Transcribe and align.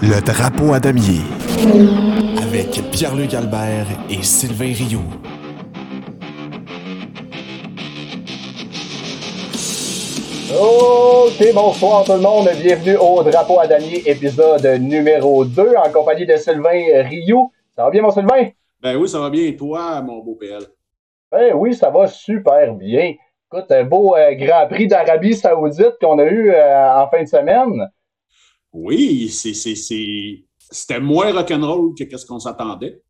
Le 0.00 0.20
drapeau 0.20 0.72
à 0.74 0.78
damier. 0.78 1.22
Avec 2.40 2.68
Pierre-Luc 2.92 3.34
Albert 3.34 3.86
et 4.08 4.22
Sylvain 4.22 4.72
Rioux. 4.72 5.02
Ok, 10.56 11.52
bonsoir 11.52 12.04
tout 12.04 12.12
le 12.12 12.20
monde. 12.20 12.48
Bienvenue 12.62 12.96
au 12.96 13.24
Drapeau 13.24 13.58
à 13.58 13.66
damier, 13.66 14.08
épisode 14.08 14.64
numéro 14.80 15.44
2, 15.44 15.74
en 15.74 15.90
compagnie 15.90 16.26
de 16.26 16.36
Sylvain 16.36 17.02
Rioux. 17.02 17.50
Ça 17.74 17.82
va 17.82 17.90
bien, 17.90 18.02
mon 18.02 18.12
Sylvain? 18.12 18.50
Ben 18.80 18.94
oui, 18.96 19.08
ça 19.08 19.18
va 19.18 19.30
bien. 19.30 19.46
Et 19.46 19.56
toi, 19.56 20.00
mon 20.00 20.18
beau 20.18 20.36
PL? 20.36 20.62
Ben 21.32 21.54
oui, 21.56 21.74
ça 21.74 21.90
va 21.90 22.06
super 22.06 22.72
bien. 22.74 23.14
Écoute, 23.52 23.72
un 23.72 23.82
beau 23.82 24.14
euh, 24.14 24.32
Grand 24.34 24.68
Prix 24.68 24.86
d'Arabie 24.86 25.34
Saoudite 25.34 25.94
qu'on 26.00 26.20
a 26.20 26.24
eu 26.24 26.52
euh, 26.52 27.02
en 27.02 27.08
fin 27.08 27.24
de 27.24 27.28
semaine. 27.28 27.90
Oui, 28.72 29.28
c'était 29.30 31.00
moins 31.00 31.32
rock'n'roll 31.32 31.94
que 31.94 32.16
ce 32.16 32.26
qu'on 32.26 32.38
s'attendait. 32.38 33.00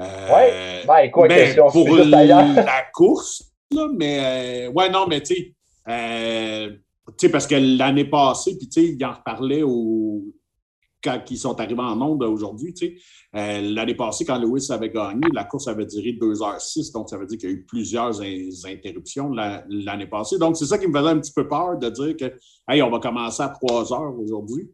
Euh, 0.00 0.34
ouais, 0.34 0.82
ben 1.28 1.48
écoute, 1.48 1.54
si 1.54 1.60
on 1.60 1.70
pour 1.70 1.88
se 2.04 2.10
la 2.56 2.82
course, 2.92 3.44
là, 3.70 3.88
mais 3.94 4.66
euh, 4.68 4.70
ouais, 4.72 4.90
non, 4.90 5.06
mais 5.08 5.22
tu 5.22 5.34
sais, 5.34 5.54
euh, 5.88 6.70
tu 7.16 7.26
sais, 7.26 7.28
parce 7.30 7.46
que 7.46 7.54
l'année 7.54 8.04
passée, 8.04 8.58
puis 8.58 8.68
tu 8.68 8.80
sais, 8.82 8.88
il 8.94 9.04
en 9.06 9.12
reparlait 9.12 9.62
au, 9.62 10.22
quand 11.02 11.20
ils 11.30 11.38
sont 11.38 11.58
arrivés 11.60 11.80
en 11.80 11.98
onde 12.02 12.22
aujourd'hui, 12.24 12.74
tu 12.74 12.98
sais, 13.32 13.60
l'année 13.62 13.94
passée, 13.94 14.26
quand 14.26 14.38
Lewis 14.38 14.66
avait 14.70 14.90
gagné, 14.90 15.20
la 15.32 15.44
course 15.44 15.68
avait 15.68 15.86
duré 15.86 16.12
2h06, 16.20 16.92
donc 16.92 17.08
ça 17.08 17.16
veut 17.16 17.26
dire 17.26 17.38
qu'il 17.38 17.48
y 17.48 17.52
a 17.52 17.54
eu 17.56 17.64
plusieurs 17.64 18.20
in- 18.20 18.50
interruptions 18.66 19.30
la- 19.30 19.64
l'année 19.70 20.08
passée. 20.08 20.36
Donc, 20.36 20.56
c'est 20.58 20.66
ça 20.66 20.76
qui 20.78 20.88
me 20.88 20.98
faisait 20.98 21.10
un 21.10 21.20
petit 21.20 21.32
peu 21.32 21.48
peur 21.48 21.78
de 21.78 21.88
dire 21.88 22.16
que, 22.18 22.34
hey, 22.68 22.82
on 22.82 22.90
va 22.90 22.98
commencer 22.98 23.42
à 23.42 23.48
3 23.48 23.92
heures 23.94 24.18
aujourd'hui. 24.18 24.68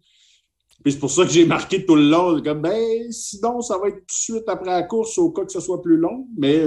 Puis 0.82 0.92
c'est 0.92 0.98
pour 0.98 1.10
ça 1.10 1.22
que 1.22 1.30
j'ai 1.30 1.46
marqué 1.46 1.84
tout 1.84 1.94
le 1.94 2.02
long, 2.02 2.42
comme, 2.42 2.62
ben, 2.62 3.10
sinon, 3.10 3.60
ça 3.60 3.78
va 3.78 3.88
être 3.88 3.98
tout 3.98 4.06
de 4.06 4.10
suite 4.10 4.48
après 4.48 4.70
la 4.70 4.82
course 4.82 5.16
au 5.18 5.30
cas 5.30 5.44
que 5.44 5.52
ce 5.52 5.60
soit 5.60 5.80
plus 5.80 5.96
long. 5.96 6.26
Mais, 6.36 6.64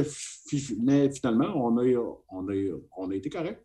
mais 0.84 1.10
finalement, 1.10 1.52
on 1.56 1.78
a, 1.78 1.84
on, 2.30 2.48
a, 2.48 2.78
on 2.98 3.12
a 3.12 3.16
été 3.16 3.30
correct. 3.30 3.62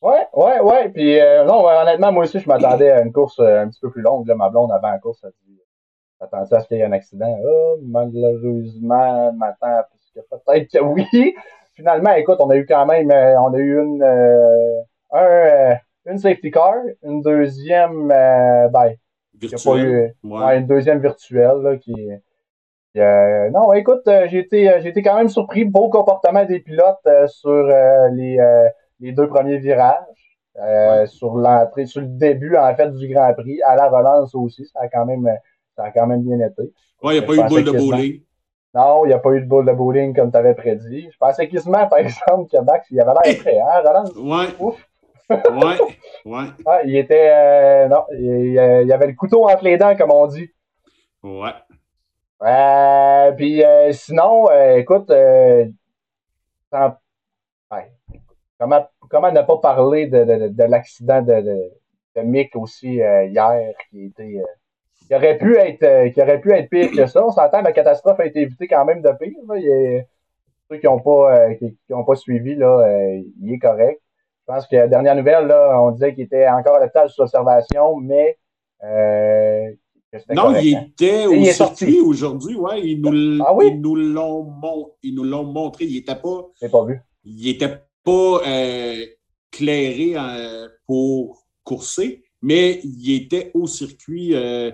Ouais, 0.00 0.26
ouais, 0.34 0.60
ouais. 0.60 0.88
Puis 0.90 1.18
euh, 1.18 1.44
non, 1.44 1.66
honnêtement, 1.66 2.12
moi 2.12 2.24
aussi, 2.24 2.38
je 2.38 2.48
m'attendais 2.48 2.90
à 2.90 3.02
une 3.02 3.12
course 3.12 3.38
euh, 3.40 3.62
un 3.62 3.68
petit 3.68 3.80
peu 3.80 3.90
plus 3.90 4.02
longue. 4.02 4.28
Là, 4.28 4.36
ma 4.36 4.48
blonde, 4.48 4.70
avant 4.70 4.90
la 4.90 4.98
course, 4.98 5.20
elle 5.24 5.32
dit 5.46 5.58
T'attends-tu 6.20 6.54
à 6.54 6.62
qu'il 6.62 6.78
y 6.78 6.80
ait 6.80 6.84
un 6.84 6.92
accident? 6.92 7.38
Ah, 7.40 7.74
malheureusement, 7.82 9.32
m'attend 9.32 9.82
puisque 9.90 10.28
peut-être 10.28 10.70
que 10.70 10.78
oui. 10.82 11.06
Finalement, 11.74 12.12
écoute, 12.14 12.38
on 12.40 12.50
a 12.50 12.56
eu 12.56 12.66
quand 12.66 12.86
même 12.86 13.10
euh, 13.10 13.40
on 13.40 13.54
a 13.54 13.58
eu 13.58 13.80
une 13.80 14.02
euh, 14.02 14.82
un, 15.12 15.76
une 16.06 16.18
safety 16.18 16.50
car, 16.50 16.74
une 17.04 17.22
deuxième 17.22 18.08
ben, 18.08 18.94
il 19.42 19.50
y 19.50 19.54
a 19.54 19.58
pas 19.64 19.76
eu 19.78 19.90
ouais, 20.00 20.14
Ouais. 20.24 20.58
une 20.58 20.66
deuxième 20.66 21.00
virtuelle 21.00 21.58
là, 21.62 21.76
qui 21.76 21.92
qui, 22.94 23.00
euh, 23.00 23.50
non, 23.50 23.72
écoute, 23.74 24.06
euh, 24.08 24.26
j'ai 24.28 24.38
été, 24.38 24.70
euh, 24.70 24.80
été 24.80 25.02
quand 25.02 25.16
même 25.16 25.28
surpris. 25.28 25.66
Beau 25.66 25.90
comportement 25.90 26.44
des 26.46 26.60
pilotes 26.60 26.96
euh, 27.06 27.26
sur 27.26 27.64
les, 28.12 28.38
les 29.00 29.12
deux 29.12 29.28
premiers 29.28 29.58
virages, 29.58 29.96
Ouais. 30.56 31.06
sur 31.06 31.34
l'entrée, 31.36 31.86
sur 31.86 32.00
le 32.00 32.08
début 32.08 32.56
en 32.56 32.74
fait 32.74 32.90
du 32.92 33.06
Grand 33.12 33.32
Prix, 33.34 33.60
à 33.62 33.76
la 33.76 33.88
relance 33.88 34.34
aussi, 34.34 34.64
ça 34.66 34.80
a 34.80 34.88
quand 34.88 35.04
même, 35.06 35.28
ça 35.76 35.84
a 35.84 35.90
quand 35.92 36.06
même 36.06 36.22
bien 36.22 36.40
été. 36.44 36.72
Ouais, 37.02 37.16
il 37.16 37.18
n'y 37.18 37.24
a 37.24 37.26
pas 37.26 37.34
eu 37.34 37.42
de 37.44 37.48
boule 37.48 37.64
de 37.64 37.70
bowling. 37.72 38.22
Non, 38.74 39.04
il 39.04 39.08
n'y 39.08 39.14
a 39.14 39.18
pas 39.18 39.30
eu 39.30 39.40
de 39.42 39.46
boule 39.46 39.66
de 39.66 39.72
bowling 39.72 40.14
comme 40.16 40.30
tu 40.32 40.36
avais 40.36 40.54
prédit. 40.54 41.08
Je 41.12 41.16
pensais 41.18 41.46
quasiment, 41.48 41.86
par 41.86 41.98
exemple, 41.98 42.50
que 42.50 42.60
Max, 42.62 42.86
il 42.90 43.00
avait 43.00 43.12
l'air 43.24 43.38
prêt, 43.38 43.58
hein, 43.60 43.80
relance. 43.88 44.12
Ouais. 44.16 44.52
Ouf. 44.58 44.87
Ouais. 45.30 45.76
Ouais. 46.24 46.44
Ah, 46.66 46.80
il 46.84 46.96
était, 46.96 47.30
euh, 47.30 47.88
non, 47.88 48.04
il, 48.18 48.58
euh, 48.58 48.82
il 48.82 48.92
avait 48.92 49.06
le 49.08 49.14
couteau 49.14 49.48
entre 49.48 49.64
les 49.64 49.76
dents, 49.76 49.96
comme 49.96 50.10
on 50.10 50.26
dit. 50.26 50.50
Ouais. 51.22 51.50
Euh, 52.42 53.32
puis 53.32 53.64
euh, 53.64 53.92
sinon, 53.92 54.48
écoute, 54.76 55.10
sans- 56.70 56.96
ouais. 57.72 57.92
comment, 58.58 58.88
comment 59.10 59.32
ne 59.32 59.42
pas 59.42 59.58
parler 59.58 60.06
de, 60.06 60.24
de, 60.24 60.48
de 60.48 60.64
l'accident 60.64 61.22
de, 61.22 61.40
de, 61.40 62.22
Mick 62.22 62.56
aussi 62.56 62.94
hier, 62.96 63.72
qui 63.90 64.06
était, 64.06 64.42
qui 65.06 65.14
aurait 65.14 65.38
pu 65.38 65.56
être, 65.56 66.12
qui 66.12 66.20
aurait 66.20 66.40
pu 66.40 66.52
être 66.52 66.68
pire 66.68 66.90
que 66.90 67.06
ça. 67.06 67.24
On 67.24 67.30
s'entend, 67.30 67.62
la 67.62 67.72
catastrophe 67.72 68.18
a 68.20 68.26
été 68.26 68.40
évitée 68.40 68.66
quand 68.66 68.84
même 68.84 69.02
de 69.02 69.10
pire. 69.12 69.38
Là. 69.48 69.56
Il 69.56 69.66
est- 69.68 70.08
ceux 70.70 70.76
qui 70.78 70.86
n'ont 70.86 71.00
pas, 71.00 71.54
qui, 71.54 71.78
qui 71.86 71.94
ont 71.94 72.04
pas 72.04 72.16
suivi, 72.16 72.54
là, 72.54 72.86
il 73.40 73.52
est 73.54 73.58
correct. 73.58 74.00
Je 74.48 74.54
pense 74.54 74.66
que 74.66 74.88
dernière 74.88 75.14
nouvelle, 75.14 75.46
là, 75.46 75.78
on 75.82 75.90
disait 75.90 76.14
qu'il 76.14 76.24
était 76.24 76.48
encore 76.48 76.76
à 76.76 76.80
l'hôpital 76.80 77.10
sous 77.10 77.20
observation, 77.20 77.96
mais 77.96 78.38
euh, 78.82 79.70
Non, 80.30 80.42
correct, 80.44 80.64
il 80.64 80.74
hein. 80.74 80.86
était 80.90 81.26
au 81.26 81.32
Il 81.34 81.46
circuit 81.52 82.00
aujourd'hui, 82.00 82.54
ouais. 82.56 82.80
Ils 82.82 82.98
nous, 83.02 83.44
Ah 83.46 83.54
oui? 83.54 83.66
ils 83.74 83.80
nous 83.82 83.94
l'ont 83.94 84.44
mon- 84.44 85.44
montré. 85.52 85.84
Il 85.84 85.96
n'était 85.96 86.14
pas, 86.14 86.46
pas 86.72 86.84
vu. 86.86 86.98
il 87.24 87.46
était 87.48 87.76
pas 88.02 88.40
euh, 88.46 89.04
clairé 89.50 90.14
euh, 90.16 90.66
pour 90.86 91.42
courser, 91.62 92.24
mais 92.40 92.80
il 92.82 93.22
était 93.22 93.50
au 93.52 93.66
circuit. 93.66 94.34
euh, 94.34 94.70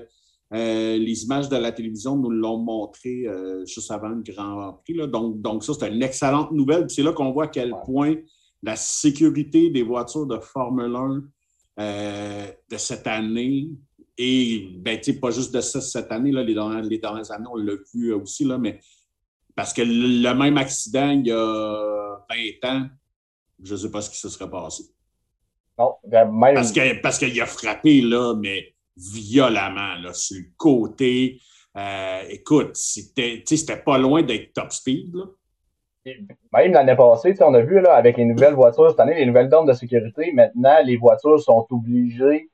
les 0.52 1.24
images 1.24 1.48
de 1.48 1.56
la 1.56 1.72
télévision 1.72 2.14
nous 2.14 2.30
l'ont 2.30 2.58
montré 2.58 3.26
juste 3.66 3.90
avant 3.90 4.06
le 4.10 4.22
Grand 4.22 4.74
Prix. 4.84 4.94
là. 4.94 5.08
Donc, 5.08 5.40
donc, 5.40 5.64
ça, 5.64 5.72
c'est 5.76 5.88
une 5.92 6.00
excellente 6.00 6.52
nouvelle. 6.52 6.88
C'est 6.88 7.02
là 7.02 7.12
qu'on 7.12 7.32
voit 7.32 7.44
à 7.46 7.48
quel 7.48 7.72
Ouais. 7.72 7.80
point 7.84 8.14
la 8.64 8.76
sécurité 8.76 9.70
des 9.70 9.82
voitures 9.82 10.26
de 10.26 10.38
Formule 10.38 10.96
1 10.96 11.22
euh, 11.80 12.52
de 12.70 12.76
cette 12.76 13.06
année 13.06 13.68
et 14.16 14.68
ben, 14.78 14.98
tu 14.98 15.12
sais, 15.12 15.20
pas 15.20 15.30
juste 15.30 15.52
de 15.52 15.60
ça 15.60 15.80
cette 15.80 16.10
année, 16.12 16.30
là, 16.30 16.42
les, 16.42 16.54
dernières, 16.54 16.82
les 16.82 16.98
dernières 16.98 17.30
années, 17.32 17.48
on 17.50 17.56
l'a 17.56 17.74
vu 17.92 18.12
aussi, 18.12 18.44
là, 18.44 18.58
mais 18.58 18.80
parce 19.56 19.72
que 19.72 19.82
le, 19.82 20.32
même 20.34 20.56
accident 20.56 21.10
il 21.10 21.26
y 21.26 21.32
a 21.32 22.16
20 22.62 22.70
ans, 22.70 22.86
je 23.62 23.74
ne 23.74 23.78
sais 23.78 23.90
pas 23.90 24.00
ce 24.00 24.10
qui 24.10 24.18
se 24.18 24.28
serait 24.28 24.50
passé. 24.50 24.84
Non, 25.78 25.94
ben, 26.06 26.30
même. 26.30 26.54
Parce 27.02 27.18
qu'il 27.18 27.40
a 27.40 27.46
frappé, 27.46 28.00
là, 28.00 28.34
mais 28.34 28.74
violemment, 28.96 29.96
là, 29.96 30.14
sur 30.14 30.38
le 30.38 30.46
côté. 30.56 31.40
Euh, 31.76 32.22
écoute, 32.30 32.70
c'était 32.74 33.38
tu 33.38 33.56
sais, 33.56 33.56
c'était 33.56 33.82
pas 33.82 33.98
loin 33.98 34.22
d'être 34.22 34.52
top 34.52 34.72
speed. 34.72 35.12
Là. 35.14 35.24
Même 36.52 36.72
l'année 36.72 36.96
passée, 36.96 37.30
tu 37.30 37.36
sais, 37.36 37.44
on 37.44 37.54
a 37.54 37.60
vu 37.62 37.80
là, 37.80 37.94
avec 37.94 38.16
les 38.16 38.24
nouvelles 38.24 38.54
voitures 38.54 38.90
cette 38.90 39.00
année, 39.00 39.14
les 39.14 39.26
nouvelles 39.26 39.48
normes 39.48 39.66
de 39.66 39.72
sécurité, 39.72 40.32
maintenant, 40.32 40.76
les 40.84 40.96
voitures 40.96 41.40
sont 41.40 41.66
obligées. 41.70 42.50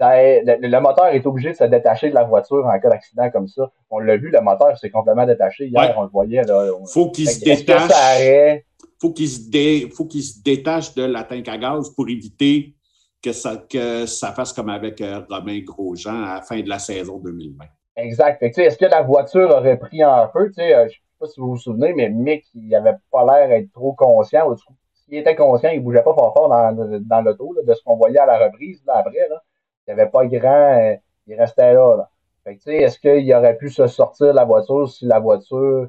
Le, 0.00 0.66
le 0.66 0.80
moteur 0.80 1.06
est 1.08 1.26
obligé 1.26 1.50
de 1.50 1.56
se 1.56 1.64
détacher 1.64 2.08
de 2.08 2.14
la 2.14 2.24
voiture 2.24 2.64
en 2.66 2.80
cas 2.80 2.88
d'accident 2.88 3.30
comme 3.30 3.48
ça. 3.48 3.70
On 3.90 3.98
l'a 3.98 4.16
vu, 4.16 4.30
le 4.30 4.40
moteur 4.40 4.76
s'est 4.78 4.88
complètement 4.90 5.26
détaché. 5.26 5.66
Hier, 5.66 5.78
Ouais. 5.80 5.94
on 5.96 6.02
le 6.04 6.08
voyait. 6.08 6.42
Là, 6.42 6.68
on- 6.80 6.86
faut 6.86 7.10
qu'il 7.10 7.28
se 7.28 7.44
détache. 7.44 7.90
arrête? 7.92 8.64
faut 9.00 9.12
qu'il 9.12 9.28
se, 9.28 9.48
dé- 9.50 9.88
faut 9.94 10.04
qu'il 10.06 10.22
se 10.22 10.42
détache 10.42 10.94
de 10.94 11.04
la 11.04 11.24
tank 11.24 11.46
à 11.48 11.56
gaz 11.58 11.88
pour 11.94 12.08
éviter 12.08 12.74
que 13.22 13.32
ça, 13.32 13.56
que 13.56 14.04
ça 14.06 14.32
fasse 14.32 14.52
comme 14.52 14.68
avec 14.70 15.00
euh, 15.00 15.20
Romain 15.28 15.58
Grosjean 15.60 16.22
à 16.24 16.34
la 16.36 16.42
fin 16.42 16.60
de 16.60 16.68
la 16.68 16.78
saison 16.78 17.18
2020. 17.18 17.64
Exact. 17.96 18.42
Est-ce 18.42 18.76
que 18.78 18.84
la 18.86 19.02
voiture 19.02 19.48
aurait 19.50 19.78
pris 19.78 20.02
en 20.04 20.28
feu? 20.30 20.48
Tu 20.48 20.54
sais, 20.54 20.74
euh, 20.74 20.86
je 20.88 20.94
sais 20.94 21.00
pas 21.20 21.26
si 21.28 21.40
vous 21.40 21.50
vous 21.50 21.58
souvenez, 21.58 21.92
mais 21.92 22.08
Mick, 22.08 22.46
il 22.54 22.74
avait 22.74 22.96
pas 23.12 23.24
l'air 23.24 23.48
d'être 23.48 23.72
trop 23.72 23.92
conscient. 23.92 24.50
Ou 24.50 24.56
S'il 24.94 25.18
était 25.18 25.36
conscient, 25.36 25.70
il 25.70 25.82
bougeait 25.82 26.02
pas 26.02 26.14
fort 26.14 26.32
fort 26.32 26.48
dans, 26.48 26.72
dans 27.00 27.20
l'auto, 27.20 27.54
de 27.64 27.74
ce 27.74 27.82
qu'on 27.84 27.96
voyait 27.96 28.18
à 28.18 28.26
la 28.26 28.38
reprise 28.38 28.82
là, 28.86 28.96
après. 28.96 29.28
Là. 29.28 29.42
Il 29.86 29.94
n'y 29.94 30.00
avait 30.00 30.10
pas 30.10 30.26
grand. 30.26 30.78
euh, 30.78 30.96
il 31.26 31.38
restait 31.38 31.74
là. 31.74 31.96
là. 31.96 32.10
Fait 32.44 32.58
sais, 32.60 32.76
est-ce 32.76 32.98
qu'il 32.98 33.32
aurait 33.34 33.56
pu 33.56 33.70
se 33.70 33.86
sortir 33.86 34.28
de 34.28 34.32
la 34.32 34.44
voiture 34.44 34.90
si 34.90 35.04
la 35.04 35.18
voiture 35.20 35.88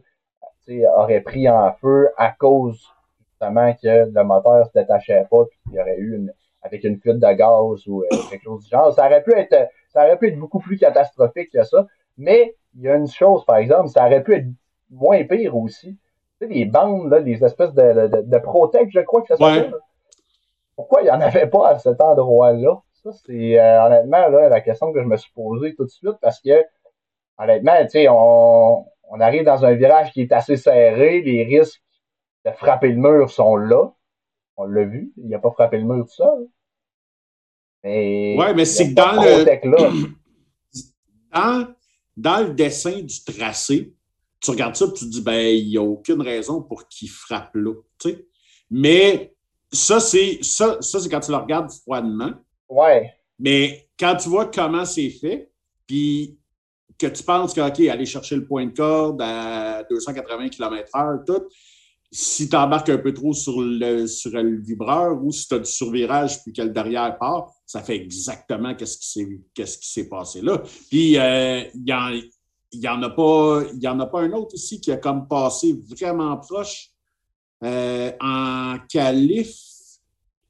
tu 0.66 0.80
sais, 0.80 0.88
aurait 0.88 1.22
pris 1.22 1.50
en 1.50 1.72
feu 1.74 2.09
à 2.18 2.31
cause 2.31 2.86
justement 3.30 3.74
que 3.81 4.12
le 4.14 4.24
moteur 4.24 4.68
se 4.68 4.72
détachait 4.78 5.25
pas 5.31 5.46
puis 5.46 5.58
qu'il 5.64 5.74
y 5.75 5.81
aurait 5.81 5.97
eu 5.97 6.18
une 6.18 6.34
avec 6.64 6.84
une 6.84 7.00
fuite 7.00 7.18
de 7.20 7.34
gaz 7.34 7.88
ou 7.88 8.03
euh, 8.03 8.08
quelque 8.30 8.44
chose 8.44 8.64
du 8.64 8.70
genre? 8.70 8.94
Ça 8.94 9.08
aurait 9.08 9.24
pu 9.24 9.34
être 9.34 9.70
ça 9.90 10.06
aurait 10.06 10.18
pu 10.18 10.28
être 10.28 10.38
beaucoup 10.38 10.59
plus 10.59 10.78
catastrophique 10.78 11.52
que 11.52 11.64
ça. 11.64 11.88
Mais 12.17 12.55
il 12.76 12.82
y 12.82 12.90
a 12.90 12.96
une 12.96 13.08
chose, 13.08 13.44
par 13.46 13.58
exemple, 13.58 13.90
ça 13.90 14.05
aurait 14.05 14.23
pu 14.23 14.35
être 14.35 14.47
moins 14.91 15.23
pire 15.23 15.55
aussi. 15.55 15.97
Tu 16.40 16.47
sais, 16.47 16.53
les 16.53 16.66
bandes, 16.66 17.09
là, 17.09 17.20
les 17.20 17.43
espèces 17.43 17.73
de, 17.73 18.08
de, 18.08 18.22
de 18.22 18.38
Protect, 18.38 18.91
je 18.91 18.99
crois 18.99 19.22
que 19.22 19.28
ça 19.29 19.38
s'appelle. 19.38 19.72
Ouais. 19.72 19.79
Pourquoi 20.76 21.02
il 21.02 21.05
n'y 21.05 21.11
en 21.11 21.22
avait 21.22 21.47
pas 21.47 21.70
à 21.70 21.79
cet 21.79 22.02
endroit-là? 22.02 22.82
Ça, 23.03 23.11
c'est 23.26 23.59
euh, 23.59 23.85
honnêtement 23.85 24.29
là, 24.29 24.49
la 24.49 24.61
question 24.61 24.91
que 24.93 25.02
je 25.02 25.05
me 25.08 25.17
suis 25.17 25.32
posée 25.34 25.73
tout 25.76 25.85
de 25.85 25.90
suite 25.90 26.17
parce 26.22 26.40
que 26.40 26.64
honnêtement, 27.38 27.76
tu 27.84 27.90
sais, 27.90 28.08
on, 28.09 28.85
on 29.09 29.20
arrive 29.20 29.43
dans 29.43 29.66
un 29.66 29.73
virage 29.73 30.11
qui 30.11 30.22
est 30.22 30.32
assez 30.32 30.58
serré, 30.58 31.22
les 31.22 31.43
risques 31.43 31.82
de 32.46 32.52
frapper 32.52 32.90
le 32.90 32.96
mur 32.96 33.29
sont 33.29 33.55
là. 33.55 33.91
On 34.58 34.66
l'a 34.66 34.84
vu, 34.84 35.11
il 35.17 35.29
n'a 35.29 35.40
pas 35.40 35.52
frappé 35.52 35.78
le 35.78 35.85
mur 35.85 36.05
tout 36.05 36.14
seul. 36.14 36.47
Mais, 37.84 38.35
Ouais, 38.38 38.53
mais 38.53 38.66
c'est 38.66 38.90
que 38.90 38.93
dans 38.93 39.14
le-. 39.14 40.16
Dans, 41.34 41.66
dans 42.17 42.46
le 42.46 42.53
dessin 42.53 42.99
du 43.03 43.23
tracé, 43.23 43.93
tu 44.41 44.52
regardes 44.52 44.76
ça 44.76 44.85
et 44.85 44.93
tu 44.93 45.05
te 45.05 45.09
dis, 45.09 45.22
ben, 45.22 45.55
il 45.55 45.67
n'y 45.67 45.78
a 45.78 45.84
aucune 45.84 46.22
raison 46.22 46.61
pour 46.61 46.88
qu'il 46.88 47.09
frappe 47.09 47.55
là. 47.55 47.73
Mais 48.70 49.35
ça, 49.72 49.99
c'est 49.99 50.40
ça, 50.41 50.78
ça, 50.82 50.99
c'est 50.99 51.09
quand 51.09 51.20
tu 51.20 51.32
le 51.32 51.38
regardes 51.38 51.72
froidement. 51.72 52.32
Ouais. 52.67 53.11
Mais 53.38 53.90
quand 53.99 54.16
tu 54.16 54.29
vois 54.29 54.47
comment 54.47 54.85
c'est 54.85 55.09
fait, 55.09 55.52
puis 55.88 56.38
que 56.97 57.08
tu 57.08 57.23
penses 57.23 57.53
que, 57.53 57.61
OK, 57.61 57.79
aller 57.88 58.05
chercher 58.05 58.35
le 58.35 58.46
point 58.46 58.66
de 58.66 58.72
corde 58.72 59.22
à 59.22 59.84
280 59.90 60.49
km/h, 60.49 61.26
tout, 61.26 61.47
si 62.11 62.49
tu 62.49 62.55
embarques 62.55 62.90
un 62.90 62.97
peu 62.97 63.14
trop 63.14 63.34
sur 63.34 63.61
le, 63.61 64.05
sur 64.05 64.32
le 64.32 64.61
vibreur 64.61 65.23
ou 65.23 65.32
si 65.32 65.47
tu 65.47 65.55
as 65.55 65.59
du 65.59 65.70
survirage 65.70 66.43
puis 66.43 66.52
que 66.52 66.61
le 66.61 66.70
derrière 66.70 67.17
part, 67.17 67.52
ça 67.66 67.82
fait 67.82 67.96
exactement 67.96 68.76
qu'est-ce 68.76 68.97
qui 68.97 69.09
s'est 69.09 69.28
qu'est-ce 69.53 69.78
qui 69.78 69.90
s'est 69.90 70.09
passé 70.09 70.41
là. 70.41 70.61
Puis 70.90 71.17
euh, 71.17 71.64
il 71.73 71.88
y 71.88 71.93
en 71.93 72.11
il 72.72 72.79
n'y 72.79 72.88
en, 72.88 73.02
a 73.03 73.09
pas, 73.09 73.64
y 73.79 73.88
en 73.88 74.00
a 74.00 74.06
pas 74.06 74.22
un 74.22 74.32
autre 74.32 74.56
ici 74.56 74.79
qui 74.79 74.91
a 74.91 74.97
comme 74.97 75.28
passé 75.28 75.79
vraiment 75.90 76.38
proche 76.38 76.91
euh, 77.64 78.12
en 78.20 78.78
qualif. 78.90 79.56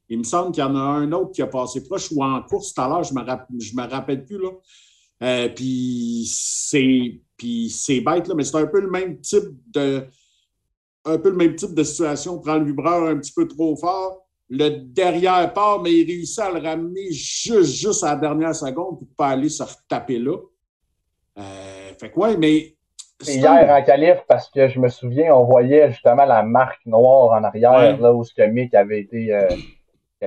Il 0.08 0.18
me 0.18 0.24
semble 0.24 0.52
qu'il 0.52 0.62
y 0.62 0.66
en 0.66 0.76
a 0.76 0.80
un 0.80 1.10
autre 1.12 1.32
qui 1.32 1.42
a 1.42 1.46
passé 1.46 1.82
proche 1.82 2.10
ou 2.12 2.22
en 2.22 2.42
course 2.42 2.74
tout 2.74 2.80
à 2.80 2.88
l'heure, 2.88 3.02
je 3.02 3.14
ne 3.14 3.20
me, 3.20 3.82
me 3.82 3.90
rappelle 3.90 4.24
plus. 4.24 4.38
Là. 4.38 4.50
Euh, 5.22 5.48
puis 5.48 6.26
c'est 6.26 8.00
bête, 8.00 8.28
là, 8.28 8.34
mais 8.34 8.44
c'est 8.44 8.56
un 8.56 8.66
peu 8.66 8.80
le 8.80 8.90
même 8.90 9.20
type 9.20 9.50
de 9.72 10.06
un 11.04 11.18
peu 11.18 11.30
le 11.30 11.36
même 11.36 11.56
type 11.56 11.74
de 11.74 11.82
situation. 11.82 12.38
Prend 12.38 12.58
le 12.58 12.64
vibreur 12.64 13.08
un 13.08 13.18
petit 13.18 13.32
peu 13.32 13.48
trop 13.48 13.76
fort. 13.76 14.26
Le 14.48 14.68
derrière 14.68 15.52
part, 15.52 15.82
mais 15.82 15.92
il 15.92 16.06
réussit 16.06 16.40
à 16.40 16.52
le 16.52 16.60
ramener 16.60 17.10
juste, 17.10 17.72
juste 17.72 18.04
à 18.04 18.14
la 18.14 18.16
dernière 18.16 18.54
seconde 18.54 18.98
pour 18.98 19.08
ne 19.08 19.14
pas 19.16 19.28
aller 19.28 19.48
se 19.48 19.62
retaper 19.62 20.18
là. 20.18 20.36
Euh, 21.38 21.92
fait 21.98 22.10
quoi, 22.10 22.36
mais. 22.36 22.74
Hier 23.24 23.70
en 23.70 23.82
qualif, 23.84 24.18
parce 24.26 24.50
que 24.50 24.68
je 24.68 24.80
me 24.80 24.88
souviens, 24.88 25.34
on 25.34 25.44
voyait 25.44 25.90
justement 25.92 26.24
la 26.24 26.42
marque 26.42 26.84
noire 26.86 27.30
en 27.30 27.44
arrière, 27.44 28.00
là 28.00 28.12
où 28.12 28.24
ce 28.24 28.42
Mick 28.42 28.74
avait 28.74 29.00
été, 29.00 29.32
euh, 29.32 29.48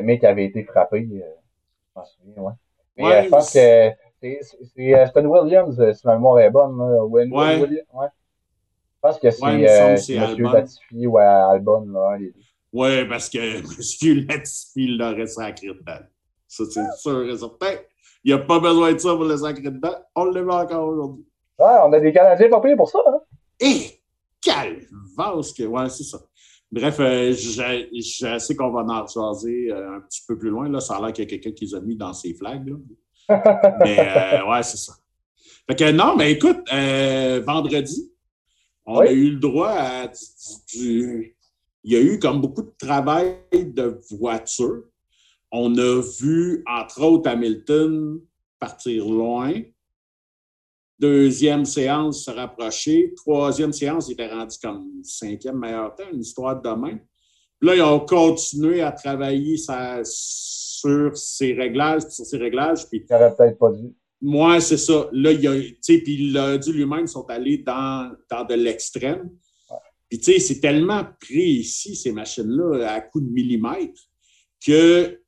Mick 0.01 0.23
avait 0.23 0.45
été 0.45 0.63
frappé. 0.63 0.99
Euh, 0.99 1.19
je 1.19 1.99
m'en 1.99 2.05
souviens, 2.05 2.41
ouais. 2.41 2.53
Mais 2.97 3.03
euh, 3.03 3.23
je 3.23 3.29
pense 3.29 3.51
que 3.51 3.91
c'est 4.19 5.07
Stan 5.07 5.25
Williams, 5.25 5.93
si 5.93 6.07
ma 6.07 6.13
mémoire 6.13 6.39
est 6.39 6.49
bonne. 6.49 6.77
Là. 6.77 7.03
ouais. 7.03 7.25
Williams, 7.25 7.87
ouais. 7.93 8.07
Je 8.95 9.01
pense 9.01 9.19
que 9.19 9.29
c'est 9.29 9.45
M. 9.45 10.51
Latifi 10.53 11.05
ou 11.05 11.17
Albon, 11.17 11.85
là, 11.91 12.17
les. 12.17 12.33
Oui, 12.71 13.05
parce 13.07 13.29
que 13.29 13.37
M. 13.57 14.25
Latifi 14.29 14.87
l'aurait 14.87 15.27
sacré 15.27 15.67
dedans. 15.67 16.05
Ça, 16.47 16.63
c'est 16.71 16.91
sûr 16.97 17.29
et 17.29 17.37
certain. 17.37 17.75
Il 18.25 18.33
n'y 18.33 18.42
a 18.42 18.44
pas 18.44 18.60
besoin 18.60 18.92
de 18.92 18.98
ça 18.98 19.13
pour 19.13 19.25
le 19.25 19.38
sacré 19.38 19.62
dedans. 19.62 19.95
On 20.16 20.25
le 20.25 20.44
met 20.44 20.54
encore 20.54 20.88
aujourd'hui. 20.88 21.25
Ouais, 21.60 21.75
on 21.86 21.94
a 21.94 22.00
des 22.00 22.12
Canadiens 22.12 22.50
pas 22.50 22.60
payés 22.60 22.75
pour 22.75 22.89
ça. 22.89 22.98
Hein? 23.06 23.19
Et 23.60 24.01
calvasse 24.42 25.54
que. 25.54 25.63
Ouais, 25.63 25.88
c'est 25.89 26.04
ça. 26.04 26.18
Bref, 26.72 27.00
euh, 27.00 27.33
je, 27.33 28.39
sais 28.39 28.56
qu'on 28.56 28.72
va 28.72 28.81
en 28.81 29.07
choisir 29.07 29.75
euh, 29.75 29.98
un 29.98 30.01
petit 30.01 30.24
peu 30.27 30.39
plus 30.39 30.50
loin. 30.50 30.68
Là. 30.68 30.80
Ça 30.80 30.95
a 30.95 31.01
l'air 31.01 31.13
qu'il 31.13 31.24
y 31.24 31.27
a 31.27 31.30
quelqu'un 31.30 31.51
qui 31.51 31.66
les 31.66 31.75
a 31.75 31.81
mis 31.81 31.95
dans 31.95 32.13
ses 32.13 32.33
flags. 32.33 32.75
mais 33.30 34.00
euh, 34.00 34.50
ouais, 34.50 34.63
c'est 34.63 34.77
ça. 34.77 34.94
Fait 35.69 35.75
que 35.75 35.92
non, 35.92 36.16
mais 36.16 36.31
écoute, 36.31 36.68
vendredi, 37.45 38.12
on 38.88 39.01
a 39.01 39.12
eu 39.12 39.31
le 39.31 39.39
droit 39.39 39.69
à 39.69 40.12
Il 40.74 41.31
y 41.83 41.95
a 41.95 42.01
eu 42.01 42.18
comme 42.18 42.42
beaucoup 42.42 42.63
de 42.63 42.74
travail 42.77 43.38
de 43.54 44.00
voiture. 44.10 44.83
On 45.57 45.73
a 45.77 46.01
vu, 46.01 46.63
entre 46.67 47.01
autres, 47.01 47.29
Hamilton 47.29 48.19
partir 48.59 49.07
loin. 49.07 49.53
Deuxième 50.99 51.63
séance 51.63 52.25
se 52.25 52.31
rapprocher. 52.31 53.13
Troisième 53.15 53.71
séance, 53.71 54.09
il 54.09 54.13
était 54.13 54.27
rendu 54.27 54.57
comme 54.61 54.85
cinquième 55.01 55.57
meilleur 55.57 55.95
temps, 55.95 56.09
une 56.11 56.19
histoire 56.19 56.61
de 56.61 56.69
demain. 56.69 56.97
Puis 57.57 57.69
là, 57.69 57.75
ils 57.75 57.81
ont 57.81 58.01
continué 58.01 58.81
à 58.81 58.91
travailler 58.91 59.55
sur 60.03 61.15
ses 61.15 61.53
réglages, 61.53 62.01
sur 62.09 62.25
ses 62.25 62.37
réglages. 62.37 62.89
Puis, 62.89 62.99
il 62.99 63.05
peut-être 63.05 63.57
pas 63.57 63.71
dû. 63.71 63.93
Moi, 64.21 64.59
c'est 64.59 64.77
ça. 64.77 65.07
Là, 65.13 65.31
il 65.31 65.47
a, 65.47 65.53
puis 65.53 66.03
il 66.07 66.33
l'a 66.33 66.57
dit 66.57 66.73
lui-même, 66.73 67.05
ils 67.05 67.07
sont 67.07 67.29
allés 67.29 67.59
dans, 67.59 68.13
dans 68.29 68.43
de 68.43 68.55
l'extrême. 68.55 69.29
Puis, 70.09 70.19
tu 70.19 70.33
sais, 70.33 70.39
c'est 70.39 70.59
tellement 70.59 71.05
précis, 71.17 71.95
ces 71.95 72.11
machines-là, 72.11 72.91
à 72.91 72.99
coup 72.99 73.21
de 73.21 73.29
millimètres, 73.29 74.01
que 74.65 75.21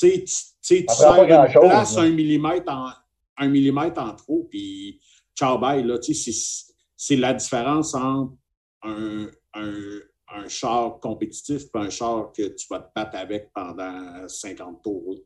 tu 0.00 0.22
sais, 0.26 0.86
tu 0.86 0.94
sers 0.94 1.22
une 1.22 1.60
place 1.60 1.96
un 1.96 2.10
millimètre, 2.10 2.72
en, 2.72 2.90
un 3.38 3.48
millimètre 3.48 4.00
en 4.00 4.14
trop, 4.14 4.46
puis 4.50 5.00
ciao, 5.36 5.58
bye, 5.58 5.82
là, 5.82 5.98
tu 5.98 6.14
sais, 6.14 6.32
c'est 6.96 7.16
la 7.16 7.32
différence 7.34 7.94
entre 7.94 8.34
un, 8.82 9.30
un, 9.54 10.00
un, 10.28 10.48
char 10.48 11.00
compétitif 11.00 11.62
et 11.74 11.78
un 11.78 11.90
char 11.90 12.32
que 12.32 12.48
tu 12.48 12.66
vas 12.68 12.80
te 12.80 12.90
battre 12.94 13.16
avec 13.16 13.50
pendant 13.52 14.28
50 14.28 14.82
tours. 14.82 15.16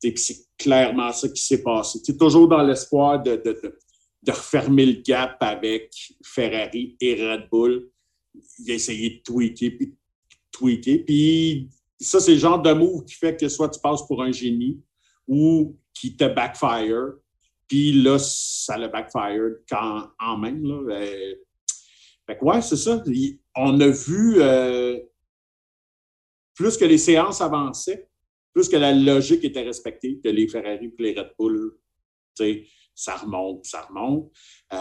Puis 0.00 0.12
c'est 0.16 0.36
clairement 0.58 1.12
ça 1.12 1.28
qui 1.28 1.42
s'est 1.42 1.62
passé. 1.62 2.02
Tu 2.02 2.12
es 2.12 2.16
toujours 2.16 2.48
dans 2.48 2.62
l'espoir 2.62 3.22
de, 3.22 3.36
de, 3.36 3.58
de, 3.62 3.78
de, 4.22 4.32
refermer 4.32 4.86
le 4.86 5.02
gap 5.02 5.36
avec 5.40 5.94
Ferrari 6.22 6.96
et 7.00 7.14
Red 7.14 7.48
Bull. 7.50 7.90
Il 8.58 8.70
a 8.72 8.74
essayé 8.74 9.10
de 9.10 9.22
tweaker, 9.22 9.70
puis 9.78 9.94
tweaker. 10.52 11.04
Puis 11.06 11.70
ça, 12.04 12.20
c'est 12.20 12.32
le 12.32 12.38
genre 12.38 12.60
de 12.60 12.72
move 12.72 13.04
qui 13.04 13.14
fait 13.14 13.38
que 13.38 13.48
soit 13.48 13.68
tu 13.68 13.80
passes 13.80 14.06
pour 14.06 14.22
un 14.22 14.32
génie 14.32 14.80
ou 15.26 15.78
qui 15.92 16.16
te 16.16 16.24
backfire. 16.24 17.14
Puis 17.68 17.92
là, 17.92 18.18
ça 18.18 18.76
le 18.78 18.88
backfire 18.88 19.56
quand, 19.68 20.08
en 20.20 20.36
même. 20.38 20.64
Là. 20.64 20.96
Euh, 20.96 21.34
fait 22.26 22.38
que 22.38 22.44
ouais, 22.44 22.62
c'est 22.62 22.76
ça. 22.76 23.02
On 23.56 23.80
a 23.80 23.88
vu, 23.88 24.40
euh, 24.40 24.98
plus 26.54 26.76
que 26.76 26.84
les 26.84 26.98
séances 26.98 27.40
avançaient, 27.40 28.08
plus 28.52 28.68
que 28.68 28.76
la 28.76 28.92
logique 28.92 29.44
était 29.44 29.62
respectée, 29.62 30.20
que 30.22 30.28
les 30.28 30.48
Ferrari 30.48 30.86
et 30.86 31.02
les 31.02 31.18
Red 31.18 31.32
Bull, 31.38 31.76
ça 32.94 33.16
remonte, 33.16 33.64
ça 33.64 33.82
remonte. 33.82 34.30
Euh, 34.72 34.78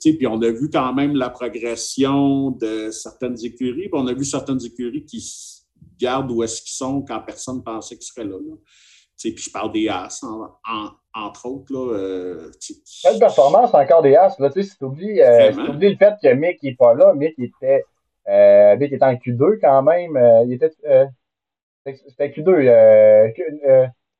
puis 0.00 0.26
on 0.26 0.40
a 0.42 0.50
vu 0.50 0.68
quand 0.70 0.92
même 0.92 1.16
la 1.16 1.30
progression 1.30 2.50
de 2.50 2.90
certaines 2.90 3.42
écuries. 3.44 3.88
Puis 3.88 3.90
on 3.94 4.06
a 4.06 4.12
vu 4.12 4.24
certaines 4.24 4.62
écuries 4.64 5.04
qui 5.04 5.20
Garde 5.98 6.30
où 6.30 6.42
est-ce 6.42 6.62
qu'ils 6.62 6.74
sont 6.76 7.02
quand 7.02 7.20
personne 7.20 7.56
ne 7.56 7.62
pensait 7.62 7.96
qu'ils 7.96 8.06
seraient 8.06 8.26
là. 8.26 8.36
Puis 9.18 9.36
je 9.36 9.50
parle 9.50 9.72
des 9.72 9.88
As, 9.88 10.22
entre 11.14 11.46
autres. 11.46 11.72
Là, 11.72 11.94
euh, 11.94 12.50
Quelle 13.02 13.18
performance 13.18 13.72
encore 13.72 14.02
des 14.02 14.14
As? 14.14 14.38
Là, 14.38 14.50
si 14.50 14.76
tu 14.76 14.84
oublies, 14.84 15.20
euh, 15.20 15.50
le 15.50 15.96
fait 15.96 16.14
que 16.22 16.32
Mick 16.34 16.62
n'est 16.62 16.74
pas 16.74 16.94
là, 16.94 17.14
Mick 17.14 17.34
était, 17.38 17.84
euh, 18.28 18.76
Mick 18.76 18.92
était 18.92 19.04
en 19.04 19.14
Q2 19.14 19.58
quand 19.60 19.82
même. 19.82 20.18
Il 20.46 20.52
était, 20.52 20.70
c'était 21.84 22.28
Q2. 22.28 23.32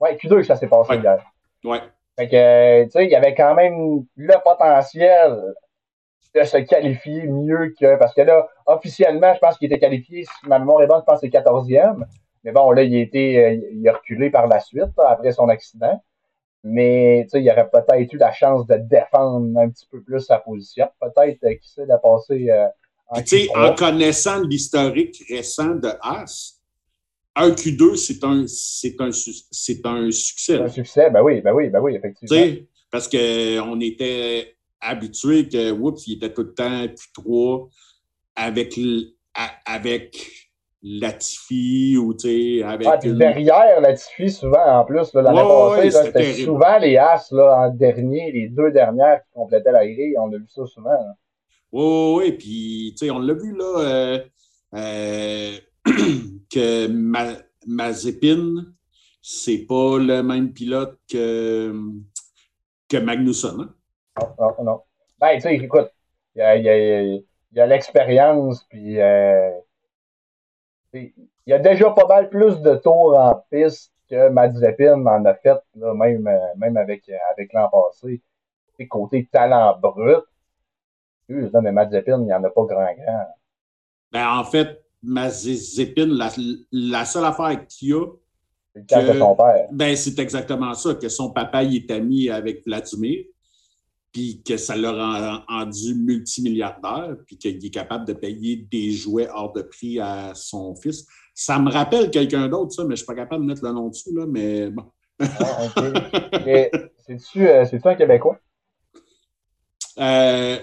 ouais, 0.01 0.17
Q2 0.17 0.37
que 0.37 0.43
ça 0.45 0.57
s'est 0.57 0.69
passé 0.69 0.97
hier. 0.97 1.19
Ouais. 1.65 1.81
Fait 2.19 2.29
que, 2.29 2.85
tu 2.85 2.91
sais, 2.93 3.05
il 3.05 3.11
y 3.11 3.15
avait 3.15 3.35
quand 3.35 3.55
même 3.55 4.07
le 4.17 4.35
potentiel 4.43 5.55
de 6.35 6.45
se 6.45 6.59
qualifier 6.59 7.27
mieux 7.27 7.75
que. 7.79 7.97
Parce 7.99 8.15
que 8.15 8.23
là, 8.23 8.49
officiellement, 8.67 9.35
je 9.35 9.39
pense 9.39 9.59
qu'il 9.59 9.67
était 9.67 9.79
qualifié, 9.79 10.25
si 10.25 10.49
ma 10.49 10.59
mémoire 10.59 10.83
est 10.83 10.87
bonne, 10.87 11.01
je 11.01 11.05
pense 11.05 11.21
que 11.21 11.27
c'est 11.27 11.39
14e. 11.39 12.05
Mais 12.45 12.53
bon, 12.53 12.71
là, 12.71 12.83
il 12.83 12.95
a 12.95 13.01
été 13.01 13.45
euh, 13.45 13.61
il 13.73 13.89
a 13.89 13.95
reculé 13.95 14.31
par 14.31 14.47
la 14.47 14.61
suite, 14.61 14.93
après 14.99 15.33
son 15.33 15.49
accident. 15.49 16.01
Mais 16.63 17.23
tu 17.25 17.31
sais, 17.31 17.43
il 17.43 17.51
aurait 17.51 17.69
peut-être 17.69 18.13
eu 18.13 18.19
la 18.19 18.33
chance 18.33 18.67
de 18.67 18.77
défendre 18.77 19.59
un 19.59 19.69
petit 19.69 19.87
peu 19.91 20.03
plus 20.03 20.21
sa 20.21 20.39
position. 20.39 20.89
Peut-être 21.01 21.43
euh, 21.45 21.55
qu'il 21.55 21.71
sait 21.71 21.87
de 21.87 22.01
passer 22.03 22.51
euh, 22.51 22.67
en 23.09 23.21
en 23.69 23.75
connaissant 23.75 24.41
l'historique 24.43 25.23
récent 25.29 25.77
de 25.77 25.89
Haas, 26.03 26.61
un 27.37 27.51
Q2, 27.51 27.97
c'est 27.97 28.25
un, 28.25 28.45
c'est 28.49 29.01
un, 29.01 29.11
c'est 29.13 29.87
un 29.87 30.11
succès. 30.11 30.57
Un 30.57 30.69
succès, 30.69 31.11
ben 31.11 31.23
oui, 31.23 31.41
ben 31.41 31.53
oui, 31.53 31.69
ben 31.69 31.81
oui, 31.81 31.95
effectivement. 31.95 32.37
parce 32.91 33.09
qu'on 33.09 33.81
était 33.81 34.56
habitué 34.81 35.49
que, 35.49 35.71
oups, 35.73 36.07
il 36.07 36.17
était 36.17 36.33
tout 36.33 36.43
le 36.43 36.55
temps 36.55 36.85
Q3 36.87 37.69
avec, 38.37 38.79
avec 39.65 40.17
Latifi 40.83 41.97
ou, 41.97 42.15
tu 42.15 42.29
sais, 42.29 42.63
avec... 42.63 42.87
Ah, 42.87 42.97
derrière 42.97 43.81
Latifi, 43.81 44.31
souvent, 44.31 44.81
en 44.81 44.85
plus, 44.85 45.13
l'année 45.15 45.41
passée, 45.41 45.91
c'était 45.91 46.33
souvent 46.35 46.79
les 46.79 46.97
As, 46.97 47.31
là, 47.33 47.67
en 47.67 47.71
dernier, 47.71 48.31
les 48.33 48.49
deux 48.49 48.71
dernières 48.71 49.23
qui 49.25 49.33
complétaient 49.35 49.73
la 49.73 49.87
grille, 49.87 50.17
on 50.19 50.33
a 50.33 50.37
vu 50.37 50.47
ça 50.49 50.65
souvent. 50.67 50.91
Oui, 51.73 52.15
oui, 52.17 52.33
puis, 52.33 52.95
tu 52.97 53.07
sais, 53.07 53.11
on 53.11 53.19
l'a 53.19 53.35
vu, 53.35 53.57
là, 53.57 53.81
euh, 53.81 54.19
euh, 54.75 55.53
que 56.53 56.87
Ma 56.89 57.33
Mazepin, 57.67 58.67
c'est 59.21 59.67
pas 59.67 59.99
le 59.99 60.23
même 60.23 60.53
pilote 60.53 60.99
que, 61.11 61.75
que 62.89 62.97
Magnusson, 62.97 63.59
hein? 63.61 63.75
Non, 64.19 64.35
non, 64.39 64.65
non. 64.65 64.83
Ben, 65.19 65.37
tu 65.37 65.43
sais, 65.43 65.55
écoute, 65.55 65.91
il 66.35 66.39
y 66.39 66.43
a, 66.43 66.57
y 66.57 67.25
y 67.53 67.61
a 67.61 67.67
l'expérience, 67.67 68.65
puis 68.65 69.01
euh, 69.01 69.51
il 70.93 71.13
y 71.47 71.53
a 71.53 71.59
déjà 71.59 71.91
pas 71.91 72.07
mal 72.07 72.29
plus 72.29 72.61
de 72.61 72.75
tours 72.77 73.17
en 73.17 73.43
piste 73.51 73.93
que 74.09 74.29
Mazepin 74.29 75.05
en 75.05 75.25
a 75.25 75.35
fait, 75.35 75.59
là, 75.75 75.95
même, 75.95 76.27
euh, 76.27 76.39
même 76.57 76.77
avec, 76.77 77.11
avec 77.33 77.53
l'an 77.53 77.69
passé. 77.69 78.23
Côté 78.91 79.27
talent 79.33 79.79
brut, 79.79 80.23
non, 81.29 81.63
mais 81.63 81.73
Mazepin, 81.73 82.21
il 82.21 82.27
n'y 82.27 82.35
en 82.35 82.45
a 82.45 82.51
pas 82.51 82.65
grand-grand. 82.65 83.27
Ben, 84.13 84.29
en 84.29 84.45
fait, 84.45 84.83
Mazepin, 85.03 86.09
la, 86.09 86.29
la 86.73 87.05
seule 87.05 87.25
affaire 87.25 87.67
qu'il 87.67 87.95
a, 87.95 88.07
c'est 88.75 89.03
le 89.03 89.15
de 89.15 89.19
son 89.19 89.35
père. 89.35 89.67
Ben, 89.73 89.97
c'est 89.97 90.19
exactement 90.19 90.75
ça, 90.75 90.95
que 90.95 91.09
son 91.09 91.31
papa 91.31 91.63
il 91.63 91.77
est 91.77 91.91
ami 91.91 92.29
avec 92.29 92.65
Vladimir. 92.67 93.25
Puis 94.17 94.41
que 94.43 94.57
ça 94.57 94.75
l'a 94.75 95.45
rendu 95.47 95.95
multimilliardaire, 95.95 97.17
puis 97.27 97.37
qu'il 97.37 97.63
est 97.63 97.71
capable 97.71 98.07
de 98.07 98.15
payer 98.15 98.57
des 98.57 98.91
jouets 98.91 99.29
hors 99.29 99.53
de 99.53 99.61
prix 99.61 100.01
à 100.01 100.33
son 100.35 100.75
fils. 100.75 101.07
Ça 101.35 101.59
me 101.59 101.71
rappelle 101.71 102.11
quelqu'un 102.11 102.49
d'autre, 102.49 102.73
ça, 102.73 102.85
mais 102.85 102.87
je 102.87 102.93
ne 102.93 102.97
suis 102.97 103.05
pas 103.05 103.15
capable 103.15 103.43
de 103.43 103.49
mettre 103.49 103.63
le 103.63 103.73
nom 103.73 103.89
dessus, 103.89 104.15
là, 104.15 104.25
mais 104.27 104.71
bon. 104.71 104.85
Ah, 105.21 105.69
c'est-tu 107.07 107.47
euh, 107.47 107.67
un 107.85 107.95
Québécois? 107.95 108.39
Euh, 109.99 110.61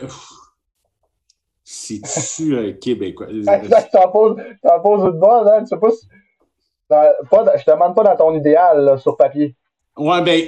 C'est-tu 1.63 2.57
un 2.57 2.71
Québécois? 2.71 3.27
Exact, 3.31 3.91
t'en 3.91 4.09
poses, 4.09 4.41
poses 4.81 5.13
une 5.13 5.19
bonne, 5.19 5.47
hein? 5.47 5.59
Tu 5.59 5.67
sais 5.67 5.77
pas 5.77 5.91
si, 5.91 6.07
pas, 6.89 7.55
je 7.55 7.63
te 7.63 7.69
demande 7.69 7.93
pas 7.93 8.03
dans 8.03 8.15
ton 8.15 8.35
idéal, 8.35 8.99
sur 8.99 9.15
papier. 9.15 9.55
Ouais, 9.95 10.23
ben, 10.23 10.41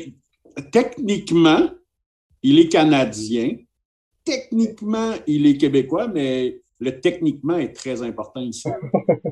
techniquement, 0.72 1.70
il 2.46 2.60
est 2.60 2.70
Canadien. 2.70 3.58
Techniquement, 4.24 5.14
il 5.26 5.48
est 5.48 5.58
Québécois, 5.58 6.08
mais 6.08 6.60
le 6.80 7.00
techniquement 7.00 7.58
est 7.58 7.74
très 7.74 8.04
important 8.04 8.40
ici. 8.40 8.70
tu 9.24 9.30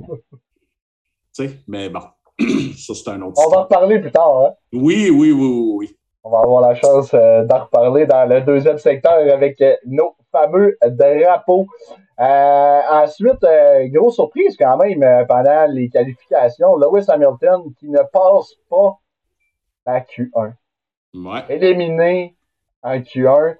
sais, 1.32 1.60
mais 1.68 1.90
bon, 1.90 2.02
ça, 2.76 2.94
c'est 2.96 3.10
un 3.10 3.22
autre. 3.22 3.40
On 3.46 3.52
va 3.52 3.60
en 3.60 3.64
reparler 3.64 4.00
plus 4.00 4.12
tard, 4.12 4.46
hein? 4.46 4.54
Oui, 4.72 5.12
oui, 5.12 5.32
oui, 5.32 5.74
oui. 5.76 5.98
On 6.24 6.32
va 6.32 6.40
avoir 6.40 6.62
la 6.62 6.74
chance 6.74 7.14
euh, 7.14 7.44
d'en 7.44 7.66
reparler 7.66 8.08
dans 8.08 8.28
le 8.28 8.42
deuxième 8.42 8.80
secteur 8.80 9.20
avec 9.32 9.62
euh, 9.62 9.76
nos 9.86 10.16
fameux 10.32 10.76
drapeaux. 10.84 11.68
Euh, 12.20 12.82
ensuite, 12.92 13.46
grosse 13.92 14.16
surprise 14.16 14.56
quand 14.58 14.78
même 14.78 15.26
pendant 15.28 15.68
les 15.70 15.90
qualifications, 15.90 16.78
Lewis 16.78 17.06
Hamilton 17.08 17.74
qui 17.80 17.90
ne 17.90 18.02
passe 18.12 18.56
pas 18.70 18.98
la 19.86 20.00
Q1. 20.00 20.54
Ouais. 21.14 21.44
Éliminé 21.50 22.36
en 22.84 23.00
Q1, 23.00 23.56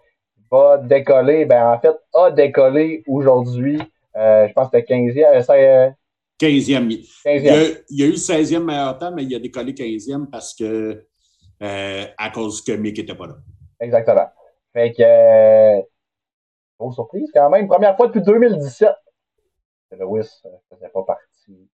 va 0.52 0.78
décoller, 0.78 1.46
ben 1.46 1.68
en 1.68 1.80
fait, 1.80 1.96
a 2.14 2.32
décollé 2.32 3.04
aujourd'hui. 3.08 3.80
je 4.16 4.54
pense 4.54 4.70
que 4.70 4.78
c'était 4.80 4.94
15e. 4.94 5.96
15e. 6.40 6.92
Il, 7.26 7.44
y 7.44 7.50
a, 7.50 7.64
il 7.90 8.00
y 8.00 8.04
a 8.04 8.08
eu 8.08 8.14
16e 8.14 8.64
meilleur 8.64 8.98
temps, 8.98 9.12
mais 9.12 9.24
il 9.24 9.36
a 9.36 9.40
décollé 9.40 9.74
15e 9.74 10.30
parce 10.30 10.54
que 10.54 11.06
euh, 11.62 12.06
à 12.18 12.30
cause 12.30 12.62
que 12.64 12.74
Mick 12.74 12.98
n'était 12.98 13.16
pas 13.16 13.28
là. 13.28 13.36
Exactement. 13.80 14.28
Fait 14.74 14.92
que, 14.92 15.02
euh, 15.02 15.82
grosse 16.78 16.96
surprise 16.96 17.30
quand 17.34 17.50
même. 17.50 17.68
Première 17.68 17.96
fois 17.96 18.08
depuis 18.08 18.22
2017 18.22 18.90
que 19.90 19.96
Lewis 19.96 20.30
ne 20.44 20.76
faisait 20.76 20.90
pas 20.90 21.04
partie 21.04 21.70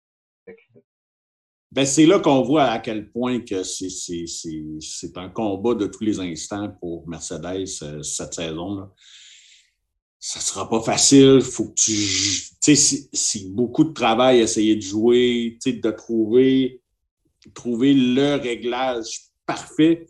ben, 1.74 1.84
c'est 1.84 2.06
là 2.06 2.20
qu'on 2.20 2.42
voit 2.42 2.66
à 2.66 2.78
quel 2.78 3.10
point 3.10 3.40
que 3.40 3.64
c'est 3.64 5.16
un 5.16 5.28
combat 5.28 5.74
de 5.74 5.86
tous 5.86 6.04
les 6.04 6.20
instants 6.20 6.68
pour 6.80 7.08
Mercedes 7.08 7.66
euh, 7.82 8.00
cette 8.00 8.34
saison-là. 8.34 8.92
Ça 10.20 10.38
sera 10.38 10.70
pas 10.70 10.80
facile. 10.80 11.40
Faut 11.40 11.70
que 11.70 11.74
tu. 11.74 11.92
c'est 13.12 13.48
beaucoup 13.48 13.82
de 13.82 13.92
travail 13.92 14.38
essayer 14.38 14.76
de 14.76 14.82
jouer, 14.82 15.58
de 15.66 15.90
trouver, 15.90 16.80
trouver 17.52 17.92
le 17.92 18.36
réglage 18.36 19.22
parfait. 19.44 20.06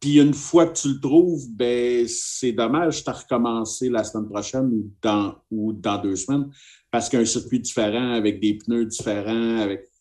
Puis 0.00 0.18
une 0.18 0.34
fois 0.34 0.66
que 0.66 0.76
tu 0.76 0.88
le 0.88 1.00
trouves, 1.00 1.48
ben 1.52 2.04
c'est 2.08 2.50
dommage, 2.50 3.04
de 3.04 3.10
recommencer 3.12 3.88
la 3.88 4.02
semaine 4.02 4.28
prochaine 4.28 4.66
ou 4.66 4.90
dans, 5.00 5.36
ou 5.52 5.72
dans 5.72 6.02
deux 6.02 6.16
semaines 6.16 6.50
parce 6.90 7.08
qu'un 7.08 7.24
circuit 7.24 7.60
différent, 7.60 8.12
avec 8.12 8.40
des 8.40 8.54
pneus 8.54 8.84
différents, 8.84 9.58
avec 9.58 9.91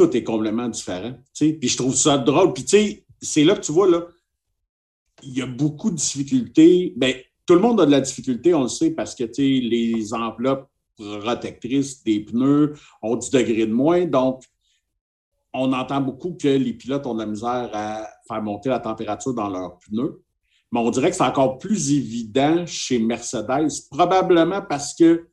tout 0.00 0.16
est 0.16 0.24
complètement 0.24 0.68
différent. 0.68 1.12
Puis 1.34 1.68
je 1.68 1.76
trouve 1.76 1.94
ça 1.94 2.16
drôle. 2.16 2.54
Puis 2.54 2.64
tu 2.64 2.70
sais, 2.70 3.04
c'est 3.20 3.44
là 3.44 3.54
que 3.54 3.60
tu 3.60 3.72
vois, 3.72 3.88
là, 3.88 4.06
il 5.22 5.36
y 5.36 5.42
a 5.42 5.46
beaucoup 5.46 5.90
de 5.90 5.96
difficultés. 5.96 6.94
Ben, 6.96 7.14
tout 7.44 7.54
le 7.54 7.60
monde 7.60 7.80
a 7.80 7.86
de 7.86 7.90
la 7.90 8.00
difficulté, 8.00 8.54
on 8.54 8.62
le 8.62 8.68
sait, 8.68 8.92
parce 8.92 9.14
que 9.14 9.24
les 9.36 10.14
enveloppes 10.14 10.70
protectrices 10.96 12.02
des 12.02 12.20
pneus 12.20 12.74
ont 13.02 13.16
du 13.16 13.28
degré 13.30 13.66
de 13.66 13.72
moins. 13.72 14.06
Donc, 14.06 14.44
on 15.52 15.72
entend 15.72 16.00
beaucoup 16.00 16.32
que 16.32 16.48
les 16.48 16.72
pilotes 16.72 17.06
ont 17.06 17.14
de 17.14 17.20
la 17.20 17.26
misère 17.26 17.70
à 17.74 18.08
faire 18.26 18.42
monter 18.42 18.68
la 18.68 18.78
température 18.78 19.34
dans 19.34 19.48
leurs 19.48 19.78
pneus. 19.80 20.22
Mais 20.72 20.80
on 20.80 20.90
dirait 20.90 21.10
que 21.10 21.16
c'est 21.16 21.24
encore 21.24 21.58
plus 21.58 21.92
évident 21.92 22.64
chez 22.64 22.98
Mercedes, 22.98 23.68
probablement 23.90 24.62
parce 24.62 24.94
que 24.94 25.26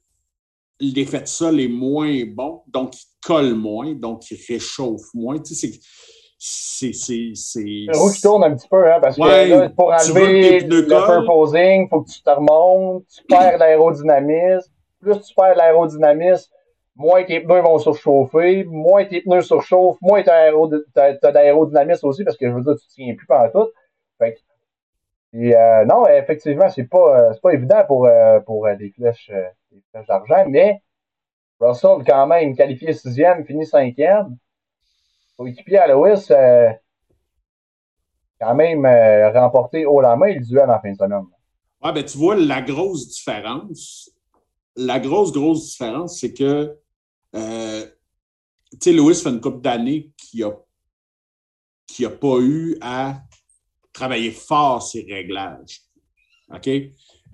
l'effet 0.80 1.22
de 1.22 1.28
sol 1.28 1.60
est 1.60 1.68
moins 1.68 2.26
bon, 2.26 2.64
donc 2.68 2.94
colle 3.28 3.54
moins, 3.54 3.94
donc 3.94 4.32
il 4.32 4.38
réchauffe 4.48 5.14
moins. 5.14 5.38
Tu 5.40 5.54
sais, 5.54 5.72
c'est. 6.38 7.32
C'est 7.34 7.60
le 7.60 7.98
roue 7.98 8.12
qui 8.12 8.22
tourne 8.22 8.44
un 8.44 8.56
petit 8.56 8.68
peu, 8.70 8.90
hein, 8.92 9.00
parce 9.02 9.18
que 9.18 9.22
là, 9.22 9.70
pour 9.70 9.92
enlever 9.92 10.62
le 10.62 10.88
purposing, 10.88 11.86
il 11.86 11.88
faut 11.90 12.02
que 12.02 12.10
tu 12.10 12.22
te 12.22 12.30
remontes, 12.30 13.04
tu 13.08 13.24
perds 13.26 13.58
l'aérodynamisme. 13.58 14.72
Plus 15.02 15.20
tu 15.22 15.36
perds 15.36 15.56
l'aérodynamisme, 15.56 16.52
moins 16.96 17.24
tes 17.24 17.40
pneus 17.40 17.62
vont 17.62 17.78
surchauffer, 17.80 18.64
moins 18.64 19.06
tes 19.06 19.22
pneus 19.22 19.42
surchauffent, 19.42 19.98
moins 20.02 20.24
tu 20.24 20.30
as, 20.30 21.32
d'aérodynamisme 21.32 22.08
aussi, 22.08 22.24
parce 22.24 22.38
que 22.38 22.48
je 22.48 22.54
veux 22.54 22.62
dire, 22.62 22.76
tu 22.76 22.88
tiens 22.90 23.16
plus 23.16 23.28
pendant 23.28 23.50
tout. 23.50 23.72
Fait 24.18 24.38
et, 25.34 25.56
euh, 25.56 25.86
non, 25.86 26.08
effectivement, 26.08 26.70
c'est 26.70 26.86
pas, 26.86 27.30
euh, 27.30 27.34
pas 27.42 27.54
évident 27.54 27.84
pour, 27.86 28.06
euh, 28.06 28.40
pour 28.40 28.68
des 28.78 28.90
flèches, 28.92 29.30
des 29.72 29.84
flèches 29.92 30.08
d'argent, 30.08 30.46
mais 30.48 30.82
Russell, 31.60 32.04
quand 32.06 32.28
même, 32.28 32.56
qualifié 32.56 32.94
sixième, 32.94 33.46
fini 33.46 33.66
cinquième. 33.66 34.38
Pour 35.36 35.48
équipier 35.48 35.78
à 35.78 35.88
Lewis, 35.88 36.28
quand 38.40 38.56
même 38.56 38.86
remporté 39.36 39.86
haut 39.86 40.02
la 40.02 40.16
main 40.16 40.34
le 40.34 40.42
duel 40.42 40.70
en 40.70 40.80
fin 40.80 40.92
de 40.92 40.98
semaine. 40.98 41.26
Ouais, 41.84 41.94
ben 41.94 42.04
tu 42.04 42.18
vois, 42.18 42.36
la 42.36 42.62
grosse 42.62 43.08
différence, 43.10 44.10
la 44.76 45.00
grosse, 45.00 45.32
grosse 45.32 45.72
différence, 45.72 46.20
c'est 46.20 46.34
que 46.34 46.78
euh, 47.36 47.86
tu 48.72 48.78
sais, 48.82 48.92
Lewis 48.94 49.22
fait 49.22 49.30
une 49.30 49.42
couple 49.42 49.62
d'années 49.62 50.12
qu'il 50.18 50.42
n'a 50.42 50.52
qui 51.86 52.06
a 52.06 52.10
pas 52.10 52.40
eu 52.40 52.78
à 52.82 53.22
travailler 53.94 54.32
fort 54.32 54.84
ses 54.84 55.06
réglages. 55.10 55.82
OK? 56.54 56.70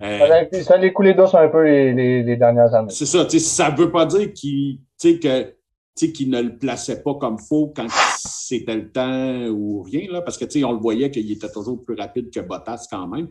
Euh, 0.02 0.62
ça 0.62 0.74
allait 0.74 0.92
couler 0.92 1.14
d'os 1.14 1.34
un 1.34 1.48
peu 1.48 1.62
les, 1.64 2.36
dernières 2.36 2.74
années. 2.74 2.90
C'est 2.90 3.06
ça. 3.06 3.28
Ça 3.28 3.70
ne 3.70 3.76
veut 3.76 3.90
pas 3.90 4.06
dire 4.06 4.32
qu'il 4.32 4.78
que 5.00 5.54
qu'il 5.96 6.30
ne 6.30 6.42
le 6.42 6.58
plaçait 6.58 7.02
pas 7.02 7.14
comme 7.14 7.38
faux 7.38 7.72
quand 7.74 7.86
c'était 8.18 8.74
le 8.74 8.90
temps 8.90 9.46
ou 9.46 9.82
rien, 9.82 10.10
là, 10.10 10.22
parce 10.22 10.36
que 10.36 10.64
on 10.64 10.72
le 10.72 10.78
voyait 10.78 11.10
qu'il 11.10 11.30
était 11.30 11.50
toujours 11.50 11.80
plus 11.80 11.94
rapide 11.94 12.30
que 12.30 12.40
Bottas 12.40 12.88
quand 12.90 13.06
même. 13.06 13.28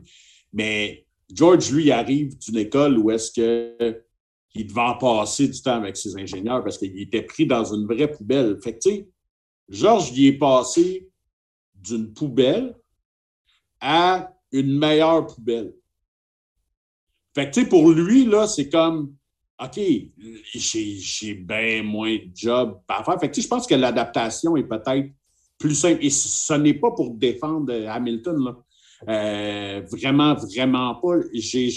Mais 0.54 1.06
George, 1.34 1.72
lui, 1.72 1.92
arrive 1.92 2.38
d'une 2.38 2.58
école 2.58 2.98
où 2.98 3.12
est-ce 3.12 3.32
que 3.32 4.04
il 4.56 4.68
devait 4.68 4.82
en 4.82 4.98
passer 4.98 5.48
du 5.48 5.62
temps 5.62 5.78
avec 5.78 5.98
ses 5.98 6.16
ingénieurs 6.16 6.64
parce 6.64 6.78
qu'il 6.78 7.00
était 7.02 7.24
pris 7.24 7.48
dans 7.48 7.64
une 7.74 7.86
vraie 7.86 8.10
poubelle. 8.10 8.58
Fait 8.62 8.74
que, 8.74 8.80
tu 8.80 8.90
sais, 8.90 9.10
Georges, 9.68 10.12
il 10.16 10.28
est 10.28 10.38
passé 10.38 11.10
d'une 11.74 12.14
poubelle 12.14 12.76
à 13.82 14.32
une 14.52 14.78
meilleure 14.78 15.26
poubelle. 15.26 15.74
Fait 17.36 17.50
que, 17.50 17.54
tu 17.54 17.62
sais, 17.62 17.68
pour 17.68 17.90
lui, 17.92 18.26
là, 18.26 18.48
c'est 18.48 18.70
comme, 18.70 19.16
OK, 19.60 19.80
j'ai 20.54 21.34
bien 21.36 21.84
moins 21.84 22.16
de 22.16 22.32
job 22.34 22.80
à 22.88 23.04
faire. 23.04 23.20
Fait 23.20 23.30
que, 23.30 23.36
tu 23.36 23.42
je 23.42 23.48
pense 23.48 23.68
que 23.68 23.76
l'adaptation 23.76 24.58
est 24.58 24.64
peut-être 24.64 25.10
plus 25.58 25.76
simple. 25.76 26.04
Et 26.04 26.10
ce 26.10 26.54
n'est 26.54 26.74
pas 26.74 26.92
pour 26.92 27.12
défendre 27.12 27.74
Hamilton, 27.88 28.44
là. 28.44 28.56
Euh, 29.10 29.82
vraiment, 29.92 30.34
vraiment 30.34 30.96
pas. 30.96 31.18
J'ai 31.34 31.70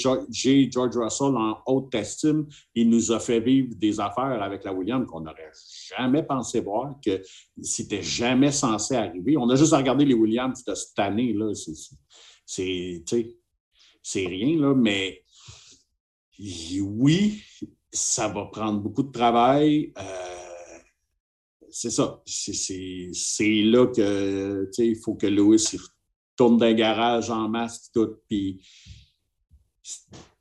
George 0.70 0.96
Russell 0.96 1.36
en 1.36 1.58
haute 1.66 1.94
estime. 1.94 2.46
Il 2.74 2.88
nous 2.88 3.10
a 3.10 3.18
fait 3.18 3.40
vivre 3.40 3.74
des 3.76 3.98
affaires 3.98 4.40
avec 4.42 4.64
la 4.64 4.72
Williams 4.72 5.06
qu'on 5.08 5.22
n'aurait 5.22 5.50
jamais 5.96 6.22
pensé 6.22 6.60
voir, 6.60 6.94
que 7.04 7.20
c'était 7.60 8.02
jamais 8.02 8.52
censé 8.52 8.94
arriver. 8.94 9.36
On 9.36 9.48
a 9.50 9.56
juste 9.56 9.74
regardé 9.74 10.04
les 10.04 10.14
Williams 10.14 10.62
de 10.64 10.74
cette 10.74 10.98
année. 10.98 11.32
là. 11.32 11.52
C'est 12.44 13.02
rien, 14.14 14.60
là, 14.60 14.72
mais 14.74 15.20
oui, 16.38 17.42
ça 17.92 18.28
va 18.28 18.46
prendre 18.46 18.80
beaucoup 18.80 19.02
de 19.02 19.12
travail. 19.12 19.92
Euh, 19.98 20.78
c'est 21.70 21.90
ça. 21.90 22.22
C'est 22.26 23.62
là 23.62 23.86
que 23.86 24.70
il 24.78 24.96
faut 24.96 25.14
que 25.14 25.26
Lewis 25.26 25.76
tourne 26.36 26.58
d'un 26.58 26.74
garage 26.74 27.30
en 27.30 27.48
masse, 27.48 27.90
tout, 27.92 28.16
puis 28.28 28.62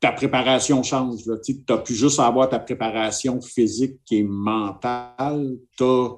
ta 0.00 0.12
préparation 0.12 0.82
change. 0.82 1.22
Tu 1.44 1.64
n'as 1.68 1.78
plus 1.78 1.94
juste 1.94 2.18
à 2.18 2.26
avoir 2.26 2.48
ta 2.48 2.58
préparation 2.58 3.40
physique 3.40 4.00
et 4.10 4.22
mentale, 4.22 5.56
tu 5.76 5.84
as 5.84 6.10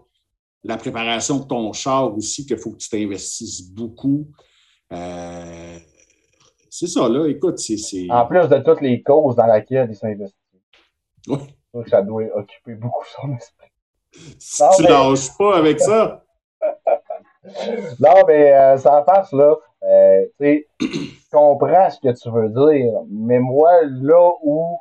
la 0.65 0.77
préparation 0.77 1.39
de 1.39 1.45
ton 1.45 1.73
char 1.73 2.17
aussi, 2.17 2.45
qu'il 2.45 2.59
faut 2.59 2.73
que 2.73 2.79
tu 2.79 2.89
t'investisses 2.89 3.63
beaucoup. 3.71 4.29
Euh, 4.93 5.79
c'est 6.79 6.87
ça, 6.87 7.09
là. 7.09 7.27
Écoute, 7.27 7.59
c'est. 7.59 8.09
En 8.09 8.25
plus 8.27 8.49
de 8.49 8.59
toutes 8.59 8.81
les 8.83 9.03
causes 9.03 9.35
dans 9.35 9.53
lesquelles 9.53 9.89
il 9.91 9.97
s'investit. 9.97 10.37
Oui. 11.27 11.39
Ça 11.89 12.03
doit 12.03 12.23
occuper 12.35 12.77
beaucoup 12.77 13.05
son 13.05 13.35
esprit. 13.35 13.67
tu 14.13 14.83
ne 14.85 14.89
lâches 14.89 15.37
pas 15.37 15.59
avec 15.59 15.81
ça. 15.81 16.25
non, 17.99 18.15
mais 18.29 18.53
euh, 18.53 18.79
sans 18.79 19.05
farce, 19.05 19.33
là, 19.33 19.57
euh, 19.83 20.25
tu 20.39 20.45
sais, 20.45 20.69
je 20.81 21.31
comprends 21.33 21.91
ce 21.91 21.99
que 21.99 22.17
tu 22.17 22.31
veux 22.31 22.49
dire, 22.49 23.01
mais 23.11 23.41
moi, 23.41 23.83
là 23.85 24.31
où 24.45 24.79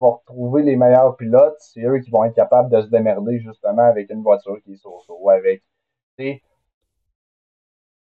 pour 0.00 0.18
retrouver 0.26 0.64
les 0.64 0.74
meilleurs 0.74 1.16
pilotes, 1.16 1.58
c'est 1.60 1.82
eux 1.82 2.00
qui 2.00 2.10
vont 2.10 2.24
être 2.24 2.34
capables 2.34 2.70
de 2.70 2.82
se 2.82 2.88
démerder 2.88 3.38
justement 3.38 3.84
avec 3.84 4.10
une 4.10 4.22
voiture 4.22 4.58
qui 4.64 4.72
est 4.72 4.76
sur 4.76 5.00
ou 5.08 5.30
avec. 5.30 5.62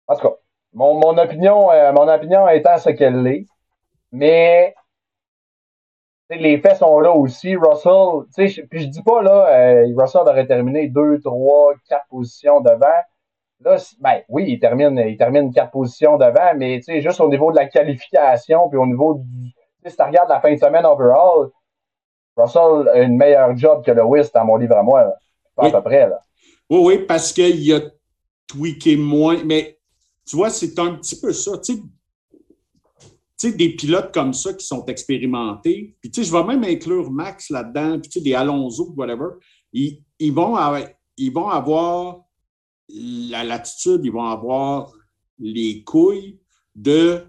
En 0.06 0.16
tout 0.16 0.22
cas, 0.28 0.34
mon, 0.72 0.94
mon 0.94 1.16
opinion, 1.18 1.70
euh, 1.70 1.92
mon 1.92 2.08
opinion 2.08 2.48
étant 2.48 2.78
ce 2.78 2.90
qu'elle 2.90 3.26
est, 3.26 3.46
mais 4.12 4.74
les 6.30 6.58
faits 6.58 6.76
sont 6.76 7.00
là 7.00 7.12
aussi. 7.12 7.56
Russell, 7.56 8.26
puis 8.68 8.80
je 8.80 8.86
dis 8.86 9.02
pas 9.02 9.22
là, 9.22 9.46
euh, 9.48 9.86
Russell 9.96 10.22
aurait 10.22 10.46
terminé 10.46 10.88
2, 10.88 11.20
3, 11.20 11.74
4 11.88 12.06
positions 12.08 12.60
devant. 12.60 12.86
Là, 13.60 13.76
ben 14.00 14.20
oui, 14.28 14.44
il 14.46 14.58
termine, 14.60 15.02
il 15.06 15.16
termine 15.16 15.52
4 15.52 15.70
positions 15.70 16.16
devant, 16.16 16.54
mais 16.56 16.80
juste 17.00 17.20
au 17.20 17.28
niveau 17.28 17.50
de 17.50 17.56
la 17.56 17.66
qualification, 17.66 18.68
puis 18.68 18.78
au 18.78 18.86
niveau 18.86 19.14
du. 19.14 19.52
Si 19.86 19.96
tu 19.96 20.02
regardes 20.02 20.28
la 20.28 20.40
fin 20.40 20.52
de 20.52 20.58
semaine 20.58 20.84
overall, 20.84 21.48
Russell 22.36 22.88
a 22.92 22.98
une 22.98 23.16
meilleure 23.16 23.56
job 23.56 23.84
que 23.84 23.90
Lewis 23.90 24.28
dans 24.34 24.44
mon 24.44 24.56
livre 24.56 24.76
à 24.76 24.82
moi, 24.82 25.14
à 25.56 25.70
peu 25.70 25.82
près. 25.82 26.08
Là. 26.08 26.20
Oui, 26.68 26.80
oui, 26.84 26.98
parce 26.98 27.32
qu'il 27.32 27.72
a 27.72 27.80
tweaké 28.46 28.96
moins. 28.96 29.38
Mais 29.44 29.77
tu 30.28 30.36
vois, 30.36 30.50
c'est 30.50 30.78
un 30.78 30.94
petit 30.96 31.18
peu 31.18 31.32
ça. 31.32 31.56
Tu 31.58 31.82
sais, 33.36 33.52
des 33.52 33.74
pilotes 33.76 34.12
comme 34.12 34.34
ça 34.34 34.52
qui 34.52 34.66
sont 34.66 34.84
expérimentés. 34.84 35.96
Puis, 36.00 36.10
tu 36.10 36.22
sais, 36.22 36.28
je 36.28 36.32
vais 36.32 36.44
même 36.44 36.64
inclure 36.64 37.10
Max 37.10 37.48
là-dedans, 37.48 37.98
puis, 37.98 38.10
tu 38.10 38.18
sais, 38.18 38.24
des 38.24 38.34
Alonso, 38.34 38.92
whatever. 38.94 39.30
Ils, 39.72 40.02
ils, 40.18 40.32
vont 40.32 40.54
avoir, 40.54 40.86
ils 41.16 41.32
vont 41.32 41.48
avoir 41.48 42.20
la 42.90 43.42
latitude, 43.42 44.00
ils 44.04 44.12
vont 44.12 44.24
avoir 44.24 44.92
les 45.38 45.82
couilles 45.82 46.38
de 46.74 47.24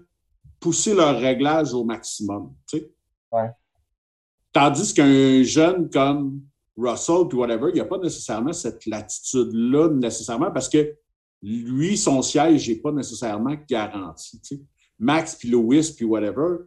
pousser 0.58 0.94
leur 0.94 1.18
réglage 1.18 1.72
au 1.72 1.84
maximum. 1.84 2.54
Tu 2.66 2.78
sais. 2.78 2.92
Ouais. 3.32 3.50
Tandis 4.52 4.92
qu'un 4.92 5.42
jeune 5.42 5.88
comme 5.88 6.42
Russell, 6.76 7.28
puis 7.28 7.38
whatever, 7.38 7.70
il 7.70 7.74
n'y 7.74 7.80
a 7.80 7.84
pas 7.84 7.98
nécessairement 7.98 8.52
cette 8.52 8.84
latitude-là, 8.84 9.88
nécessairement, 9.88 10.50
parce 10.50 10.68
que 10.68 10.96
lui, 11.42 11.96
son 11.96 12.22
siège 12.22 12.68
n'est 12.68 12.76
pas 12.76 12.92
nécessairement 12.92 13.56
garanti. 13.68 14.40
Max, 14.98 15.36
puis 15.36 15.48
Lewis, 15.48 15.94
puis 15.96 16.04
whatever, 16.04 16.58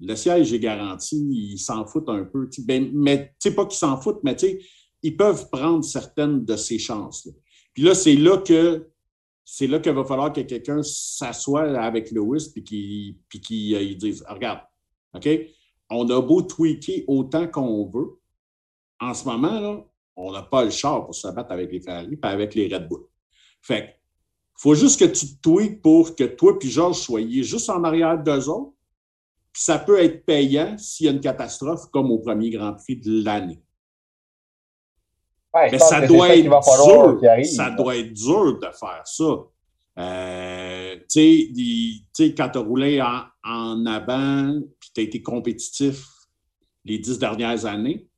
le 0.00 0.14
siège 0.14 0.52
est 0.52 0.60
garanti, 0.60 1.16
ils 1.16 1.58
s'en 1.58 1.86
foutent 1.86 2.08
un 2.08 2.24
peu. 2.24 2.48
Ben, 2.60 2.90
mais 2.92 3.34
tu 3.40 3.48
sais, 3.48 3.54
pas 3.54 3.66
qu'ils 3.66 3.78
s'en 3.78 4.00
foutent, 4.00 4.22
mais 4.22 4.36
ils 5.02 5.16
peuvent 5.16 5.48
prendre 5.50 5.84
certaines 5.84 6.44
de 6.44 6.56
ces 6.56 6.78
chances-là. 6.78 7.32
Puis 7.72 7.82
là, 7.82 7.94
c'est 7.94 8.14
là 8.14 8.38
que 8.38 8.88
c'est 9.44 9.66
là 9.66 9.78
qu'il 9.78 9.92
va 9.92 10.04
falloir 10.04 10.32
que 10.32 10.40
quelqu'un 10.40 10.82
s'assoie 10.82 11.78
avec 11.78 12.10
Lewis 12.10 12.50
puis 12.52 12.64
qu'il 12.64 13.18
qu 13.28 13.74
euh, 13.74 13.94
dise 13.94 14.24
Regarde, 14.28 14.60
OK, 15.12 15.28
on 15.90 16.08
a 16.08 16.20
beau 16.22 16.42
tweaker 16.42 17.04
autant 17.06 17.46
qu'on 17.46 17.88
veut. 17.90 18.18
En 19.00 19.12
ce 19.12 19.24
moment, 19.26 19.60
là, 19.60 19.84
on 20.16 20.32
n'a 20.32 20.42
pas 20.42 20.64
le 20.64 20.70
char 20.70 21.04
pour 21.04 21.14
se 21.14 21.28
battre 21.28 21.52
avec 21.52 21.70
les 21.70 21.80
Ferrari 21.80 22.14
et 22.14 22.26
avec 22.26 22.54
les 22.54 22.74
Red 22.74 22.88
Bull. 22.88 23.02
Fait 23.60 23.96
faut 24.56 24.74
juste 24.74 25.00
que 25.00 25.04
tu 25.04 25.36
tweaks 25.38 25.82
pour 25.82 26.14
que 26.14 26.24
toi 26.24 26.56
et 26.60 26.68
Georges 26.68 26.98
soyez 26.98 27.42
juste 27.42 27.68
en 27.70 27.82
arrière 27.84 28.22
d'eux 28.22 28.48
autres. 28.48 28.72
Puis 29.52 29.62
ça 29.62 29.78
peut 29.78 30.02
être 30.02 30.24
payant 30.24 30.76
s'il 30.78 31.06
y 31.06 31.08
a 31.08 31.12
une 31.12 31.20
catastrophe 31.20 31.86
comme 31.92 32.10
au 32.10 32.18
premier 32.18 32.50
Grand 32.50 32.74
Prix 32.74 32.96
de 32.96 33.24
l'année. 33.24 33.62
Mais 35.54 35.78
ça 35.78 36.04
doit 36.06 36.34
être 36.34 36.44
dur. 36.50 37.20
ça 37.44 37.70
doit 37.70 37.96
être 37.96 38.12
dur 38.12 38.58
de 38.58 38.66
faire 38.66 39.02
ça. 39.04 39.44
Euh, 39.96 40.96
tu 41.08 41.54
sais, 42.12 42.34
quand 42.34 42.48
tu 42.48 42.58
as 42.58 42.60
roulé 42.60 43.00
en, 43.00 43.22
en 43.44 43.86
avant, 43.86 44.60
puis 44.80 44.90
tu 44.92 45.00
as 45.00 45.04
été 45.04 45.22
compétitif 45.22 46.04
les 46.84 46.98
dix 46.98 47.18
dernières 47.18 47.64
années, 47.64 48.08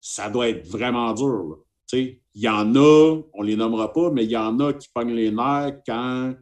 ça 0.00 0.30
doit 0.30 0.48
être 0.48 0.66
vraiment 0.68 1.12
dur. 1.12 1.64
Il 1.92 2.18
y 2.34 2.48
en 2.48 2.74
a, 2.74 3.20
on 3.34 3.42
ne 3.42 3.46
les 3.46 3.56
nommera 3.56 3.92
pas, 3.92 4.10
mais 4.10 4.24
il 4.24 4.30
y 4.30 4.36
en 4.36 4.58
a 4.60 4.72
qui 4.72 4.88
pognent 4.92 5.14
les 5.14 5.30
nerfs 5.30 5.82
quand 5.86 6.34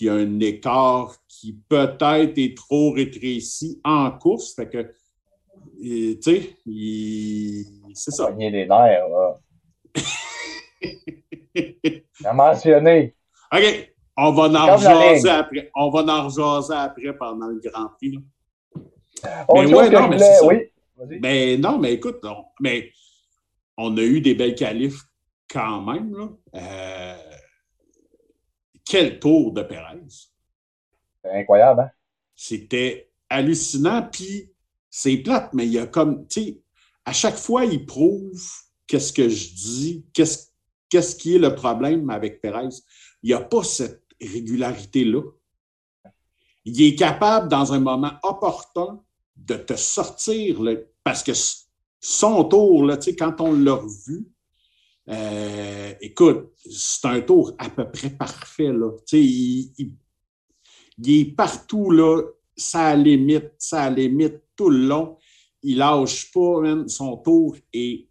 il 0.00 0.06
y 0.06 0.08
a 0.08 0.14
un 0.14 0.40
écart 0.40 1.14
qui 1.28 1.58
peut-être 1.68 2.38
est 2.38 2.56
trop 2.56 2.92
rétréci 2.92 3.80
en 3.84 4.10
course. 4.12 4.54
Fait 4.54 4.68
que, 4.68 4.92
tu 5.80 6.18
sais, 6.22 6.56
c'est 7.94 8.10
ça. 8.10 8.26
Pogner 8.26 8.50
les 8.50 8.66
nerfs, 8.66 9.08
là. 9.08 9.38
mentionné. 12.34 13.14
OK. 13.52 13.88
On 14.16 14.32
va 14.32 14.44
en 14.44 14.76
rejaser 14.76 15.28
après. 15.28 15.70
On 15.74 15.90
va 15.90 16.00
en 16.00 16.28
rejaser 16.28 16.74
après 16.74 17.16
pendant 17.16 17.46
le 17.46 17.60
Grand 17.60 17.88
Prix. 17.96 18.18
mais 19.24 19.74
ouais, 19.74 19.90
non, 19.90 20.08
mais 20.08 20.18
oui. 20.44 20.56
Mais 21.20 21.56
non, 21.56 21.78
mais 21.78 21.94
écoute, 21.94 22.20
on, 22.24 22.44
mais 22.60 22.92
on 23.76 23.96
a 23.96 24.02
eu 24.02 24.20
des 24.20 24.34
belles 24.34 24.54
qualifs 24.54 25.02
quand 25.48 25.82
même. 25.82 26.14
Là. 26.16 26.28
Euh, 26.54 27.38
quel 28.84 29.18
tour 29.18 29.52
de 29.52 29.62
Perez. 29.62 30.00
Incroyable, 31.24 31.82
hein? 31.82 31.90
C'était 32.34 33.10
hallucinant, 33.30 34.08
puis 34.10 34.50
c'est 34.90 35.16
plate, 35.18 35.52
mais 35.54 35.66
il 35.66 35.72
y 35.72 35.78
a 35.78 35.86
comme, 35.86 36.26
tu 36.26 36.42
sais, 36.42 36.62
à 37.04 37.12
chaque 37.12 37.36
fois, 37.36 37.64
il 37.64 37.86
prouve 37.86 38.42
qu'est-ce 38.86 39.12
que 39.12 39.28
je 39.28 39.54
dis, 39.54 40.06
qu'est-ce 40.12 40.52
qu'est-ce 40.92 41.16
qui 41.16 41.36
est 41.36 41.38
le 41.38 41.54
problème 41.54 42.10
avec 42.10 42.42
Perez. 42.42 42.68
Il 43.22 43.28
n'y 43.28 43.32
a 43.32 43.40
pas 43.40 43.64
cette 43.64 44.04
régularité-là. 44.20 45.22
Il 46.66 46.82
est 46.82 46.94
capable, 46.94 47.48
dans 47.48 47.72
un 47.72 47.80
moment 47.80 48.12
opportun, 48.22 49.02
de 49.34 49.54
te 49.54 49.74
sortir, 49.74 50.60
parce 51.02 51.22
que 51.22 51.32
son 52.02 52.44
tour, 52.44 52.84
là, 52.84 52.98
quand 53.16 53.40
on 53.40 53.52
l'a 53.52 53.80
vu, 54.06 54.26
euh, 55.08 55.92
écoute, 56.00 56.52
c'est 56.56 57.06
un 57.06 57.20
tour 57.20 57.54
à 57.58 57.70
peu 57.70 57.88
près 57.90 58.10
parfait. 58.10 58.72
Là. 58.72 58.90
Il, 59.12 59.72
il, 59.78 59.92
il, 60.98 61.20
est 61.20 61.36
partout, 61.36 61.90
là, 61.90 62.22
ça 62.56 62.94
limite, 62.96 63.52
ça 63.56 63.88
limite 63.88 64.42
tout 64.56 64.68
le 64.68 64.86
long. 64.86 65.16
Il 65.62 65.78
lâche 65.78 66.32
pas, 66.32 66.62
son 66.88 67.16
tour 67.18 67.56
est 67.72 68.08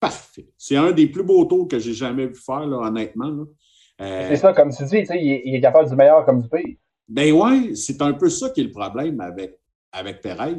parfait. 0.00 0.48
C'est 0.56 0.76
un 0.76 0.92
des 0.92 1.06
plus 1.06 1.22
beaux 1.22 1.44
tours 1.44 1.68
que 1.68 1.78
j'ai 1.78 1.92
jamais 1.92 2.26
vu 2.26 2.36
faire, 2.36 2.66
là, 2.66 2.78
honnêtement. 2.78 3.28
Là. 3.28 3.44
Euh, 4.00 4.28
c'est 4.30 4.36
ça, 4.36 4.54
comme 4.54 4.74
tu 4.74 4.84
dis, 4.84 5.04
il, 5.10 5.54
est 5.54 5.60
capable 5.60 5.90
du 5.90 5.96
meilleur 5.96 6.24
comme 6.24 6.40
du 6.40 6.48
pire. 6.48 6.76
Ben 7.06 7.30
oui, 7.32 7.76
c'est 7.76 8.00
un 8.00 8.14
peu 8.14 8.30
ça 8.30 8.48
qui 8.48 8.62
est 8.62 8.64
le 8.64 8.70
problème 8.70 9.20
avec, 9.20 9.58
avec 9.92 10.22
Perez. 10.22 10.56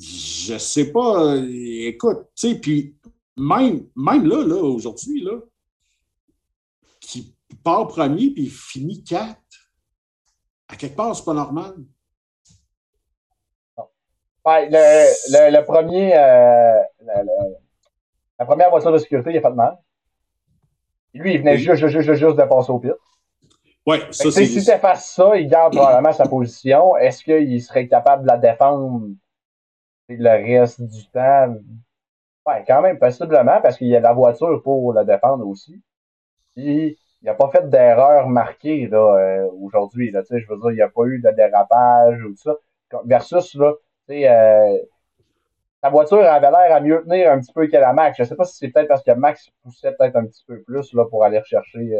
Je 0.00 0.56
sais 0.56 0.92
pas, 0.92 1.34
euh, 1.34 1.46
écoute, 1.50 2.28
tu 2.34 2.48
sais, 2.48 2.54
puis 2.54 2.96
même, 3.36 3.86
même 3.94 4.26
là, 4.26 4.42
là 4.46 4.56
aujourd'hui, 4.56 5.22
là, 5.22 5.38
qui 7.00 7.36
part 7.62 7.86
premier 7.86 8.30
puis 8.30 8.46
finit 8.46 9.04
quatre, 9.04 9.38
à 10.68 10.76
quelque 10.76 10.96
part, 10.96 11.14
c'est 11.14 11.24
pas 11.24 11.34
normal. 11.34 11.74
Ouais, 14.46 14.70
le, 14.70 15.58
le, 15.58 15.64
premier, 15.64 16.16
euh, 16.16 16.80
la 18.38 18.46
première 18.46 18.70
voiture 18.70 18.92
de 18.92 18.98
sécurité, 18.98 19.32
il 19.32 19.36
a 19.36 19.42
fait 19.42 19.50
de 19.50 19.54
mal. 19.54 19.76
Lui, 21.12 21.34
il 21.34 21.40
venait 21.40 21.58
juste, 21.58 21.86
juste, 21.86 22.00
juste, 22.00 22.14
juste 22.14 22.36
de 22.36 22.44
passer 22.44 22.70
au 22.70 22.78
pire. 22.78 22.94
Oui, 23.86 23.98
ça, 24.12 24.30
c'est. 24.30 24.46
Si 24.46 24.64
tu 24.64 24.70
effaces 24.70 25.12
ça, 25.12 25.36
il 25.36 25.46
garde 25.48 25.74
probablement 25.74 26.12
sa 26.12 26.26
position. 26.26 26.96
Est-ce 26.96 27.22
qu'il 27.22 27.62
serait 27.62 27.86
capable 27.86 28.22
de 28.22 28.28
la 28.28 28.38
défendre? 28.38 29.08
Le 30.16 30.30
reste 30.30 30.82
du 30.82 31.08
temps? 31.10 31.56
Ouais, 32.46 32.64
quand 32.66 32.82
même, 32.82 32.98
possiblement, 32.98 33.60
parce 33.60 33.76
qu'il 33.76 33.88
y 33.88 33.96
a 33.96 34.00
la 34.00 34.12
voiture 34.12 34.62
pour 34.62 34.92
la 34.92 35.04
défendre 35.04 35.46
aussi. 35.46 35.82
Il 36.56 36.96
n'a 37.22 37.34
pas 37.34 37.50
fait 37.50 37.68
d'erreur 37.68 38.28
marquée 38.28 38.86
là, 38.88 38.98
euh, 39.18 39.50
aujourd'hui. 39.60 40.10
Là, 40.10 40.22
je 40.30 40.34
veux 40.48 40.58
dire, 40.58 40.70
il 40.72 40.76
n'y 40.76 40.82
a 40.82 40.88
pas 40.88 41.04
eu 41.04 41.20
de 41.20 41.30
dérapage 41.30 42.22
ou 42.24 42.30
tout 42.30 42.36
ça. 42.36 42.54
Versus, 43.04 43.54
là, 43.54 43.72
euh, 44.10 44.78
voiture 45.90 46.20
avait 46.20 46.50
l'air 46.50 46.74
à 46.74 46.80
mieux 46.80 47.02
tenir 47.02 47.32
un 47.32 47.40
petit 47.40 47.52
peu 47.52 47.66
que 47.66 47.76
la 47.76 47.92
Max. 47.92 48.16
Je 48.16 48.22
ne 48.22 48.28
sais 48.28 48.36
pas 48.36 48.44
si 48.44 48.56
c'est 48.56 48.68
peut-être 48.68 48.88
parce 48.88 49.02
que 49.02 49.12
Max 49.12 49.50
poussait 49.62 49.92
peut-être 49.92 50.16
un 50.16 50.26
petit 50.26 50.44
peu 50.46 50.62
plus 50.62 50.92
là, 50.94 51.04
pour 51.06 51.24
aller 51.24 51.38
rechercher 51.38 51.98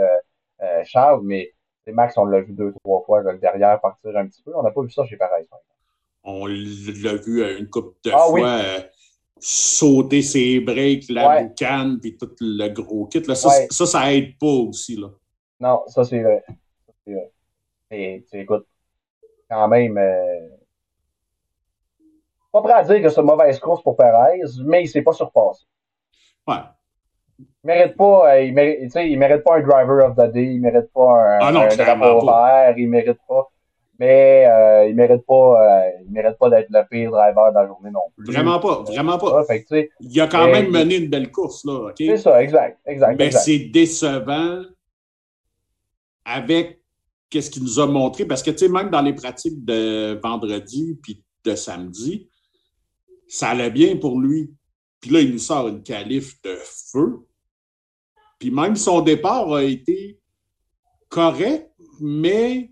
euh, 0.62 0.82
Charles, 0.84 1.20
mais 1.24 1.52
Max, 1.86 2.16
on 2.18 2.24
l'a 2.24 2.40
vu 2.40 2.52
deux, 2.52 2.72
trois 2.84 3.02
fois 3.04 3.22
le 3.22 3.38
derrière 3.38 3.80
partir 3.80 4.16
un 4.16 4.26
petit 4.26 4.42
peu. 4.42 4.52
On 4.54 4.62
n'a 4.62 4.70
pas 4.70 4.82
vu 4.82 4.90
ça 4.90 5.04
chez 5.04 5.16
Pareil. 5.16 5.46
On 6.22 6.46
l'a 6.46 7.14
vu 7.16 7.58
une 7.58 7.68
couple 7.68 7.96
de 8.04 8.10
ah 8.12 8.26
fois 8.28 8.48
euh, 8.48 8.80
sauter 9.38 10.22
ses 10.22 10.60
breaks, 10.60 11.08
la 11.08 11.42
boucane, 11.42 11.98
puis 11.98 12.16
tout 12.16 12.30
le 12.40 12.68
gros 12.68 13.06
kit. 13.06 13.20
Là, 13.20 13.34
ça, 13.34 13.50
ça, 13.70 13.86
ça, 13.86 14.12
aide 14.12 14.38
pas 14.38 14.46
aussi. 14.46 14.96
Là. 14.96 15.08
Non, 15.60 15.82
ça 15.86 16.04
c'est 16.04 16.22
vrai. 16.22 16.44
C'est 17.06 17.14
vrai. 17.14 17.30
Et, 17.90 18.24
écoute, 18.32 18.66
quand 19.48 19.66
même, 19.68 19.98
pas 22.52 22.62
prêt 22.62 22.72
à 22.72 22.84
dire 22.84 23.02
que 23.02 23.08
c'est 23.08 23.20
une 23.20 23.26
mauvaise 23.26 23.58
course 23.58 23.82
pour 23.82 23.96
Perez, 23.96 24.40
mais 24.64 24.82
il 24.82 24.84
ne 24.84 24.88
s'est 24.88 25.02
pas 25.02 25.12
surpassé. 25.12 25.64
Ouais. 26.46 26.56
mérite 27.62 27.96
pas, 27.96 28.34
euh, 28.34 28.42
il 28.42 28.54
mérite, 28.54 28.92
il 28.96 29.18
mérite 29.18 29.44
pas 29.44 29.56
un 29.56 29.60
driver 29.60 30.06
of 30.06 30.16
the 30.16 30.32
day, 30.32 30.54
il 30.54 30.60
mérite 30.60 30.92
pas 30.92 31.12
un, 31.12 31.38
Ah 31.40 31.52
non, 31.52 31.60
un 31.60 31.68
clairement 31.68 32.06
drapeau 32.06 32.26
vert, 32.26 32.74
il 32.78 32.88
mérite 32.88 33.20
pas. 33.28 33.48
Mais 34.00 34.46
euh, 34.46 34.88
il 34.88 34.96
mérite 34.96 35.26
pas, 35.26 35.34
euh, 35.84 35.90
il 36.06 36.10
mérite 36.10 36.38
pas 36.38 36.48
d'être 36.48 36.68
le 36.70 36.88
pire 36.88 37.10
driver 37.10 37.50
de 37.50 37.54
la 37.54 37.66
journée 37.66 37.90
non 37.90 38.00
plus. 38.16 38.32
Vraiment 38.32 38.58
pas, 38.58 38.82
vraiment 38.84 39.18
pas. 39.18 39.40
Ah, 39.40 39.44
fait 39.44 39.90
Il 40.00 40.18
a 40.22 40.26
quand 40.26 40.46
Mais- 40.46 40.62
même 40.62 40.70
mené 40.70 40.96
une 40.96 41.10
belle 41.10 41.30
course, 41.30 41.66
là, 41.66 41.88
OK? 41.90 41.96
c'est 41.98 42.16
ça, 42.16 42.42
exact, 42.42 42.80
exact. 42.86 43.18
Mais 43.18 43.30
c'est 43.30 43.58
décevant 43.58 44.62
avec 46.24 46.80
qu'est-ce 47.28 47.50
qu'il 47.50 47.62
nous 47.62 47.78
a 47.78 47.86
montré. 47.86 48.24
Parce 48.24 48.42
que, 48.42 48.50
tu 48.50 48.58
sais, 48.58 48.68
même 48.70 48.88
dans 48.88 49.02
les 49.02 49.12
pratiques 49.12 49.62
de 49.66 50.18
vendredi 50.22 50.98
puis 51.02 51.22
de 51.44 51.54
samedi, 51.54 52.30
ça 53.28 53.50
allait 53.50 53.70
bien 53.70 53.96
pour 53.98 54.18
lui. 54.18 54.50
Puis 55.02 55.10
là, 55.10 55.20
il 55.20 55.32
nous 55.32 55.38
sort 55.38 55.68
une 55.68 55.82
qualif 55.82 56.40
de 56.40 56.56
feu. 56.62 57.18
Puis 58.38 58.50
même 58.50 58.76
son 58.76 59.02
départ 59.02 59.52
a 59.52 59.62
été 59.62 60.18
correct, 61.10 61.70
mais 62.00 62.70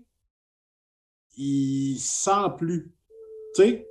il 1.39 1.97
sent 1.97 2.49
plus. 2.57 2.91
Tu 3.55 3.63
sais, 3.63 3.87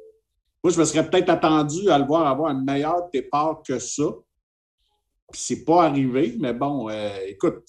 moi, 0.63 0.73
je 0.73 0.79
me 0.79 0.85
serais 0.85 1.09
peut-être 1.09 1.31
attendu 1.31 1.89
à 1.89 1.99
le 1.99 2.05
voir 2.05 2.27
avoir 2.27 2.51
un 2.51 2.63
meilleur 2.63 3.09
départ 3.13 3.63
que 3.67 3.79
ça. 3.79 4.05
Puis 5.33 5.41
c'est 5.41 5.65
pas 5.65 5.85
arrivé, 5.85 6.37
mais 6.39 6.53
bon, 6.53 6.89
euh, 6.89 7.17
écoute, 7.27 7.65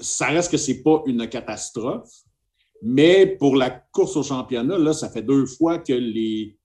ça 0.00 0.26
reste 0.26 0.50
que 0.50 0.56
c'est 0.56 0.82
pas 0.82 1.02
une 1.06 1.28
catastrophe. 1.28 2.10
Mais 2.82 3.26
pour 3.26 3.56
la 3.56 3.70
course 3.70 4.16
au 4.16 4.22
championnat, 4.22 4.78
là, 4.78 4.92
ça 4.92 5.10
fait 5.10 5.22
deux 5.22 5.46
fois 5.46 5.78
que 5.78 5.92
les 5.92 6.58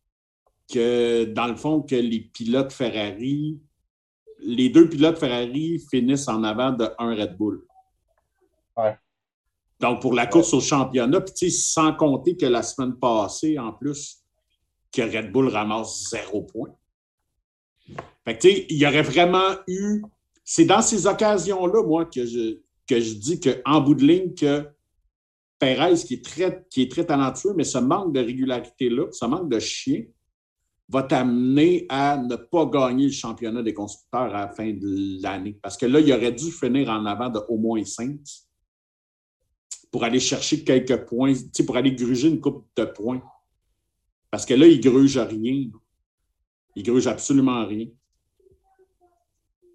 que 0.71 1.25
dans 1.25 1.47
le 1.47 1.55
fond, 1.55 1.81
que 1.81 1.95
les 1.95 2.21
pilotes 2.21 2.71
Ferrari, 2.71 3.59
les 4.39 4.69
deux 4.69 4.87
pilotes 4.87 5.17
Ferrari 5.17 5.79
finissent 5.89 6.27
en 6.29 6.43
avant 6.43 6.71
de 6.71 6.89
un 6.97 7.13
Red 7.15 7.35
Bull. 7.37 7.65
Ouais. 8.77 8.97
Donc, 9.81 9.99
pour 9.99 10.13
la 10.13 10.27
course 10.27 10.53
au 10.53 10.61
championnat, 10.61 11.21
puis 11.21 11.51
sans 11.51 11.93
compter 11.93 12.37
que 12.37 12.45
la 12.45 12.61
semaine 12.61 12.95
passée, 12.97 13.57
en 13.57 13.73
plus, 13.73 14.19
que 14.91 15.01
Red 15.01 15.31
Bull 15.31 15.47
ramasse 15.47 16.09
zéro 16.11 16.43
point. 16.43 16.69
Fait 18.23 18.37
que, 18.37 18.41
tu 18.41 18.49
sais, 18.49 18.65
il 18.69 18.77
y 18.77 18.85
aurait 18.85 19.01
vraiment 19.01 19.55
eu. 19.67 20.03
C'est 20.43 20.65
dans 20.65 20.83
ces 20.83 21.07
occasions-là, 21.07 21.83
moi, 21.83 22.05
que 22.05 22.25
je, 22.25 22.59
que 22.87 22.99
je 22.99 23.13
dis 23.15 23.39
qu'en 23.39 23.81
bout 23.81 23.95
de 23.95 24.05
ligne, 24.05 24.35
que 24.35 24.67
Perez, 25.57 25.95
qui 25.95 26.15
est, 26.15 26.25
très, 26.25 26.65
qui 26.69 26.83
est 26.83 26.91
très 26.91 27.05
talentueux, 27.05 27.53
mais 27.55 27.63
ce 27.63 27.77
manque 27.79 28.13
de 28.13 28.19
régularité-là, 28.19 29.07
ce 29.11 29.25
manque 29.25 29.49
de 29.49 29.59
chien, 29.59 30.03
va 30.89 31.03
t'amener 31.03 31.85
à 31.89 32.17
ne 32.17 32.35
pas 32.35 32.65
gagner 32.65 33.05
le 33.05 33.11
championnat 33.11 33.63
des 33.63 33.73
constructeurs 33.73 34.35
à 34.35 34.41
la 34.41 34.49
fin 34.49 34.71
de 34.73 35.21
l'année. 35.23 35.57
Parce 35.61 35.77
que 35.77 35.85
là, 35.85 35.99
il 36.01 36.11
aurait 36.11 36.33
dû 36.33 36.51
finir 36.51 36.89
en 36.89 37.05
avant 37.05 37.29
de 37.29 37.39
au 37.47 37.57
moins 37.57 37.83
5 37.83 38.19
pour 39.91 40.03
aller 40.05 40.19
chercher 40.19 40.63
quelques 40.63 41.05
points, 41.05 41.33
tu 41.33 41.49
sais, 41.53 41.65
pour 41.65 41.75
aller 41.77 41.91
gruger 41.93 42.29
une 42.29 42.39
coupe 42.39 42.65
de 42.75 42.85
points. 42.85 43.21
Parce 44.31 44.45
que 44.45 44.53
là, 44.53 44.65
il 44.65 44.79
gruge 44.79 45.17
rien. 45.17 45.69
Il 46.75 46.83
gruge 46.83 47.07
absolument 47.07 47.65
rien. 47.65 47.87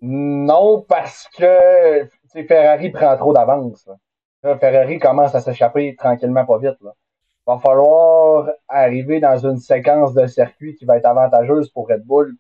Non, 0.01 0.83
parce 0.83 1.29
que 1.37 2.09
Ferrari 2.49 2.91
prend 2.91 3.17
trop 3.17 3.35
d'avance. 3.35 3.89
Ferrari 4.43 4.99
commence 4.99 5.35
à 5.35 5.41
s'échapper 5.41 5.95
tranquillement 5.97 6.47
pas 6.47 6.59
vite. 6.59 6.81
Là. 6.81 6.93
Va 7.47 7.59
falloir 7.59 8.51
arriver 8.69 9.21
dans 9.21 9.37
une 9.37 9.59
séquence 9.59 10.15
de 10.15 10.27
circuit 10.27 10.75
qui 10.75 10.85
va 10.85 10.97
être 10.97 11.07
avantageuse 11.07 11.71
pour 11.71 11.89
Red 11.89 12.05
Bull 12.05 12.37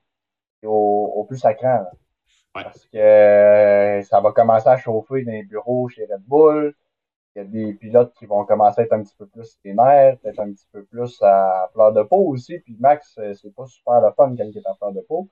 au, 0.65 1.13
au 1.17 1.25
plus 1.25 1.39
sacrant. 1.39 1.85
Ouais. 2.55 2.63
Parce 2.65 2.87
que 2.87 4.01
ça 4.09 4.21
va 4.21 4.33
commencer 4.33 4.69
à 4.69 4.79
chauffer 4.79 5.25
dans 5.25 5.33
les 5.33 5.45
bureaux 5.45 5.89
chez 5.89 6.07
Red 6.11 6.23
Bull. 6.27 6.75
Il 7.37 7.41
y 7.41 7.43
a 7.43 7.45
des 7.45 7.75
pilotes 7.75 8.15
qui 8.19 8.25
vont 8.25 8.47
commencer 8.47 8.81
à 8.81 8.85
être 8.85 8.95
un 8.95 9.03
petit 9.03 9.15
peu 9.19 9.27
plus 9.27 9.59
ténèbres, 9.63 10.19
peut-être 10.23 10.41
un 10.41 10.53
petit 10.53 10.67
peu 10.73 10.85
plus 10.85 11.21
à 11.21 11.69
fleur 11.71 11.93
de 11.93 12.03
peau 12.03 12.29
aussi. 12.29 12.59
Puis 12.61 12.75
Max, 12.81 13.15
euh, 13.19 13.35
c'est 13.35 13.55
pas 13.55 13.67
super 13.67 14.01
le 14.01 14.11
fun 14.17 14.35
quand 14.35 14.45
il 14.45 14.57
est 14.57 14.67
à 14.67 14.75
fleur 14.75 14.93
de 14.93 15.01
peau. 15.03 15.29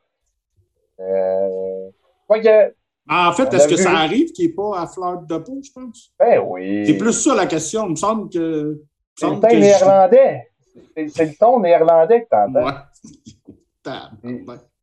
Euh... 1.00 1.88
Quoique, 2.26 2.74
En 3.08 3.32
fait, 3.32 3.54
est-ce 3.54 3.68
que 3.68 3.76
vu. 3.76 3.82
ça 3.82 3.92
arrive 3.92 4.32
qu'il 4.32 4.48
n'est 4.48 4.52
pas 4.52 4.82
à 4.82 4.86
fleur 4.86 5.22
de 5.22 5.38
peau, 5.38 5.58
je 5.64 5.72
pense? 5.72 6.12
ben 6.18 6.40
oui. 6.46 6.84
C'est 6.86 6.98
plus 6.98 7.14
ça 7.14 7.34
la 7.34 7.46
question. 7.46 7.86
Il 7.86 7.92
me 7.92 7.96
semble 7.96 8.28
que. 8.28 8.82
C'est 9.16 9.30
le 9.30 9.40
ton 9.40 9.48
que 9.48 9.56
néerlandais. 9.56 10.50
C'est 10.94 11.08
c'est 11.08 11.24
le 11.24 11.34
ton 11.36 11.60
néerlandais 11.60 12.24
que 12.24 12.28
t'entends. 12.28 12.66
Ouais. 12.66 14.56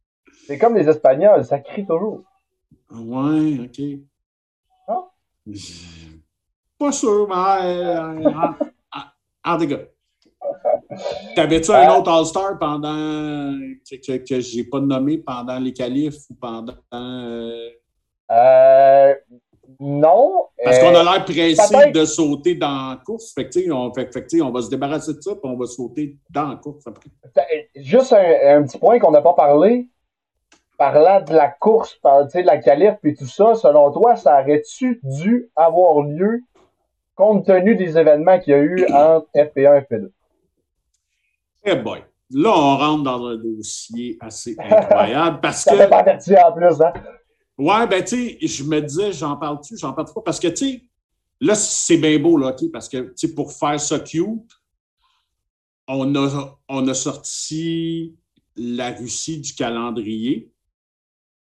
C'est 0.47 0.57
comme 0.57 0.75
les 0.75 0.89
Espagnols, 0.89 1.45
ça 1.45 1.59
crie 1.59 1.85
toujours. 1.85 2.23
Ouais, 2.89 3.59
OK. 3.59 3.99
Ah. 4.87 5.07
Pas 6.81 6.91
sûr, 6.91 7.27
mais 7.29 7.35
euh, 7.63 8.23
en, 9.43 9.53
en 9.53 9.57
tout 9.59 9.67
cas. 9.67 9.77
T'avais-tu 11.35 11.69
un 11.71 11.75
Ah. 11.87 11.99
autre 11.99 12.11
All-Star 12.11 12.57
pendant 12.57 13.53
que, 13.87 14.17
que, 14.17 14.39
j'ai 14.39 14.63
pas 14.63 14.79
nommé 14.79 15.19
pendant 15.19 15.59
les 15.59 15.73
qualifs 15.73 16.15
ou 16.31 16.33
pendant 16.33 16.73
euh, 16.95 17.69
Euh, 18.31 19.13
non. 19.79 20.45
parce 20.63 20.77
euh, 20.77 20.81
qu'on 20.81 20.95
a 20.95 21.03
l'air 21.03 21.23
pressé 21.23 21.91
de 21.91 22.03
sauter 22.05 22.55
dans 22.55 22.89
la 22.89 22.99
course. 23.05 23.31
Fait 23.35 23.47
que, 23.47 23.71
on, 23.71 23.93
fait, 23.93 24.09
on 24.41 24.49
va 24.49 24.61
se 24.63 24.69
débarrasser 24.71 25.13
de 25.13 25.21
ça 25.21 25.31
puis 25.35 25.41
on 25.51 25.57
va 25.57 25.67
sauter 25.67 26.17
dans 26.31 26.47
la 26.47 26.55
course 26.55 26.87
après. 26.87 27.11
Juste 27.75 28.11
un, 28.13 28.57
un 28.57 28.63
petit 28.63 28.79
point 28.79 28.97
qu'on 28.97 29.11
n'a 29.11 29.21
pas 29.21 29.33
parlé. 29.33 29.87
Parlant 30.79 31.21
de 31.21 31.33
la 31.35 31.47
course, 31.49 31.93
par, 32.01 32.25
de 32.25 32.39
la 32.41 32.57
qualif 32.57 32.95
et 33.03 33.13
tout 33.13 33.27
ça, 33.27 33.53
selon 33.53 33.91
toi, 33.91 34.15
ça 34.15 34.41
aurait-tu 34.41 34.99
dû 35.03 35.51
avoir 35.55 36.01
lieu 36.01 36.41
compte 37.15 37.45
tenu 37.45 37.75
des 37.75 37.97
événements 37.97 38.39
qu'il 38.39 38.51
y 38.51 38.55
a 38.55 38.59
eu 38.59 38.85
entre 38.91 39.27
FP1 39.35 39.77
et 39.77 39.95
FP2? 39.95 40.09
Eh 41.65 41.75
boy. 41.75 42.03
Là, 42.33 42.49
on 42.49 42.77
rentre 42.77 43.03
dans 43.03 43.25
un 43.25 43.35
dossier 43.35 44.17
assez 44.19 44.55
incroyable 44.59 45.39
parce 45.41 45.63
Ça 45.63 45.71
que. 45.71 45.77
fait 45.77 45.93
averti 45.93 46.35
en 46.37 46.51
plus, 46.53 46.81
hein? 46.81 46.93
Ouais, 47.57 47.85
ben, 47.87 48.03
tu 48.03 48.37
sais, 48.39 48.47
je 48.47 48.63
me 48.63 48.81
disais, 48.81 49.11
j'en 49.11 49.35
parle-tu, 49.35 49.77
j'en 49.77 49.93
parle 49.93 50.11
pas, 50.13 50.21
parce 50.21 50.39
que, 50.39 50.47
tu 50.47 50.55
sais, 50.55 50.83
là, 51.39 51.53
c'est 51.53 51.97
bien 51.97 52.17
beau, 52.17 52.37
là, 52.37 52.47
OK, 52.47 52.71
parce 52.71 52.87
que, 52.89 52.97
tu 52.97 53.27
sais, 53.27 53.35
pour 53.35 53.51
faire 53.51 53.79
ça 53.79 53.99
cute, 53.99 54.51
on 55.87 56.15
a, 56.15 56.57
on 56.69 56.87
a 56.87 56.93
sorti 56.93 58.15
la 58.55 58.91
Russie 58.91 59.39
du 59.41 59.53
calendrier, 59.53 60.51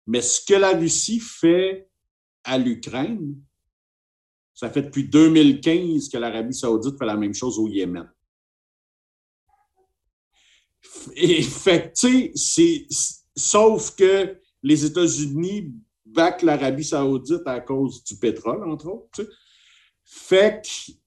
mais 0.07 0.21
ce 0.21 0.45
que 0.45 0.55
la 0.55 0.71
Russie 0.71 1.19
fait 1.19 1.89
à 2.45 2.59
l'Ukraine, 2.59 3.35
ça 4.57 4.71
fait 4.71 4.83
depuis 4.83 5.05
2015 5.05 6.09
que 6.09 6.17
l'Arabie 6.17 6.55
saoudite 6.55 6.99
fait 6.99 7.05
la 7.05 7.17
même 7.17 7.35
chose 7.35 7.59
au 7.59 7.69
Yémen. 7.69 8.11
Et 11.15 11.43
fait 11.43 11.93
tu 11.93 12.33
sais, 12.35 12.87
sauf 13.37 13.95
que 13.95 14.41
les 14.63 14.87
États-Unis 14.87 15.75
backent 16.07 16.41
l'Arabie 16.41 16.85
saoudite 16.85 17.43
à 17.45 17.61
cause 17.61 18.03
du 18.03 18.17
pétrole, 18.17 18.67
entre 18.67 18.89
autres. 18.89 19.09
tu 19.13 19.25
sais. 19.25 19.29
Fait 20.03 20.63
que, 20.65 20.93
tu 20.93 20.99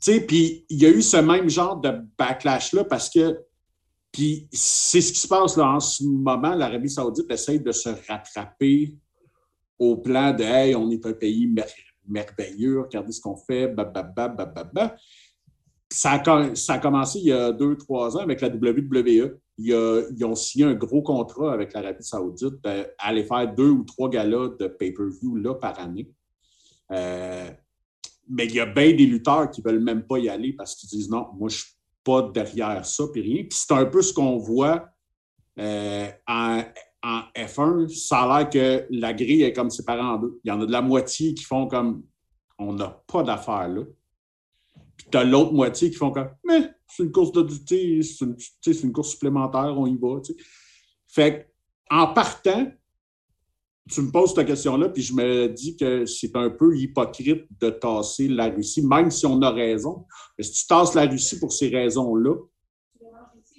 sais, 0.00 0.20
puis 0.22 0.64
il 0.70 0.80
y 0.80 0.86
a 0.86 0.88
eu 0.88 1.02
ce 1.02 1.18
même 1.18 1.50
genre 1.50 1.78
de 1.78 1.90
backlash-là 2.16 2.84
parce 2.84 3.10
que, 3.10 3.38
puis 4.10 4.48
c'est 4.50 5.02
ce 5.02 5.12
qui 5.12 5.20
se 5.20 5.28
passe 5.28 5.58
là 5.58 5.68
en 5.68 5.80
ce 5.80 6.02
moment, 6.02 6.54
l'Arabie 6.54 6.88
saoudite 6.88 7.30
essaye 7.30 7.60
de 7.60 7.72
se 7.72 7.90
rattraper 8.08 8.96
au 9.78 9.98
plan 9.98 10.32
de 10.32 10.42
«Hey, 10.44 10.74
on 10.74 10.90
est 10.90 11.04
un 11.04 11.12
pays 11.12 11.46
merveilleux, 12.08 12.80
regardez 12.80 13.12
ce 13.12 13.20
qu'on 13.20 13.36
fait, 13.36 13.68
bababa, 13.68 14.28
bababa.» 14.28 14.96
ça 15.90 16.12
a, 16.12 16.78
commencé 16.78 17.20
il 17.20 17.26
y 17.26 17.32
a 17.32 17.52
deux, 17.52 17.76
trois 17.76 18.16
ans 18.16 18.20
avec 18.20 18.40
la 18.40 18.48
WWE. 18.48 19.38
Ils 19.58 20.24
ont 20.24 20.34
signé 20.34 20.64
un 20.64 20.74
gros 20.74 21.02
contrat 21.02 21.52
avec 21.52 21.72
l'Arabie 21.72 22.02
Saoudite 22.02 22.62
d'aller 22.62 23.24
faire 23.24 23.54
deux 23.54 23.70
ou 23.70 23.84
trois 23.84 24.10
galas 24.10 24.50
de 24.58 24.66
pay-per-view 24.66 25.54
par 25.60 25.78
année. 25.78 26.10
Euh, 26.92 27.50
mais 28.28 28.46
il 28.46 28.54
y 28.54 28.60
a 28.60 28.66
bien 28.66 28.92
des 28.94 29.06
lutteurs 29.06 29.50
qui 29.50 29.62
ne 29.62 29.70
veulent 29.70 29.82
même 29.82 30.06
pas 30.06 30.18
y 30.18 30.28
aller 30.28 30.52
parce 30.52 30.74
qu'ils 30.74 30.88
disent 30.88 31.08
non, 31.08 31.28
moi, 31.38 31.48
je 31.48 31.56
ne 31.56 31.60
suis 31.60 31.74
pas 32.04 32.22
derrière 32.22 32.84
ça, 32.84 33.04
puis 33.12 33.22
rien. 33.22 33.44
Puis 33.44 33.58
c'est 33.58 33.72
un 33.72 33.86
peu 33.86 34.02
ce 34.02 34.12
qu'on 34.12 34.38
voit 34.38 34.88
euh, 35.58 36.08
en, 36.26 36.62
en 37.02 37.22
F1. 37.36 37.88
Ça 37.88 38.20
a 38.20 38.38
l'air 38.38 38.50
que 38.50 38.86
la 38.90 39.12
grille 39.14 39.42
est 39.42 39.52
comme 39.52 39.70
séparée 39.70 40.00
en 40.00 40.18
deux. 40.18 40.40
Il 40.44 40.48
y 40.48 40.50
en 40.50 40.60
a 40.60 40.66
de 40.66 40.72
la 40.72 40.82
moitié 40.82 41.34
qui 41.34 41.44
font 41.44 41.66
comme 41.66 42.04
on 42.58 42.72
n'a 42.72 43.02
pas 43.06 43.22
d'affaires 43.22 43.68
là. 43.68 43.82
Puis 44.96 45.08
tu 45.10 45.18
as 45.18 45.24
l'autre 45.24 45.52
moitié 45.52 45.90
qui 45.90 45.96
font 45.96 46.10
comme 46.10 46.30
Mais 46.44 46.70
c'est 46.88 47.02
une 47.02 47.12
course 47.12 47.32
d'adulté, 47.32 48.00
c'est 48.02 48.82
une, 48.82 48.92
course 48.92 49.10
supplémentaire, 49.10 49.78
on 49.78 49.86
y 49.86 49.96
va. 49.96 50.20
Fait 51.08 51.52
en 51.90 52.08
partant, 52.08 52.70
tu 53.90 54.02
me 54.02 54.10
poses 54.10 54.34
cette 54.34 54.46
question-là, 54.46 54.88
puis 54.88 55.02
je 55.02 55.14
me 55.14 55.48
dis 55.48 55.76
que 55.76 56.06
c'est 56.06 56.34
un 56.34 56.50
peu 56.50 56.76
hypocrite 56.76 57.46
de 57.60 57.70
tasser 57.70 58.26
la 58.28 58.48
Russie, 58.48 58.84
même 58.84 59.10
si 59.10 59.26
on 59.26 59.40
a 59.42 59.50
raison. 59.50 60.06
Mais 60.36 60.44
si 60.44 60.52
tu 60.52 60.66
tasses 60.66 60.94
la 60.94 61.06
Russie 61.06 61.38
pour 61.38 61.52
ces 61.52 61.68
raisons-là, 61.68 62.34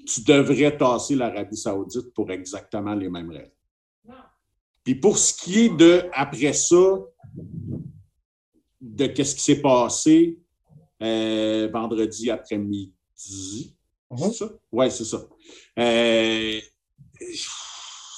tu 0.08 0.22
devrais 0.22 0.76
tasser 0.78 1.15
l'Arabie 1.15 1.58
Saoudite 1.58 2.13
pour 2.13 2.32
exactement 2.32 2.96
les 2.96 3.10
mêmes 3.10 3.30
raisons. 3.30 3.52
Puis 4.84 4.96
pour 4.96 5.17
ce 5.17 5.34
qui 5.34 5.65
est 5.65 5.76
de, 5.76 6.06
après 6.13 6.54
ça, 6.54 6.76
de 8.80 9.08
qu'est-ce 9.08 9.36
qui 9.36 9.41
s'est 9.41 9.62
passé 9.62 10.39
euh, 11.02 11.70
vendredi 11.72 12.30
après-midi, 12.32 12.93
Mhm. 14.10 14.17
c'est 14.17 14.34
ça? 14.34 14.50
Oui, 14.72 14.89
c'est 14.89 15.04
ça. 15.04 15.22
Euh, 15.80 16.60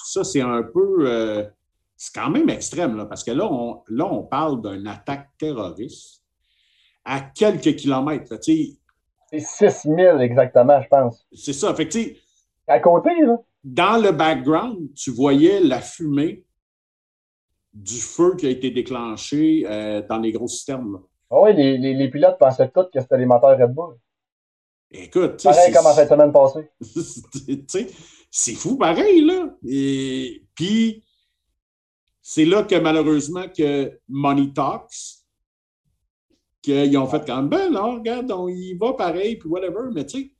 ça, 0.05 0.23
c'est 0.23 0.41
un 0.41 0.61
peu. 0.63 1.09
euh, 1.09 1.43
c'est 1.97 2.13
quand 2.13 2.29
même 2.29 2.49
extrême, 2.49 2.95
là, 2.95 3.05
parce 3.07 3.23
que 3.23 3.31
là, 3.31 3.51
on, 3.51 3.81
là, 3.87 4.05
on 4.05 4.23
parle 4.23 4.61
d'une 4.61 4.87
attaque 4.87 5.29
terroriste 5.37 6.23
à 7.03 7.19
quelques 7.21 7.75
kilomètres. 7.75 8.31
là, 8.31 8.39
C'est 9.29 9.39
6000 9.39 10.17
exactement, 10.21 10.81
je 10.81 10.87
pense. 10.87 11.25
C'est 11.33 11.53
ça. 11.53 11.73
Fait 11.75 11.87
que, 11.87 11.99
À 12.67 12.79
côté, 12.79 13.09
là. 13.21 13.37
dans 13.63 14.01
le 14.01 14.11
background, 14.11 14.93
tu 14.95 15.11
voyais 15.11 15.59
la 15.59 15.81
fumée 15.81 16.45
du 17.73 17.99
feu 17.99 18.35
qui 18.35 18.47
a 18.47 18.49
été 18.49 18.71
déclenché 18.71 19.65
euh, 19.67 20.01
dans 20.07 20.17
les 20.17 20.31
gros 20.31 20.47
systèmes. 20.47 20.93
là. 20.93 20.99
Ah 21.29 21.41
ouais, 21.41 21.53
les, 21.53 21.77
les, 21.77 21.93
les 21.93 22.09
pilotes 22.09 22.39
pensaient 22.39 22.69
tous 22.69 22.85
que 22.91 22.99
c'était 22.99 23.17
les 23.19 23.27
moteurs 23.27 23.57
Red 23.57 23.71
Bull. 23.73 23.95
Écoute, 24.89 25.37
tu 25.37 25.43
sais, 25.43 25.49
Pareil 25.49 25.73
comme 25.73 25.85
en 25.85 25.93
fin 25.93 26.03
de 26.03 26.09
semaine 26.09 26.31
passée. 26.31 26.67
tu 27.47 27.65
sais, 27.67 27.87
c'est 28.31 28.55
fou 28.55 28.77
pareil, 28.77 29.21
là. 29.21 29.55
Et 29.67 30.43
puis, 30.55 31.03
c'est 32.23 32.45
là 32.45 32.63
que 32.63 32.73
malheureusement 32.75 33.45
que 33.55 33.99
Money 34.07 34.51
Talks, 34.55 35.18
qu'ils 36.73 36.97
ont 36.97 37.07
fait 37.07 37.25
comme, 37.25 37.49
ben 37.49 37.71
là, 37.71 37.83
regarde, 37.83 38.31
on 38.31 38.47
y 38.47 38.73
va 38.73 38.93
pareil, 38.93 39.37
puis 39.37 39.49
whatever, 39.49 39.89
mais 39.93 40.05
tu 40.05 40.19
sais, 40.19 40.31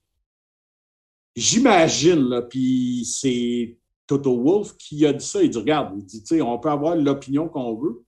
j'imagine, 1.36 2.30
là, 2.30 2.42
puis 2.42 3.06
c'est 3.06 3.78
Toto 4.08 4.42
Wolff 4.42 4.76
qui 4.78 5.06
a 5.06 5.14
dit 5.14 5.26
ça, 5.26 5.42
il 5.42 5.50
dit, 5.50 5.58
regarde, 5.58 5.94
il 5.98 6.06
dit, 6.06 6.22
tu 6.22 6.36
sais, 6.36 6.42
on 6.42 6.58
peut 6.60 6.70
avoir 6.70 6.96
l'opinion 6.96 7.48
qu'on 7.48 7.76
veut, 7.76 8.04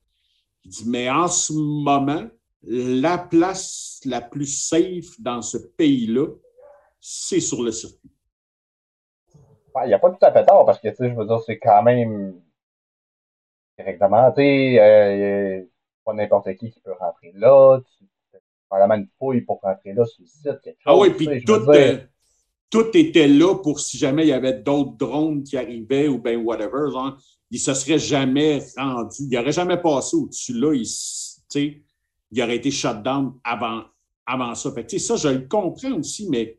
il 0.63 0.71
dit, 0.71 0.84
mais 0.88 1.10
en 1.10 1.27
ce 1.27 1.53
moment, 1.53 2.27
la 2.63 3.17
place 3.17 4.01
la 4.05 4.21
plus 4.21 4.45
safe 4.45 5.19
dans 5.19 5.41
ce 5.41 5.57
pays-là, 5.57 6.27
c'est 6.99 7.39
sur 7.39 7.63
le 7.63 7.71
circuit. 7.71 8.12
Il 9.84 9.88
n'y 9.88 9.93
a 9.93 9.99
pas 9.99 10.12
tout 10.12 10.23
à 10.25 10.31
fait 10.31 10.45
tort 10.45 10.65
parce 10.65 10.79
que, 10.79 10.89
tu 10.89 10.95
sais, 10.95 11.10
je 11.10 11.15
veux 11.15 11.25
dire, 11.25 11.39
c'est 11.45 11.57
quand 11.57 11.81
même 11.81 12.39
réglementé. 13.79 14.79
Euh, 14.79 15.63
pas 16.03 16.13
n'importe 16.13 16.53
qui 16.55 16.71
qui 16.71 16.79
peut 16.81 16.93
rentrer 16.93 17.31
là. 17.36 17.79
Tu 17.97 18.05
probablement 18.71 19.01
une 19.01 19.10
fouille 19.19 19.41
pour 19.41 19.60
rentrer 19.62 19.93
là 19.93 20.05
sur 20.05 20.21
le 20.21 20.27
site. 20.27 20.75
Ah 20.86 20.97
oui, 20.97 21.13
tu 21.17 21.25
sais, 21.25 21.31
puis 21.31 21.43
tout, 21.43 21.53
euh, 21.53 21.97
tout 22.69 22.88
était 22.93 23.27
là 23.27 23.55
pour 23.55 23.81
si 23.81 23.97
jamais 23.97 24.23
il 24.23 24.29
y 24.29 24.34
avait 24.34 24.62
d'autres 24.62 24.93
drones 24.93 25.43
qui 25.43 25.57
arrivaient 25.57 26.07
ou 26.07 26.19
bien 26.19 26.38
whatever. 26.38 26.89
Genre, 26.91 27.17
il 27.49 27.55
ne 27.55 27.60
se 27.60 27.73
serait 27.73 27.99
jamais 27.99 28.63
rendu, 28.77 29.23
il 29.23 29.29
n'aurait 29.29 29.51
jamais 29.51 29.77
passé 29.77 30.15
au-dessus 30.15 30.53
là. 30.53 30.73
Il, 30.73 30.88
il 32.31 32.41
aurait 32.41 32.55
été 32.55 32.71
shut 32.71 33.03
down 33.03 33.34
avant, 33.43 33.84
avant 34.25 34.55
ça. 34.55 34.71
Fait 34.71 34.86
que, 34.86 34.97
ça, 34.97 35.17
je 35.17 35.27
le 35.27 35.47
comprends 35.47 35.91
aussi, 35.91 36.29
mais 36.29 36.57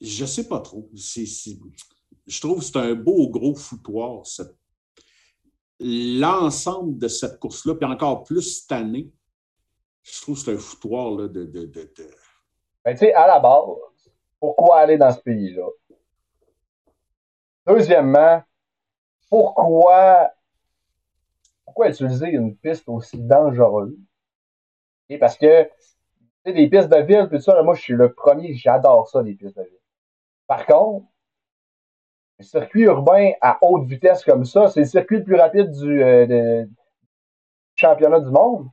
je 0.00 0.22
ne 0.22 0.26
sais 0.26 0.48
pas 0.48 0.60
trop. 0.60 0.90
Je 0.94 2.40
trouve 2.40 2.60
que 2.60 2.64
c'est 2.64 2.78
un 2.78 2.94
beau 2.94 3.28
gros 3.28 3.54
foutoir, 3.54 4.22
l'ensemble 5.80 6.98
de 6.98 7.08
cette 7.08 7.38
course-là, 7.38 7.74
puis 7.74 7.86
encore 7.86 8.24
plus 8.24 8.60
cette 8.60 8.72
année. 8.72 9.10
Je 10.10 10.22
trouve 10.22 10.36
que 10.36 10.40
c'est 10.40 10.54
un 10.54 10.58
foutoir 10.58 11.10
là, 11.10 11.28
de- 11.28 11.44
de- 11.44 11.66
de- 11.66 11.90
Ben, 12.84 12.92
tu 12.92 12.98
sais, 12.98 13.12
à 13.12 13.26
la 13.26 13.38
base, 13.38 13.66
pourquoi 14.40 14.80
aller 14.80 14.96
dans 14.96 15.10
ce 15.12 15.20
pays-là? 15.20 15.68
Deuxièmement, 17.66 18.42
pourquoi, 19.28 20.30
pourquoi 21.64 21.90
utiliser 21.90 22.28
une 22.28 22.56
piste 22.56 22.88
aussi 22.88 23.18
dangereuse? 23.18 23.96
Et 25.10 25.18
parce 25.18 25.36
que, 25.36 25.64
tu 25.64 25.70
sais, 26.46 26.52
des 26.52 26.68
pistes 26.68 26.88
de 26.88 27.02
ville, 27.02 27.28
tout 27.30 27.40
ça, 27.40 27.54
là, 27.54 27.62
moi, 27.62 27.74
je 27.74 27.82
suis 27.82 27.94
le 27.94 28.12
premier, 28.12 28.54
j'adore 28.54 29.08
ça, 29.08 29.22
les 29.22 29.34
pistes 29.34 29.56
de 29.56 29.62
ville. 29.62 29.72
Par 30.46 30.64
contre, 30.64 31.06
le 32.38 32.44
circuit 32.44 32.82
urbain 32.84 33.32
à 33.40 33.58
haute 33.62 33.86
vitesse 33.86 34.24
comme 34.24 34.44
ça, 34.44 34.68
c'est 34.68 34.80
le 34.80 34.86
circuit 34.86 35.18
le 35.18 35.24
plus 35.24 35.34
rapide 35.34 35.70
du 35.72 36.02
euh, 36.02 36.64
championnat 37.74 38.20
du 38.20 38.30
monde. 38.30 38.68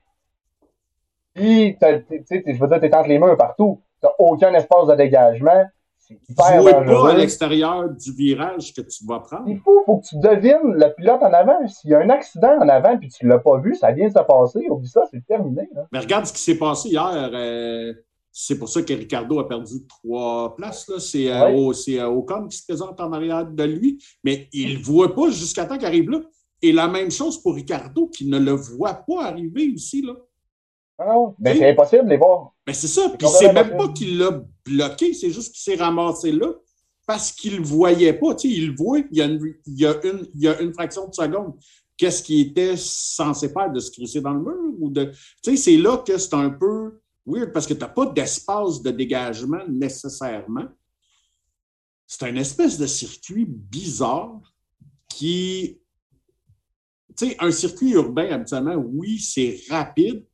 Puis, 1.36 1.78
tu 1.80 2.24
sais, 2.26 2.43
je 2.48 2.60
veux 2.60 2.67
dire, 2.67 2.80
t'es 2.80 2.95
entre 2.95 3.10
les 3.10 3.19
murs 3.19 3.38
partout. 3.38 3.82
T'as 4.02 4.10
aucun 4.19 4.54
espace 4.54 4.88
de 4.88 4.95
dégagement. 4.95 5.65
C'est 6.00 6.17
hyper 6.30 6.62
Jouez 6.62 6.71
pas 6.71 6.78
à 6.78 6.84
dangereux. 6.84 7.17
l'extérieur 7.17 7.89
du 7.89 8.12
virage 8.13 8.74
que 8.74 8.82
tu 8.82 9.06
vas 9.08 9.19
prendre? 9.21 9.43
C'est 9.48 9.56
fou, 9.56 9.82
faut 9.86 9.98
que 9.98 10.06
tu 10.08 10.17
devines 10.19 10.74
le 10.76 10.93
pilote 10.95 11.21
en 11.24 11.34
avant. 11.34 11.67
S'il 11.67 11.89
y 11.89 11.93
a 11.95 12.00
un 12.00 12.10
accident 12.10 12.58
en 12.62 12.69
avant 12.69 12.95
puis 12.98 13.10
tu 13.10 13.26
l'as 13.28 13.39
pas 13.39 13.58
vu, 13.60 13.74
ça 13.76 13.91
vient 13.91 14.08
de 14.08 14.13
se 14.13 14.24
passer. 14.24 14.67
Oublie 14.69 14.88
ça, 14.88 15.02
c'est 15.12 15.26
terminé. 15.26 15.67
Là. 15.74 15.88
Mais 15.91 16.00
regarde 16.00 16.26
ce 16.28 16.34
qui 16.34 16.41
s'est 16.41 16.58
passé 16.60 16.89
hier. 16.89 17.10
euh, 17.34 17.91
c'est 18.32 18.60
pour 18.60 18.69
ça 18.69 18.82
que 18.84 18.93
Ricardo 18.93 19.39
a 19.39 19.48
perdu 19.48 19.76
trois 19.88 20.56
places. 20.56 20.91
C'est 21.00 21.32
euh, 21.32 21.45
Ouais. 21.48 21.56
au- 21.56 21.71
euh, 21.74 22.06
Ocon 22.06 22.48
qui 22.50 22.58
se 22.58 22.65
présente 22.67 23.00
en 23.02 23.12
arrière 23.13 23.45
de 23.45 23.63
lui, 23.63 23.98
mais 24.24 24.48
il 24.54 24.78
ne 24.78 24.84
voit 24.84 25.15
pas 25.15 25.30
jusqu'à 25.32 25.65
temps 25.65 25.78
qu'il 25.78 25.88
arrive 25.88 26.10
là. 26.12 26.19
Et 26.62 26.71
la 26.71 26.88
même 26.88 27.10
chose 27.12 27.41
pour 27.41 27.56
Ricardo 27.56 28.08
qui 28.08 28.28
ne 28.30 28.38
le 28.38 28.52
voit 28.52 28.93
pas 29.08 29.24
arriver 29.26 29.71
aussi. 29.74 30.02
Là. 30.04 30.13
Ah 30.98 31.14
mais 31.40 31.52
Oui. 31.52 31.58
c'est 31.60 31.70
impossible 31.72 32.06
de 32.06 32.10
les 32.10 32.18
voir. 32.18 32.54
Ben, 32.66 32.74
c'est 32.74 32.88
ça. 32.88 33.10
Puis 33.18 33.28
c'est 33.28 33.52
même 33.52 33.76
pas 33.76 33.90
qu'il 33.90 34.18
l'a 34.18 34.42
bloqué, 34.66 35.14
c'est 35.14 35.30
juste 35.32 35.54
qu'il 35.54 35.62
s'est 35.62 35.82
ramassé 35.82 36.32
là 36.32 36.54
parce 37.06 37.32
qu'il 37.32 37.60
ne 37.60 37.66
voyait 37.66 38.14
pas. 38.14 38.34
Tu 38.36 38.50
sais, 38.50 38.56
il 38.56 38.68
le 38.70 38.76
voit, 38.76 39.00
il 39.00 39.18
y, 39.18 39.22
a 39.22 39.26
une, 39.26 39.54
il, 39.66 39.80
y 39.80 39.86
a 39.86 39.94
une, 40.04 40.28
il 40.34 40.42
y 40.42 40.48
a 40.48 40.60
une 40.62 40.74
fraction 40.74 41.08
de 41.08 41.14
seconde. 41.14 41.54
Qu'est-ce 41.98 42.24
qui 42.24 42.42
était 42.42 42.76
censé 42.78 43.50
faire 43.50 43.72
de 43.72 43.80
se 43.80 43.92
crisser 43.92 44.22
dans 44.22 44.34
le 44.34 44.42
mur? 44.42 44.66
ou 44.80 44.90
de. 44.90 45.06
Tu 45.44 45.52
sais, 45.52 45.58
c'est 45.58 45.78
là 45.78 45.98
que 45.98 46.18
c'est 46.18 46.34
un 46.34 46.50
peu 46.50 47.00
weird 47.26 47.52
parce 47.52 47.68
que 47.68 47.74
tu 47.74 47.80
n'as 47.80 47.88
pas 47.88 48.08
d'espace 48.08 48.82
de 48.82 48.92
dégagement 48.92 49.62
nécessairement. 49.68 50.68
C'est 52.08 52.24
un 52.24 52.36
espèce 52.36 52.78
de 52.78 52.88
circuit 52.88 53.46
bizarre 53.46 54.42
qui. 55.10 55.80
Tu 57.18 57.30
sais, 57.30 57.36
un 57.40 57.52
circuit 57.52 57.92
urbain, 57.92 58.30
habituellement, 58.32 58.76
oui, 58.76 59.20
c'est 59.20 59.62
rapide, 59.70 60.26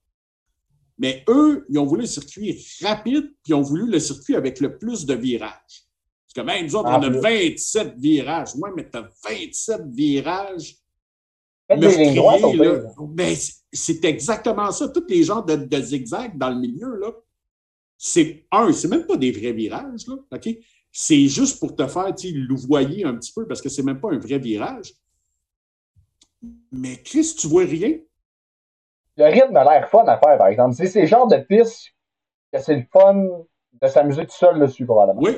mais 0.97 1.23
eux, 1.27 1.65
ils 1.69 1.77
ont 1.79 1.85
voulu 1.85 2.01
le 2.01 2.07
circuit 2.07 2.65
rapide, 2.81 3.33
puis 3.43 3.49
ils 3.51 3.53
ont 3.53 3.61
voulu 3.61 3.89
le 3.89 3.99
circuit 3.99 4.35
avec 4.35 4.59
le 4.59 4.77
plus 4.77 5.05
de 5.05 5.13
virages. 5.13 5.85
Parce 6.33 6.33
que 6.35 6.41
même 6.41 6.65
nous 6.65 6.75
autres, 6.75 6.89
on 6.89 7.01
a 7.03 7.09
plus. 7.09 7.19
27 7.19 7.95
virages. 7.97 8.49
Oui, 8.55 8.69
mais 8.75 8.89
tu 8.89 8.97
as 8.97 9.09
27 9.23 9.87
virages. 9.87 10.77
Ben, 13.13 13.35
c'est- 13.71 14.05
exactement 14.05 14.71
ça. 14.71 14.89
Tous 14.89 15.05
les 15.07 15.23
genres 15.23 15.45
de, 15.45 15.55
de 15.55 15.81
zigzags 15.81 16.37
dans 16.37 16.49
le 16.49 16.59
milieu, 16.59 16.95
là, 16.97 17.11
c'est 17.97 18.45
un, 18.51 18.71
c'est 18.73 18.87
même 18.87 19.05
pas 19.05 19.15
des 19.17 19.31
vrais 19.31 19.53
virages, 19.53 20.07
là, 20.07 20.15
OK? 20.31 20.49
C'est 20.91 21.27
juste 21.27 21.59
pour 21.59 21.75
te 21.75 21.87
faire 21.87 22.13
louvoyer 22.33 23.05
un 23.05 23.15
petit 23.15 23.31
peu 23.31 23.47
parce 23.47 23.61
que 23.61 23.69
c'est 23.69 23.83
même 23.83 24.01
pas 24.01 24.11
un 24.11 24.19
vrai 24.19 24.39
virage. 24.39 24.93
Mais 26.71 27.01
Chris, 27.01 27.35
tu 27.37 27.47
vois 27.47 27.63
rien? 27.65 27.97
Le 29.17 29.25
rythme 29.25 29.55
a 29.57 29.63
l'air 29.63 29.89
fun 29.89 30.05
à 30.05 30.17
faire, 30.17 30.37
par 30.37 30.47
exemple. 30.47 30.75
C'est 30.75 30.87
ces 30.87 31.05
genres 31.05 31.27
de 31.27 31.37
pistes 31.37 31.93
que 32.51 32.59
c'est 32.59 32.75
le 32.75 32.83
fun 32.91 33.23
de 33.81 33.87
s'amuser 33.87 34.25
tout 34.25 34.35
seul 34.35 34.59
dessus, 34.59 34.85
probablement. 34.85 35.21
Oui, 35.21 35.37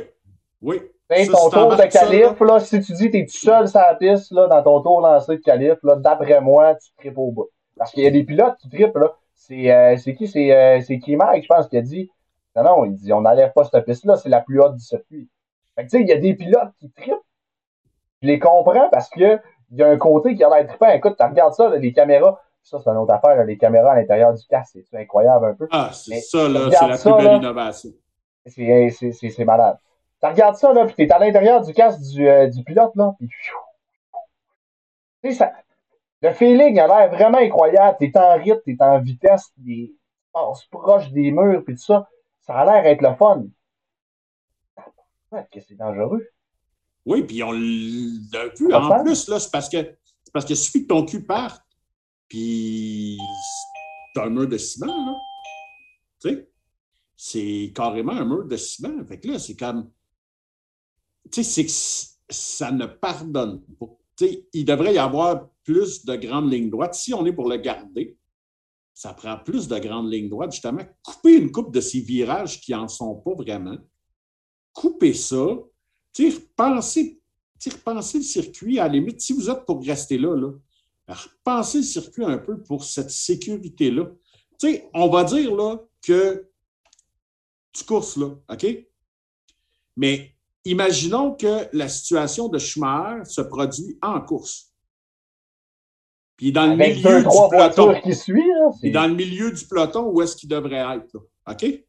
oui. 0.62 0.82
Ça, 1.10 1.32
ton 1.32 1.50
tour 1.50 1.76
de 1.76 1.84
calife, 1.84 2.40
là, 2.40 2.60
si 2.60 2.80
tu 2.82 2.94
dis 2.94 3.08
que 3.08 3.12
t'es 3.12 3.26
tout 3.26 3.38
seul 3.38 3.68
sur 3.68 3.80
la 3.80 3.94
piste, 3.96 4.32
là, 4.32 4.48
dans 4.48 4.64
ton 4.64 4.82
tour 4.82 5.02
lancé 5.02 5.38
de 5.38 5.42
calife, 5.42 5.78
là, 5.84 5.96
d'après 5.96 6.42
moi, 6.42 6.76
tu 6.76 6.92
tripes 6.98 7.18
au 7.18 7.32
bout. 7.32 7.50
Parce 7.78 7.92
qu'il 7.92 8.04
y 8.04 8.08
a 8.08 8.12
des 8.12 8.24
pilotes 8.24 8.58
qui 8.58 8.70
trippent, 8.70 8.98
là. 8.98 9.14
C'est, 9.36 9.72
euh, 9.72 9.98
c'est 9.98 10.16
qui? 10.16 10.28
C'est, 10.28 10.56
euh, 10.56 10.82
c'est 10.82 11.00
Kimac, 11.00 11.44
je 11.44 11.48
pense, 11.48 11.68
qui 11.68 11.78
a 11.78 11.82
dit, 11.82 12.10
non, 12.56 12.64
non, 12.64 12.86
il 12.86 12.94
dit, 12.94 13.12
on 13.12 13.22
n'enlève 13.22 13.52
pas 13.54 13.66
cette 13.66 13.86
piste-là, 13.86 14.16
c'est 14.16 14.30
la 14.30 14.42
plus 14.42 14.62
haute 14.62 14.76
du 14.76 14.84
circuit. 14.84 15.30
Fait 15.76 15.86
que, 15.86 15.90
tu 15.90 15.98
sais, 15.98 16.02
il 16.02 16.08
y 16.08 16.14
a 16.14 16.18
des 16.18 16.34
pilotes 16.36 16.72
qui 16.80 16.90
trippent. 16.92 17.16
Je 18.22 18.28
les 18.28 18.40
comprends 18.40 18.90
parce 18.90 19.10
que 19.10 19.40
il 19.72 19.80
y 19.80 19.84
a 19.84 19.90
un 19.90 19.98
côté 19.98 20.36
qui 20.36 20.44
a 20.44 20.50
l'air 20.50 20.68
trippant. 20.68 20.90
Écoute, 20.90 21.16
tu 21.18 21.26
regardes 21.26 21.54
ça, 21.54 21.68
là, 21.68 21.78
les 21.78 21.92
caméras. 21.94 22.42
Ça, 22.63 22.80
c'est 22.82 22.89
une 22.89 22.97
autre 22.97 23.13
affaire, 23.13 23.36
là, 23.36 23.43
les 23.43 23.58
caméras 23.58 23.91
à 23.91 23.95
l'intérieur 23.95 24.34
du 24.34 24.45
casque. 24.47 24.80
C'est 24.89 24.97
incroyable 24.97 25.45
un 25.45 25.54
peu? 25.54 25.67
Ah, 25.71 25.91
c'est 25.93 26.21
ça, 26.21 26.47
là, 26.47 26.69
c'est 26.71 26.88
la 26.88 26.97
ça, 26.97 27.12
plus 27.12 27.23
belle 27.23 27.32
là. 27.34 27.38
innovation. 27.38 27.89
C'est, 28.45 29.45
malade. 29.45 29.78
Tu 30.21 30.30
regardes 30.30 30.56
ça, 30.56 30.73
là, 30.73 30.86
puis 30.86 30.95
t'es 30.95 31.12
à 31.12 31.19
l'intérieur 31.19 31.62
du 31.62 31.73
casque 31.73 31.99
du, 32.02 32.28
euh, 32.28 32.47
du 32.47 32.63
pilote, 32.63 32.95
là, 32.95 33.13
puis 33.17 33.28
pfiou. 33.28 33.58
Tu 35.21 35.32
sais, 35.32 35.38
ça, 35.38 35.52
le 36.21 36.32
feeling 36.32 36.80
a 36.80 36.88
l'air 36.88 37.10
vraiment 37.12 37.38
incroyable. 37.38 37.97
T'es 37.99 38.17
en 38.17 38.38
rythme, 38.38 38.62
t'es 38.65 38.78
en 38.80 38.99
vitesse, 38.99 39.52
t'es, 39.56 39.91
tu 39.91 39.97
passes 40.32 40.65
proche 40.65 41.12
des 41.12 41.32
murs, 41.32 41.63
puis 41.65 41.76
tout 41.76 41.82
ça. 41.82 42.08
Ça 42.41 42.56
a 42.56 42.65
l'air 42.65 42.86
être 42.86 43.02
le 43.02 43.13
fun. 43.15 43.43
Que 45.52 45.60
c'est 45.60 45.76
dangereux. 45.76 46.26
Oui, 47.06 47.23
puis 47.23 47.43
on 47.43 47.52
l'a 47.52 48.47
vu. 48.58 48.73
En 48.73 49.04
plus, 49.04 49.28
là, 49.28 49.39
c'est 49.39 49.52
parce 49.52 49.67
que 49.67 49.78
c'est 50.23 50.32
parce 50.32 50.45
qu'il 50.45 50.56
suffit 50.56 50.84
que 50.84 50.88
ton 50.88 51.06
cul 51.06 51.23
parte, 51.23 51.62
puis 52.34 53.19
c'est 54.12 54.22
un 54.22 54.30
mur 54.32 54.48
de 54.48 54.58
ciment, 54.58 55.06
là. 55.06 55.13
Tu 56.19 56.30
sais? 56.30 56.50
C'est 57.15 57.72
carrément 57.76 58.13
un 58.13 58.26
mur 58.26 58.46
de 58.46 58.58
ciment. 58.58 59.06
Fait 59.06 59.19
que 59.19 59.28
là, 59.28 59.38
c'est 59.38 59.56
comme. 59.56 59.91
Tu 61.32 61.43
sais, 61.43 61.67
c'est 61.67 62.08
ça 62.34 62.72
ne 62.72 62.88
pardonne 62.88 63.62
pas. 63.80 63.86
Tu 64.17 64.26
sais, 64.26 64.48
il 64.52 64.65
devrait 64.65 64.96
y 64.96 64.98
avoir 64.98 65.48
plus 65.63 66.04
de 66.06 66.15
grandes 66.15 66.52
lignes 66.52 66.72
droites. 66.72 66.96
Si 66.96 67.13
on 67.13 67.24
est 67.28 67.34
pour 67.34 67.48
le 67.48 67.58
garder, 67.58 68.17
ça 68.96 69.13
prend 69.13 69.38
plus 69.38 69.67
de 69.67 69.78
grandes 69.78 70.12
lignes 70.12 70.30
droites, 70.30 70.54
justement. 70.54 70.82
Couper 71.04 71.36
une 71.36 71.52
coupe 71.52 71.72
de 71.72 71.82
ces 71.82 72.00
virages 72.00 72.60
qui 72.62 72.72
n'en 72.72 72.88
sont 72.88 73.13
pas 73.13 73.36
vraiment. 73.36 73.78
Couper 74.72 75.13
ça. 75.13 75.46
Repensez, 76.17 77.22
repensez 77.63 78.17
le 78.17 78.24
circuit. 78.24 78.80
À 78.80 78.88
la 78.88 78.93
limite, 78.93 79.22
si 79.22 79.34
vous 79.34 79.52
êtes 79.52 79.67
pour 79.67 79.86
rester 79.86 80.17
là, 80.17 80.36
là 80.36 80.52
repensez 81.08 81.80
le 81.80 81.84
circuit 81.84 82.24
un 82.24 82.38
peu 82.38 82.62
pour 82.62 82.84
cette 82.84 83.10
sécurité-là. 83.10 84.08
on 84.94 85.10
va 85.10 85.24
dire 85.24 85.54
là, 85.54 85.78
que 86.02 86.50
tu 87.72 87.84
courses 87.84 88.18
là, 88.18 88.36
OK? 88.50 88.66
Mais 89.98 90.36
imaginons 90.66 91.34
que 91.36 91.68
la 91.74 91.89
situation 91.89 92.48
de 92.48 92.58
Schumacher 92.58 93.26
se 93.26 93.42
produit 93.42 93.98
en 94.02 94.22
course. 94.22 94.74
Puis 96.38 96.52
dans 96.52 96.68
le 96.68 96.76
milieu 96.76 97.20
du 97.20 97.30
peloton. 97.50 98.02
Qui 98.02 98.16
suit, 98.16 98.92
dans 98.92 99.08
le 99.08 99.16
milieu 99.16 99.52
du 99.52 99.66
peloton, 99.66 100.10
où 100.10 100.22
est-ce 100.22 100.36
qu'il 100.36 100.50
devrait 100.50 100.98
être? 100.98 101.13
Là, 101.13 101.20
OK? 101.52 101.84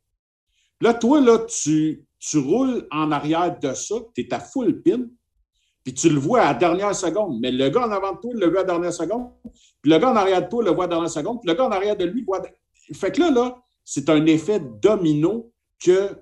Là, 0.81 0.95
toi, 0.95 1.21
là, 1.21 1.39
tu, 1.39 2.05
tu 2.19 2.39
roules 2.39 2.87
en 2.91 3.11
arrière 3.11 3.59
de 3.59 3.73
ça, 3.75 3.95
tu 4.15 4.23
es 4.23 4.35
à 4.35 4.41
full 4.41 4.83
pin, 4.83 5.07
puis 5.85 5.93
tu 5.93 6.09
le 6.09 6.19
vois 6.19 6.41
à 6.41 6.53
la 6.53 6.59
dernière 6.59 6.95
seconde. 6.95 7.39
Mais 7.41 7.53
le 7.53 7.69
gars 7.69 7.87
en 7.87 7.93
avant 7.93 8.13
de 8.13 8.19
toi 8.19 8.33
le 8.35 8.47
voit 8.47 8.61
à 8.61 8.63
la 8.63 8.73
dernière 8.73 8.93
seconde, 8.93 9.31
puis 9.83 9.93
le 9.93 9.99
gars 9.99 10.11
en 10.11 10.17
arrière 10.17 10.43
de 10.43 10.49
toi 10.49 10.65
le 10.65 10.71
voit 10.71 10.85
à 10.85 10.87
la 10.89 10.95
dernière 10.95 11.11
seconde, 11.11 11.41
puis 11.41 11.51
le 11.51 11.55
gars 11.55 11.67
en 11.67 11.71
arrière 11.71 11.97
de 11.97 12.07
lui 12.07 12.25
voit. 12.25 12.41
Fait 12.95 13.13
que 13.13 13.21
là, 13.21 13.31
là, 13.31 13.59
c'est 13.85 14.09
un 14.09 14.25
effet 14.27 14.61
domino 14.61 15.53
que 15.85 16.19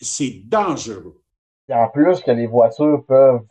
c'est 0.00 0.42
dangereux. 0.46 1.20
Et 1.68 1.74
en 1.74 1.88
plus 1.88 2.20
que 2.20 2.30
les 2.30 2.46
voitures 2.46 3.04
peuvent 3.06 3.42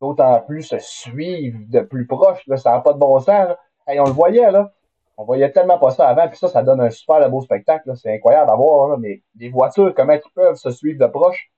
d'autant 0.00 0.40
plus 0.42 0.62
se 0.62 0.78
suivre 0.78 1.58
de 1.68 1.80
plus 1.80 2.06
proche, 2.06 2.46
là, 2.46 2.58
ça 2.58 2.72
n'a 2.72 2.80
pas 2.80 2.92
de 2.92 2.98
bon 2.98 3.18
sens. 3.20 3.54
on 3.86 4.04
le 4.04 4.10
voyait, 4.10 4.50
là. 4.50 4.72
On 5.18 5.24
voyait 5.24 5.50
tellement 5.50 5.78
pas 5.78 5.92
ça 5.92 6.08
avant, 6.08 6.28
puis 6.28 6.36
ça, 6.36 6.48
ça 6.48 6.62
donne 6.62 6.80
un 6.82 6.90
super 6.90 7.30
beau 7.30 7.40
spectacle. 7.40 7.90
C'est 7.96 8.14
incroyable 8.14 8.50
à 8.50 8.54
voir, 8.54 8.98
mais 8.98 9.22
les 9.36 9.48
voitures, 9.48 9.94
comment 9.94 10.12
ils 10.12 10.20
peuvent 10.34 10.56
se 10.56 10.70
suivre 10.70 10.98
de 10.98 11.10
proche? 11.10 11.50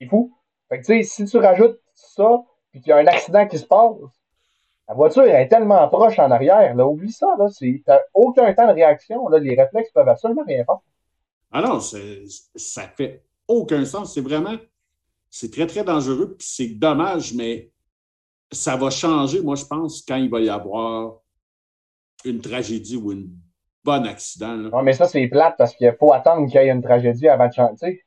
C'est 0.00 0.06
fou. 0.06 0.37
Fait 0.68 0.80
que, 0.80 0.86
tu 0.86 1.02
sais, 1.02 1.02
si 1.02 1.24
tu 1.24 1.38
rajoutes 1.38 1.80
ça, 1.94 2.42
puis 2.70 2.80
qu'il 2.80 2.90
y 2.90 2.92
a 2.92 2.98
un 2.98 3.06
accident 3.06 3.46
qui 3.46 3.58
se 3.58 3.64
passe, 3.64 3.94
la 4.88 4.94
voiture 4.94 5.24
est 5.24 5.48
tellement 5.48 5.86
proche 5.88 6.18
en 6.18 6.30
arrière, 6.30 6.74
là, 6.74 6.86
oublie 6.86 7.12
ça, 7.12 7.34
là. 7.38 7.48
T'as 7.84 8.00
aucun 8.14 8.52
temps 8.54 8.66
de 8.66 8.72
réaction, 8.72 9.28
là. 9.28 9.38
Les 9.38 9.54
réflexes 9.54 9.90
peuvent 9.92 10.08
absolument 10.08 10.44
rien 10.46 10.64
faire. 10.64 10.78
Ah 11.50 11.62
non, 11.62 11.80
ça 11.80 12.82
fait 12.96 13.22
aucun 13.46 13.84
sens. 13.84 14.14
C'est 14.14 14.20
vraiment, 14.20 14.56
c'est 15.30 15.52
très, 15.52 15.66
très 15.66 15.84
dangereux, 15.84 16.36
puis 16.38 16.46
c'est 16.48 16.68
dommage, 16.68 17.34
mais 17.34 17.70
ça 18.50 18.76
va 18.76 18.90
changer, 18.90 19.42
moi, 19.42 19.56
je 19.56 19.64
pense, 19.64 20.02
quand 20.02 20.16
il 20.16 20.30
va 20.30 20.40
y 20.40 20.48
avoir 20.48 21.20
une 22.24 22.40
tragédie 22.40 22.96
ou 22.96 23.10
un 23.12 23.24
bon 23.84 24.06
accident. 24.06 24.56
Non, 24.56 24.82
mais 24.82 24.92
ça, 24.94 25.06
c'est 25.06 25.26
plate 25.28 25.54
parce 25.56 25.74
qu'il 25.74 25.94
faut 25.98 26.12
attendre 26.12 26.46
qu'il 26.50 26.60
y 26.60 26.64
ait 26.64 26.70
une 26.70 26.82
tragédie 26.82 27.28
avant 27.28 27.48
de 27.48 27.52
changer. 27.52 28.04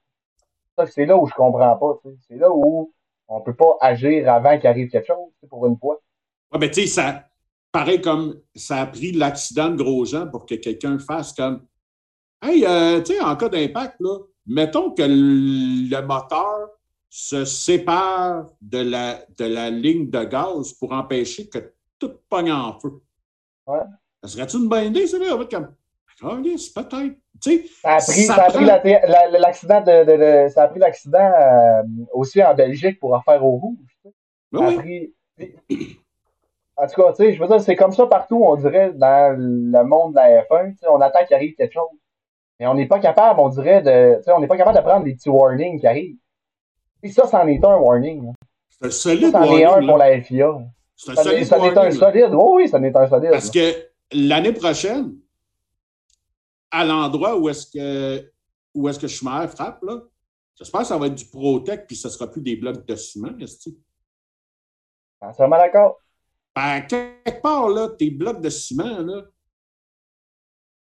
C'est 0.87 1.05
là 1.05 1.17
où 1.17 1.27
je 1.27 1.33
comprends 1.33 1.75
pas. 1.77 1.99
C'est 2.27 2.37
là 2.37 2.49
où 2.51 2.93
on 3.27 3.39
ne 3.39 3.43
peut 3.43 3.55
pas 3.55 3.77
agir 3.81 4.31
avant 4.31 4.57
qu'il 4.57 4.67
arrive 4.67 4.89
quelque 4.89 5.07
chose, 5.07 5.31
pour 5.49 5.65
une 5.65 5.77
fois. 5.77 6.01
Oui, 6.51 6.59
mais 6.59 6.71
tu 6.71 6.81
sais, 6.81 6.87
ça 6.87 7.25
paraît 7.71 8.01
comme 8.01 8.41
ça 8.55 8.81
a 8.81 8.85
pris 8.85 9.11
l'accident 9.11 9.69
de 9.69 9.75
Grosjean 9.75 10.29
pour 10.29 10.45
que 10.45 10.55
quelqu'un 10.55 10.99
fasse 10.99 11.33
comme 11.33 11.65
Hey, 12.43 12.65
euh, 12.65 13.01
tu 13.01 13.13
sais, 13.13 13.21
en 13.21 13.35
cas 13.35 13.49
d'impact, 13.49 13.97
là, 13.99 14.17
mettons 14.47 14.91
que 14.91 15.03
le 15.03 16.01
moteur 16.01 16.69
se 17.07 17.45
sépare 17.45 18.47
de 18.61 18.79
la, 18.79 19.23
de 19.37 19.45
la 19.45 19.69
ligne 19.69 20.09
de 20.09 20.23
gaz 20.23 20.73
pour 20.73 20.91
empêcher 20.91 21.47
que 21.49 21.73
tout 21.99 22.13
pogne 22.27 22.51
en 22.51 22.79
feu. 22.79 22.99
Ouais. 23.67 23.81
Ça 24.23 24.29
serait-tu 24.29 24.57
une 24.57 24.69
bonne 24.69 24.87
idée, 24.87 25.05
ça? 25.05 25.17
Comme, 25.51 25.75
oh, 26.23 26.37
Ça 27.41 27.95
a 27.95 27.97
pris, 27.97 28.23
ça, 28.23 28.35
a 28.35 28.51
pris 28.51 28.65
l'accident 28.65 29.81
de, 29.81 30.45
de, 30.45 30.49
ça 30.49 30.63
a 30.63 30.67
pris 30.67 30.79
l'accident 30.79 31.19
euh, 31.19 31.81
aussi 32.13 32.43
en 32.43 32.53
Belgique 32.53 32.99
pour 32.99 33.13
en 33.13 33.21
faire 33.21 33.43
au 33.43 33.57
rouge. 33.57 33.77
Oui, 34.53 35.13
oui. 35.69 35.97
En 36.77 36.87
tout 36.87 37.01
cas, 37.01 37.13
tu 37.13 37.23
sais, 37.23 37.33
je 37.33 37.41
veux 37.41 37.47
dire, 37.47 37.61
c'est 37.61 37.75
comme 37.75 37.91
ça 37.91 38.07
partout, 38.07 38.43
on 38.43 38.55
dirait, 38.55 38.91
dans 38.93 39.35
le 39.37 39.83
monde 39.83 40.13
de 40.13 40.17
la 40.17 40.43
F1. 40.43 40.75
On 40.89 41.01
attend 41.01 41.19
qu'il 41.25 41.35
arrive 41.35 41.55
quelque 41.55 41.73
chose. 41.73 41.89
Mais 42.59 42.67
on 42.67 42.73
n'est 42.73 42.87
pas 42.87 42.99
capable, 42.99 43.39
on 43.39 43.49
dirait, 43.49 43.81
de. 43.81 44.21
On 44.31 44.39
n'est 44.39 44.47
pas 44.47 44.57
capable 44.57 44.77
de 44.77 44.83
prendre 44.83 45.03
des 45.03 45.13
petits 45.13 45.29
warnings 45.29 45.79
qui 45.79 45.87
arrivent. 45.87 46.17
Et 47.03 47.09
ça, 47.09 47.27
c'en 47.27 47.47
est 47.47 47.63
un 47.63 47.77
warning. 47.77 48.31
C'est 48.69 48.87
un 48.87 48.91
solide 48.91 49.31
ça, 49.31 49.43
c'en 49.43 49.57
est 49.57 49.63
un 49.63 49.85
pour 49.85 49.97
la 49.97 50.21
FIA. 50.21 50.59
C'est 50.95 51.11
un 51.11 51.15
solide 51.15 51.45
Ça 51.45 51.57
est 51.57 51.77
un 51.77 51.91
solide. 51.91 52.33
Oui, 52.33 52.63
oui, 52.63 52.69
ça 52.69 52.79
n'est 52.79 52.95
un 52.95 53.07
solide. 53.07 53.31
Parce 53.31 53.49
que 53.49 53.73
l'année 54.11 54.53
prochaine, 54.53 55.13
à 56.71 56.85
l'endroit 56.85 57.37
où 57.37 57.49
est-ce 57.49 57.67
que 57.67 58.31
où 58.73 58.87
est-ce 58.87 58.99
que 58.99 59.07
Schumacher 59.07 59.49
frappe, 59.53 59.83
là, 59.83 60.01
j'espère 60.55 60.81
que 60.81 60.87
ça 60.87 60.97
va 60.97 61.07
être 61.07 61.15
du 61.15 61.25
Protec 61.25 61.85
puis 61.87 61.95
ce 61.95 62.07
ne 62.07 62.13
sera 62.13 62.31
plus 62.31 62.41
des 62.41 62.55
blocs 62.55 62.85
de 62.85 62.95
ciment, 62.95 63.37
est-ce 63.37 63.69
que 63.69 63.75
Entièrement 65.19 65.57
d'accord. 65.57 65.99
Ben, 66.55 66.81
quelque 66.81 67.41
part, 67.41 67.69
là, 67.69 67.89
tes 67.89 68.09
blocs 68.09 68.41
de 68.41 68.49
ciment, 68.49 68.99
là, 69.01 69.23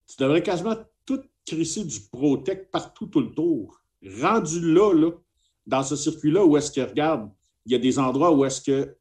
tu 0.08 0.15
devrais 0.17 0.41
quasiment 0.41 0.76
crisser 1.46 1.84
du 1.84 2.00
Protec 2.12 2.72
partout 2.72 3.08
tout 3.08 3.19
le 3.19 3.32
tour. 3.32 3.82
Rendu 4.22 4.74
là, 4.74 4.93
là 4.93 5.12
dans 5.65 5.84
ce 5.84 5.96
circuit-là, 5.96 6.43
où 6.43 6.58
est-ce 6.58 6.72
que, 6.72 6.82
regarde, 6.82 7.30
il 7.65 7.72
y 7.72 7.76
a 7.76 7.80
des 7.80 7.98
endroits 8.00 8.32
où 8.34 8.43
est-ce 8.43 8.62
que 8.62 8.98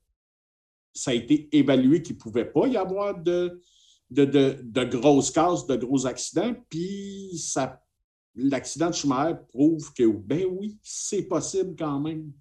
ça 0.92 1.10
a 1.10 1.14
été 1.14 1.48
évalué 1.56 2.02
qu'il 2.02 2.16
ne 2.16 2.20
pouvait 2.20 2.44
pas 2.44 2.66
y 2.66 2.76
avoir 2.76 3.18
de, 3.18 3.60
de, 4.12 4.58
de, 4.62 4.84
grosses 4.84 5.30
cases, 5.30 5.66
de 5.66 5.76
gros 5.76 6.06
accidents, 6.06 6.54
puis 6.68 7.38
ça, 7.38 7.80
l'accident 8.34 8.88
de 8.88 8.94
Schumacher 8.94 9.36
prouve 9.48 9.92
que, 9.94 10.06
ben 10.06 10.44
oui, 10.50 10.78
c'est 10.82 11.24
possible 11.24 11.74
quand 11.78 12.00
même. 12.00 12.32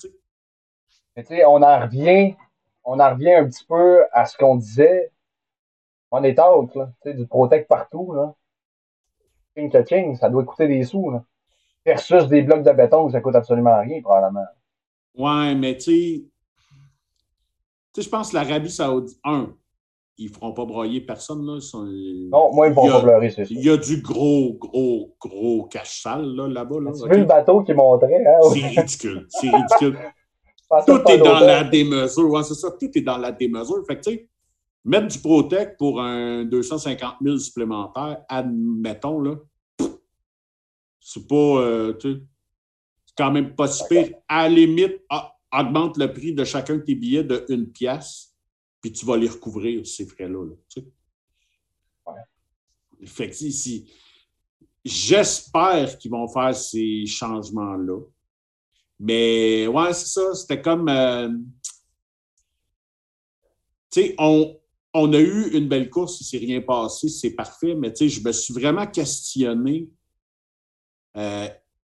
on 1.18 1.62
en 1.64 1.80
revient, 1.82 2.36
on 2.84 3.00
en 3.00 3.10
revient 3.12 3.34
un 3.34 3.48
petit 3.48 3.66
peu 3.66 4.04
à 4.12 4.26
ce 4.26 4.38
qu'on 4.38 4.56
disait. 4.56 5.12
On 6.12 6.24
est 6.24 6.40
out, 6.40 6.76
là, 6.76 6.92
du 7.06 7.26
Protect 7.26 7.68
partout. 7.70 8.12
Là 8.14 8.36
ça 10.20 10.30
doit 10.30 10.44
coûter 10.44 10.68
des 10.68 10.84
sous. 10.84 11.12
Là. 11.12 11.24
Versus 11.86 12.28
des 12.28 12.42
blocs 12.42 12.64
de 12.64 12.72
béton, 12.72 13.10
ça 13.10 13.22
coûte 13.22 13.36
absolument 13.36 13.80
rien, 13.80 14.02
probablement. 14.02 14.46
Ouais, 15.16 15.56
mais 15.56 15.78
tu 15.78 16.30
sais, 17.94 18.02
je 18.02 18.10
pense 18.10 18.32
que 18.32 18.36
l'Arabie 18.36 18.70
Saoudite, 18.70 19.18
un, 19.24 19.54
ils 20.22 20.30
ne 20.30 20.34
feront 20.34 20.54
pas 20.54 20.66
broyer 20.66 21.02
personne. 21.02 21.46
Là. 21.46 21.60
Non, 22.32 22.54
moi, 22.54 22.68
ils 22.68 22.72
ne 22.72 22.76
vont 22.76 22.88
pas 22.88 23.02
pleurer, 23.02 23.30
c'est 23.30 23.46
ça. 23.46 23.54
Il 23.54 23.64
y 23.64 23.70
a 23.70 23.78
du 23.78 24.02
gros, 24.02 24.54
gros, 24.54 25.16
gros 25.20 25.64
cache 25.66 26.02
sale 26.02 26.36
là-bas. 26.36 26.80
Là, 26.80 26.92
tu 26.92 27.10
vu 27.10 27.20
le 27.20 27.26
bateau 27.26 27.64
qui 27.64 27.74
montrait? 27.74 28.24
Hein? 28.26 28.50
C'est 28.54 28.82
ridicule. 28.82 29.26
C'est 29.30 29.50
ridicule. 29.50 29.98
tout 30.88 31.02
est 31.10 31.18
dans 31.18 31.40
la 31.40 31.64
démesure. 31.64 32.30
Ouais, 32.30 32.44
c'est 32.44 32.54
ça. 32.54 32.72
Tout 32.72 32.90
est 32.94 33.02
dans 33.02 33.18
la 33.18 33.32
démesure. 33.32 33.84
Fait 33.88 33.96
que, 33.98 34.02
tu 34.02 34.12
sais, 34.12 34.30
Mettre 34.84 35.08
du 35.08 35.20
Protec 35.20 35.78
pour 35.78 36.02
un 36.02 36.44
250 36.44 37.18
000 37.22 37.38
supplémentaire, 37.38 38.24
admettons, 38.28 39.20
là, 39.20 39.36
c'est 41.00 41.28
pas, 41.28 41.36
euh, 41.36 41.94
c'est 42.02 42.18
quand 43.16 43.32
même 43.32 43.54
pas 43.56 43.68
si 43.68 43.84
pire. 43.88 44.10
À 44.28 44.50
la 44.50 44.56
limite, 44.56 45.02
augmente 45.54 45.98
le 45.98 46.12
prix 46.12 46.34
de 46.34 46.44
chacun 46.44 46.78
de 46.78 46.82
tes 46.82 46.96
billets 46.96 47.24
de 47.24 47.46
une 47.50 47.72
pièce, 47.72 48.31
puis 48.82 48.92
tu 48.92 49.06
vas 49.06 49.18
les 49.18 49.30
recouvrir, 49.30 49.86
ces 49.86 50.06
frais-là. 50.06 50.46
Là, 50.46 50.56
tu 50.68 50.82
sais. 53.04 53.86
j'espère 54.84 55.98
qu'ils 55.98 56.12
vont 56.12 56.28
faire 56.28 56.56
ces 56.56 57.06
changements-là. 57.06 58.00
Mais 59.00 59.68
ouais, 59.68 59.94
c'est 59.94 60.08
ça. 60.08 60.34
C'était 60.36 60.62
comme. 60.62 60.90
Euh, 60.90 61.30
tu 63.92 64.02
sais, 64.02 64.16
on, 64.18 64.60
on 64.94 65.14
a 65.14 65.20
eu 65.20 65.52
une 65.52 65.68
belle 65.68 65.90
course, 65.90 66.22
il 66.22 66.24
ne 66.24 66.28
s'est 66.28 66.46
rien 66.46 66.62
passé, 66.62 67.10
c'est 67.10 67.32
parfait, 67.32 67.76
mais 67.76 67.94
je 67.96 68.22
me 68.22 68.32
suis 68.32 68.54
vraiment 68.54 68.88
questionné 68.88 69.90
euh, 71.18 71.48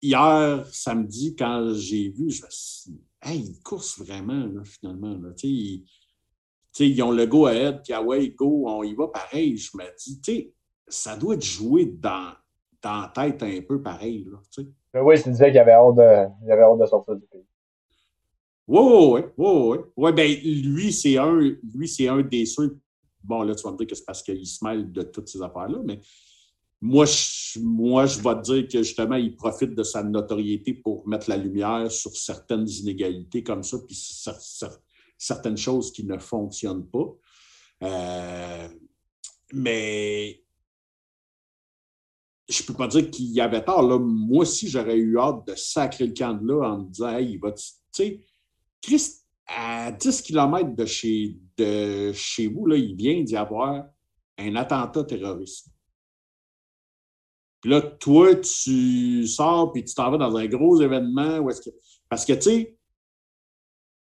hier, 0.01 0.65
samedi, 0.71 1.35
quand 1.35 1.73
j'ai 1.75 2.09
vu, 2.09 2.31
je 2.31 2.43
me 2.43 2.47
suis 2.49 2.91
dit, 2.91 3.01
hey, 3.21 3.39
ils 3.39 3.61
course 3.61 3.97
vraiment, 3.99 4.51
finalement. 4.63 5.19
Ils, 6.79 7.01
ont 7.03 7.11
le 7.11 7.25
go 7.25 7.45
ahead, 7.45 7.81
puis 7.83 7.93
ah 7.93 8.01
ouais, 8.01 8.29
go, 8.29 8.65
on 8.67 8.83
y 8.83 8.93
va 8.93 9.07
pareil. 9.07 9.57
Je 9.57 9.77
me 9.77 9.83
dis, 9.97 10.53
ça 10.87 11.15
doit 11.15 11.35
être 11.35 11.45
joué 11.45 11.85
dans, 11.85 12.33
dans 12.81 13.01
la 13.01 13.11
tête 13.13 13.43
un 13.43 13.61
peu 13.61 13.81
pareil. 13.81 14.25
Là, 14.31 14.63
ben 14.93 15.01
oui, 15.01 15.21
tu 15.21 15.29
disais 15.29 15.51
qu'il 15.51 15.59
avait 15.59 15.71
hâte 15.71 15.95
de, 15.95 16.51
avait 16.51 16.61
hâte 16.61 16.79
de 16.79 16.85
sortir 16.85 17.15
du 17.15 17.25
pays. 17.25 17.45
Oui, 18.67 18.81
oui, 18.81 19.21
oui. 19.37 19.77
oui, 19.95 20.11
ben, 20.13 20.31
lui, 20.43 20.91
c'est 20.91 21.17
un, 21.17 21.39
lui, 21.73 21.87
c'est 21.87 22.07
un 22.07 22.21
des 22.21 22.45
ceux 22.45 22.79
Bon, 23.25 23.41
là, 23.41 23.55
tu 23.55 23.63
vas 23.63 23.71
me 23.71 23.77
dire 23.77 23.87
que 23.87 23.95
c'est 23.95 24.05
parce 24.05 24.21
qu'il 24.21 24.45
se 24.45 24.63
mêle 24.63 24.91
de 24.91 25.01
toutes 25.01 25.27
ces 25.27 25.41
affaires-là, 25.41 25.79
mais 25.83 25.99
moi 26.79 27.05
je, 27.05 27.59
moi, 27.59 28.05
je 28.05 28.19
vais 28.19 28.35
te 28.35 28.41
dire 28.41 28.67
que 28.67 28.83
justement, 28.83 29.15
il 29.15 29.35
profite 29.35 29.73
de 29.73 29.81
sa 29.81 30.03
notoriété 30.03 30.75
pour 30.75 31.07
mettre 31.07 31.29
la 31.29 31.37
lumière 31.37 31.91
sur 31.91 32.15
certaines 32.15 32.69
inégalités 32.69 33.43
comme 33.43 33.63
ça, 33.63 33.77
puis 33.79 33.95
certaines 35.17 35.57
choses 35.57 35.91
qui 35.91 36.05
ne 36.05 36.17
fonctionnent 36.17 36.87
pas. 36.87 37.07
Euh, 37.83 38.67
mais 39.53 40.43
je 42.47 42.61
ne 42.61 42.67
peux 42.67 42.73
pas 42.73 42.87
dire 42.87 43.09
qu'il 43.09 43.31
y 43.31 43.41
avait 43.41 43.63
tort. 43.63 43.81
Là. 43.81 43.97
Moi 43.99 44.41
aussi, 44.41 44.67
j'aurais 44.67 44.97
eu 44.97 45.17
hâte 45.17 45.47
de 45.47 45.55
sacrer 45.55 46.07
le 46.07 46.13
camp 46.13 46.33
de 46.33 46.47
là 46.47 46.69
en 46.69 46.79
me 46.79 46.89
disant 46.89 47.09
Hey, 47.09 47.33
il 47.33 47.39
va. 47.39 47.51
Tu 47.51 47.63
sais, 47.91 48.21
Christ, 48.81 49.25
à 49.47 49.91
10 49.91 50.21
km 50.21 50.75
de 50.75 50.85
chez, 50.85 51.37
de 51.57 52.11
chez 52.13 52.47
vous, 52.47 52.65
là, 52.67 52.75
il 52.75 52.95
vient 52.95 53.21
d'y 53.23 53.35
avoir 53.35 53.85
un 54.37 54.55
attentat 54.55 55.03
terroriste. 55.03 55.69
Puis 57.61 57.71
là, 57.71 57.81
toi, 57.81 58.35
tu 58.35 59.25
sors 59.25 59.71
puis 59.71 59.83
tu 59.83 59.95
t'en 59.95 60.11
vas 60.11 60.17
dans 60.17 60.35
un 60.35 60.45
gros 60.45 60.81
événement. 60.81 61.39
Où 61.39 61.49
est-ce 61.49 61.61
que... 61.61 61.75
Parce 62.07 62.25
que, 62.25 62.33
tu 62.33 62.41
sais, 62.41 62.74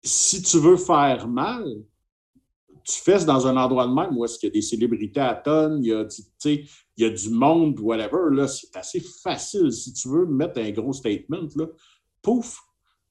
si 0.03 0.43
tu 0.43 0.59
veux 0.59 0.77
faire 0.77 1.29
mal, 1.29 1.65
tu 2.85 3.01
fais 3.01 3.25
dans 3.25 3.47
un 3.47 3.57
endroit 3.57 3.87
de 3.87 3.93
même 3.93 4.17
où 4.17 4.25
est-ce 4.25 4.39
qu'il 4.39 4.49
y 4.49 4.53
a 4.53 4.55
des 4.55 4.63
célébrités 4.63 5.21
à 5.21 5.35
tonnes, 5.35 5.79
il 5.85 5.89
y 5.89 5.93
a, 5.93 6.07
il 6.45 6.69
y 6.97 7.05
a 7.05 7.11
du 7.11 7.31
monde, 7.31 7.79
whatever, 7.79 8.35
là, 8.35 8.49
c'est 8.49 8.75
assez 8.77 9.01
facile. 9.01 9.73
Si 9.73 9.93
tu 9.93 10.09
veux 10.09 10.27
mettre 10.27 10.61
un 10.61 10.71
gros 10.71 10.93
statement, 10.93 11.49
là, 11.57 11.67
pouf, 12.21 12.59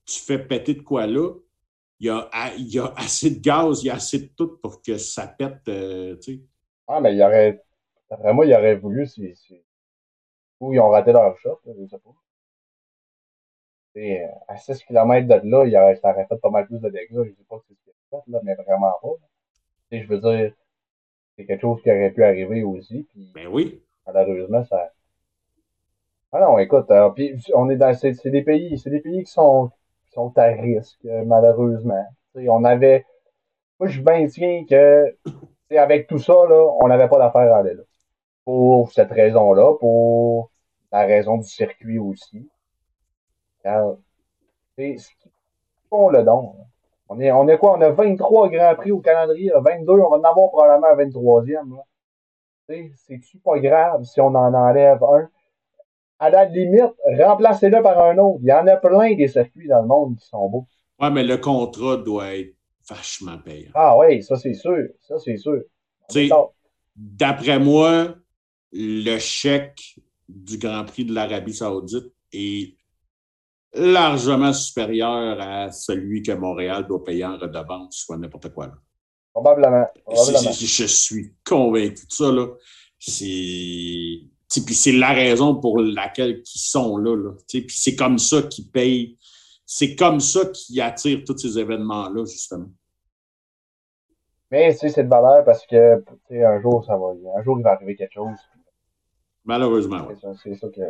tu 0.05 0.19
fais 0.19 0.39
péter 0.39 0.73
de 0.73 0.81
quoi 0.81 1.07
là, 1.07 1.33
il 1.99 2.07
y, 2.07 2.09
a, 2.09 2.29
il 2.57 2.67
y 2.67 2.79
a 2.79 2.91
assez 2.97 3.29
de 3.29 3.39
gaz, 3.39 3.83
il 3.83 3.87
y 3.87 3.89
a 3.89 3.95
assez 3.95 4.19
de 4.19 4.29
tout 4.35 4.57
pour 4.57 4.81
que 4.81 4.97
ça 4.97 5.27
pète, 5.27 5.67
euh. 5.67 6.17
Ah, 6.87 6.99
mais 6.99 7.13
il 7.13 7.19
y 7.19 7.23
aurait, 7.23 7.63
vraiment, 8.09 8.43
il 8.43 8.53
aurait 8.53 8.75
voulu, 8.75 9.05
si, 9.05 9.33
ou 10.59 10.73
ils 10.73 10.79
ont 10.79 10.89
raté 10.89 11.13
leur 11.13 11.37
shot, 11.37 11.59
je 11.65 11.87
sais 11.87 11.99
pas. 11.99 12.09
Et 13.95 14.23
à 14.47 14.57
6 14.57 14.83
km 14.83 15.27
de 15.27 15.49
là, 15.49 15.65
il 15.65 15.77
aurait, 15.77 15.95
ça 15.95 16.11
aurait 16.11 16.25
fait 16.25 16.37
pas 16.37 16.49
mal 16.49 16.65
plus 16.65 16.79
de 16.79 16.89
dégâts. 16.89 17.07
Je 17.11 17.19
ne 17.19 17.25
dis 17.25 17.45
pas 17.49 17.57
que 17.57 17.63
c'est 17.67 17.73
ce 17.75 17.81
qu'il 17.83 17.91
a 17.91 18.21
fait, 18.21 18.31
là, 18.31 18.39
mais 18.43 18.55
vraiment 18.55 18.93
pas 19.01 19.09
je 19.99 20.07
veux 20.07 20.19
dire, 20.19 20.53
c'est 21.35 21.45
quelque 21.45 21.61
chose 21.61 21.81
qui 21.81 21.89
aurait 21.89 22.11
pu 22.11 22.23
arriver 22.23 22.63
aussi. 22.63 23.07
Puis, 23.11 23.31
ben 23.33 23.47
oui. 23.47 23.81
Malheureusement, 24.05 24.63
ça. 24.65 24.91
Ah 26.31 26.39
non, 26.39 26.57
écoute, 26.59 26.89
euh, 26.91 27.09
puis 27.09 27.35
on 27.53 27.69
est 27.69 27.75
dans. 27.75 27.93
C'est 27.93 28.29
des 28.29 28.41
pays, 28.41 28.77
c'est 28.79 28.89
des 28.89 29.01
pays 29.01 29.23
qui 29.23 29.31
sont, 29.31 29.69
qui 30.05 30.11
sont 30.13 30.31
à 30.37 30.45
risque, 30.45 30.99
euh, 31.05 31.23
malheureusement. 31.25 32.05
on 32.35 32.63
avait. 32.63 33.05
Moi, 33.79 33.89
je 33.89 34.01
maintiens 34.01 34.65
que 34.69 35.15
avec 35.77 36.07
tout 36.07 36.19
ça, 36.19 36.33
là, 36.33 36.71
on 36.81 36.87
n'avait 36.87 37.09
pas 37.09 37.17
d'affaire 37.17 37.53
à 37.53 37.57
aller 37.59 37.73
là. 37.73 37.83
Pour 38.45 38.91
cette 38.91 39.11
raison-là, 39.11 39.75
pour 39.79 40.51
la 40.91 41.05
raison 41.05 41.37
du 41.37 41.47
circuit 41.47 41.99
aussi. 41.99 42.49
C'est 43.63 44.97
ce 44.97 45.09
qui 45.21 45.29
font 45.89 46.09
le 46.09 46.23
don. 46.23 46.55
On 47.09 47.19
est, 47.19 47.31
on 47.31 47.47
est 47.47 47.57
quoi? 47.57 47.77
On 47.77 47.81
a 47.81 47.89
23 47.89 48.49
Grands 48.49 48.75
Prix 48.75 48.91
au 48.91 48.99
calendrier, 48.99 49.51
22, 49.53 49.91
on 49.91 50.09
va 50.09 50.17
en 50.17 50.23
avoir 50.23 50.49
probablement 50.49 50.87
un 50.87 50.95
23e. 50.95 51.81
C'est-tu 52.95 53.37
pas 53.39 53.59
grave 53.59 54.03
si 54.03 54.21
on 54.21 54.27
en 54.27 54.53
enlève 54.53 55.03
un? 55.03 55.29
À 56.19 56.29
la 56.29 56.45
limite, 56.45 56.93
remplacez-le 57.19 57.81
par 57.81 58.01
un 58.01 58.17
autre. 58.17 58.39
Il 58.41 58.47
y 58.47 58.53
en 58.53 58.65
a 58.67 58.77
plein 58.77 59.13
des 59.15 59.27
circuits 59.27 59.67
dans 59.67 59.81
le 59.81 59.87
monde 59.87 60.17
qui 60.17 60.25
sont 60.25 60.47
beaux. 60.47 60.67
Oui, 60.99 61.11
mais 61.11 61.23
le 61.23 61.37
contrat 61.37 61.97
doit 61.97 62.35
être 62.35 62.55
vachement 62.87 63.37
payant. 63.39 63.71
Ah 63.73 63.97
oui, 63.97 64.23
ça 64.23 64.37
c'est 64.37 64.53
sûr. 64.53 64.87
Ça 65.01 65.17
c'est 65.17 65.37
sûr. 65.37 65.63
D'après 66.95 67.59
moi, 67.59 68.15
le 68.71 69.17
chèque 69.17 69.95
du 70.29 70.57
Grand 70.57 70.85
Prix 70.85 71.05
de 71.05 71.13
l'Arabie 71.13 71.53
Saoudite 71.53 72.13
est 72.31 72.77
largement 73.73 74.53
supérieur 74.53 75.39
à 75.39 75.71
celui 75.71 76.21
que 76.21 76.31
Montréal 76.31 76.85
doit 76.87 77.03
payer 77.03 77.25
en 77.25 77.37
redevance, 77.37 77.95
soit 77.95 78.17
n'importe 78.17 78.53
quoi. 78.53 78.71
Probablement. 79.33 79.87
Je 80.09 80.85
suis 80.85 81.33
convaincu 81.45 82.05
de 82.05 82.11
ça. 82.11 82.31
Là. 82.31 82.47
C'est. 82.99 84.19
Puis 84.65 84.75
c'est 84.75 84.91
la 84.91 85.13
raison 85.13 85.55
pour 85.55 85.79
laquelle 85.79 86.41
ils 86.45 86.59
sont 86.59 86.97
là. 86.97 87.15
là. 87.15 87.31
Puis 87.47 87.65
c'est 87.69 87.95
comme 87.95 88.19
ça 88.19 88.41
qu'ils 88.43 88.69
payent. 88.69 89.17
C'est 89.65 89.95
comme 89.95 90.19
ça 90.19 90.45
qu'ils 90.47 90.81
attirent 90.81 91.23
tous 91.25 91.37
ces 91.37 91.57
événements-là, 91.57 92.25
justement. 92.25 92.69
Mais 94.51 94.73
c'est 94.73 95.03
de 95.03 95.07
valeur 95.07 95.45
parce 95.45 95.65
que 95.65 96.03
un 96.31 96.61
jour, 96.61 96.83
ça 96.83 96.97
va. 96.97 97.13
Un 97.37 97.43
jour, 97.43 97.57
il 97.57 97.63
va 97.63 97.71
arriver 97.71 97.95
quelque 97.95 98.15
chose. 98.15 98.37
Malheureusement. 99.45 100.09
C'est 100.43 100.55
ça, 100.55 100.67
que. 100.67 100.81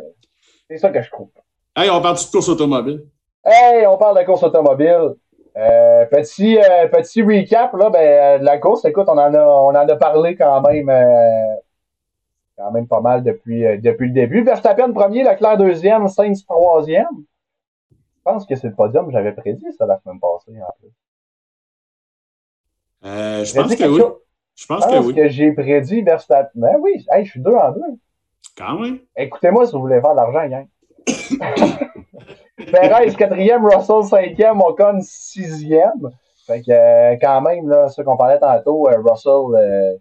C'est 0.68 0.78
ça 0.78 0.90
que 0.90 1.00
je 1.00 1.10
trouve. 1.10 1.30
Hey, 1.74 1.88
on 1.88 2.02
parle 2.02 2.16
de 2.16 2.30
course 2.30 2.48
automobile? 2.50 3.06
Hey, 3.44 3.86
on 3.86 3.96
parle 3.96 4.18
de 4.18 4.26
course 4.26 4.42
automobile. 4.42 5.14
Euh, 5.56 6.04
petit, 6.06 6.58
euh, 6.58 6.86
petit 6.88 7.22
recap 7.22 7.72
là, 7.74 7.88
ben, 7.88 8.40
de 8.40 8.44
la 8.44 8.58
course. 8.58 8.84
Écoute, 8.84 9.06
on 9.08 9.12
en 9.12 9.32
a, 9.32 9.42
on 9.42 9.68
en 9.68 9.74
a 9.74 9.96
parlé 9.96 10.36
quand 10.36 10.60
même, 10.60 10.90
euh, 10.90 11.56
quand 12.58 12.70
même 12.72 12.86
pas 12.86 13.00
mal 13.00 13.22
depuis, 13.22 13.62
depuis 13.80 14.08
le 14.08 14.12
début. 14.12 14.42
Verstappen 14.42 14.92
premier, 14.92 15.24
Leclerc 15.24 15.56
deuxième, 15.56 16.08
Sainz 16.08 16.44
troisième. 16.44 17.06
Je 17.90 18.22
pense 18.22 18.44
que 18.44 18.54
c'est 18.54 18.68
le 18.68 18.74
podium, 18.74 19.10
j'avais 19.10 19.32
prédit 19.32 19.72
ça 19.76 19.86
la 19.86 19.98
semaine 19.98 20.20
passée 20.20 20.52
en 20.60 20.72
plus. 20.78 20.92
je 23.02 23.54
pense 23.54 23.74
que 23.74 23.84
oui. 23.84 24.02
Je 24.54 24.66
pense, 24.66 24.84
que 24.84 24.98
oui. 24.98 25.14
que 25.14 25.28
j'ai 25.28 25.52
prédit 25.52 26.02
Verstappen. 26.02 26.50
Ben 26.54 26.76
oui, 26.80 27.04
hey, 27.10 27.24
je 27.24 27.30
suis 27.30 27.40
deux 27.40 27.54
en 27.54 27.72
deux. 27.72 27.80
Quand 28.56 28.78
même. 28.78 28.98
Écoutez-moi 29.16 29.64
si 29.66 29.72
vous 29.72 29.80
voulez 29.80 30.02
faire 30.02 30.10
de 30.10 30.16
l'argent, 30.16 30.46
gang. 30.46 30.68
Perez, 32.70 33.14
quatrième, 33.14 33.64
Russell, 33.66 34.04
cinquième, 34.04 34.60
Ocon, 34.60 35.00
sixième. 35.02 36.10
Fait 36.46 36.60
que, 36.62 36.70
euh, 36.70 37.16
quand 37.20 37.40
même, 37.40 37.68
là, 37.68 37.88
ce 37.88 38.02
qu'on 38.02 38.16
parlait 38.16 38.38
tantôt, 38.38 38.88
euh, 38.88 38.98
Russell, 39.04 39.54
euh, 39.54 39.96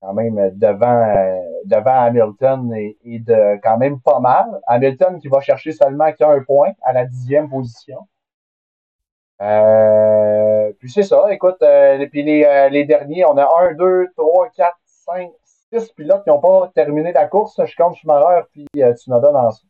quand 0.00 0.14
même, 0.14 0.50
devant, 0.54 1.42
devant 1.64 2.00
Hamilton 2.02 2.72
et, 2.74 3.18
de 3.18 3.60
quand 3.62 3.78
même 3.78 4.00
pas 4.00 4.20
mal. 4.20 4.60
Hamilton 4.66 5.18
qui 5.20 5.28
va 5.28 5.40
chercher 5.40 5.72
seulement 5.72 6.12
qu'un 6.12 6.40
point 6.44 6.70
à 6.82 6.92
la 6.92 7.04
dixième 7.04 7.48
position. 7.50 7.98
puis 10.78 10.90
c'est 10.90 11.02
ça, 11.02 11.26
écoute, 11.32 11.62
puis 12.10 12.22
les, 12.22 12.68
les 12.70 12.84
derniers, 12.84 13.24
on 13.24 13.36
a 13.36 13.48
un, 13.60 13.74
deux, 13.74 14.06
trois, 14.16 14.48
quatre, 14.50 14.78
cinq, 14.84 15.30
six 15.44 15.92
pilotes 15.92 16.22
qui 16.22 16.30
n'ont 16.30 16.40
pas 16.40 16.70
terminé 16.74 17.12
la 17.12 17.26
course. 17.26 17.60
Je 17.64 17.76
compte 17.76 17.96
Schumacher 17.96 18.46
puis 18.52 18.66
Tsunoda 18.94 19.32
dans 19.32 19.50
ça. 19.50 19.62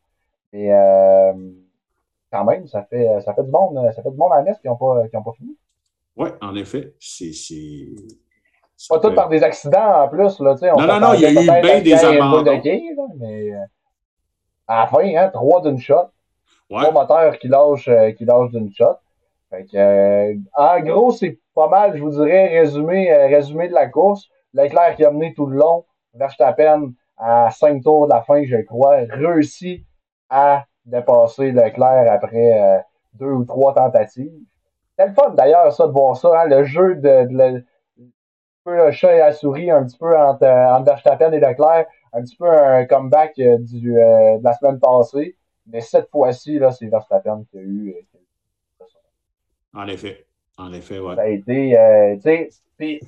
Et 0.53 0.73
euh, 0.73 1.33
quand 2.33 2.45
même, 2.45 2.67
ça 2.67 2.83
fait, 2.85 3.21
ça 3.21 3.35
fait 3.35 3.43
du 3.43 3.51
monde, 3.51 3.79
ça 3.95 4.03
fait 4.03 4.11
du 4.11 4.17
monde 4.17 4.33
à 4.33 4.43
Metz 4.43 4.59
qui 4.61 4.69
n'ont 4.69 4.77
pas, 4.77 5.03
pas 5.13 5.33
fini. 5.37 5.57
Oui, 6.17 6.31
en 6.41 6.55
effet. 6.57 6.95
C'est. 6.99 7.33
Pas 8.89 9.01
tout 9.01 9.13
par 9.13 9.29
des 9.29 9.43
accidents 9.43 10.05
en 10.05 10.09
plus. 10.09 10.39
Là, 10.41 10.55
on 10.75 10.81
non, 10.81 10.87
non, 10.87 11.01
non, 11.01 11.15
il 11.15 11.21
y 11.21 11.27
a 11.27 11.31
eu 11.31 11.61
bien 11.63 11.81
des. 11.81 11.95
De 11.95 13.19
mais 13.19 13.53
euh, 13.53 13.65
à 14.67 14.81
la 14.81 14.87
fin, 14.87 15.17
hein, 15.17 15.31
trois 15.33 15.61
d'une 15.63 15.79
shot. 15.79 16.11
Trois 16.69 16.93
moteurs 16.93 17.39
qui 17.39 17.49
lâchent, 17.49 17.89
euh, 17.89 18.13
qui 18.13 18.25
lâchent 18.25 18.51
d'une 18.51 18.73
shot. 18.73 18.97
Fait 19.51 19.65
que, 19.65 20.37
en 20.55 20.81
gros, 20.81 21.11
c'est 21.13 21.39
pas 21.55 21.69
mal, 21.69 21.97
je 21.97 22.03
vous 22.03 22.11
dirais, 22.11 22.61
résumé, 22.61 23.13
résumé 23.27 23.69
de 23.69 23.75
la 23.75 23.89
course. 23.89 24.29
L'éclair 24.53 24.95
qui 24.95 25.05
a 25.05 25.11
mené 25.11 25.35
tout 25.35 25.47
le 25.47 25.57
long, 25.57 25.85
Verstappen, 26.15 26.93
à 27.17 27.51
cinq 27.51 27.83
tours 27.83 28.07
de 28.07 28.13
la 28.13 28.23
fin, 28.23 28.45
je 28.45 28.59
crois, 28.59 28.99
réussit 29.09 29.85
à 30.31 30.65
dépasser 30.85 31.53
Leclerc 31.53 32.13
après 32.13 32.61
euh, 32.61 32.79
deux 33.15 33.31
ou 33.31 33.45
trois 33.45 33.75
tentatives. 33.75 34.33
C'est 34.99 35.07
le 35.07 35.13
fun 35.13 35.31
d'ailleurs, 35.31 35.73
ça, 35.73 35.87
de 35.87 35.93
voir 35.93 36.17
ça, 36.17 36.43
hein, 36.43 36.47
le 36.47 36.65
jeu 36.65 36.97
de, 36.97 37.27
de, 37.27 37.65
peu 38.65 38.77
le 38.77 38.91
chat 38.91 39.15
et 39.15 39.19
la 39.19 39.33
souris, 39.33 39.71
un 39.71 39.85
petit 39.85 39.99
peu 39.99 40.17
entre, 40.19 40.45
euh, 40.45 40.73
entre 40.75 40.87
Verstappen 40.87 41.33
et 41.33 41.41
Leclerc, 41.41 41.87
un 42.13 42.23
petit 42.23 42.37
peu 42.37 42.49
un 42.51 42.85
comeback 42.85 43.39
euh, 43.39 43.59
du, 43.59 43.93
de 43.93 44.43
la 44.43 44.55
semaine 44.55 44.79
passée. 44.81 45.37
Mais 45.67 45.81
cette 45.81 46.11
fois-ci, 46.11 46.59
là, 46.59 46.73
c'est 46.73 46.87
Verstappen 46.87 47.45
qui 47.51 47.59
a 47.59 47.61
eu. 47.61 47.95
en 49.75 49.87
effet. 49.87 50.25
En 50.57 50.73
effet, 50.73 50.99
ouais. 50.99 51.15
Ça 51.15 51.23
a 51.23 51.27
été, 51.29 52.19
tu 52.21 52.51
sais, 52.79 53.01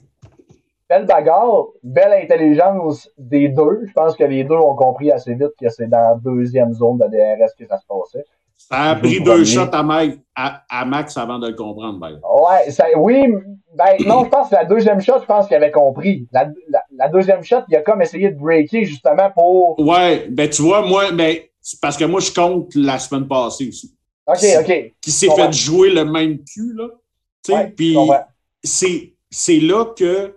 belle 0.90 1.06
bagarre, 1.06 1.68
belle 1.84 2.24
intelligence 2.24 3.08
des 3.16 3.48
deux. 3.48 3.82
Je 3.86 3.92
pense 3.92 4.16
que 4.16 4.24
les 4.24 4.42
deux 4.42 4.56
ont 4.56 4.74
compris 4.74 5.12
assez 5.12 5.34
vite 5.34 5.52
que 5.58 5.68
c'est 5.68 5.86
dans 5.86 6.00
la 6.00 6.14
deuxième 6.16 6.74
zone 6.74 6.98
de 6.98 7.04
DRS 7.04 7.50
que 7.56 7.64
ça 7.66 7.78
se 7.78 7.86
passait. 7.86 8.26
Ça 8.56 8.76
a 8.90 8.96
pris 8.96 9.22
deux 9.22 9.44
shots 9.44 9.70
à, 9.72 10.62
à, 10.68 10.84
Max 10.84 11.16
avant 11.16 11.38
de 11.38 11.48
le 11.48 11.54
comprendre, 11.54 11.98
ben. 11.98 12.20
Ouais, 12.22 12.70
ça, 12.70 12.86
oui, 12.96 13.24
ben 13.74 13.96
non, 14.04 14.24
je 14.24 14.28
pense 14.28 14.50
que 14.50 14.54
la 14.56 14.64
deuxième 14.64 15.00
shot, 15.00 15.20
je 15.20 15.26
pense 15.26 15.46
qu'il 15.46 15.56
avait 15.56 15.70
compris. 15.70 16.28
La, 16.32 16.48
la, 16.94 17.08
deuxième 17.08 17.42
shot, 17.42 17.62
il 17.68 17.76
a 17.76 17.82
comme 17.82 18.02
essayé 18.02 18.30
de 18.30 18.38
breaker 18.38 18.84
justement 18.84 19.30
pour. 19.30 19.78
Ouais, 19.78 20.26
ben 20.28 20.50
tu 20.50 20.62
vois, 20.62 20.86
moi, 20.86 21.10
ben, 21.12 21.36
parce 21.80 21.96
que 21.96 22.04
moi, 22.04 22.20
je 22.20 22.32
compte 22.32 22.74
la 22.74 22.98
semaine 22.98 23.26
passée 23.26 23.68
aussi. 23.68 23.94
OK, 24.26 24.44
OK. 24.60 24.92
Qui 25.00 25.10
s'est 25.10 25.30
fait 25.30 25.52
jouer 25.52 25.90
le 25.90 26.04
même 26.04 26.38
cul, 26.44 26.74
là. 26.74 26.88
Tu 27.42 27.52
sais, 27.52 27.72
puis 27.74 27.96
c'est 29.30 29.60
là 29.60 29.86
que 29.96 30.34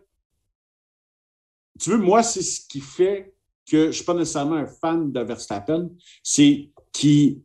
tu 1.79 1.89
veux, 1.89 1.97
moi, 1.97 2.23
c'est 2.23 2.41
ce 2.41 2.67
qui 2.67 2.79
fait 2.79 3.33
que 3.69 3.83
je 3.83 3.87
ne 3.87 3.91
suis 3.91 4.03
pas 4.03 4.13
nécessairement 4.13 4.55
un 4.55 4.67
fan 4.67 5.11
de 5.11 5.19
Verstappen, 5.21 5.89
c'est 6.21 6.69
qu'il 6.91 7.41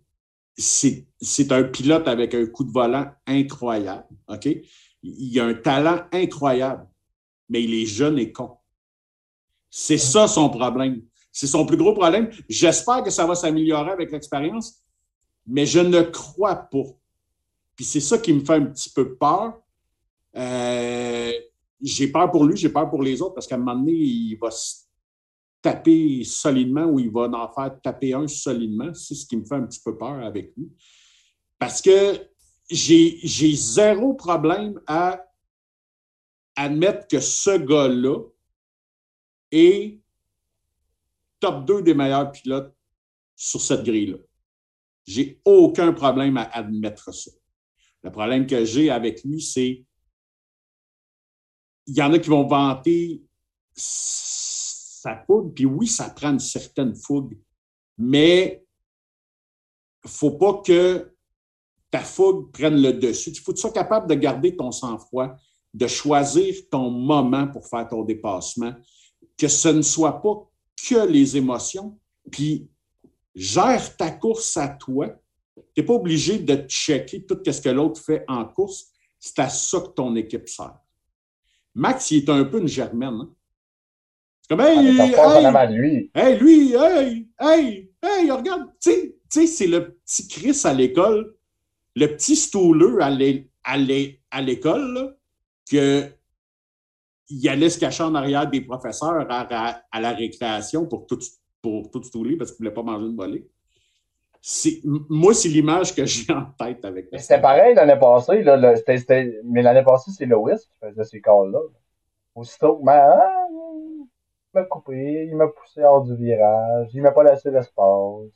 c'est 0.58 1.52
un 1.52 1.64
pilote 1.64 2.08
avec 2.08 2.34
un 2.34 2.46
coup 2.46 2.64
de 2.64 2.72
volant 2.72 3.06
incroyable, 3.26 4.06
OK? 4.26 4.48
Il 5.02 5.40
a 5.40 5.44
un 5.44 5.54
talent 5.54 6.02
incroyable, 6.12 6.88
mais 7.48 7.62
il 7.62 7.72
est 7.74 7.86
jeune 7.86 8.18
et 8.18 8.32
con. 8.32 8.56
C'est 9.70 9.98
ça 9.98 10.26
son 10.26 10.50
problème. 10.50 11.02
C'est 11.30 11.46
son 11.46 11.64
plus 11.64 11.76
gros 11.76 11.92
problème. 11.92 12.30
J'espère 12.48 13.04
que 13.04 13.10
ça 13.10 13.24
va 13.26 13.36
s'améliorer 13.36 13.92
avec 13.92 14.10
l'expérience, 14.10 14.82
mais 15.46 15.66
je 15.66 15.78
ne 15.78 16.02
crois 16.02 16.56
pas. 16.56 16.84
Puis 17.76 17.84
c'est 17.84 18.00
ça 18.00 18.18
qui 18.18 18.32
me 18.32 18.44
fait 18.44 18.54
un 18.54 18.66
petit 18.66 18.90
peu 18.90 19.14
peur. 19.14 19.60
Euh, 20.36 21.32
j'ai 21.80 22.08
peur 22.08 22.30
pour 22.30 22.44
lui, 22.44 22.56
j'ai 22.56 22.68
peur 22.68 22.88
pour 22.90 23.02
les 23.02 23.20
autres, 23.22 23.34
parce 23.34 23.46
qu'à 23.46 23.54
un 23.54 23.58
moment 23.58 23.76
donné, 23.76 23.92
il 23.92 24.36
va 24.36 24.50
se 24.50 24.84
taper 25.60 26.24
solidement 26.24 26.84
ou 26.86 27.00
il 27.00 27.10
va 27.10 27.22
en 27.22 27.52
faire 27.52 27.80
taper 27.80 28.14
un 28.14 28.26
solidement. 28.28 28.94
C'est 28.94 29.14
ce 29.14 29.26
qui 29.26 29.36
me 29.36 29.44
fait 29.44 29.56
un 29.56 29.66
petit 29.66 29.80
peu 29.84 29.96
peur 29.96 30.24
avec 30.24 30.52
lui. 30.56 30.70
Parce 31.58 31.82
que 31.82 32.28
j'ai 32.70 33.54
zéro 33.54 34.14
problème 34.14 34.80
à 34.86 35.24
admettre 36.54 37.06
que 37.08 37.20
ce 37.20 37.58
gars-là 37.58 38.20
est 39.50 40.00
top 41.40 41.64
2 41.64 41.82
des 41.82 41.94
meilleurs 41.94 42.30
pilotes 42.30 42.74
sur 43.34 43.60
cette 43.60 43.84
grille-là. 43.84 44.18
J'ai 45.06 45.40
aucun 45.44 45.92
problème 45.92 46.36
à 46.36 46.44
admettre 46.44 47.14
ça. 47.14 47.30
Le 48.02 48.12
problème 48.12 48.46
que 48.46 48.64
j'ai 48.64 48.90
avec 48.90 49.24
lui, 49.24 49.40
c'est 49.40 49.84
il 51.88 51.96
y 51.96 52.02
en 52.02 52.12
a 52.12 52.18
qui 52.18 52.28
vont 52.28 52.46
vanter 52.46 53.22
sa 53.74 55.16
fougue, 55.26 55.54
puis 55.54 55.64
oui, 55.64 55.86
ça 55.86 56.10
prend 56.10 56.30
une 56.30 56.38
certaine 56.38 56.94
fougue, 56.94 57.38
mais 57.96 58.64
faut 60.06 60.32
pas 60.32 60.62
que 60.64 61.14
ta 61.90 62.00
fougue 62.00 62.52
prenne 62.52 62.80
le 62.80 62.92
dessus. 62.92 63.30
Il 63.30 63.38
faut 63.38 63.52
que 63.52 63.56
tu 63.56 63.62
sois 63.62 63.72
capable 63.72 64.08
de 64.08 64.14
garder 64.14 64.54
ton 64.54 64.70
sang-froid, 64.70 65.34
de 65.72 65.86
choisir 65.86 66.54
ton 66.70 66.90
moment 66.90 67.48
pour 67.48 67.66
faire 67.66 67.88
ton 67.88 68.04
dépassement, 68.04 68.74
que 69.36 69.48
ce 69.48 69.68
ne 69.68 69.82
soit 69.82 70.20
pas 70.20 70.46
que 70.88 71.06
les 71.06 71.36
émotions, 71.36 71.98
puis 72.30 72.68
gère 73.34 73.96
ta 73.96 74.10
course 74.10 74.56
à 74.58 74.68
toi. 74.68 75.08
Tu 75.56 75.80
n'es 75.80 75.86
pas 75.86 75.94
obligé 75.94 76.38
de 76.38 76.68
checker 76.68 77.24
tout 77.24 77.38
ce 77.44 77.60
que 77.60 77.68
l'autre 77.70 78.00
fait 78.00 78.24
en 78.28 78.44
course. 78.44 78.88
C'est 79.18 79.38
à 79.38 79.48
ça 79.48 79.80
que 79.80 79.88
ton 79.88 80.14
équipe 80.16 80.48
sert. 80.48 80.78
Max, 81.78 82.10
il 82.10 82.24
est 82.24 82.28
un 82.28 82.44
peu 82.44 82.58
une 82.58 82.66
germaine. 82.66 83.14
Hein? 83.14 83.30
C'est 84.42 84.48
comme, 84.48 84.60
hey, 84.60 85.14
ah, 85.16 85.64
hey, 85.64 85.76
lui. 85.76 86.10
hey, 86.12 86.38
lui, 86.38 86.74
hey, 86.74 87.28
hey, 87.38 87.92
hey, 88.02 88.30
regarde, 88.30 88.72
tu 88.80 88.90
sais, 89.28 89.46
c'est 89.46 89.68
le 89.68 89.94
petit 89.94 90.26
Chris 90.26 90.60
à 90.64 90.74
l'école, 90.74 91.36
le 91.94 92.06
petit 92.06 92.34
stouleux 92.34 92.98
à 93.00 93.10
l'école, 94.40 95.16
que 95.70 96.08
il 97.30 97.48
allait 97.48 97.70
se 97.70 97.78
cacher 97.78 98.02
en 98.02 98.14
arrière 98.14 98.50
des 98.50 98.62
professeurs 98.62 99.26
à, 99.30 100.00
la 100.00 100.12
récréation 100.12 100.86
pour 100.86 101.06
tout, 101.06 101.20
pour 101.62 101.90
tout 101.90 102.02
stouler 102.02 102.36
parce 102.36 102.52
qu'il 102.52 102.64
ne 102.64 102.70
voulait 102.70 102.74
pas 102.74 102.82
manger 102.82 103.06
une 103.06 103.16
volée. 103.16 103.48
Moi, 104.84 105.34
c'est 105.34 105.48
l'image 105.48 105.94
que 105.94 106.04
j'ai 106.04 106.32
en 106.32 106.46
tête 106.58 106.84
avec 106.84 107.08
ça. 107.10 107.18
C'était 107.18 107.40
pareil 107.40 107.74
l'année 107.74 107.98
passée. 107.98 108.42
Là, 108.42 108.56
mais 109.44 109.62
l'année 109.62 109.82
passée, 109.82 110.10
c'est 110.16 110.26
Lewis 110.26 110.58
qui 110.60 110.78
faisait 110.80 111.04
ces 111.04 111.20
calls-là. 111.20 111.58
Aussitôt, 112.34 112.80
mais, 112.84 112.92
ah, 112.92 113.46
il 113.50 114.06
m'a 114.54 114.62
coupé, 114.64 115.26
il 115.28 115.36
m'a 115.36 115.48
poussé 115.48 115.82
hors 115.82 116.04
du 116.04 116.14
virage, 116.14 116.88
il 116.94 117.02
m'a 117.02 117.10
pas 117.10 117.24
laissé 117.24 117.50
l'espace. 117.50 118.30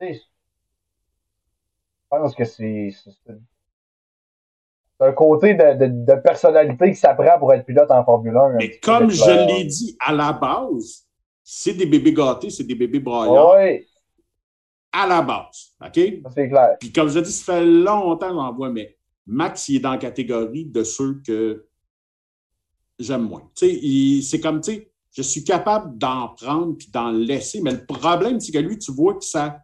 Je 0.00 0.18
pense 2.10 2.34
que 2.34 2.44
c'est 2.44 2.92
un 5.00 5.12
côté 5.12 5.54
de, 5.54 6.14
personnalité 6.20 6.90
qui 6.90 6.96
s'apprend 6.96 7.38
pour 7.38 7.54
être 7.54 7.64
pilote 7.64 7.90
en 7.90 8.04
Formule 8.04 8.36
1. 8.36 8.48
Mais 8.58 8.78
comme 8.78 9.10
je 9.10 9.46
l'ai 9.46 9.64
dit 9.64 9.96
à 9.98 10.12
la 10.12 10.34
base, 10.34 11.06
c'est 11.42 11.72
des 11.72 11.86
bébés 11.86 12.12
gâtés, 12.12 12.50
c'est 12.50 12.64
des 12.64 12.74
bébés 12.74 13.00
braillards. 13.00 13.56
Oui 13.56 13.86
à 14.92 15.06
la 15.06 15.22
base. 15.22 15.72
OK? 15.80 15.94
C'est 16.34 16.48
clair. 16.48 16.76
Puis 16.78 16.92
comme 16.92 17.08
je 17.08 17.18
dis, 17.20 17.32
ça 17.32 17.54
fait 17.54 17.64
longtemps 17.64 18.28
que 18.28 18.34
j'en 18.34 18.52
vois, 18.52 18.70
mais 18.70 18.96
Max, 19.26 19.68
il 19.68 19.76
est 19.76 19.80
dans 19.80 19.92
la 19.92 19.98
catégorie 19.98 20.66
de 20.66 20.84
ceux 20.84 21.22
que 21.26 21.66
j'aime 22.98 23.22
moins. 23.22 23.48
Tu 23.54 23.68
sais, 23.68 24.28
c'est 24.28 24.40
comme, 24.40 24.60
tu 24.60 24.72
sais, 24.72 24.92
je 25.14 25.22
suis 25.22 25.44
capable 25.44 25.96
d'en 25.98 26.28
prendre 26.28 26.76
puis 26.76 26.88
d'en 26.90 27.10
laisser, 27.10 27.60
mais 27.60 27.72
le 27.72 27.86
problème, 27.86 28.40
c'est 28.40 28.52
que 28.52 28.58
lui, 28.58 28.78
tu 28.78 28.92
vois 28.92 29.14
que 29.14 29.24
ça, 29.24 29.62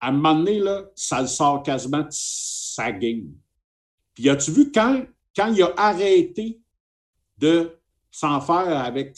à 0.00 0.08
un 0.08 0.12
moment 0.12 0.34
donné, 0.34 0.58
là, 0.58 0.84
ça 0.94 1.20
le 1.20 1.26
sort 1.26 1.62
quasiment 1.62 2.02
de 2.02 2.08
sa 2.10 2.92
game. 2.92 3.32
Puis 4.14 4.28
as-tu 4.28 4.50
vu 4.50 4.72
quand, 4.72 5.04
quand 5.34 5.52
il 5.52 5.62
a 5.62 5.72
arrêté 5.76 6.60
de 7.38 7.78
s'en 8.10 8.40
faire 8.40 8.84
avec, 8.84 9.16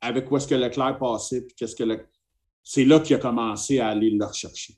avec 0.00 0.30
où 0.30 0.36
est-ce 0.36 0.48
que 0.48 0.54
Leclerc 0.54 0.98
passait, 0.98 1.42
puis 1.42 1.54
qu'est-ce 1.54 1.76
que 1.76 1.84
le 1.84 2.06
c'est 2.64 2.84
là 2.84 2.98
qu'il 2.98 3.14
a 3.14 3.18
commencé 3.18 3.78
à 3.78 3.88
aller 3.88 4.10
le 4.10 4.24
rechercher. 4.24 4.74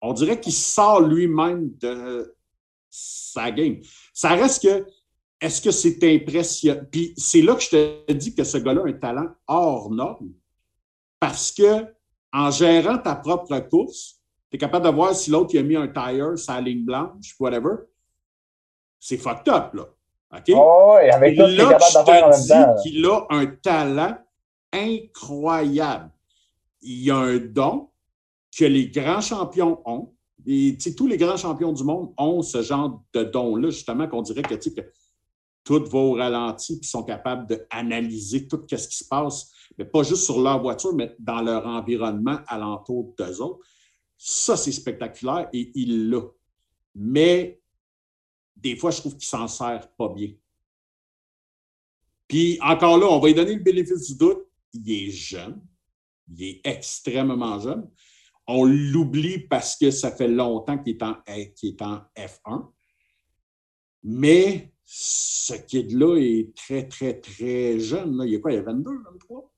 On 0.00 0.12
dirait 0.12 0.40
qu'il 0.40 0.52
sort 0.52 1.00
lui-même 1.00 1.76
de 1.78 2.36
sa 2.88 3.50
game. 3.50 3.80
Ça 4.14 4.30
reste 4.30 4.62
que, 4.62 4.86
est-ce 5.40 5.60
que 5.60 5.72
c'est 5.72 5.98
impressionnant? 6.04 6.82
Puis 6.90 7.12
c'est 7.16 7.42
là 7.42 7.56
que 7.56 7.62
je 7.62 7.70
te 7.70 8.12
dis 8.12 8.34
que 8.34 8.44
ce 8.44 8.58
gars-là 8.58 8.82
a 8.82 8.88
un 8.88 8.92
talent 8.92 9.28
hors 9.48 9.90
norme 9.90 10.30
parce 11.18 11.50
que 11.50 11.86
en 12.32 12.50
gérant 12.50 12.98
ta 12.98 13.16
propre 13.16 13.58
course, 13.68 14.20
tu 14.50 14.56
es 14.56 14.58
capable 14.58 14.86
de 14.86 14.90
voir 14.90 15.14
si 15.14 15.30
l'autre 15.30 15.58
a 15.58 15.62
mis 15.62 15.76
un 15.76 15.88
tire 15.88 16.34
la 16.48 16.60
ligne 16.60 16.84
blanche, 16.84 17.34
whatever. 17.40 17.74
C'est 19.00 19.16
fucked 19.16 19.48
up, 19.48 19.74
là. 19.74 19.84
OK? 20.32 20.54
Oh, 20.54 20.98
et 21.02 21.10
avec 21.10 21.36
là, 21.36 21.48
je 21.48 21.56
te 21.56 22.42
dis 22.42 22.82
qu'il 22.82 23.06
a 23.06 23.26
un 23.30 23.46
talent 23.46 24.18
incroyable 24.72 26.10
il 26.86 27.02
y 27.02 27.10
a 27.10 27.16
un 27.16 27.38
don 27.38 27.90
que 28.56 28.64
les 28.64 28.88
grands 28.88 29.20
champions 29.20 29.82
ont. 29.84 30.14
Et 30.46 30.78
tous 30.96 31.06
les 31.06 31.16
grands 31.16 31.36
champions 31.36 31.72
du 31.72 31.82
monde 31.82 32.14
ont 32.16 32.40
ce 32.42 32.62
genre 32.62 33.02
de 33.12 33.24
don-là, 33.24 33.70
justement, 33.70 34.06
qu'on 34.06 34.22
dirait 34.22 34.42
que, 34.42 34.54
que 34.54 34.80
tout 35.64 35.84
va 35.84 35.98
au 35.98 36.12
ralenti 36.12 36.78
sont 36.82 37.02
capables 37.02 37.46
d'analyser 37.46 38.46
tout 38.46 38.64
ce 38.68 38.88
qui 38.88 38.96
se 38.96 39.08
passe, 39.08 39.50
mais 39.76 39.84
pas 39.84 40.04
juste 40.04 40.24
sur 40.24 40.40
leur 40.40 40.62
voiture, 40.62 40.94
mais 40.94 41.16
dans 41.18 41.42
leur 41.42 41.66
environnement 41.66 42.38
alentour 42.46 43.14
d'eux 43.18 43.40
autres. 43.40 43.66
Ça, 44.16 44.56
c'est 44.56 44.72
spectaculaire 44.72 45.48
et 45.52 45.72
il 45.74 46.08
l'a. 46.10 46.22
Mais 46.94 47.60
des 48.54 48.76
fois, 48.76 48.90
je 48.90 49.00
trouve 49.00 49.16
qu'il 49.16 49.26
s'en 49.26 49.48
sert 49.48 49.90
pas 49.96 50.08
bien. 50.08 50.32
Puis 52.28 52.58
encore 52.62 52.98
là, 52.98 53.06
on 53.06 53.18
va 53.18 53.28
lui 53.28 53.34
donner 53.34 53.54
le 53.54 53.62
bénéfice 53.62 54.06
du 54.06 54.16
doute. 54.16 54.46
Il 54.72 54.90
est 54.90 55.10
jeune 55.10 55.60
il 56.28 56.44
est 56.44 56.60
extrêmement 56.64 57.58
jeune. 57.58 57.88
On 58.46 58.64
l'oublie 58.64 59.40
parce 59.40 59.76
que 59.76 59.90
ça 59.90 60.10
fait 60.10 60.28
longtemps 60.28 60.78
qu'il 60.78 60.96
est 60.96 61.02
en, 61.02 61.16
est 61.26 61.82
en 61.82 62.02
F1. 62.16 62.68
Mais 64.04 64.72
ce 64.84 65.54
kid-là 65.54 66.16
est 66.16 66.54
très, 66.54 66.86
très, 66.86 67.14
très 67.14 67.78
jeune. 67.80 68.22
Il 68.24 68.34
est 68.34 68.40
quoi? 68.40 68.52
Il 68.52 68.58
a 68.58 68.62
22, 68.62 68.90
23? 69.12 69.52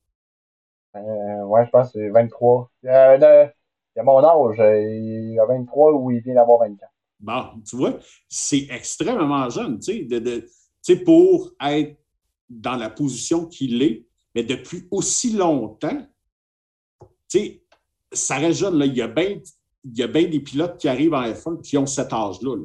Euh, 0.97 1.01
oui, 1.45 1.61
je 1.67 1.71
pense 1.71 1.93
que 1.93 1.99
c'est 1.99 2.09
23. 2.09 2.71
Euh, 2.87 3.53
il 3.97 4.01
a 4.01 4.03
mon 4.03 4.25
âge. 4.25 4.57
Il 4.59 5.39
a 5.39 5.45
23 5.45 5.93
ou 5.93 6.11
il 6.11 6.21
vient 6.23 6.35
d'avoir 6.35 6.61
24. 6.61 6.91
Bon, 7.21 7.63
tu 7.69 7.77
vois, 7.77 7.99
c'est 8.29 8.69
extrêmement 8.71 9.51
jeune, 9.51 9.81
tu 9.81 9.93
sais, 9.93 10.05
de, 10.05 10.19
de, 10.21 10.95
pour 11.05 11.51
être 11.61 11.99
dans 12.49 12.77
la 12.77 12.91
position 12.91 13.47
qu'il 13.47 13.83
est, 13.83 14.07
mais 14.35 14.45
depuis 14.45 14.87
aussi 14.91 15.33
longtemps, 15.33 16.07
tu 17.29 17.39
sais, 17.39 17.63
ça 18.13 18.37
reste 18.37 18.61
jeune. 18.61 18.79
Là. 18.79 18.87
Il, 18.87 18.97
y 18.97 19.03
a 19.03 19.09
bien, 19.09 19.41
des 20.29 20.41
pilotes 20.41 20.79
qui 20.79 20.89
arrivent 20.89 21.15
en 21.15 21.23
F1 21.23 21.61
qui 21.63 21.77
ont 21.79 21.87
cet 21.87 22.13
âge-là. 22.13 22.57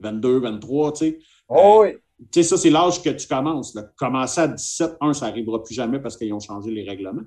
22, 0.00 0.40
23, 0.40 0.92
tu 0.92 0.98
sais. 0.98 1.18
Oh 1.48 1.82
oui. 1.82 1.94
tu 2.30 2.42
sais, 2.42 2.42
ça, 2.42 2.56
c'est 2.56 2.70
l'âge 2.70 3.02
que 3.02 3.10
tu 3.10 3.26
commences. 3.26 3.76
Commencer 3.96 4.40
à 4.40 4.48
17, 4.48 4.96
1, 5.00 5.12
ça 5.12 5.26
n'arrivera 5.26 5.62
plus 5.62 5.74
jamais 5.74 5.98
parce 6.00 6.16
qu'ils 6.16 6.32
ont 6.32 6.40
changé 6.40 6.70
les 6.70 6.88
règlements. 6.88 7.24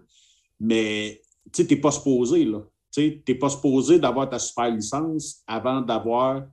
Mais 0.59 1.21
tu 1.51 1.61
sais, 1.61 1.67
tu 1.67 1.75
n'es 1.75 1.81
pas 1.81 1.91
supposé, 1.91 2.45
là. 2.45 2.61
Tu 2.91 3.23
n'es 3.27 3.35
pas 3.35 3.49
supposé 3.49 3.99
d'avoir 3.99 4.29
ta 4.29 4.37
super 4.39 4.69
licence 4.69 5.43
avant 5.47 5.81
d'avoir 5.81 6.43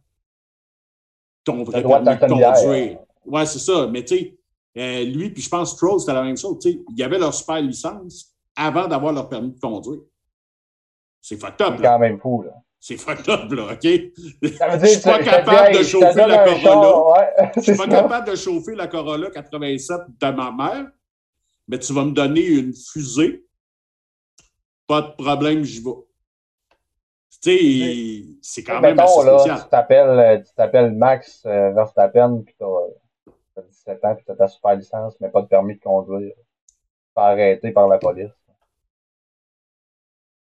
ton 1.45 1.63
vrai 1.65 1.83
permis 1.83 2.07
de 2.07 2.27
conduire. 2.27 2.99
Oui, 3.27 3.47
c'est 3.47 3.59
ça. 3.59 3.87
Mais 3.87 4.05
tu 4.05 4.17
sais, 4.17 4.39
euh, 4.79 5.05
lui, 5.05 5.31
puis 5.31 5.43
je 5.43 5.49
pense 5.49 5.73
Stroll, 5.73 6.01
c'était 6.01 6.15
la 6.15 6.23
même 6.23 6.37
chose. 6.37 6.59
Tu 6.61 6.73
sais, 6.73 6.83
il 6.91 6.99
y 6.99 7.03
avait 7.03 7.19
leur 7.19 7.35
super 7.35 7.61
licence, 7.61 8.30
avant 8.57 8.87
d'avoir 8.89 9.13
leur 9.13 9.29
permis 9.29 9.53
de 9.53 9.61
conduire. 9.61 10.03
C'est 11.21 11.37
fucked 11.37 11.61
up. 11.61 11.75
C'est 11.77 11.83
quand 11.83 11.99
même 11.99 12.19
fou, 12.19 12.43
là. 12.43 12.53
C'est 12.83 12.97
fucked 12.97 13.29
up, 13.29 13.53
là, 13.53 13.73
OK? 13.75 13.83
je 13.83 14.87
suis 14.87 15.03
pas 15.03 15.23
capable 15.23 15.77
de 15.77 15.83
chauffer 15.83 16.27
la 16.27 16.45
Corolla. 16.45 17.35
Je 17.57 17.61
suis 17.61 17.77
pas 17.77 17.87
capable 17.87 18.31
de 18.31 18.37
chauffer 18.37 18.75
la 18.75 18.87
Corolla 18.87 19.31
87 19.31 19.99
de 20.19 20.31
ma 20.31 20.51
mère, 20.51 20.87
mais 21.69 21.79
tu 21.79 21.93
vas 21.93 22.07
me 22.07 22.13
donner 22.13 22.47
une 22.47 22.73
fusée. 22.75 23.45
Pas 24.87 25.03
de 25.03 25.23
problème, 25.23 25.63
j'y 25.63 25.83
vais. 25.83 25.91
tu 27.43 27.51
sais, 27.51 28.25
c'est 28.41 28.65
quand 28.65 28.81
même 28.81 28.99
assez 28.99 29.25
là, 29.25 29.39
spécial. 29.39 29.63
Tu 29.63 29.69
t'appelles, 29.69 30.45
tu 30.45 30.55
t'appelles 30.55 30.93
Max 30.93 31.43
euh, 31.45 31.73
Verstappen, 31.73 32.43
puis 32.45 32.55
t'as, 32.59 33.63
17 33.63 34.05
ans, 34.07 34.15
puis 34.15 34.25
t'as 34.27 34.37
ta 34.37 34.49
super 34.49 34.75
licence, 34.75 35.15
mais 35.21 35.29
pas 35.29 35.43
de 35.43 35.49
permis 35.49 35.75
de 35.77 35.81
conduire. 35.81 36.33
Pas 37.15 37.29
arrêté 37.29 37.73
par 37.73 37.89
la 37.89 37.99
police. 37.99 38.33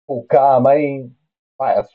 Faut 0.06 0.26
quand 0.28 0.60
même 0.60 1.10
faire. 1.58 1.86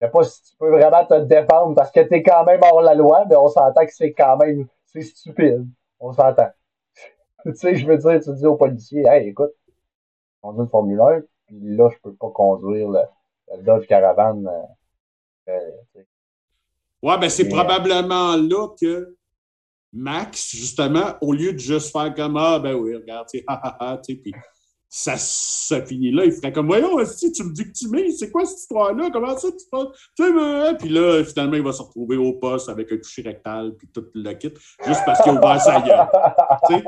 Je 0.00 0.06
sais 0.06 0.10
pas 0.10 0.24
si 0.24 0.42
tu 0.42 0.56
peux 0.58 0.70
vraiment 0.70 1.04
te 1.04 1.20
défendre 1.22 1.74
parce 1.74 1.90
que 1.90 2.00
t'es 2.00 2.22
quand 2.22 2.44
même 2.44 2.60
hors 2.62 2.82
la 2.82 2.94
loi, 2.94 3.24
mais 3.28 3.36
on 3.36 3.48
s'entend 3.48 3.86
que 3.86 3.94
c'est 3.94 4.12
quand 4.12 4.36
même, 4.36 4.66
c'est 4.86 5.02
stupide. 5.02 5.66
On 6.00 6.12
s'entend. 6.12 6.50
tu 7.44 7.54
sais, 7.54 7.76
je 7.76 7.86
veux 7.86 7.98
dire, 7.98 8.20
tu 8.20 8.34
dis 8.34 8.46
aux 8.46 8.56
policiers, 8.56 9.06
hey, 9.06 9.28
écoute, 9.28 9.52
on 10.42 10.48
conduis 10.48 10.62
une 10.62 10.68
Formule 10.68 11.00
1, 11.00 11.20
puis 11.46 11.76
là, 11.76 11.88
je 11.90 11.98
peux 12.02 12.14
pas 12.14 12.30
conduire 12.30 12.88
le, 12.88 13.00
le 13.52 13.62
Dodge 13.62 13.86
Caravan. 13.86 14.44
Euh, 14.46 15.52
euh, 15.52 16.02
ouais, 17.02 17.18
ben 17.18 17.30
c'est 17.30 17.46
euh, 17.46 17.50
probablement 17.50 18.36
là 18.36 18.68
que 18.80 19.16
Max, 19.92 20.50
justement, 20.50 21.14
au 21.20 21.32
lieu 21.32 21.52
de 21.52 21.58
juste 21.58 21.92
faire 21.92 22.12
comme 22.14 22.36
Ah, 22.36 22.58
ben 22.58 22.74
oui, 22.74 22.96
regarde, 22.96 23.28
tu 23.28 23.38
sais, 23.38 23.44
ha, 23.48 23.60
ha, 23.62 23.92
ha, 23.92 23.98
tu 23.98 24.14
sais, 24.14 24.20
puis 24.20 24.34
ça, 24.96 25.84
finit 25.84 26.12
là, 26.12 26.24
il 26.24 26.30
ferait 26.30 26.52
comme 26.52 26.68
Voyons, 26.68 27.04
si 27.04 27.32
tu 27.32 27.42
me 27.42 27.52
dis 27.52 27.64
que 27.64 27.72
tu 27.72 27.88
mets, 27.88 28.10
c'est 28.12 28.30
quoi 28.30 28.44
cette 28.44 28.60
histoire-là? 28.60 29.10
Comment 29.12 29.36
ça 29.36 29.48
tu 29.50 29.66
penses? 29.68 29.88
Tu 30.16 30.24
sais, 30.24 30.32
ben, 30.32 30.76
puis 30.76 30.88
là, 30.88 31.24
finalement, 31.24 31.56
il 31.56 31.64
va 31.64 31.72
se 31.72 31.82
retrouver 31.82 32.16
au 32.16 32.34
poste 32.34 32.68
avec 32.68 32.92
un 32.92 32.96
toucher 32.98 33.22
rectal, 33.22 33.74
puis 33.74 33.88
tout 33.88 34.06
le 34.14 34.32
kit, 34.34 34.54
juste 34.86 35.00
parce 35.04 35.20
qu'il 35.20 35.32
a 35.32 35.34
ouvert 35.34 35.60
sa 35.60 35.80
gueule. 35.80 36.06
tu 36.68 36.74
sais? 36.76 36.84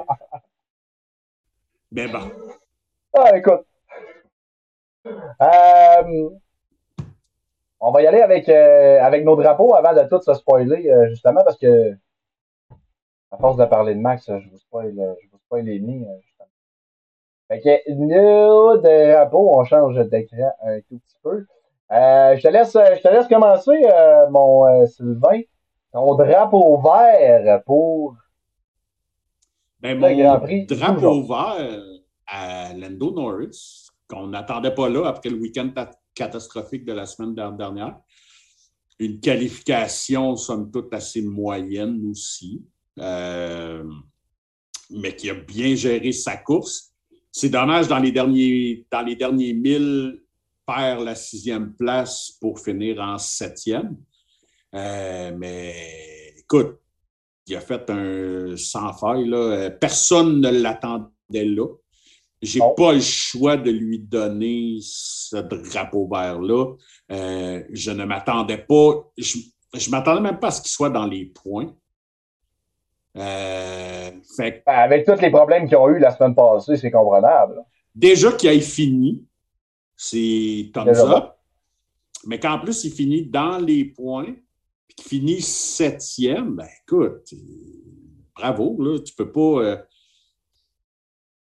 Mais 1.91 2.07
bon. 2.07 2.31
Ah, 3.13 3.37
écoute. 3.37 3.67
Euh, 5.07 6.31
on 7.81 7.91
va 7.91 8.03
y 8.03 8.07
aller 8.07 8.21
avec, 8.21 8.49
euh, 8.49 9.03
avec 9.03 9.25
nos 9.25 9.35
drapeaux 9.35 9.75
avant 9.75 9.95
de 9.95 10.09
tout 10.09 10.21
se 10.21 10.33
spoiler, 10.35 10.89
euh, 10.89 11.09
justement, 11.09 11.43
parce 11.43 11.59
que 11.59 11.93
à 13.33 13.37
force 13.39 13.57
de 13.57 13.65
parler 13.65 13.97
de 13.97 14.01
Max, 14.01 14.27
je 14.29 14.49
vous 14.49 14.59
spoil, 14.59 14.95
je 14.95 15.29
vous 15.29 15.39
spoil 15.39 15.65
les 15.65 15.81
justement. 15.81 16.07
Fait 17.49 17.61
que 17.61 17.93
nos 17.93 18.79
drapeaux, 18.79 19.53
on 19.57 19.65
change 19.65 19.97
d'écran 20.09 20.51
un 20.65 20.81
tout 20.81 20.99
petit 20.99 21.17
peu. 21.23 21.47
je, 21.91 22.43
te 22.43 22.49
laisse, 22.49 22.73
je 22.73 23.01
te 23.03 23.09
laisse 23.09 23.29
commencer, 23.29 23.81
mon 24.31 24.87
Sylvain. 24.87 25.41
Ton 25.93 26.15
drapeau 26.17 26.79
vert 26.83 27.63
pour 27.65 28.17
Ben, 29.81 30.01
le 30.01 30.15
Grand 30.23 30.35
mon 30.35 30.41
Prix 30.41 30.67
drapeau 30.67 31.23
vert 31.23 31.83
à 32.27 32.75
Lando 32.75 33.13
Norris, 33.13 33.87
qu'on 34.09 34.27
n'attendait 34.27 34.75
pas 34.75 34.89
là 34.89 35.07
après 35.07 35.29
le 35.31 35.37
week-end 35.37 35.71
ta- 35.75 35.91
catastrophique 36.15 36.85
de 36.85 36.93
la 36.93 37.07
semaine 37.07 37.35
der- 37.35 37.53
dernière. 37.53 37.97
Une 38.99 39.21
qualification, 39.21 40.35
somme 40.37 40.71
toute, 40.71 40.93
assez 40.93 41.23
moyenne 41.23 42.01
aussi, 42.11 42.65
euh, 42.99 43.85
mais 44.91 45.15
qui 45.15 45.31
a 45.31 45.35
bien 45.35 45.75
géré 45.77 46.13
sa 46.13 46.37
course. 46.37 46.93
C'est 47.39 47.51
dommage, 47.51 47.87
dans 47.87 47.99
les 47.99 48.13
derniers, 48.13 48.87
dans 48.91 49.03
les 49.03 49.15
derniers 49.15 49.53
milles, 49.53 50.23
perd 50.67 51.05
la 51.05 51.15
sixième 51.15 51.75
place 51.75 52.33
pour 52.41 52.59
finir 52.59 52.99
en 52.99 53.19
septième. 53.19 53.95
Euh, 54.75 55.37
mais 55.37 56.33
écoute, 56.39 56.79
il 57.47 57.55
a 57.57 57.61
fait 57.61 57.91
un 57.91 58.57
sans 58.57 58.91
faille. 58.95 59.29
Là. 59.29 59.69
Personne 59.69 60.41
ne 60.41 60.49
l'attendait 60.49 61.11
là. 61.45 61.67
J'ai 62.41 62.61
Non. 62.61 62.73
pas 62.75 62.95
le 62.95 63.01
choix 63.01 63.59
de 63.59 63.71
lui 63.71 63.99
donner 63.99 64.79
ce 64.81 65.37
drapeau 65.37 66.09
vert-là. 66.11 66.73
Euh, 67.13 67.63
je 67.71 67.91
ne 67.91 68.07
m'attendais 68.07 68.65
pas. 68.67 69.13
Je, 69.19 69.37
je 69.75 69.91
m'attendais 69.91 70.23
même 70.23 70.39
pas 70.39 70.47
à 70.49 70.53
ce 70.53 70.63
qu'il 70.63 70.71
soit 70.71 70.89
dans 70.89 71.07
les 71.07 71.27
points. 71.27 71.77
Euh, 73.17 74.11
fait 74.37 74.63
Ben, 74.67 74.73
avec 74.75 75.07
tous 75.07 75.21
les 75.21 75.31
problèmes 75.31 75.67
qu'ils 75.67 75.77
ont 75.77 75.89
eu 75.89 75.99
la 75.99 76.15
semaine 76.15 76.35
passée, 76.35 76.77
c'est 76.77 76.91
comprenable. 76.91 77.63
déjà 77.95 78.33
qu'il 78.33 78.51
ait 78.51 78.61
fini, 78.61 79.25
c'est 79.97 80.71
thumbs 80.75 80.85
Déjà 80.85 81.17
up. 81.17 81.33
Mais 82.27 82.39
qu'en 82.39 82.59
plus, 82.59 82.85
il 82.85 82.93
finit 82.93 83.25
dans 83.25 83.59
les 83.59 83.85
points, 83.85 84.35
puis 84.89 84.97
qu'il 84.97 85.07
finit 85.07 85.41
septième, 85.41 86.57
ben 86.57 86.69
écoute, 86.83 87.33
bravo, 88.35 88.77
là, 88.81 88.99
tu 88.99 89.15
peux 89.15 89.31
pas. 89.31 89.63
euh, 89.63 89.77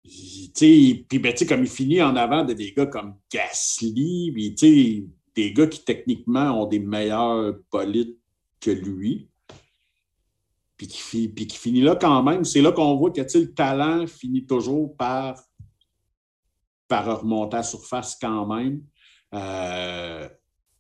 tu 0.03 0.51
sais, 0.53 1.05
puis 1.09 1.19
ben, 1.19 1.33
tu 1.33 1.39
sais, 1.39 1.45
comme 1.45 1.63
il 1.63 1.69
finit 1.69 2.01
en 2.01 2.15
avant 2.15 2.43
de 2.43 2.53
des 2.53 2.71
gars 2.71 2.85
comme 2.85 3.15
Gasly, 3.31 4.31
puis 4.33 4.55
tu 4.55 4.67
sais, 4.67 5.05
des 5.35 5.51
gars 5.51 5.67
qui 5.67 5.83
techniquement 5.83 6.61
ont 6.61 6.67
des 6.67 6.79
meilleurs 6.79 7.55
bolides 7.71 8.15
que 8.61 8.71
lui, 8.71 9.27
puis 10.77 10.87
qui, 10.87 11.57
finit 11.57 11.81
là 11.81 11.95
quand 11.95 12.21
même. 12.23 12.43
C'est 12.43 12.61
là 12.61 12.71
qu'on 12.71 12.95
voit 12.95 13.11
que 13.11 13.21
le 13.21 13.53
talent 13.53 14.07
finit 14.07 14.45
toujours 14.45 14.95
par, 14.97 15.39
par 16.87 17.19
remonter 17.19 17.57
à 17.57 17.63
surface 17.63 18.17
quand 18.19 18.45
même. 18.45 18.81
Euh, 19.33 20.27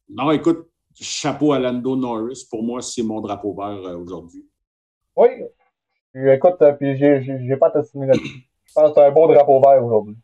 non, 0.09 0.31
écoute, 0.31 0.69
chapeau 0.93 1.53
à 1.53 1.59
Lando 1.59 1.95
Norris. 1.95 2.45
Pour 2.49 2.63
moi, 2.63 2.81
c'est 2.81 3.03
mon 3.03 3.21
drapeau 3.21 3.53
vert 3.53 3.67
euh, 3.67 3.97
aujourd'hui. 3.97 4.47
Oui. 5.15 5.27
Écoute, 6.13 6.61
euh, 6.61 6.73
puis 6.73 6.97
j'ai, 6.97 7.57
pas 7.57 7.71
testé 7.71 7.99
là-dessus. 7.99 8.47
Je 8.65 8.73
pense 8.73 8.89
que 8.89 8.95
c'est 8.95 9.05
un 9.05 9.11
beau 9.11 9.27
drapeau 9.27 9.59
vert 9.59 9.83
aujourd'hui. 9.83 10.17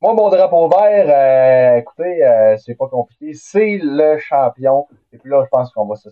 Moi, 0.00 0.14
mon 0.14 0.28
drapeau 0.28 0.68
vert, 0.68 1.78
écoutez, 1.78 2.22
euh, 2.24 2.56
c'est 2.58 2.74
pas 2.74 2.88
compliqué. 2.88 3.32
C'est 3.34 3.78
le 3.82 4.18
champion. 4.18 4.86
Et 5.12 5.18
puis 5.18 5.30
là, 5.30 5.42
je 5.44 5.48
pense 5.48 5.72
qu'on 5.72 5.86
va. 5.86 5.96
C'est, 5.96 6.10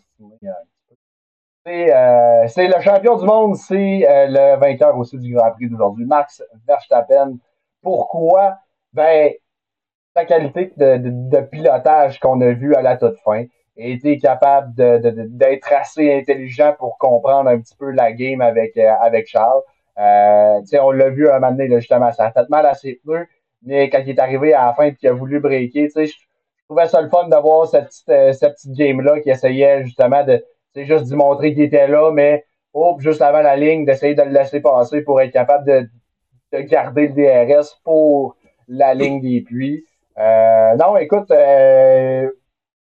euh, 1.66 2.46
c'est 2.48 2.66
le 2.68 2.80
champion 2.80 3.16
du 3.16 3.24
monde, 3.24 3.56
c'est 3.56 4.06
euh, 4.08 4.26
le 4.28 4.56
vainqueur 4.58 4.96
aussi 4.98 5.18
du 5.18 5.34
Grand 5.34 5.50
Prix 5.52 5.68
d'aujourd'hui, 5.68 6.04
Max 6.06 6.42
Verstappen. 6.66 7.38
Pourquoi? 7.82 8.58
Ben, 8.92 9.32
sa 10.14 10.24
qualité 10.24 10.72
de, 10.76 10.96
de, 10.98 11.10
de 11.10 11.40
pilotage 11.42 12.20
qu'on 12.20 12.40
a 12.40 12.52
vu 12.52 12.74
à 12.74 12.82
la 12.82 12.96
toute 12.96 13.18
fin 13.24 13.44
été 13.76 14.18
capable 14.18 14.74
de, 14.74 14.98
de- 14.98 15.10
de- 15.10 15.26
d'être 15.28 15.72
assez 15.72 16.14
intelligent 16.14 16.74
pour 16.78 16.96
comprendre 16.98 17.50
un 17.50 17.58
petit 17.58 17.74
peu 17.76 17.90
la 17.90 18.12
game 18.12 18.40
avec, 18.40 18.76
euh, 18.76 18.92
avec 19.00 19.26
Charles. 19.26 19.62
On 19.96 20.90
l'a 20.92 21.08
vu 21.10 21.28
un 21.28 21.40
moment 21.40 21.52
donné, 21.52 21.68
justement, 21.80 22.12
ça 22.12 22.26
a 22.26 22.32
fait 22.32 22.48
mal 22.50 22.66
à 22.66 22.74
ses 22.74 23.00
pneus, 23.04 23.26
mais 23.62 23.90
quand 23.90 24.00
il 24.04 24.10
est 24.10 24.20
arrivé 24.20 24.54
à 24.54 24.66
la 24.66 24.74
fin 24.74 24.84
et 24.84 24.94
qu'il 24.94 25.08
a 25.08 25.12
voulu 25.12 25.40
breaker, 25.40 25.88
je 25.94 26.12
trouvais 26.68 26.86
ça 26.86 27.00
le 27.00 27.08
fun 27.08 27.28
d'avoir 27.28 27.66
cette 27.66 27.86
petite, 27.86 28.08
euh, 28.10 28.32
cette 28.32 28.54
petite 28.54 28.72
game-là 28.72 29.20
qui 29.20 29.30
essayait 29.30 29.82
justement 29.84 30.22
de, 30.24 30.44
sais, 30.80 30.86
juste 30.86 31.04
d'y 31.04 31.14
montrer 31.14 31.54
qu'il 31.54 31.62
était 31.62 31.88
là, 31.88 32.10
mais, 32.12 32.44
oh, 32.72 32.96
juste 32.98 33.22
avant 33.22 33.42
la 33.42 33.56
ligne, 33.56 33.84
d'essayer 33.84 34.14
de 34.14 34.22
le 34.22 34.30
laisser 34.30 34.60
passer 34.60 35.02
pour 35.02 35.20
être 35.20 35.32
capable 35.32 35.66
de, 35.66 35.88
de 36.52 36.58
garder 36.62 37.08
le 37.08 37.14
DRS 37.54 37.80
pour 37.84 38.36
la 38.68 38.94
ligne 38.94 39.20
des 39.20 39.40
puits. 39.42 39.84
Euh, 40.18 40.74
non, 40.76 40.96
écoute, 40.96 41.30
euh, 41.30 42.30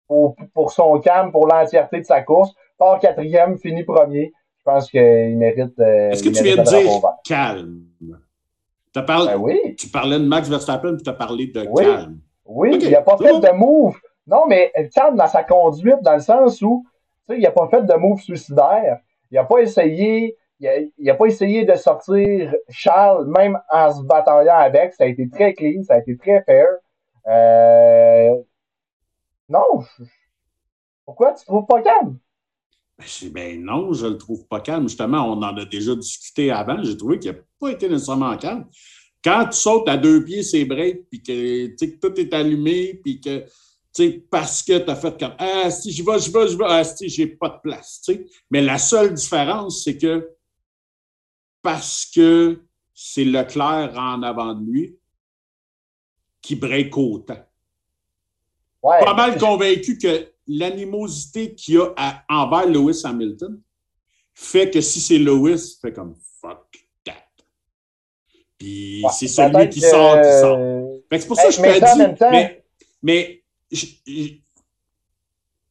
pour, 0.07 0.37
pour 0.53 0.70
son 0.72 0.99
calme, 1.01 1.32
pour 1.32 1.47
l'entièreté 1.47 2.01
de 2.01 2.05
sa 2.05 2.22
course. 2.22 2.53
Part 2.78 2.99
quatrième, 2.99 3.59
finit 3.59 3.85
premier. 3.85 4.32
Je 4.59 4.62
pense 4.64 4.91
qu'il 4.91 5.37
mérite. 5.39 5.78
euh, 5.78 6.11
Est-ce 6.11 6.22
que 6.22 6.28
tu 6.30 6.43
viens 6.43 6.57
de 6.57 6.62
dire 6.62 7.03
calme? 7.24 7.80
Parlé, 9.07 9.32
Ben 9.32 9.39
oui, 9.39 9.74
Tu 9.76 9.89
parlais 9.89 10.18
de 10.20 10.24
Max 10.24 10.49
Verstappen, 10.49 10.95
puis 10.95 11.03
tu 11.03 11.11
as 11.11 11.14
parlé 11.14 11.49
de 11.49 11.66
Oui. 11.68 11.85
calme. 11.85 12.18
oui, 12.47 12.78
il 12.80 12.91
n'a 12.91 13.03
pas 13.03 13.16
c'est 13.18 13.24
fait 13.24 13.32
bon. 13.32 13.41
de 13.41 13.51
move. 13.51 13.97
Non, 14.26 14.47
mais 14.47 14.72
calme 14.95 15.16
dans 15.16 15.26
sa 15.26 15.43
conduite, 15.43 16.01
dans 16.03 16.14
le 16.14 16.20
sens 16.20 16.62
où, 16.62 16.87
sais, 17.29 17.37
il 17.39 17.43
n'a 17.43 17.51
pas 17.51 17.68
fait 17.68 17.83
de 17.83 17.95
move 17.95 18.20
suicidaire. 18.20 19.01
Il 19.31 19.35
n'a 19.35 19.45
pas 19.45 19.61
essayé. 19.61 20.37
Il 20.61 21.11
a, 21.11 21.14
pas 21.14 21.27
essayé 21.27 21.64
de 21.64 21.75
sortir 21.75 22.55
Charles, 22.70 23.27
même 23.27 23.61
en 23.70 23.93
se 23.93 24.03
bataillant 24.03 24.57
avec. 24.57 24.95
Ça 24.95 25.05
a 25.05 25.07
été 25.09 25.29
très 25.29 25.53
clean, 25.53 25.83
ça 25.83 25.95
a 25.95 25.99
été 25.99 26.16
très 26.16 26.43
fair. 26.45 26.66
Euh, 27.27 28.35
non, 29.49 29.85
pourquoi 31.05 31.35
tu 31.35 31.45
trouves 31.45 31.66
pas 31.66 31.83
calme? 31.83 32.18
Ben, 32.99 33.31
ben 33.33 33.64
non, 33.64 33.93
je 33.93 34.07
le 34.07 34.16
trouve 34.16 34.47
pas 34.47 34.61
calme. 34.61 34.89
Justement, 34.89 35.27
on 35.27 35.43
en 35.43 35.57
a 35.57 35.64
déjà 35.64 35.95
discuté 35.95 36.51
avant. 36.51 36.83
J'ai 36.83 36.97
trouvé 36.97 37.18
qu'il 37.18 37.33
n'a 37.33 37.39
pas 37.61 37.70
été 37.70 37.89
nécessairement 37.89 38.37
calme. 38.37 38.66
Quand 39.22 39.47
tu 39.47 39.59
sautes 39.59 39.89
à 39.89 39.97
deux 39.97 40.25
pieds 40.25 40.43
ses 40.43 40.64
breaks, 40.64 41.09
puis 41.09 41.22
que, 41.22 41.66
que 41.77 41.99
tout 41.99 42.20
est 42.20 42.33
allumé, 42.33 42.95
puis 43.03 43.20
que, 43.20 43.45
parce 44.30 44.62
que 44.62 44.78
tu 44.78 44.90
as 44.90 44.97
fait 44.97 45.18
comme 45.18 45.34
Ah, 45.38 45.70
si 45.70 45.92
j'y 45.92 46.03
vais, 46.03 46.18
j'y 46.18 46.30
vais, 46.30 46.49
j'y 46.49 46.57
vais, 46.57 46.64
ah, 46.66 46.82
si 46.84 47.09
j'ai 47.09 47.26
pas 47.28 47.49
de 47.49 47.61
place. 47.62 48.01
tu 48.05 48.14
sais. 48.14 48.26
Mais 48.51 48.61
la 48.61 48.78
seule 48.78 49.14
différence, 49.14 49.84
c'est 49.84 49.97
que 49.97 50.30
parce 51.62 52.07
que 52.07 52.61
c'est 52.92 53.24
Leclerc 53.24 53.95
en 53.97 54.22
avant 54.22 54.55
de 54.55 54.64
lui 54.70 54.99
qui 56.42 56.57
break 56.57 56.97
autant. 56.97 57.38
Ouais, 58.82 59.01
pas 59.03 59.14
mal 59.14 59.38
convaincu 59.38 59.97
que 59.97 60.28
l'animosité 60.47 61.55
qu'il 61.55 61.74
y 61.74 61.78
a 61.78 61.92
à- 61.97 62.24
envers 62.28 62.66
Lewis 62.68 63.01
Hamilton 63.05 63.61
fait 64.34 64.70
que 64.70 64.80
si 64.82 65.01
c'est 65.01 65.18
Lewis, 65.18 65.76
il 65.76 65.80
fait 65.80 65.92
comme 65.92 66.14
fuck 66.40 66.66
that. 67.05 67.14
Puis 68.59 69.03
Ouais, 69.03 69.11
c'est 69.12 69.28
celui 69.28 69.68
qui 69.70 69.80
sort, 69.80 70.20
qui 70.20 70.40
sort. 70.40 70.59
C'est 71.12 71.26
pour 71.26 71.36
ça 71.36 71.45
que 71.47 71.51
je 71.53 71.57
te 71.62 72.53
dis. 72.53 72.61
mais 73.03 73.43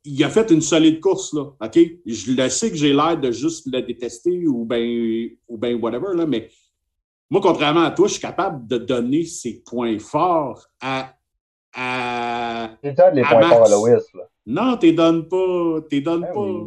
il 0.06 0.24
a 0.24 0.30
fait 0.30 0.52
une 0.52 0.62
solide 0.62 1.00
course, 1.00 1.34
là. 1.34 1.54
OK? 1.62 1.80
Je 2.06 2.32
le 2.32 2.50
sais 2.50 2.70
que 2.70 2.76
j'ai 2.76 2.94
l'air 2.94 3.20
de 3.20 3.32
juste 3.32 3.68
le 3.72 3.82
détester 3.82 4.48
ou 4.48 4.66
bien 4.66 5.30
ou 5.48 5.58
ben 5.58 5.80
whatever, 5.82 6.16
là, 6.16 6.26
mais 6.26 6.50
moi, 7.30 7.42
contrairement 7.42 7.84
à 7.84 7.92
toi, 7.92 8.08
je 8.08 8.14
suis 8.14 8.22
capable 8.22 8.68
de 8.68 8.78
donner 8.78 9.26
ses 9.26 9.64
points 9.64 9.98
forts 9.98 10.68
à. 10.80 11.16
à 11.74 12.78
tu 12.84 12.94
donnes 12.94 13.16
les 13.16 13.24
points 13.24 13.50
forts 13.50 13.66
à 13.66 13.70
Lois, 13.70 13.90
là. 13.90 14.30
Non, 14.46 14.78
tu 14.78 14.94
donnes 14.94 15.28
pas. 15.28 15.80
Tu 15.90 16.02
donnes 16.02 16.22
ben 16.22 16.34
pas. 16.34 16.66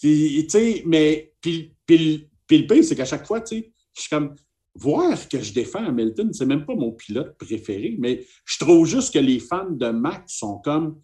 Tu 0.00 0.48
sais, 0.48 0.82
mais. 0.86 1.34
Puis 1.40 1.74
le 1.86 2.66
pire, 2.66 2.84
c'est 2.84 2.96
qu'à 2.96 3.04
chaque 3.04 3.26
fois, 3.26 3.40
tu 3.40 3.58
sais, 3.58 3.72
je 3.94 4.00
suis 4.00 4.08
comme 4.08 4.34
voir 4.78 5.28
que 5.28 5.40
je 5.40 5.52
défends 5.52 5.84
Hamilton, 5.84 6.32
c'est 6.32 6.46
même 6.46 6.64
pas 6.64 6.74
mon 6.74 6.92
pilote 6.92 7.36
préféré, 7.36 7.96
mais 7.98 8.24
je 8.44 8.58
trouve 8.58 8.86
juste 8.86 9.12
que 9.12 9.18
les 9.18 9.40
fans 9.40 9.70
de 9.70 9.88
Max 9.90 10.38
sont 10.38 10.58
comme. 10.58 11.00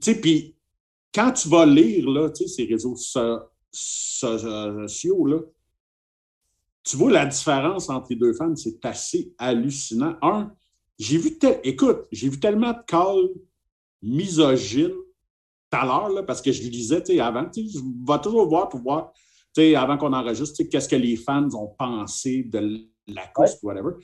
Tu 0.00 0.12
sais, 0.12 0.20
puis 0.20 0.56
quand 1.12 1.32
tu 1.32 1.48
vas 1.48 1.66
lire 1.66 2.08
là, 2.08 2.30
ces 2.34 2.64
réseaux 2.64 2.96
sociaux, 3.70 5.26
là, 5.26 5.40
tu 6.82 6.96
vois 6.96 7.10
la 7.10 7.26
différence 7.26 7.90
entre 7.90 8.06
les 8.10 8.16
deux 8.16 8.32
fans, 8.32 8.56
c'est 8.56 8.84
assez 8.84 9.34
hallucinant. 9.36 10.16
Un, 10.22 10.50
j'ai 10.98 11.18
vu, 11.18 11.38
écoute, 11.62 12.06
j'ai 12.10 12.28
vu 12.28 12.40
tellement 12.40 12.72
de 12.72 12.82
calls 12.86 13.28
misogynes 14.02 14.94
tout 15.70 15.76
à 15.78 15.84
l'heure, 15.84 16.26
parce 16.26 16.40
que 16.42 16.50
je 16.50 16.62
lisais 16.62 17.20
avant, 17.20 17.48
je 17.54 17.78
vais 17.78 18.20
toujours 18.20 18.48
voir 18.48 18.68
pour 18.68 18.80
voir 18.80 19.12
avant 19.58 19.98
qu'on 19.98 20.12
enregistre, 20.12 20.62
qu'est-ce 20.70 20.88
que 20.88 20.96
les 20.96 21.16
fans 21.16 21.48
ont 21.54 21.74
pensé 21.78 22.44
de 22.44 22.86
la 23.06 23.26
course, 23.28 23.58
whatever. 23.62 23.94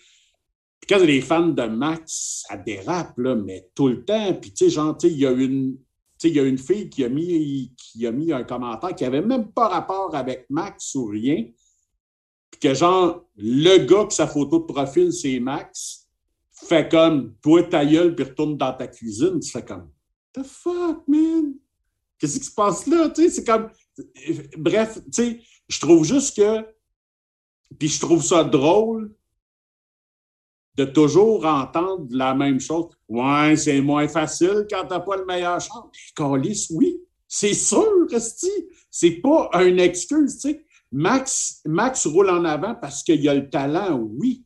Puis 0.80 0.88
quand 0.88 1.04
les 1.04 1.20
fans 1.20 1.48
de 1.48 1.62
Max, 1.62 2.44
ça 2.46 2.56
dérape, 2.56 3.16
là, 3.18 3.34
mais 3.34 3.68
tout 3.74 3.88
le 3.88 4.04
temps. 4.04 4.34
Puis, 4.34 4.52
tu 4.52 4.64
sais, 4.64 4.70
genre, 4.70 4.96
il 5.02 5.18
y 5.18 5.26
a 5.26 5.32
une. 5.32 5.78
il 6.22 6.32
y 6.32 6.40
a 6.40 6.42
une 6.42 6.58
fille 6.58 6.88
qui 6.88 7.04
a, 7.04 7.08
mis, 7.08 7.72
qui 7.76 8.06
a 8.06 8.12
mis 8.12 8.32
un 8.32 8.44
commentaire 8.44 8.94
qui 8.94 9.04
n'avait 9.04 9.22
même 9.22 9.52
pas 9.52 9.68
rapport 9.68 10.14
avec 10.14 10.46
Max 10.50 10.94
ou 10.94 11.06
rien. 11.06 11.46
Puis 12.50 12.60
que, 12.60 12.74
genre, 12.74 13.24
le 13.36 13.78
gars 13.86 14.04
que 14.04 14.14
sa 14.14 14.26
photo 14.26 14.60
de 14.60 14.64
profil, 14.64 15.12
c'est 15.12 15.40
Max, 15.40 16.08
fait 16.52 16.90
comme, 16.90 17.34
toi, 17.42 17.62
ta 17.64 17.84
gueule, 17.84 18.14
puis 18.14 18.24
retourne 18.24 18.56
dans 18.56 18.72
ta 18.72 18.86
cuisine. 18.86 19.40
Tu 19.40 19.50
fais 19.50 19.64
comme, 19.64 19.90
the 20.32 20.42
fuck, 20.42 21.06
man? 21.06 21.54
Qu'est-ce 22.18 22.38
qui 22.38 22.46
se 22.46 22.54
passe 22.54 22.86
là? 22.86 23.10
Tu 23.10 23.24
sais, 23.24 23.30
c'est 23.30 23.44
comme, 23.44 23.68
Bref, 24.56 24.98
tu 25.04 25.10
sais, 25.12 25.40
je 25.68 25.80
trouve 25.80 26.04
juste 26.04 26.36
que. 26.36 26.66
Puis 27.78 27.88
je 27.88 28.00
trouve 28.00 28.22
ça 28.22 28.44
drôle 28.44 29.14
de 30.76 30.84
toujours 30.84 31.44
entendre 31.46 32.06
la 32.10 32.34
même 32.34 32.60
chose. 32.60 32.86
Ouais, 33.08 33.56
c'est 33.56 33.80
moins 33.80 34.06
facile 34.08 34.66
quand 34.70 34.86
t'as 34.86 35.00
pas 35.00 35.16
le 35.16 35.24
meilleur 35.24 35.60
char. 35.60 35.90
Calice, 36.14 36.70
oui, 36.70 36.98
c'est 37.26 37.54
sûr, 37.54 38.06
Resti. 38.10 38.50
C'est 38.90 39.20
pas 39.22 39.50
une 39.64 39.80
excuse, 39.80 40.38
tu. 40.38 40.64
Max, 40.92 41.62
roule 42.06 42.30
en 42.30 42.44
avant 42.44 42.74
parce 42.74 43.02
qu'il 43.02 43.28
a 43.28 43.34
le 43.34 43.50
talent, 43.50 43.98
oui. 43.98 44.44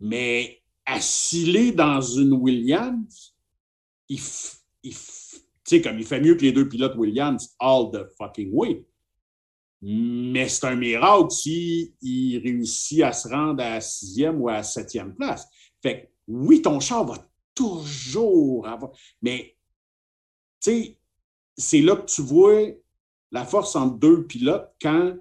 Mais 0.00 0.62
assilé 0.84 1.72
dans 1.72 2.00
une 2.00 2.34
Williams, 2.34 3.34
il, 4.08 4.20
il, 4.82 4.94
sais, 5.64 5.82
comme 5.82 5.98
il 5.98 6.04
fait 6.04 6.20
mieux 6.20 6.34
que 6.34 6.42
les 6.42 6.52
deux 6.52 6.68
pilotes 6.68 6.96
Williams 6.96 7.54
all 7.58 7.90
the 7.92 8.06
fucking 8.18 8.50
way. 8.52 8.84
Mais 9.80 10.48
c'est 10.48 10.66
un 10.66 10.76
miracle 10.76 11.30
s'il 11.30 11.92
réussit 12.42 13.02
à 13.02 13.12
se 13.12 13.28
rendre 13.28 13.62
à 13.62 13.70
la 13.70 13.80
sixième 13.80 14.40
ou 14.40 14.48
à 14.48 14.54
la 14.54 14.62
septième 14.62 15.14
place. 15.14 15.46
Fait 15.82 16.00
que 16.00 16.06
oui, 16.28 16.62
ton 16.62 16.80
char 16.80 17.04
va 17.04 17.16
toujours 17.54 18.66
avoir. 18.66 18.92
Mais, 19.20 19.56
tu 20.60 20.70
sais, 20.70 20.98
c'est 21.56 21.82
là 21.82 21.96
que 21.96 22.06
tu 22.06 22.22
vois 22.22 22.70
la 23.30 23.44
force 23.44 23.76
entre 23.76 23.98
deux 23.98 24.26
pilotes 24.26 24.72
quand 24.80 25.14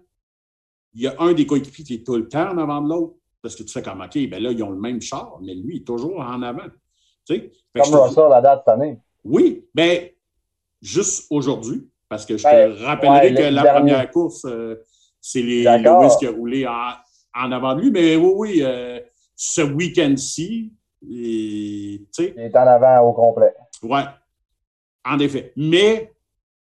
il 0.93 1.01
y 1.01 1.07
a 1.07 1.15
un 1.19 1.33
des 1.33 1.45
coéquipiers 1.45 1.83
qui 1.83 1.93
est 1.95 2.05
tout 2.05 2.15
le 2.15 2.27
temps 2.27 2.51
en 2.51 2.57
avant 2.57 2.81
de 2.81 2.89
l'autre. 2.89 3.15
Parce 3.41 3.55
que 3.57 3.63
tu 3.63 3.73
fais 3.73 3.81
comme, 3.81 3.99
OK, 3.99 4.13
ben 4.29 4.41
là, 4.41 4.51
ils 4.51 4.63
ont 4.63 4.69
le 4.69 4.79
même 4.79 5.01
char, 5.01 5.37
mais 5.41 5.53
lui, 5.53 5.75
il 5.75 5.81
est 5.81 5.85
toujours 5.85 6.21
en 6.21 6.41
avant. 6.41 6.69
Tu 7.25 7.35
sais? 7.35 7.51
Comme 7.75 7.95
Russell, 7.95 8.29
la 8.29 8.39
date 8.39 8.65
année. 8.69 8.99
Oui, 9.25 9.67
mais 9.75 10.12
juste 10.83 11.27
aujourd'hui, 11.31 11.89
parce 12.09 12.25
que 12.25 12.37
je 12.37 12.43
te 12.43 12.49
ben, 12.49 12.73
rappellerai 12.83 13.33
que 13.33 13.41
la 13.43 13.73
première 13.73 14.11
course, 14.11 14.45
euh, 14.45 14.75
c'est 15.19 15.41
les 15.41 15.63
Lewis 15.63 16.15
qui 16.19 16.27
a 16.27 16.31
roulé 16.31 16.67
en, 16.67 17.51
avant 17.51 17.73
de 17.73 17.81
lui. 17.81 17.91
Mais 17.91 18.15
oui, 18.15 18.31
oui, 18.35 18.61
euh, 18.61 18.99
ce 19.35 19.61
week-end-ci, 19.61 20.73
il 21.01 22.05
est 22.19 22.55
en 22.55 22.67
avant 22.67 22.99
au 23.07 23.13
complet. 23.13 23.53
Oui, 23.81 24.01
en 25.05 25.19
effet. 25.19 25.53
Mais, 25.55 26.13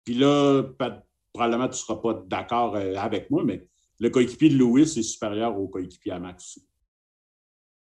puis 0.05 0.15
là, 0.15 0.63
probablement 1.33 1.67
tu 1.67 1.71
ne 1.71 1.77
seras 1.77 1.97
pas 1.97 2.15
d'accord 2.27 2.75
euh, 2.77 2.97
avec 2.97 3.31
moi, 3.31 3.43
mais 3.45 3.67
le 4.01 4.11
coéquipier 4.11 4.51
de 4.51 4.57
Lewis 4.57 4.99
est 4.99 5.03
supérieur 5.03 5.59
au 5.59 5.69
coéquipier 5.69 6.13
à 6.13 6.19
Max. 6.19 6.59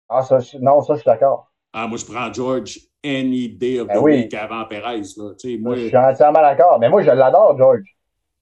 Ah, 0.08 0.22
ça, 0.22 0.38
non, 0.60 0.80
ça, 0.82 0.94
je 0.94 1.00
suis 1.00 1.06
d'accord. 1.06 1.50
Ah, 1.77 1.89
moi, 1.89 1.99
je 1.99 2.05
prends 2.05 2.33
George 2.33 2.79
any 3.05 3.49
day 3.49 3.81
of 3.81 3.89
ben 3.89 4.29
the 4.29 4.35
avant 4.35 4.64
Perez. 4.66 5.03
Là. 5.16 5.33
Moi... 5.59 5.77
Je 5.77 5.89
suis 5.89 5.97
entièrement 5.97 6.41
d'accord. 6.41 6.79
Mais 6.79 6.89
moi, 6.89 7.03
je 7.03 7.11
l'adore, 7.11 7.59
George. 7.59 7.83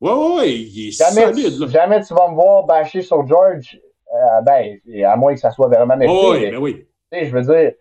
Oui, 0.02 0.10
oui, 0.12 0.32
oui, 0.36 0.70
il 0.74 0.88
est 0.88 0.90
jamais 0.90 1.32
solide. 1.32 1.58
Tu, 1.58 1.68
jamais 1.70 2.02
tu 2.02 2.12
vas 2.12 2.28
me 2.28 2.34
voir 2.34 2.64
bâcher 2.64 3.00
sur 3.00 3.26
George, 3.26 3.80
euh, 4.14 4.40
ben, 4.42 4.78
à 5.06 5.16
moins 5.16 5.32
que 5.32 5.40
ça 5.40 5.50
soit 5.50 5.68
vraiment 5.68 5.96
mérité. 5.96 6.20
Oh, 6.22 6.32
oui, 6.32 6.40
mais, 6.40 6.50
ben 6.50 6.58
oui. 6.58 6.86
Je 7.12 7.30
veux 7.30 7.42
dire, 7.42 7.72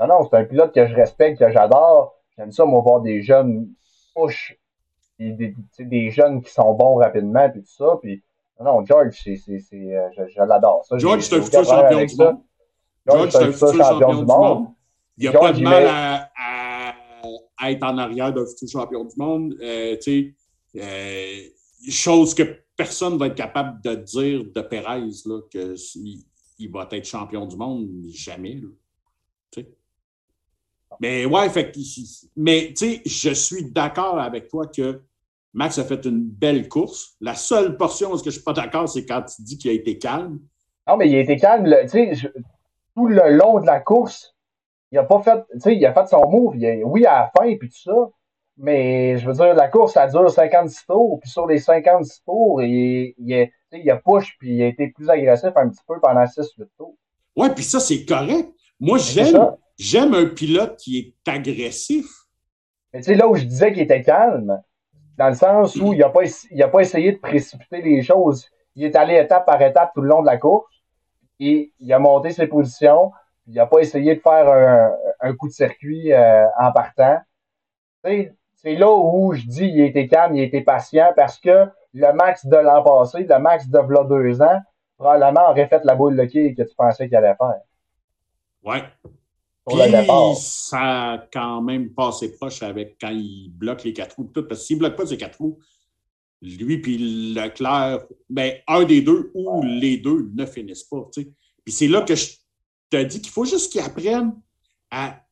non, 0.00 0.06
non, 0.06 0.28
c'est 0.30 0.36
un 0.38 0.44
pilote 0.44 0.74
que 0.74 0.86
je 0.86 0.94
respecte, 0.94 1.38
que 1.38 1.52
j'adore. 1.52 2.14
J'aime 2.38 2.52
ça, 2.52 2.64
moi, 2.64 2.80
voir 2.80 3.02
des 3.02 3.20
jeunes 3.20 3.68
push, 4.14 4.56
des, 5.18 5.54
des, 5.78 6.10
jeunes 6.10 6.40
qui 6.40 6.50
sont 6.50 6.72
bons 6.72 6.94
rapidement, 6.94 7.50
puis 7.50 7.60
tout 7.60 7.68
ça. 7.76 7.98
Puis, 8.00 8.22
non, 8.58 8.86
George, 8.86 9.20
c'est, 9.22 9.36
c'est, 9.36 9.60
euh, 9.74 10.08
je, 10.16 10.22
je 10.28 10.42
l'adore. 10.42 10.82
George, 10.92 11.20
c'est 11.20 11.36
un 11.36 11.42
futur 11.42 11.64
champion 11.64 12.04
du 12.06 12.16
monde. 12.16 12.38
George, 13.06 13.30
c'est 13.30 13.42
un 13.42 13.52
futur 13.52 13.84
champion 13.84 14.14
du 14.14 14.24
monde. 14.24 14.68
Il 15.18 15.22
n'y 15.22 15.28
a 15.28 15.38
pas 15.38 15.52
de 15.52 15.60
mal 15.60 15.84
à, 16.36 17.70
être 17.70 17.82
en 17.82 17.98
arrière 17.98 18.32
d'un 18.32 18.46
futur 18.46 18.68
champion 18.68 19.04
du 19.04 19.16
monde. 19.16 19.56
Euh, 19.60 19.96
euh, 20.76 21.40
chose 21.90 22.34
que 22.34 22.44
personne 22.76 23.14
ne 23.14 23.18
va 23.18 23.26
être 23.26 23.34
capable 23.34 23.80
de 23.82 23.96
dire 23.96 24.44
de 24.54 24.60
Perez, 24.60 25.08
qu'il 25.50 26.22
il 26.60 26.70
va 26.70 26.88
être 26.92 27.04
champion 27.04 27.46
du 27.46 27.56
monde, 27.56 27.88
jamais. 28.12 28.60
mais 31.00 31.24
ouais, 31.24 31.50
fait, 31.50 31.76
mais 32.36 32.72
je 32.76 33.34
suis 33.34 33.70
d'accord 33.72 34.20
avec 34.20 34.48
toi 34.48 34.68
que 34.68 35.00
Max 35.52 35.78
a 35.78 35.84
fait 35.84 36.04
une 36.04 36.22
belle 36.22 36.68
course. 36.68 37.16
La 37.20 37.34
seule 37.34 37.76
portion 37.76 38.12
où 38.12 38.18
je 38.18 38.24
ne 38.24 38.30
suis 38.30 38.42
pas 38.42 38.52
d'accord, 38.52 38.88
c'est 38.88 39.04
quand 39.04 39.22
tu 39.22 39.42
dis 39.42 39.58
qu'il 39.58 39.70
a 39.72 39.74
été 39.74 39.98
calme. 39.98 40.38
Non, 40.86 40.96
mais 40.96 41.08
il 41.08 41.16
a 41.16 41.20
été 41.20 41.36
calme, 41.36 41.68
tout 42.94 43.06
le 43.08 43.36
long 43.36 43.60
de 43.60 43.66
la 43.66 43.80
course 43.80 44.37
il 44.90 44.98
a 44.98 45.04
pas 45.04 45.20
fait, 45.20 45.44
tu 45.52 45.60
sais, 45.60 45.76
il 45.76 45.86
a 45.86 45.92
fait 45.92 46.06
son 46.08 46.28
move. 46.28 46.54
oui, 46.84 47.06
à 47.06 47.20
la 47.20 47.30
fin, 47.36 47.54
puis 47.56 47.68
tout 47.68 47.82
ça. 47.82 48.10
Mais 48.56 49.18
je 49.18 49.26
veux 49.26 49.34
dire, 49.34 49.54
la 49.54 49.68
course, 49.68 49.92
ça 49.92 50.08
dure 50.08 50.30
56 50.30 50.86
tours. 50.86 51.20
Puis 51.20 51.30
sur 51.30 51.46
les 51.46 51.58
56 51.58 52.24
tours, 52.24 52.62
il, 52.62 53.14
il, 53.18 53.50
il 53.72 53.90
a 53.90 53.96
push, 53.96 54.36
puis 54.38 54.56
il 54.56 54.62
a 54.62 54.66
été 54.66 54.88
plus 54.88 55.08
agressif 55.08 55.50
un 55.54 55.68
petit 55.68 55.82
peu 55.86 56.00
pendant 56.00 56.24
6-8 56.24 56.66
tours. 56.76 56.96
Ouais, 57.36 57.50
puis 57.54 57.62
ça, 57.62 57.78
c'est 57.78 58.04
correct. 58.04 58.48
Moi, 58.80 58.98
j'aime, 58.98 59.54
j'aime 59.78 60.14
un 60.14 60.26
pilote 60.26 60.76
qui 60.76 60.98
est 60.98 61.30
agressif. 61.30 62.06
Mais 62.92 63.00
tu 63.00 63.06
sais, 63.06 63.14
là 63.14 63.28
où 63.28 63.36
je 63.36 63.44
disais 63.44 63.72
qu'il 63.72 63.82
était 63.82 64.02
calme, 64.02 64.60
dans 65.16 65.28
le 65.28 65.34
sens 65.34 65.76
où 65.76 65.92
il 65.92 65.98
n'a 65.98 66.08
pas, 66.08 66.22
a 66.22 66.68
pas 66.68 66.80
essayé 66.80 67.12
de 67.12 67.18
précipiter 67.18 67.82
les 67.82 68.02
choses. 68.02 68.46
Il 68.74 68.84
est 68.84 68.96
allé 68.96 69.16
étape 69.16 69.46
par 69.46 69.60
étape 69.62 69.92
tout 69.94 70.00
le 70.00 70.08
long 70.08 70.22
de 70.22 70.26
la 70.26 70.36
course. 70.36 70.72
Et 71.40 71.72
il 71.78 71.92
a 71.92 71.98
monté 71.98 72.30
ses 72.30 72.46
positions 72.46 73.12
il 73.48 73.54
n'a 73.54 73.66
pas 73.66 73.80
essayé 73.80 74.14
de 74.14 74.20
faire 74.20 74.92
un, 75.20 75.34
coup 75.34 75.48
de 75.48 75.52
circuit 75.52 76.12
euh, 76.12 76.44
en 76.60 76.70
partant. 76.70 77.18
C'est 78.04 78.74
là 78.74 78.90
où 78.92 79.32
je 79.32 79.46
dis 79.46 79.64
il 79.66 79.80
était 79.80 80.06
calme, 80.06 80.36
il 80.36 80.42
était 80.42 80.60
patient 80.60 81.12
parce 81.16 81.38
que 81.38 81.66
le 81.94 82.12
max 82.12 82.44
de 82.46 82.56
l'an 82.56 82.82
passé, 82.82 83.24
le 83.28 83.38
max 83.38 83.68
de 83.68 83.78
là 83.78 84.04
deux 84.04 84.42
ans, 84.42 84.60
probablement 84.96 85.50
aurait 85.50 85.68
fait 85.68 85.84
la 85.84 85.94
boule 85.94 86.16
de 86.16 86.24
quai 86.24 86.54
que 86.54 86.62
tu 86.62 86.74
pensais 86.76 87.08
qu'il 87.08 87.16
allait 87.16 87.36
faire. 87.36 87.60
Ouais. 88.64 88.82
Puis, 89.66 89.78
ça 90.36 91.12
a 91.12 91.18
quand 91.32 91.62
même 91.62 91.92
passé 91.92 92.34
proche 92.34 92.62
avec 92.62 92.96
quand 93.00 93.10
il 93.10 93.50
bloque 93.50 93.84
les 93.84 93.92
quatre 93.92 94.16
roues. 94.16 94.30
Tout, 94.32 94.46
parce 94.46 94.60
que 94.60 94.66
s'il 94.66 94.76
ne 94.76 94.80
bloque 94.80 94.96
pas 94.96 95.06
ces 95.06 95.18
quatre 95.18 95.38
roues, 95.38 95.58
lui 96.40 96.78
puis 96.78 97.34
Leclerc, 97.34 98.00
ben, 98.30 98.54
un 98.66 98.84
des 98.84 99.02
deux 99.02 99.30
ou 99.34 99.62
les 99.62 99.98
deux 99.98 100.30
ne 100.34 100.46
finissent 100.46 100.84
pas. 100.84 101.06
Puis 101.12 101.72
c'est 101.72 101.88
là 101.88 102.02
que 102.02 102.14
je 102.14 102.38
as 102.96 103.04
dit 103.04 103.20
qu'il 103.20 103.32
faut 103.32 103.44
juste 103.44 103.70
qu'il 103.72 103.80
apprenne 103.80 104.40
à 104.90 105.24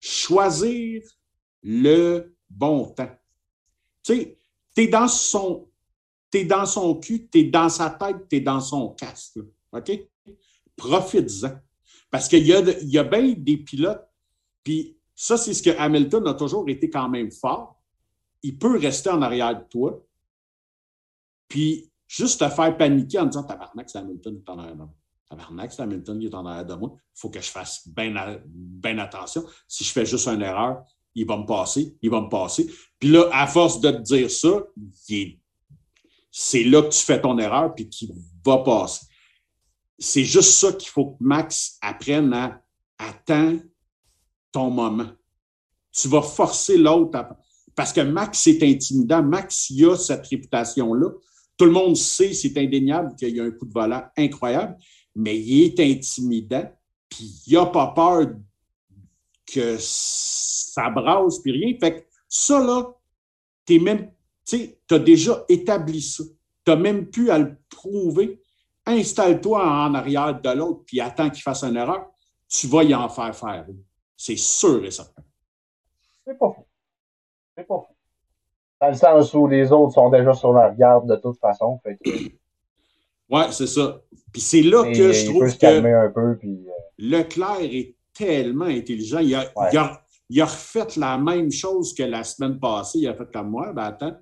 choisir 0.00 1.02
le 1.62 2.36
bon 2.48 2.86
temps. 2.90 3.10
Tu 4.02 4.14
sais, 4.14 4.38
tu 4.74 4.82
es 4.82 4.86
dans 4.88 5.08
son 5.08 5.68
es 6.32 6.44
dans 6.44 6.66
son 6.66 6.94
cul, 6.96 7.28
tu 7.30 7.38
es 7.38 7.44
dans 7.44 7.68
sa 7.68 7.90
tête, 7.90 8.28
tu 8.28 8.36
es 8.36 8.40
dans 8.40 8.60
son 8.60 8.90
casque. 8.90 9.38
OK? 9.72 9.90
Profites-en. 10.76 11.58
Parce 12.10 12.28
qu'il 12.28 12.46
y 12.46 12.52
a, 12.52 12.60
y 12.82 12.98
a 12.98 13.04
bien 13.04 13.32
des 13.36 13.56
pilotes, 13.56 14.06
puis 14.62 14.98
Ça, 15.20 15.36
c'est 15.36 15.52
ce 15.52 15.64
que 15.64 15.76
Hamilton 15.76 16.28
a 16.28 16.34
toujours 16.34 16.68
été 16.68 16.88
quand 16.88 17.08
même 17.08 17.32
fort. 17.32 17.82
Il 18.40 18.56
peut 18.56 18.78
rester 18.78 19.10
en 19.10 19.20
arrière 19.20 19.58
de 19.58 19.64
toi. 19.64 20.00
Puis, 21.48 21.90
juste 22.06 22.38
te 22.38 22.48
faire 22.48 22.76
paniquer 22.76 23.18
en 23.18 23.26
disant 23.26 23.42
Tabarnak, 23.42 23.90
c'est 23.90 23.98
Hamilton 23.98 24.36
qui 24.36 24.44
est 24.44 24.48
en 24.48 24.58
arrière. 24.60 24.88
Tabarnak, 25.28 25.72
c'est 25.72 25.82
Hamilton 25.82 26.18
qui 26.18 26.26
est 26.26 26.34
en 26.34 26.46
arrière 26.46 26.64
de 26.64 26.74
moi. 26.74 26.92
Il 26.96 27.20
faut 27.20 27.30
que 27.30 27.40
je 27.40 27.50
fasse 27.50 27.86
bien 27.86 28.98
attention. 28.98 29.44
Si 29.66 29.84
je 29.84 29.92
fais 29.92 30.06
juste 30.06 30.26
une 30.26 30.42
erreur, 30.42 30.84
il 31.14 31.26
va 31.26 31.36
me 31.36 31.46
passer, 31.46 31.96
il 32.00 32.10
va 32.10 32.20
me 32.20 32.28
passer. 32.28 32.70
Puis 32.98 33.10
là, 33.10 33.28
à 33.32 33.46
force 33.46 33.80
de 33.80 33.90
te 33.90 34.02
dire 34.02 34.30
ça, 34.30 34.64
c'est 36.30 36.64
là 36.64 36.82
que 36.82 36.88
tu 36.88 37.00
fais 37.00 37.20
ton 37.20 37.38
erreur 37.38 37.74
puis 37.74 37.88
qu'il 37.88 38.12
va 38.44 38.58
passer. 38.58 39.06
C'est 39.98 40.24
juste 40.24 40.52
ça 40.52 40.72
qu'il 40.72 40.88
faut 40.88 41.12
que 41.12 41.16
Max 41.20 41.76
apprenne 41.82 42.32
à 42.32 42.62
attendre 42.98 43.60
ton 44.52 44.70
moment. 44.70 45.08
Tu 45.92 46.08
vas 46.08 46.22
forcer 46.22 46.78
l'autre 46.78 47.18
à... 47.18 47.36
Parce 47.74 47.92
que 47.92 48.00
Max, 48.00 48.38
c'est 48.38 48.62
intimidant. 48.62 49.22
Max, 49.22 49.70
il 49.70 49.84
a 49.86 49.96
cette 49.96 50.26
réputation-là. 50.26 51.10
Tout 51.56 51.64
le 51.64 51.72
monde 51.72 51.96
sait, 51.96 52.32
c'est 52.32 52.56
indéniable 52.56 53.16
qu'il 53.16 53.36
y 53.36 53.40
a 53.40 53.44
un 53.44 53.50
coup 53.50 53.66
de 53.66 53.72
volant 53.72 54.04
incroyable, 54.16 54.76
mais 55.18 55.36
il 55.36 55.64
est 55.64 55.80
intimidant, 55.80 56.70
puis 57.08 57.42
il 57.48 57.54
n'a 57.54 57.66
pas 57.66 57.88
peur 57.88 58.28
que 59.52 59.76
ça 59.80 60.90
brasse, 60.90 61.40
puis 61.40 61.50
rien. 61.50 61.76
Fait 61.80 62.00
que 62.00 62.06
ça, 62.28 62.64
là, 62.64 62.94
tu 63.66 63.80
même, 63.80 64.12
tu 64.44 64.76
as 64.90 64.98
déjà 65.00 65.44
établi 65.48 66.00
ça. 66.00 66.22
Tu 66.64 66.70
n'as 66.70 66.76
même 66.76 67.10
pu 67.10 67.30
à 67.32 67.38
le 67.38 67.56
prouver. 67.68 68.40
Installe-toi 68.86 69.60
en 69.60 69.94
arrière 69.94 70.40
de 70.40 70.50
l'autre, 70.50 70.84
puis 70.86 71.00
attends 71.00 71.30
qu'il 71.30 71.42
fasse 71.42 71.64
une 71.64 71.76
erreur. 71.76 72.06
Tu 72.48 72.68
vas 72.68 72.84
y 72.84 72.94
en 72.94 73.08
faire 73.08 73.34
faire. 73.34 73.66
C'est 74.16 74.36
sûr 74.36 74.84
et 74.84 74.90
certain. 74.92 75.22
C'est 76.24 76.38
pas 76.38 76.52
faux. 76.52 76.68
C'est 77.56 77.66
pas 77.66 77.74
faux. 77.74 77.96
Dans 78.80 78.88
le 78.88 78.94
sens 78.94 79.34
où 79.34 79.48
les 79.48 79.72
autres 79.72 79.94
sont 79.94 80.10
déjà 80.10 80.32
sur 80.32 80.52
la 80.52 80.70
garde 80.70 81.08
de 81.10 81.16
toute 81.16 81.40
façon. 81.40 81.80
Oui, 83.30 83.42
c'est 83.50 83.66
ça. 83.66 84.00
Puis 84.32 84.40
c'est 84.40 84.62
là 84.62 84.84
que 84.84 85.12
je 85.12 85.26
trouve 85.26 85.56
que 85.56 86.06
un 86.06 86.10
peu, 86.10 86.38
puis, 86.38 86.50
euh, 86.50 86.72
Leclerc 86.98 87.60
est 87.62 87.94
tellement 88.14 88.64
intelligent. 88.64 89.20
Il 89.20 89.34
a, 89.34 89.50
il, 89.72 89.78
a, 89.78 90.02
il 90.28 90.40
a, 90.40 90.44
refait 90.44 90.86
la 90.96 91.18
même 91.18 91.50
chose 91.50 91.94
que 91.94 92.02
la 92.02 92.24
semaine 92.24 92.58
passée. 92.58 92.98
Il 93.00 93.08
a 93.08 93.14
fait 93.14 93.30
comme 93.32 93.50
moi. 93.50 93.72
Ben 93.72 93.84
attends, 93.84 94.16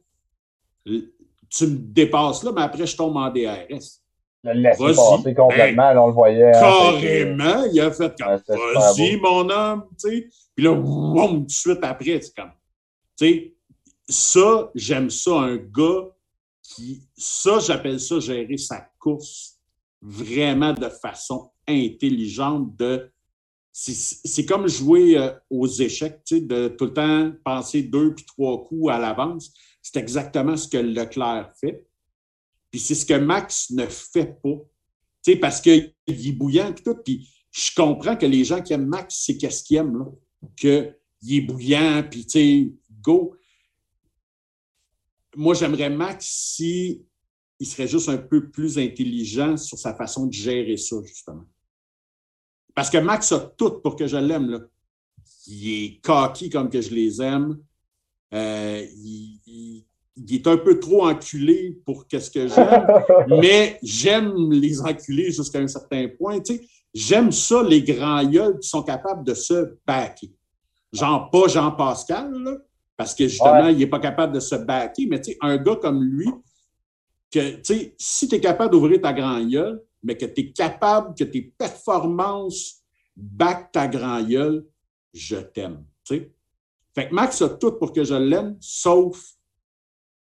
tu 0.84 1.66
me 1.66 1.76
dépasses 1.78 2.42
là, 2.42 2.52
mais 2.54 2.62
après, 2.62 2.86
je 2.86 2.96
tombe 2.96 3.16
en 3.16 3.30
DRS. 3.30 4.00
Le 4.44 4.52
laisser 4.52 4.94
passer 4.94 5.34
complètement, 5.34 5.94
ben, 5.94 5.98
on 5.98 6.06
le 6.08 6.12
voyait. 6.12 6.54
Hein, 6.54 6.60
carrément, 6.60 7.64
il 7.72 7.80
a 7.80 7.90
fait 7.90 8.14
comme 8.18 8.40
Vas-y, 8.74 9.16
mon 9.16 9.48
homme, 9.48 9.84
tu 9.98 10.08
sais. 10.08 10.28
Puis 10.54 10.64
là, 10.64 10.74
tout 10.74 11.38
de 11.38 11.50
suite 11.50 11.80
après, 11.82 12.20
c'est 12.20 12.34
comme. 12.34 12.52
Tu 13.18 13.26
sais, 13.26 13.54
ça, 14.08 14.70
j'aime 14.74 15.10
ça, 15.10 15.32
un 15.32 15.56
gars 15.56 16.04
Ça, 17.16 17.58
j'appelle 17.60 18.00
ça 18.00 18.20
gérer 18.20 18.58
sa 18.58 18.80
course 18.98 19.58
vraiment 20.00 20.72
de 20.72 20.88
façon 20.88 21.50
intelligente. 21.66 22.76
De, 22.76 23.10
c'est 23.72 24.46
comme 24.46 24.68
jouer 24.68 25.18
euh, 25.18 25.32
aux 25.50 25.66
échecs, 25.66 26.22
de 26.30 26.68
tout 26.68 26.86
le 26.86 26.94
temps 26.94 27.32
penser 27.44 27.82
deux 27.82 28.14
puis 28.14 28.24
trois 28.24 28.64
coups 28.64 28.92
à 28.92 28.98
l'avance. 28.98 29.52
C'est 29.82 29.98
exactement 29.98 30.56
ce 30.56 30.68
que 30.68 30.78
Leclerc 30.78 31.52
fait. 31.60 31.86
Puis 32.70 32.80
c'est 32.80 32.94
ce 32.94 33.06
que 33.06 33.14
Max 33.14 33.70
ne 33.70 33.86
fait 33.86 34.40
pas. 34.42 34.56
Tu 35.22 35.32
sais, 35.32 35.36
parce 35.36 35.60
qu'il 35.60 35.94
est 36.06 36.32
bouillant 36.32 36.70
et 36.70 36.74
tout. 36.74 36.96
Puis 37.04 37.28
je 37.50 37.70
comprends 37.74 38.16
que 38.16 38.26
les 38.26 38.44
gens 38.44 38.60
qui 38.60 38.72
aiment 38.72 38.86
Max, 38.86 39.22
c'est 39.24 39.36
qu'est-ce 39.36 39.62
qu'ils 39.62 39.78
aiment, 39.78 39.98
là. 39.98 40.06
Qu'il 40.56 41.36
est 41.36 41.40
bouillant, 41.40 42.04
puis 42.08 42.26
tu 42.26 42.30
sais, 42.30 42.72
go 43.00 43.34
moi, 45.36 45.54
j'aimerais 45.54 45.90
Max 45.90 46.26
si 46.26 47.04
il 47.58 47.66
serait 47.66 47.86
juste 47.86 48.08
un 48.08 48.16
peu 48.16 48.50
plus 48.50 48.78
intelligent 48.78 49.56
sur 49.56 49.78
sa 49.78 49.94
façon 49.94 50.26
de 50.26 50.32
gérer 50.32 50.76
ça, 50.76 50.96
justement. 51.04 51.44
Parce 52.74 52.90
que 52.90 52.98
Max 52.98 53.32
a 53.32 53.40
tout 53.40 53.80
pour 53.80 53.96
que 53.96 54.06
je 54.06 54.16
l'aime. 54.16 54.50
Là. 54.50 54.60
Il 55.46 55.68
est 55.68 56.00
cocky 56.02 56.50
comme 56.50 56.68
que 56.68 56.80
je 56.80 56.90
les 56.90 57.22
aime. 57.22 57.58
Euh, 58.34 58.84
il, 58.96 59.84
est 60.30 60.46
un 60.46 60.56
peu 60.56 60.78
trop 60.80 61.06
enculé 61.06 61.78
pour 61.84 62.06
qu'est-ce 62.06 62.30
que 62.30 62.48
j'aime, 62.48 62.86
mais 63.40 63.78
j'aime 63.82 64.50
les 64.50 64.80
enculés 64.80 65.30
jusqu'à 65.30 65.60
un 65.60 65.68
certain 65.68 66.08
point. 66.08 66.40
Tu 66.40 66.56
sais, 66.56 66.68
j'aime 66.92 67.32
ça, 67.32 67.62
les 67.62 67.82
grands 67.82 68.24
gueules 68.24 68.58
qui 68.58 68.68
sont 68.68 68.82
capables 68.82 69.24
de 69.24 69.34
se 69.34 69.76
baquer. 69.86 70.32
Genre 70.92 71.30
pas 71.30 71.48
Jean-Pascal, 71.48 72.32
là, 72.32 72.56
parce 72.96 73.14
que 73.14 73.28
justement, 73.28 73.68
il 73.68 73.78
n'est 73.78 73.86
pas 73.86 74.00
capable 74.00 74.32
de 74.32 74.40
se 74.40 74.54
backer. 74.54 75.06
Mais 75.06 75.20
tu 75.20 75.32
sais, 75.32 75.38
un 75.40 75.56
gars 75.58 75.76
comme 75.76 76.02
lui, 76.02 76.30
que, 77.30 77.56
tu 77.56 77.64
sais, 77.64 77.94
si 77.98 78.28
tu 78.28 78.36
es 78.36 78.40
capable 78.40 78.72
d'ouvrir 78.72 79.00
ta 79.00 79.12
grand 79.12 79.44
gueule, 79.44 79.82
mais 80.02 80.16
que 80.16 80.26
tu 80.26 80.40
es 80.40 80.52
capable, 80.52 81.14
que 81.14 81.24
tes 81.24 81.42
performances 81.42 82.82
back 83.16 83.72
ta 83.72 83.88
grand 83.88 84.22
gueule, 84.22 84.64
je 85.12 85.36
t'aime. 85.36 85.84
Tu 86.04 86.16
sais. 86.16 86.30
Fait 86.94 87.08
que 87.08 87.14
Max 87.14 87.42
a 87.42 87.50
tout 87.50 87.72
pour 87.72 87.92
que 87.92 88.04
je 88.04 88.14
l'aime, 88.14 88.56
sauf 88.60 89.22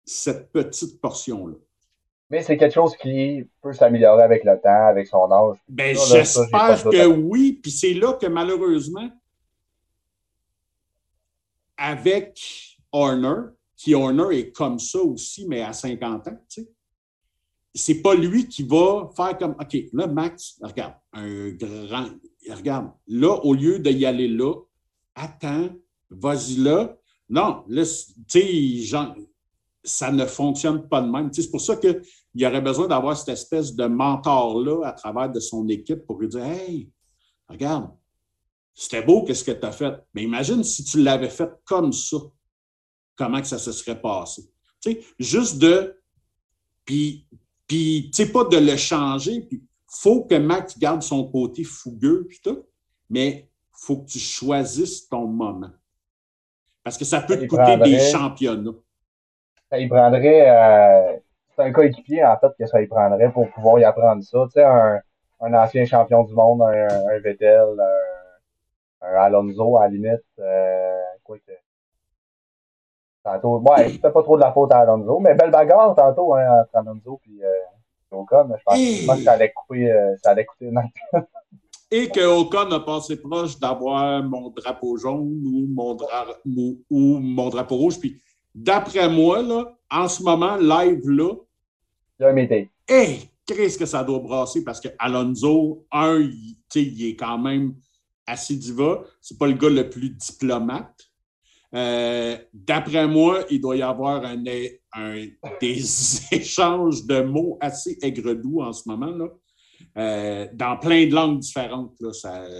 cette 0.04 0.50
petite 0.52 1.00
portion-là. 1.00 1.56
Mais 2.30 2.42
c'est 2.42 2.56
quelque 2.56 2.72
chose 2.72 2.96
qui 2.96 3.46
peut 3.60 3.74
s'améliorer 3.74 4.22
avec 4.22 4.42
le 4.44 4.58
temps, 4.58 4.86
avec 4.86 5.06
son 5.06 5.30
âge. 5.30 5.58
Ben, 5.68 5.94
j'espère 5.94 6.82
que 6.82 7.06
oui. 7.06 7.60
Puis 7.62 7.70
c'est 7.70 7.92
là 7.92 8.14
que 8.14 8.26
malheureusement, 8.26 9.10
avec 11.82 12.40
Horner, 12.92 13.50
qui 13.76 13.92
Horner 13.92 14.38
est 14.38 14.52
comme 14.52 14.78
ça 14.78 15.00
aussi, 15.00 15.46
mais 15.48 15.62
à 15.62 15.72
50 15.72 16.28
ans, 16.28 16.38
tu 16.48 16.62
sais. 16.62 16.68
C'est 17.74 18.02
pas 18.02 18.14
lui 18.14 18.46
qui 18.46 18.62
va 18.62 19.10
faire 19.16 19.36
comme 19.36 19.56
OK, 19.58 19.76
là, 19.92 20.06
Max, 20.06 20.60
regarde, 20.62 20.94
un 21.12 21.48
grand. 21.50 22.10
Regarde, 22.48 22.90
là, 23.08 23.34
au 23.44 23.54
lieu 23.54 23.78
d'y 23.78 24.04
aller 24.04 24.28
là, 24.28 24.54
attends, 25.14 25.70
vas-y 26.10 26.56
là. 26.56 26.96
Non, 27.30 27.64
là, 27.68 27.82
tu 28.28 28.84
sais, 28.84 28.96
ça 29.82 30.12
ne 30.12 30.26
fonctionne 30.26 30.86
pas 30.86 31.00
de 31.00 31.10
même. 31.10 31.32
c'est 31.32 31.50
pour 31.50 31.62
ça 31.62 31.76
qu'il 31.76 32.02
y 32.34 32.46
aurait 32.46 32.60
besoin 32.60 32.86
d'avoir 32.86 33.16
cette 33.16 33.30
espèce 33.30 33.74
de 33.74 33.86
mentor-là 33.86 34.86
à 34.86 34.92
travers 34.92 35.30
de 35.32 35.40
son 35.40 35.66
équipe 35.68 36.06
pour 36.06 36.20
lui 36.20 36.28
dire 36.28 36.44
Hey, 36.44 36.90
regarde, 37.48 37.90
c'était 38.74 39.02
beau 39.02 39.24
qu'est-ce 39.24 39.44
que 39.44 39.52
tu 39.52 39.66
as 39.66 39.72
fait. 39.72 39.94
Mais 40.14 40.22
imagine 40.22 40.64
si 40.64 40.84
tu 40.84 41.02
l'avais 41.02 41.28
fait 41.28 41.50
comme 41.64 41.92
ça, 41.92 42.16
comment 43.16 43.40
que 43.40 43.46
ça 43.46 43.58
se 43.58 43.72
serait 43.72 44.00
passé? 44.00 44.42
Tu 44.80 44.92
sais, 44.92 45.00
juste 45.18 45.58
de. 45.58 46.00
Puis, 46.84 47.26
puis 47.66 48.10
tu 48.14 48.24
sais, 48.24 48.32
pas 48.32 48.44
de 48.44 48.56
le 48.56 48.76
changer. 48.76 49.42
Puis, 49.42 49.62
faut 49.86 50.24
que 50.24 50.34
Max 50.36 50.78
garde 50.78 51.02
son 51.02 51.30
côté 51.30 51.64
fougueux, 51.64 52.26
puis 52.28 52.40
tout, 52.42 52.64
mais 53.10 53.28
il 53.28 53.86
faut 53.86 53.98
que 53.98 54.06
tu 54.06 54.18
choisisses 54.18 55.08
ton 55.08 55.26
moment. 55.26 55.70
Parce 56.82 56.96
que 56.96 57.04
ça 57.04 57.20
peut 57.20 57.38
te 57.38 57.44
coûter 57.44 57.76
des 57.76 57.98
championnats. 57.98 58.72
Ça 59.70 59.78
y 59.78 59.88
prendrait. 59.88 60.50
Euh, 60.50 61.18
c'est 61.54 61.62
un 61.62 61.72
coéquipier, 61.72 62.24
en 62.24 62.36
fait, 62.38 62.52
que 62.58 62.66
ça 62.66 62.82
y 62.82 62.86
prendrait 62.86 63.30
pour 63.30 63.48
pouvoir 63.50 63.78
y 63.78 63.84
apprendre 63.84 64.22
ça. 64.22 64.44
Tu 64.46 64.52
sais, 64.54 64.64
un, 64.64 65.00
un 65.40 65.54
ancien 65.54 65.84
champion 65.84 66.24
du 66.24 66.34
monde, 66.34 66.62
un, 66.62 66.88
un 66.88 67.18
Vettel, 67.20 67.78
un 67.78 68.11
un 69.02 69.14
Alonso 69.14 69.76
à 69.76 69.82
la 69.82 69.88
limite. 69.88 70.22
Euh, 70.38 71.02
quoi 71.22 71.38
que. 71.38 71.52
Tantôt, 73.24 73.60
ouais, 73.60 73.90
c'était 73.90 74.10
pas 74.10 74.22
trop 74.22 74.36
de 74.36 74.42
la 74.42 74.52
faute 74.52 74.72
à 74.72 74.80
Alonso, 74.80 75.20
mais 75.20 75.34
belle 75.34 75.52
bagarre 75.52 75.94
tantôt 75.94 76.34
hein, 76.34 76.62
entre 76.62 76.74
Alonso 76.74 77.20
et 77.26 77.44
euh, 77.44 77.48
Ocon. 78.10 78.48
Je 78.58 78.62
pense, 78.64 78.78
je 78.78 79.06
pense, 79.06 79.16
que 79.18 79.22
ça 79.22 79.32
allait 79.32 79.52
couper, 79.52 79.90
euh, 79.90 80.16
ça 80.22 80.30
allait 80.30 80.44
coûter 80.44 80.70
Et 81.92 82.08
que 82.08 82.20
Ocon 82.20 82.70
a 82.72 82.80
passé 82.80 83.20
proche 83.20 83.58
d'avoir 83.60 84.22
mon 84.24 84.48
drapeau 84.48 84.96
jaune 84.96 85.40
ou 85.44 85.66
mon, 85.68 85.96
ou, 86.90 87.18
mon 87.20 87.48
drapeau 87.48 87.76
rouge. 87.76 88.00
Puis 88.00 88.20
d'après 88.54 89.08
moi, 89.08 89.40
là, 89.42 89.72
en 89.90 90.08
ce 90.08 90.22
moment, 90.22 90.56
live 90.56 91.08
là. 91.08 91.34
Il 92.18 92.22
y 92.22 92.24
a 92.24 92.28
un 92.30 92.32
meeting. 92.32 92.66
Hé, 92.88 93.18
qu'est-ce 93.46 93.78
que 93.78 93.86
ça 93.86 94.02
doit 94.02 94.18
brasser? 94.18 94.64
Parce 94.64 94.80
que 94.80 94.88
Alonso, 94.98 95.84
un, 95.92 96.18
il, 96.18 96.56
il 96.74 97.10
est 97.10 97.16
quand 97.16 97.38
même 97.38 97.74
assez 98.32 98.56
diva. 98.56 99.02
C'est 99.20 99.38
pas 99.38 99.46
le 99.46 99.54
gars 99.54 99.68
le 99.68 99.88
plus 99.88 100.10
diplomate. 100.10 101.12
Euh, 101.74 102.36
d'après 102.52 103.06
moi, 103.06 103.44
il 103.50 103.60
doit 103.60 103.76
y 103.76 103.82
avoir 103.82 104.24
un, 104.24 104.36
des 104.36 104.80
échanges 106.32 107.06
de 107.06 107.22
mots 107.22 107.56
assez 107.60 107.96
aigre-doux 108.02 108.60
en 108.60 108.72
ce 108.72 108.88
moment. 108.88 109.06
Là. 109.06 109.26
Euh, 109.98 110.46
dans 110.52 110.76
plein 110.76 111.06
de 111.06 111.14
langues 111.14 111.38
différentes, 111.38 111.94
là, 112.00 112.10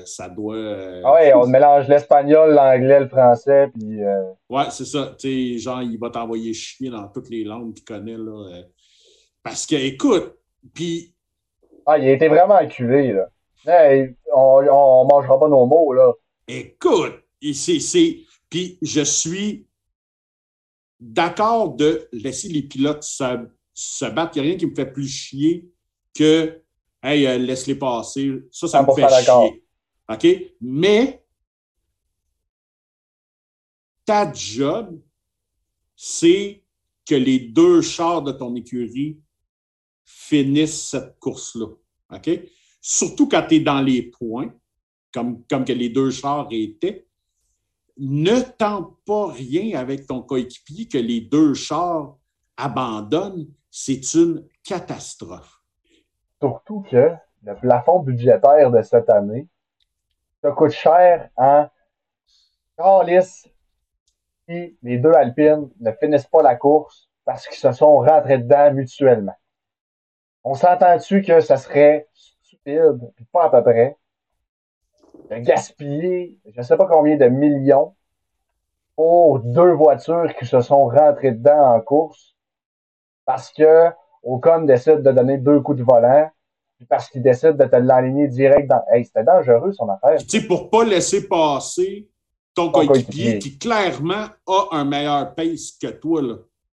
ça, 0.05 0.29
doit. 0.29 0.57
Euh, 0.57 1.03
ah 1.05 1.15
oui, 1.21 1.33
on 1.35 1.47
mélange 1.47 1.89
l'espagnol, 1.89 2.55
l'anglais, 2.55 3.01
le 3.01 3.09
français, 3.09 3.71
puis. 3.75 3.99
Ouais, 4.49 4.65
c'est 4.71 4.87
ça. 4.87 5.15
Tu 5.19 5.55
sais, 5.55 5.59
genre, 5.59 5.83
il 5.83 5.99
va 5.99 6.11
t'envoyer 6.11 6.53
chier 6.55 6.91
dans 6.91 7.09
toutes 7.09 7.31
les 7.31 7.45
langues 7.45 7.75
qu'il 7.75 7.85
connaît, 7.85 8.17
là. 8.17 8.63
parce 9.43 9.67
que, 9.67 9.77
écoute, 9.77 10.37
puis. 10.75 11.15
Ah, 11.85 11.99
il 11.99 12.09
a 12.09 12.13
été 12.13 12.29
vraiment 12.29 12.55
acculé, 12.55 13.13
là 13.13 13.29
on, 13.67 14.67
on 14.71 15.07
mangera 15.07 15.39
pas 15.39 15.49
nos 15.49 15.67
mots, 15.67 15.93
là. 15.93 16.13
Écoute, 16.49 17.23
Et 17.41 17.55
c'est, 17.55 18.21
puis 18.51 18.79
je 18.83 19.03
suis 19.03 19.67
d'accord 21.01 21.75
de 21.75 22.09
laisser 22.13 22.49
les 22.49 22.63
pilotes 22.63 23.03
se, 23.03 23.25
se 23.75 24.05
battre. 24.07 24.37
Il 24.37 24.43
n'y 24.43 24.49
a 24.49 24.51
rien 24.51 24.59
qui 24.59 24.67
me 24.67 24.75
fait 24.75 24.93
plus 24.93 25.09
chier 25.09 25.69
que 26.15 26.63
Hey, 27.03 27.27
euh, 27.27 27.37
laisse-les 27.37 27.75
passer. 27.75 28.31
Ça, 28.53 28.69
ça 28.69 28.83
me 28.83 28.95
fait 28.95 29.09
chier. 29.25 29.65
OK? 30.09 30.55
Mais 30.61 31.25
ta 34.05 34.33
job, 34.33 35.01
c'est 35.97 36.63
que 37.05 37.17
les 37.17 37.41
deux 37.41 37.83
chars 37.83 38.23
de 38.23 38.31
ton 38.31 38.55
écurie 38.55 39.19
finissent 40.05 40.91
cette 40.91 41.19
course-là. 41.19 41.67
OK? 42.15 42.31
Surtout 42.85 43.29
quand 43.29 43.47
tu 43.47 43.55
es 43.55 43.61
dans 43.61 43.81
les 43.81 44.03
points, 44.03 44.53
comme, 45.15 45.45
comme 45.49 45.65
que 45.65 45.73
les 45.73 45.89
deux 45.89 46.11
chars 46.11 46.49
étaient. 46.51 47.07
Ne 47.97 48.41
tente 48.41 48.97
pas 49.07 49.29
rien 49.29 49.79
avec 49.79 50.07
ton 50.07 50.23
coéquipier 50.23 50.89
que 50.89 50.99
les 50.99 51.21
deux 51.21 51.55
chars 51.55 52.17
abandonnent. 52.57 53.47
C'est 53.71 54.15
une 54.15 54.47
catastrophe. 54.65 55.63
Surtout 56.41 56.81
que 56.91 57.13
le 57.45 57.55
plafond 57.57 58.01
budgétaire 58.01 58.71
de 58.71 58.83
cette 58.83 59.09
année, 59.11 59.49
ça 60.43 60.51
coûte 60.51 60.73
cher 60.73 61.31
en 61.37 61.69
Carlis 62.77 63.47
si 64.49 64.77
les 64.83 64.99
deux 64.99 65.13
Alpines 65.13 65.71
ne 65.79 65.93
finissent 65.93 66.27
pas 66.27 66.43
la 66.43 66.57
course 66.57 67.09
parce 67.25 67.47
qu'ils 67.47 67.59
se 67.59 67.73
sont 67.73 67.99
rentrés 67.99 68.39
dedans 68.39 68.73
mutuellement. 68.75 69.37
On 70.43 70.55
s'entend-tu 70.55 71.23
que 71.23 71.41
ça 71.41 71.57
serait 71.57 72.09
puis 72.65 72.77
pas 73.33 73.45
à 73.45 73.51
peu 73.51 73.63
près, 73.63 73.97
de 75.31 75.37
gaspiller 75.39 76.39
je 76.47 76.59
ne 76.59 76.63
sais 76.63 76.77
pas 76.77 76.87
combien 76.87 77.17
de 77.17 77.27
millions 77.27 77.95
pour 78.97 79.41
deux 79.41 79.73
voitures 79.73 80.35
qui 80.39 80.47
se 80.47 80.61
sont 80.61 80.87
rentrées 80.87 81.33
dedans 81.33 81.75
en 81.75 81.81
course 81.81 82.37
parce 83.25 83.53
que 83.53 83.91
Ocon 84.23 84.63
décide 84.63 85.03
de 85.03 85.11
donner 85.11 85.39
deux 85.39 85.61
coups 85.61 85.79
de 85.79 85.85
volant 85.85 86.31
parce 86.89 87.09
qu'il 87.09 87.23
décide 87.23 87.57
de 87.57 87.65
te 87.65 87.77
l'aligner 87.77 88.29
direct 88.29 88.69
dans. 88.69 88.83
Hey, 88.93 89.05
c'était 89.05 89.25
dangereux 89.25 89.73
son 89.73 89.89
affaire. 89.89 90.19
Tu 90.19 90.41
sais, 90.41 90.47
pour 90.47 90.71
pas 90.71 90.85
laisser 90.85 91.29
passer 91.29 92.09
ton, 92.55 92.71
coéquipier 92.71 93.39
qui 93.39 93.59
clairement 93.59 94.27
a 94.47 94.69
un 94.73 94.85
meilleur 94.85 95.35
pace 95.35 95.73
que 95.81 95.89
toi. 95.89 96.23
Là. 96.23 96.35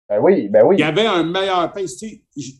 Ben 0.09 0.19
oui, 0.21 0.49
ben 0.49 0.63
oui. 0.65 0.75
Il 0.77 0.81
y 0.81 0.83
avait 0.83 1.05
un 1.05 1.23
meilleur 1.23 1.71
pace. 1.71 1.97
Tu 1.97 2.23
sais, 2.35 2.53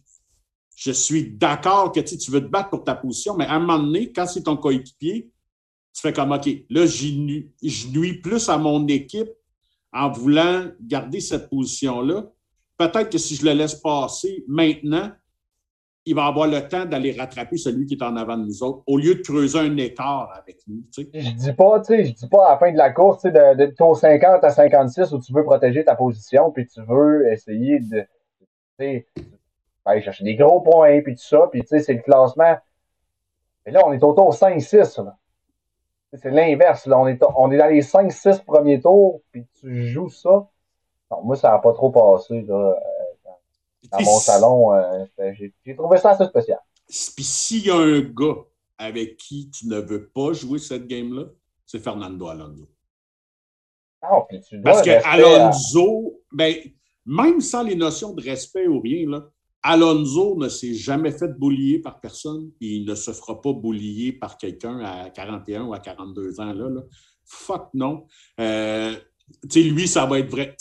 je, 0.76 0.91
suis 0.91 1.32
d'accord 1.32 1.91
que 1.91 1.99
tu 2.01 2.32
veux 2.32 2.41
te 2.41 2.47
battre 2.47 2.69
pour 2.69 2.84
ta 2.84 2.95
position, 2.95 3.36
mais 3.36 3.45
à 3.45 3.53
un 3.53 3.59
moment 3.59 3.80
donné, 3.80 4.11
quand 4.11 4.28
c'est 4.28 4.43
ton 4.43 4.57
coéquipier, 4.57 5.32
tu 5.93 6.01
fais 6.01 6.13
comme 6.13 6.32
OK, 6.32 6.47
là, 6.69 6.86
je 6.86 7.07
nuis 7.89 8.21
plus 8.21 8.49
à 8.49 8.57
mon 8.57 8.86
équipe 8.88 9.30
en 9.93 10.11
voulant 10.11 10.65
garder 10.82 11.21
cette 11.21 11.49
position-là. 11.49 12.26
Peut-être 12.78 13.09
que 13.09 13.17
si 13.17 13.36
je 13.36 13.45
le 13.45 13.53
laisse 13.53 13.76
passer 13.76 14.43
maintenant, 14.47 15.09
il 16.05 16.13
va 16.13 16.26
avoir 16.26 16.47
le 16.47 16.67
temps 16.67 16.86
d'aller 16.86 17.13
rattraper 17.13 17.57
celui 17.57 17.86
qui 17.88 17.95
est 17.95 18.03
en 18.03 18.15
avant 18.15 18.38
de 18.38 18.45
nous 18.45 18.61
autres, 18.61 18.84
au 18.86 18.97
lieu 18.97 19.15
de 19.15 19.21
creuser 19.21 19.57
un 19.57 19.76
écart 19.78 20.32
avec 20.38 20.57
nous. 20.67 20.84
Je 20.95 21.01
dis 21.34 21.53
pas, 21.53 21.80
tu 21.80 21.86
sais, 21.86 22.05
je 22.05 22.13
dis 22.13 22.28
pas 22.28 22.47
à 22.47 22.51
la 22.51 22.57
fin 22.59 22.71
de 22.71 22.78
la 22.78 22.91
course, 22.91 23.21
tu 23.21 23.32
de, 23.32 23.55
de 23.55 23.65
tour 23.71 23.97
50 23.97 24.43
à 24.43 24.49
56 24.51 25.13
où 25.13 25.19
tu 25.19 25.34
veux 25.34 25.43
protéger 25.43 25.84
ta 25.84 25.95
position, 25.95 26.51
puis 26.51 26.67
tu 26.67 26.82
veux 26.88 27.32
essayer 27.32 27.80
de, 27.80 28.05
aller 29.86 30.01
chercher 30.01 30.23
des 30.23 30.36
gros 30.36 30.61
points, 30.61 31.01
puis 31.01 31.15
tout 31.15 31.23
ça, 31.23 31.47
puis 31.51 31.61
tu 31.61 31.67
sais, 31.67 31.79
c'est 31.79 31.93
le 31.93 32.01
classement. 32.01 32.57
Mais 33.65 33.71
là, 33.71 33.81
on 33.86 33.93
est 33.93 34.03
au 34.03 34.13
tour 34.13 34.33
5-6, 34.33 35.03
là. 35.03 35.17
C'est 36.13 36.31
l'inverse, 36.31 36.86
là. 36.86 36.97
On 36.97 37.07
est, 37.07 37.21
on 37.36 37.51
est 37.51 37.57
dans 37.57 37.67
les 37.67 37.81
5-6 37.81 38.43
premiers 38.43 38.79
tours, 38.81 39.21
puis 39.31 39.45
tu 39.59 39.86
joues 39.88 40.09
ça. 40.09 40.47
Non, 41.11 41.23
moi, 41.23 41.36
ça 41.36 41.51
n'a 41.51 41.59
pas 41.59 41.73
trop 41.73 41.91
passé, 41.91 42.41
là 42.41 42.75
dans 43.91 44.01
mon 44.01 44.19
salon. 44.19 44.73
Euh, 44.73 45.05
j'ai 45.63 45.75
trouvé 45.75 45.97
ça 45.97 46.11
assez 46.11 46.25
spécial. 46.25 46.59
Puis 46.88 47.23
s'il 47.23 47.65
y 47.65 47.71
a 47.71 47.77
un 47.77 48.01
gars 48.01 48.36
avec 48.77 49.17
qui 49.17 49.49
tu 49.49 49.67
ne 49.67 49.79
veux 49.79 50.07
pas 50.07 50.33
jouer 50.33 50.59
cette 50.59 50.88
game-là, 50.88 51.25
c'est 51.65 51.79
Fernando 51.79 52.27
Alonso. 52.27 52.67
Ah, 54.01 54.21
puis 54.27 54.39
tu 54.41 54.61
Parce 54.61 54.83
que 54.83 55.03
Alonso, 55.03 56.21
ben, 56.31 56.55
même 57.05 57.41
sans 57.41 57.63
les 57.63 57.75
notions 57.75 58.13
de 58.13 58.21
respect 58.21 58.67
ou 58.67 58.79
rien, 58.79 59.09
là, 59.09 59.25
Alonso 59.68 60.36
ne 60.38 60.47
s'est 60.47 60.76
jamais 60.76 61.11
fait 61.11 61.38
boulier 61.39 61.80
par 61.80 61.99
personne 61.99 62.51
il 62.59 62.86
ne 62.86 62.93
se 62.93 63.11
fera 63.11 63.41
pas 63.41 63.51
boulier 63.51 64.13
par 64.13 64.38
quelqu'un 64.38 64.80
à 64.80 65.09
41 65.09 65.63
ou 65.63 65.74
à 65.74 65.80
42 65.80 66.39
ans. 66.39 66.53
Là, 66.53 66.70
Fuck 67.26 67.70
non. 67.74 68.05
Euh, 68.39 68.95
lui, 69.55 69.88
ça 69.88 70.05
va 70.05 70.20
être 70.20 70.30
vrai. 70.30 70.55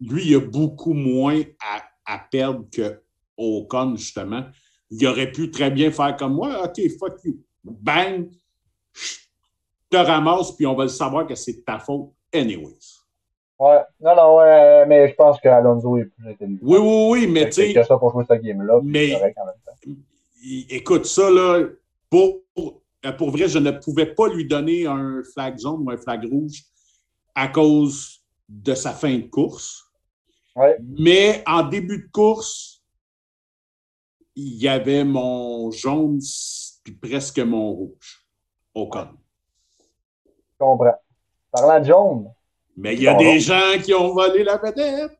lui, 0.00 0.26
il 0.26 0.34
a 0.34 0.40
beaucoup 0.40 0.92
moins 0.92 1.40
à 1.60 1.82
à 2.04 2.18
perdre 2.18 2.66
que 2.70 3.00
Ocon, 3.36 3.96
justement. 3.96 4.46
Il 4.90 5.06
aurait 5.06 5.32
pu 5.32 5.50
très 5.50 5.70
bien 5.70 5.90
faire 5.90 6.16
comme 6.16 6.34
moi. 6.34 6.64
OK, 6.64 6.80
fuck 6.98 7.18
you. 7.24 7.42
Bang! 7.64 8.30
Je 8.92 9.16
te 9.90 9.96
ramasse, 9.96 10.52
puis 10.52 10.66
on 10.66 10.74
va 10.74 10.84
le 10.84 10.90
savoir 10.90 11.26
que 11.26 11.34
c'est 11.34 11.64
ta 11.64 11.78
faute, 11.78 12.12
anyways. 12.32 13.03
Ouais, 13.58 13.80
non, 14.00 14.16
non, 14.16 14.36
ouais, 14.38 14.84
mais 14.86 15.08
je 15.08 15.14
pense 15.14 15.40
qu'Alonso 15.40 15.96
est 15.96 16.06
plus 16.06 16.28
intelligent. 16.28 16.60
Oui, 16.62 16.78
oui, 16.78 17.06
oui, 17.10 17.26
mais 17.28 17.46
tu 17.46 17.52
sais. 17.52 17.72
C'est 17.72 17.84
ça 17.84 17.96
pour 17.96 18.10
jouer 18.10 18.24
cette 18.28 18.42
game-là. 18.42 18.80
Mais, 18.82 19.14
écoute, 20.70 21.06
ça, 21.06 21.30
là, 21.30 21.64
pour, 22.10 22.40
pour 23.16 23.30
vrai, 23.30 23.48
je 23.48 23.58
ne 23.58 23.70
pouvais 23.70 24.06
pas 24.06 24.28
lui 24.28 24.46
donner 24.46 24.86
un 24.86 25.22
flag 25.32 25.58
jaune 25.58 25.82
ou 25.86 25.90
un 25.90 25.96
flag 25.96 26.28
rouge 26.30 26.64
à 27.34 27.48
cause 27.48 28.20
de 28.48 28.74
sa 28.74 28.92
fin 28.92 29.16
de 29.16 29.28
course. 29.28 29.84
Mais 30.80 31.42
en 31.46 31.62
début 31.62 31.98
de 31.98 32.10
course, 32.10 32.82
il 34.36 34.54
y 34.54 34.68
avait 34.68 35.04
mon 35.04 35.70
jaune 35.70 36.18
puis 36.82 36.92
presque 36.94 37.38
mon 37.38 37.72
rouge 37.72 38.26
au 38.74 38.88
con. 38.88 39.08
Je 40.26 40.58
comprends. 40.58 41.00
Parlant 41.50 41.80
de 41.80 41.84
jaune. 41.84 42.32
Mais 42.76 42.94
il 42.94 43.02
y 43.02 43.08
a 43.08 43.14
des 43.14 43.38
gens 43.38 43.78
qui 43.82 43.94
ont 43.94 44.12
volé 44.12 44.42
la 44.42 44.56
vedette. 44.56 45.12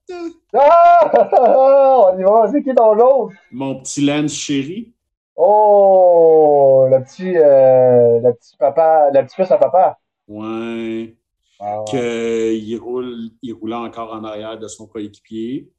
Ah! 0.53 2.11
On 2.13 2.19
y 2.19 2.23
va, 2.23 2.49
c'est 2.51 2.63
qui 2.63 2.75
ton 2.75 2.99
jaune? 2.99 3.33
Mon 3.53 3.81
petit 3.81 4.05
Lance 4.05 4.33
chéri. 4.33 4.93
Oh! 5.37 6.89
Le 6.91 7.03
petit, 7.03 7.37
euh, 7.37 8.21
le 8.21 8.33
petit 8.35 8.57
papa, 8.57 9.11
le 9.13 9.25
petit 9.25 9.37
fils 9.37 9.51
à 9.51 9.59
papa. 9.59 9.99
Ouais. 10.27 11.15
Ah 11.61 11.85
qu'il 11.87 12.77
roule, 12.79 13.31
il 13.41 13.53
roulait 13.53 13.77
encore 13.77 14.13
en 14.13 14.25
arrière 14.25 14.59
de 14.59 14.67
son 14.67 14.87
coéquipier. 14.87 15.71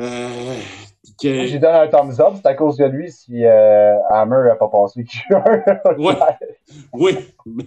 Euh, 0.00 0.54
que... 1.20 1.46
J'ai 1.46 1.58
donné 1.58 1.76
un 1.76 1.88
thumbs 1.88 2.20
up, 2.20 2.34
c'est 2.36 2.46
à 2.46 2.54
cause 2.54 2.78
de 2.78 2.86
lui 2.86 3.12
si 3.12 3.44
euh, 3.44 3.98
Hammer 4.08 4.48
n'a 4.48 4.54
pas 4.56 4.68
passé 4.68 5.04
oui, 5.98 6.14
oui, 6.94 7.16
mais, 7.44 7.64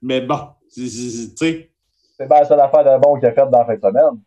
mais 0.00 0.20
bon, 0.20 0.38
tu 0.72 0.88
sais. 0.88 1.71
C'est 2.16 2.28
bien 2.28 2.40
la 2.40 2.44
seule 2.44 2.60
affaire 2.60 2.84
de 2.84 3.02
bon 3.02 3.18
qu'il 3.18 3.26
a 3.26 3.32
faite 3.32 3.50
dans 3.50 3.58
la 3.58 3.64
fin 3.64 3.74
de 3.74 3.80
semaine. 3.80 4.20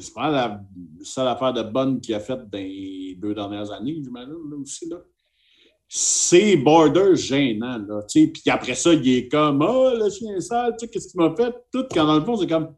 C'est 0.00 0.14
pas 0.14 0.30
la 0.30 0.60
seule 1.02 1.28
affaire 1.28 1.52
de 1.52 1.62
bonne 1.62 2.00
qu'il 2.00 2.14
a 2.14 2.20
faite 2.20 2.48
dans 2.50 2.58
les 2.58 3.16
deux 3.18 3.34
dernières 3.34 3.70
années, 3.70 4.00
j'imagine, 4.02 4.50
là 4.50 4.56
aussi. 4.56 4.88
Là 4.88 4.96
c'est 5.94 6.56
border 6.56 7.14
gênant. 7.16 7.76
Là, 7.86 8.00
puis 8.08 8.42
après 8.48 8.74
ça, 8.74 8.94
il 8.94 9.06
est 9.06 9.28
comme 9.28 9.60
Oh, 9.60 9.90
le 9.94 10.08
chien 10.08 10.40
sale, 10.40 10.74
qu'est-ce 10.78 11.08
qu'il 11.08 11.20
m'a 11.20 11.36
fait? 11.36 11.54
Tout, 11.70 11.84
quand 11.92 12.06
dans 12.06 12.18
le 12.18 12.24
fond, 12.24 12.36
c'est 12.36 12.46
comme 12.46 12.74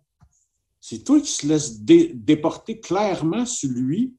C'est 0.80 1.05
toi 1.05 1.20
qui 1.20 1.30
se 1.30 1.47
laisse 1.47 1.80
déporter 1.80 2.80
clairement 2.80 3.47
sur 3.47 3.70
lui. 3.70 4.16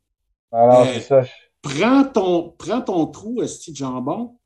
Alors, 0.49 0.75
ah 0.75 0.81
euh, 0.83 0.93
c'est 0.93 1.01
ça. 1.01 1.23
Prends 1.61 2.05
ton, 2.05 2.55
prends 2.57 2.79
ton 2.79 3.05
trou, 3.07 3.41
Esti 3.41 3.73
de 3.73 3.75
jambon, 3.75 4.37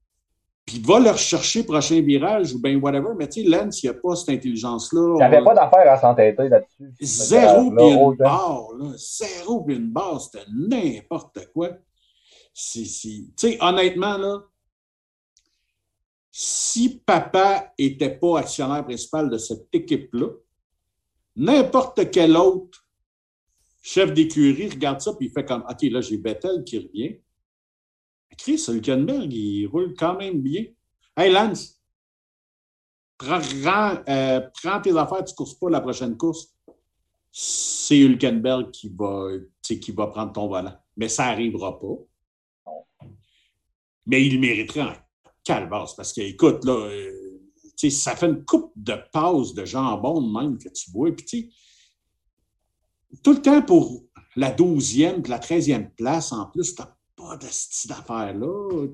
puis 0.70 0.84
va 0.86 1.00
le 1.00 1.10
rechercher 1.10 1.64
prochain 1.64 2.00
virage 2.00 2.54
ou 2.54 2.62
bien 2.62 2.76
whatever. 2.78 3.10
Mais 3.18 3.28
tu 3.28 3.42
sais, 3.42 3.50
Lance, 3.50 3.82
il 3.82 3.90
n'y 3.90 3.96
a 3.96 4.00
pas 4.00 4.16
cette 4.16 4.30
intelligence-là. 4.30 5.16
Il 5.16 5.18
n'y 5.18 5.24
avait 5.24 5.44
pas 5.44 5.56
d'affaire 5.56 5.92
à 5.92 5.98
s'entêter 6.00 6.48
là-dessus. 6.48 6.94
Zéro 7.02 7.72
puis 7.72 7.86
une 7.86 8.16
barre. 8.16 8.68
Là. 8.78 8.92
Zéro 8.96 9.64
puis 9.64 9.76
une 9.78 9.90
barre, 9.90 10.22
c'était 10.22 10.46
n'importe 10.52 11.40
quoi 11.54 11.70
tu 12.54 12.86
sais, 12.86 13.58
honnêtement, 13.62 14.18
là, 14.18 14.42
si 16.30 17.02
papa 17.06 17.74
n'était 17.80 18.18
pas 18.18 18.40
actionnaire 18.40 18.84
principal 18.84 19.30
de 19.30 19.38
cette 19.38 19.68
équipe-là, 19.72 20.28
n'importe 21.38 22.12
quel 22.12 22.36
autre 22.36 22.86
chef 23.82 24.14
d'écurie 24.14 24.70
regarde 24.70 25.00
ça 25.00 25.12
et 25.12 25.26
il 25.26 25.32
fait 25.32 25.46
comme 25.46 25.64
OK, 25.70 25.82
là, 25.84 26.02
j'ai 26.02 26.18
Bethel 26.18 26.64
qui 26.66 26.80
revient. 26.80 27.18
Chris 28.38 28.64
Hülkenberg, 28.68 29.32
il 29.34 29.68
roule 29.68 29.94
quand 29.98 30.18
même 30.18 30.42
bien. 30.42 30.66
Hey 31.18 31.32
Lance, 31.32 31.82
prends, 33.18 33.42
euh, 34.08 34.42
tes 34.84 34.98
affaires, 34.98 35.24
tu 35.26 35.34
ne 35.34 35.36
courses 35.36 35.56
pas 35.56 35.70
la 35.70 35.82
prochaine 35.82 36.18
course. 36.18 36.56
C'est 37.32 37.98
Hülkenberg 37.98 38.72
qui 38.72 38.90
va, 38.90 39.30
qui 39.62 39.92
va 39.92 40.08
prendre 40.08 40.34
ton 40.34 40.48
volant. 40.48 40.76
Mais 40.98 41.10
ça 41.10 41.26
n'arrivera 41.26 41.80
pas. 41.80 43.08
Mais 44.06 44.26
il 44.26 44.40
mériterait 44.40 44.82
en 44.82 44.94
calvasse 45.44 45.96
parce 45.96 46.14
que, 46.14 46.22
écoute, 46.22 46.66
là, 46.66 46.74
euh, 46.74 47.30
ça 47.90 48.16
fait 48.16 48.28
une 48.28 48.44
coupe 48.44 48.74
de 48.76 48.96
pause 49.14 49.54
de 49.54 49.66
jambon 49.66 50.22
même 50.22 50.58
que 50.58 50.70
tu 50.70 50.92
bois. 50.92 51.12
Puis, 51.16 51.54
tout 53.24 53.34
le 53.34 53.42
temps 53.42 53.62
pour 53.62 54.04
la 54.36 54.52
12e 54.52 55.22
puis 55.22 55.32
la 55.32 55.40
13e 55.40 55.94
place, 55.96 56.32
en 56.32 56.48
plus, 56.48 56.76
tu 56.76 56.82
n'as 56.82 56.96
pas 57.30 57.38
de 57.38 57.46
style 57.46 57.92
d'affaires 57.92 58.34
là. 58.34 58.88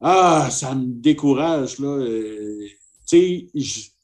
Ah, 0.00 0.48
ça 0.50 0.74
me 0.74 0.86
décourage, 0.86 1.78
là. 1.78 1.88
Euh, 1.88 2.66
tu 3.08 3.48
sais, 3.54 3.96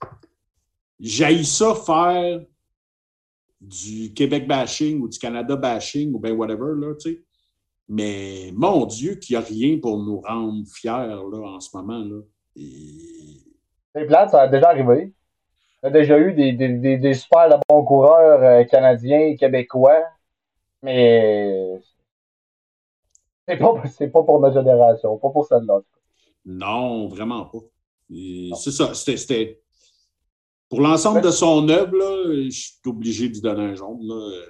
j'ai 1.01 1.45
ça 1.45 1.75
faire 1.75 2.41
du 3.61 4.13
Québec 4.15 4.47
bashing 4.47 5.01
ou 5.01 5.09
du 5.09 5.19
Canada 5.19 5.57
bashing 5.57 6.13
ou 6.13 6.19
bien 6.19 6.33
whatever, 6.33 6.75
là, 6.77 6.95
tu 6.95 7.11
sais. 7.11 7.23
Mais 7.89 8.53
mon 8.55 8.85
Dieu, 8.85 9.15
qu'il 9.15 9.37
n'y 9.37 9.43
a 9.43 9.47
rien 9.47 9.79
pour 9.81 9.99
nous 9.99 10.21
rendre 10.21 10.65
fiers 10.69 10.91
là, 10.93 11.41
en 11.41 11.61
ce 11.61 11.77
moment. 11.77 11.99
Là. 12.05 12.21
C'est 13.95 14.07
plate, 14.07 14.31
ça 14.31 14.43
a 14.43 14.49
déjà 14.49 14.69
arrivé. 14.69 15.13
On 15.83 15.89
a 15.89 15.91
déjà 15.91 16.19
eu 16.19 16.33
des, 16.33 16.53
des, 16.53 16.99
des, 16.99 17.15
super 17.15 17.49
de 17.49 17.57
bons 17.69 17.85
coureurs 17.85 18.43
euh, 18.43 18.65
canadiens, 18.65 19.37
québécois, 19.37 20.03
mais 20.83 21.81
c'est 23.49 23.57
pas, 23.57 23.75
pas 23.75 24.23
pour 24.23 24.41
notre 24.41 24.55
génération, 24.55 25.17
pas 25.17 25.31
pour 25.31 25.47
celle-là. 25.47 25.81
Non, 26.45 27.09
vraiment 27.09 27.47
pas. 27.47 27.59
C'est 28.11 28.71
ça, 28.71 28.95
c'était. 28.95 29.61
Pour 30.69 30.81
l'ensemble 30.81 31.23
de 31.23 31.31
son 31.31 31.67
œuvre, 31.69 31.93
je 32.45 32.51
suis 32.51 32.75
obligé 32.87 33.29
de 33.29 33.35
lui 33.35 33.41
donner 33.41 33.65
un 33.65 33.75
jaune. 33.75 34.01
Là. 34.03 34.43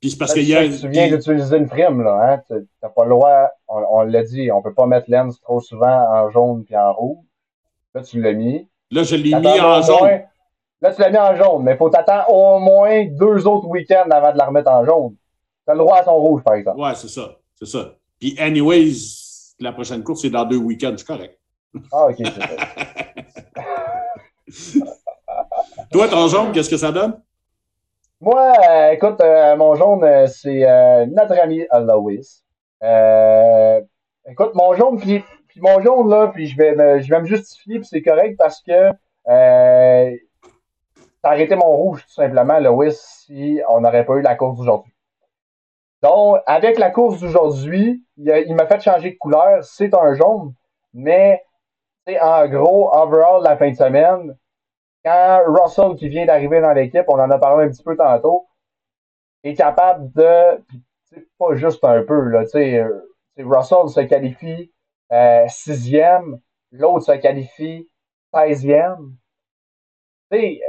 Puis 0.00 0.10
c'est 0.10 0.18
parce 0.18 0.34
qu'il 0.34 0.48
y 0.48 0.54
a. 0.54 0.68
Tu 0.68 0.88
viens 0.88 1.08
d'utiliser 1.08 1.56
une 1.56 1.68
prime, 1.68 2.02
là, 2.02 2.20
hein? 2.22 2.42
Tu 2.46 2.54
n'as 2.82 2.88
pas 2.90 3.04
le 3.04 3.10
droit, 3.10 3.48
on, 3.68 4.02
l'a 4.02 4.22
dit, 4.22 4.50
on 4.52 4.58
ne 4.58 4.62
peut 4.62 4.74
pas 4.74 4.86
mettre 4.86 5.10
Lens 5.10 5.40
trop 5.40 5.60
souvent 5.60 6.06
en 6.10 6.30
jaune 6.30 6.64
puis 6.64 6.76
en 6.76 6.92
rouge. 6.92 7.24
Là, 7.94 8.02
tu 8.02 8.20
l'as 8.20 8.34
mis. 8.34 8.68
Là, 8.90 9.02
je 9.02 9.16
l'ai 9.16 9.34
mis 9.34 9.60
en 9.60 9.82
jaune. 9.82 10.22
là, 10.80 10.94
tu 10.94 11.00
l'as 11.00 11.10
mis 11.10 11.18
en 11.18 11.36
jaune, 11.36 11.62
mais 11.64 11.72
il 11.72 11.78
faut 11.78 11.90
t'attendre 11.90 12.30
au 12.30 12.58
moins 12.58 13.06
deux 13.06 13.46
autres 13.46 13.66
week-ends 13.66 14.08
avant 14.10 14.32
de 14.32 14.38
la 14.38 14.46
remettre 14.46 14.70
en 14.70 14.84
jaune. 14.84 15.16
Tu 15.64 15.70
as 15.70 15.74
le 15.74 15.80
droit 15.80 15.98
à 15.98 16.04
son 16.04 16.16
rouge, 16.16 16.42
par 16.42 16.54
exemple. 16.54 16.80
Ouais, 16.80 16.94
c'est 16.94 17.08
ça. 17.08 17.30
C'est 17.58 17.66
ça. 17.66 17.94
Puis, 18.20 18.36
anyways, 18.38 18.92
la 19.58 19.72
prochaine 19.72 20.04
course, 20.04 20.22
c'est 20.22 20.30
dans 20.30 20.44
deux 20.44 20.58
week-ends, 20.58 20.94
c'est 20.96 21.06
correct. 21.06 21.36
Ah, 21.92 22.06
OK. 22.06 22.16
Toi, 25.90 26.08
ton 26.08 26.28
jaune, 26.28 26.52
qu'est-ce 26.52 26.70
que 26.70 26.76
ça 26.76 26.92
donne? 26.92 27.20
Moi, 28.20 28.52
euh, 28.68 28.92
écoute, 28.92 29.20
euh, 29.20 29.56
mon 29.56 29.74
jaune, 29.74 30.04
euh, 30.04 30.26
c'est 30.26 30.60
notre 31.06 31.40
ami 31.40 31.64
Lois. 31.72 32.12
écoute, 34.28 34.54
mon 34.54 34.74
jaune, 34.74 34.98
puis, 34.98 35.24
mon 35.56 35.80
jaune, 35.80 36.08
là, 36.08 36.28
puis 36.28 36.46
je 36.46 36.56
vais 36.56 36.76
me, 36.76 37.00
je 37.00 37.10
vais 37.10 37.20
me 37.20 37.26
justifier, 37.26 37.80
puis 37.80 37.88
c'est 37.88 38.02
correct 38.02 38.36
parce 38.38 38.60
que 38.60 38.92
euh, 39.28 40.16
ça 41.22 41.30
arrêté 41.30 41.56
mon 41.56 41.76
rouge, 41.76 42.04
tout 42.06 42.14
simplement, 42.14 42.60
Lois, 42.60 42.90
si 42.90 43.60
on 43.68 43.80
n'aurait 43.80 44.04
pas 44.04 44.14
eu 44.14 44.22
la 44.22 44.36
course 44.36 44.58
d'aujourd'hui. 44.58 44.92
Donc, 46.02 46.38
avec 46.46 46.78
la 46.78 46.90
course 46.90 47.20
d'aujourd'hui, 47.20 48.04
il, 48.16 48.54
m'a 48.54 48.66
fait 48.66 48.80
changer 48.80 49.12
de 49.12 49.16
couleur. 49.18 49.64
C'est 49.64 49.94
un 49.94 50.14
jaune, 50.14 50.54
mais 50.94 51.42
en 52.20 52.46
gros, 52.48 52.90
overall, 52.94 53.42
la 53.42 53.56
fin 53.56 53.70
de 53.70 53.76
semaine, 53.76 54.36
quand 55.04 55.42
Russell, 55.46 55.96
qui 55.96 56.08
vient 56.08 56.26
d'arriver 56.26 56.60
dans 56.60 56.72
l'équipe, 56.72 57.04
on 57.08 57.20
en 57.20 57.30
a 57.30 57.38
parlé 57.38 57.66
un 57.66 57.68
petit 57.68 57.82
peu 57.82 57.96
tantôt, 57.96 58.48
est 59.44 59.54
capable 59.54 60.12
de, 60.12 60.62
pas 61.38 61.54
juste 61.54 61.84
un 61.84 62.02
peu, 62.02 62.20
là, 62.28 62.44
tu 62.44 62.50
sais, 62.50 62.78
euh, 62.78 63.00
Russell 63.38 63.88
se 63.88 64.00
qualifie 64.00 64.72
euh, 65.12 65.46
sixième, 65.48 66.40
l'autre 66.72 67.06
se 67.06 67.12
qualifie 67.12 67.88
seizième. 68.34 69.16
Tu 70.30 70.38
sais, 70.38 70.60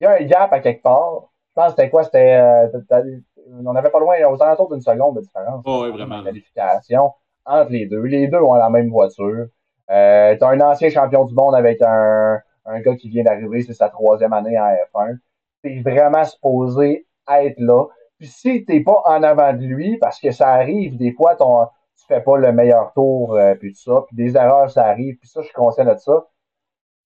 il 0.00 0.04
y 0.04 0.06
a 0.06 0.12
un 0.12 0.24
gap 0.24 0.52
à 0.52 0.60
quelque 0.60 0.82
part. 0.82 1.32
Je 1.50 1.54
pense 1.54 1.66
que 1.66 1.70
c'était 1.70 1.90
quoi? 1.90 2.04
C'était, 2.04 2.36
euh, 2.36 3.20
on 3.64 3.72
n'avait 3.72 3.90
pas 3.90 4.00
loin, 4.00 4.16
aux 4.28 4.42
alentours 4.42 4.68
d'une 4.70 4.80
seconde 4.80 5.16
de 5.16 5.20
différence. 5.20 5.62
Oh, 5.64 5.84
oui, 5.84 5.90
vraiment. 5.90 6.22
qualification 6.22 7.12
entre 7.44 7.70
les 7.70 7.86
deux. 7.86 8.02
Les 8.02 8.28
deux 8.28 8.38
ont 8.38 8.54
la 8.54 8.70
même 8.70 8.90
voiture. 8.90 9.46
Euh, 9.90 10.36
T'as 10.38 10.48
un 10.48 10.60
ancien 10.60 10.90
champion 10.90 11.24
du 11.24 11.34
monde 11.34 11.54
avec 11.54 11.80
un, 11.82 12.40
un 12.66 12.80
gars 12.80 12.94
qui 12.94 13.08
vient 13.08 13.24
d'arriver, 13.24 13.62
c'est 13.62 13.74
sa 13.74 13.88
troisième 13.88 14.32
année 14.32 14.58
en 14.58 14.68
F1. 14.92 15.16
T'es 15.62 15.80
vraiment 15.80 16.24
supposé 16.24 17.06
être 17.28 17.58
là. 17.58 17.86
Puis 18.18 18.28
si 18.28 18.64
t'es 18.64 18.80
pas 18.80 19.02
en 19.06 19.22
avant 19.22 19.52
de 19.52 19.64
lui, 19.64 19.96
parce 19.98 20.20
que 20.20 20.30
ça 20.30 20.48
arrive, 20.48 20.96
des 20.96 21.12
fois, 21.12 21.36
ton, 21.36 21.66
tu 21.96 22.04
fais 22.06 22.20
pas 22.20 22.36
le 22.36 22.52
meilleur 22.52 22.92
tour, 22.92 23.34
euh, 23.34 23.54
puis 23.54 23.72
tout 23.72 23.80
ça, 23.80 24.04
puis 24.06 24.16
des 24.16 24.36
erreurs, 24.36 24.70
ça 24.70 24.84
arrive, 24.86 25.16
puis 25.18 25.28
ça, 25.28 25.40
je 25.40 25.46
suis 25.46 25.54
conscient 25.54 25.84
de 25.84 25.96
ça, 25.96 26.26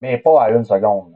mais 0.00 0.18
pas 0.18 0.42
à 0.42 0.50
une 0.50 0.64
seconde. 0.64 1.14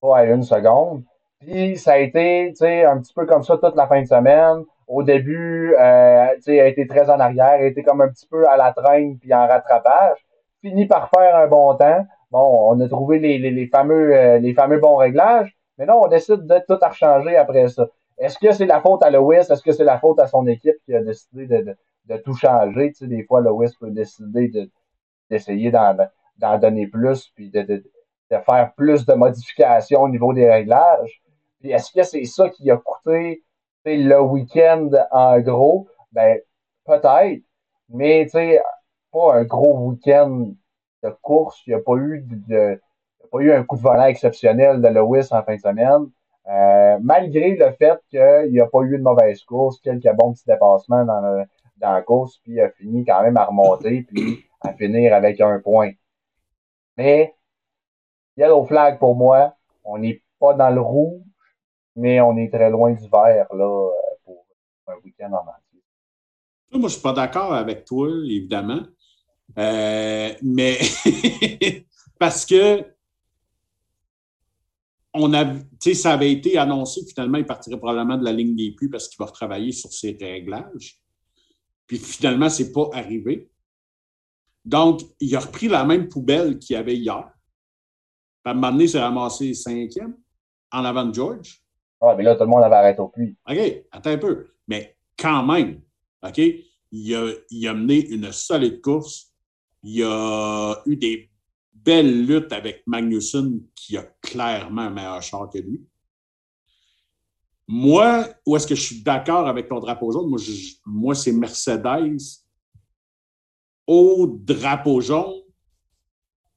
Pas 0.00 0.18
à 0.18 0.24
une 0.24 0.42
seconde. 0.42 1.04
Puis 1.40 1.76
ça 1.78 1.92
a 1.92 1.98
été, 1.98 2.48
tu 2.50 2.56
sais, 2.56 2.84
un 2.84 2.98
petit 2.98 3.14
peu 3.14 3.26
comme 3.26 3.42
ça 3.44 3.56
toute 3.58 3.76
la 3.76 3.86
fin 3.86 4.00
de 4.02 4.06
semaine. 4.06 4.64
Au 4.86 5.02
début, 5.02 5.74
euh, 5.78 6.34
tu 6.36 6.42
sais, 6.42 6.60
a 6.60 6.66
été 6.66 6.86
très 6.86 7.10
en 7.10 7.20
arrière, 7.20 7.46
a 7.46 7.62
été 7.62 7.82
comme 7.82 8.00
un 8.00 8.08
petit 8.08 8.26
peu 8.26 8.48
à 8.48 8.56
la 8.56 8.72
traîne 8.72 9.18
puis 9.18 9.32
en 9.34 9.46
rattrapage. 9.46 10.26
Fini 10.62 10.86
par 10.86 11.10
faire 11.10 11.36
un 11.36 11.46
bon 11.46 11.74
temps. 11.74 12.06
Bon, 12.30 12.70
on 12.70 12.80
a 12.80 12.88
trouvé 12.88 13.18
les, 13.18 13.38
les, 13.38 13.66
fameux, 13.68 14.14
euh, 14.14 14.38
les 14.38 14.52
fameux 14.54 14.78
bons 14.78 14.96
réglages, 14.96 15.56
mais 15.78 15.86
non, 15.86 16.02
on 16.02 16.08
décide 16.08 16.46
de 16.46 16.58
tout 16.66 16.78
rechanger 16.82 17.36
après 17.36 17.68
ça. 17.68 17.88
Est-ce 18.18 18.38
que 18.38 18.52
c'est 18.52 18.66
la 18.66 18.80
faute 18.80 19.02
à 19.02 19.10
Lewis? 19.10 19.46
Est-ce 19.50 19.62
que 19.62 19.72
c'est 19.72 19.84
la 19.84 19.98
faute 19.98 20.18
à 20.18 20.26
son 20.26 20.46
équipe 20.46 20.76
qui 20.84 20.94
a 20.94 21.02
décidé 21.02 21.46
de, 21.46 21.76
de, 22.06 22.16
tout 22.18 22.34
changer? 22.34 22.92
Tu 22.92 22.98
sais, 22.98 23.06
des 23.06 23.22
fois, 23.22 23.40
Lewis 23.40 23.72
peut 23.80 23.90
décider 23.90 24.50
d'essayer 25.30 25.70
d'en 25.70 26.58
donner 26.58 26.86
plus, 26.88 27.30
puis 27.34 27.48
de, 27.50 27.62
de, 27.62 27.84
faire 28.30 28.72
plus 28.76 29.06
de 29.06 29.14
modifications 29.14 30.02
au 30.02 30.08
niveau 30.08 30.32
des 30.34 30.50
réglages. 30.50 31.22
Est-ce 31.62 31.92
que 31.92 32.02
c'est 32.02 32.24
ça 32.24 32.48
qui 32.50 32.70
a 32.70 32.76
coûté 32.76 33.42
le 33.84 34.20
week-end 34.20 34.90
en 35.10 35.40
gros? 35.40 35.88
Ben, 36.12 36.38
peut-être, 36.84 37.42
mais 37.88 38.26
pas 39.12 39.34
un 39.34 39.44
gros 39.44 39.90
week-end 39.90 40.52
de 41.02 41.10
course. 41.22 41.60
Il 41.66 41.70
n'y 41.70 41.80
a 41.80 41.82
pas 41.82 41.96
eu 41.96 42.24
de, 42.26 42.80
pas 43.30 43.38
eu 43.38 43.52
un 43.52 43.64
coup 43.64 43.76
de 43.76 43.82
volant 43.82 44.06
exceptionnel 44.06 44.80
de 44.80 44.88
Lewis 44.88 45.28
en 45.30 45.42
fin 45.42 45.56
de 45.56 45.60
semaine. 45.60 46.10
Euh, 46.48 46.98
malgré 47.02 47.56
le 47.56 47.72
fait 47.72 48.00
qu'il 48.08 48.52
n'y 48.52 48.60
a 48.60 48.66
pas 48.66 48.80
eu 48.82 48.96
de 48.96 49.02
mauvaise 49.02 49.42
course, 49.44 49.80
quelques 49.80 50.10
bons 50.14 50.32
petits 50.32 50.46
dépassements 50.46 51.04
dans, 51.04 51.44
dans 51.76 51.92
la 51.92 52.02
course, 52.02 52.38
puis 52.42 52.52
il 52.52 52.60
a 52.60 52.70
fini 52.70 53.04
quand 53.04 53.22
même 53.22 53.36
à 53.36 53.44
remonter, 53.44 54.02
puis 54.02 54.44
à 54.62 54.72
finir 54.72 55.14
avec 55.14 55.40
un 55.40 55.58
point. 55.58 55.92
Mais, 56.96 57.34
yellow 58.36 58.64
flag 58.64 58.98
pour 58.98 59.14
moi, 59.14 59.54
on 59.84 59.98
n'est 59.98 60.22
pas 60.40 60.54
dans 60.54 60.70
le 60.70 60.80
rouge, 60.80 61.20
mais 61.98 62.20
on 62.20 62.36
est 62.36 62.48
très 62.48 62.70
loin 62.70 62.92
du 62.92 63.08
vert 63.08 63.46
là, 63.54 63.90
pour 64.24 64.46
un 64.86 64.94
week-end 65.04 65.32
en 65.32 65.40
entier. 65.40 65.82
Moi, 66.70 66.80
je 66.80 66.84
ne 66.84 66.88
suis 66.88 67.00
pas 67.00 67.12
d'accord 67.12 67.52
avec 67.52 67.84
toi, 67.84 68.08
évidemment. 68.24 68.82
Euh, 69.58 70.32
mais 70.42 70.78
parce 72.18 72.46
que 72.46 72.84
on 75.14 75.32
a, 75.34 75.54
ça 75.94 76.12
avait 76.12 76.30
été 76.30 76.58
annoncé 76.58 77.00
finalement, 77.04 77.38
il 77.38 77.46
partirait 77.46 77.78
probablement 77.78 78.18
de 78.18 78.24
la 78.24 78.32
ligne 78.32 78.54
des 78.54 78.72
puits 78.72 78.88
parce 78.88 79.08
qu'il 79.08 79.18
va 79.18 79.24
retravailler 79.24 79.72
sur 79.72 79.92
ses 79.92 80.16
réglages. 80.20 81.00
Puis 81.86 81.98
finalement, 81.98 82.50
ce 82.50 82.62
n'est 82.62 82.72
pas 82.72 82.90
arrivé. 82.92 83.50
Donc, 84.64 85.00
il 85.18 85.34
a 85.34 85.40
repris 85.40 85.66
la 85.66 85.84
même 85.84 86.08
poubelle 86.08 86.58
qu'il 86.58 86.74
y 86.74 86.76
avait 86.76 86.96
hier. 86.96 87.32
à 88.44 88.50
un 88.50 88.54
moment 88.54 88.70
donné, 88.70 88.84
il 88.84 88.90
s'est 88.90 89.00
ramassé 89.00 89.54
cinquième 89.54 90.14
en 90.70 90.84
avant 90.84 91.06
de 91.06 91.14
George. 91.14 91.62
Ah, 92.00 92.14
mais 92.16 92.22
là, 92.22 92.34
tout 92.34 92.44
le 92.44 92.50
monde 92.50 92.62
avait 92.62 92.76
arrêté 92.76 93.00
au 93.00 93.08
puits. 93.08 93.36
OK, 93.48 93.84
attends 93.90 94.10
un 94.10 94.18
peu. 94.18 94.46
Mais 94.66 94.96
quand 95.18 95.44
même, 95.44 95.80
OK, 96.22 96.40
il 96.92 97.66
a, 97.66 97.74
mené 97.74 98.08
une 98.08 98.32
solide 98.32 98.80
course 98.80 99.28
il 99.82 100.02
a 100.02 100.82
eu 100.86 100.96
des 100.96 101.30
belles 101.72 102.26
luttes 102.26 102.52
avec 102.52 102.82
Magnussen 102.86 103.62
qui 103.74 103.96
a 103.96 104.02
clairement 104.20 104.82
un 104.82 104.90
meilleur 104.90 105.22
char 105.22 105.48
que 105.48 105.58
lui. 105.58 105.86
Moi, 107.66 108.26
où 108.46 108.56
est-ce 108.56 108.66
que 108.66 108.74
je 108.74 108.82
suis 108.82 109.02
d'accord 109.02 109.46
avec 109.46 109.68
ton 109.68 109.78
drapeau 109.78 110.10
jaune? 110.10 110.28
Moi, 110.28 110.38
moi 110.86 111.14
c'est 111.14 111.32
Mercedes. 111.32 112.18
Au 113.86 114.26
drapeau 114.26 115.00
jaune, 115.00 115.42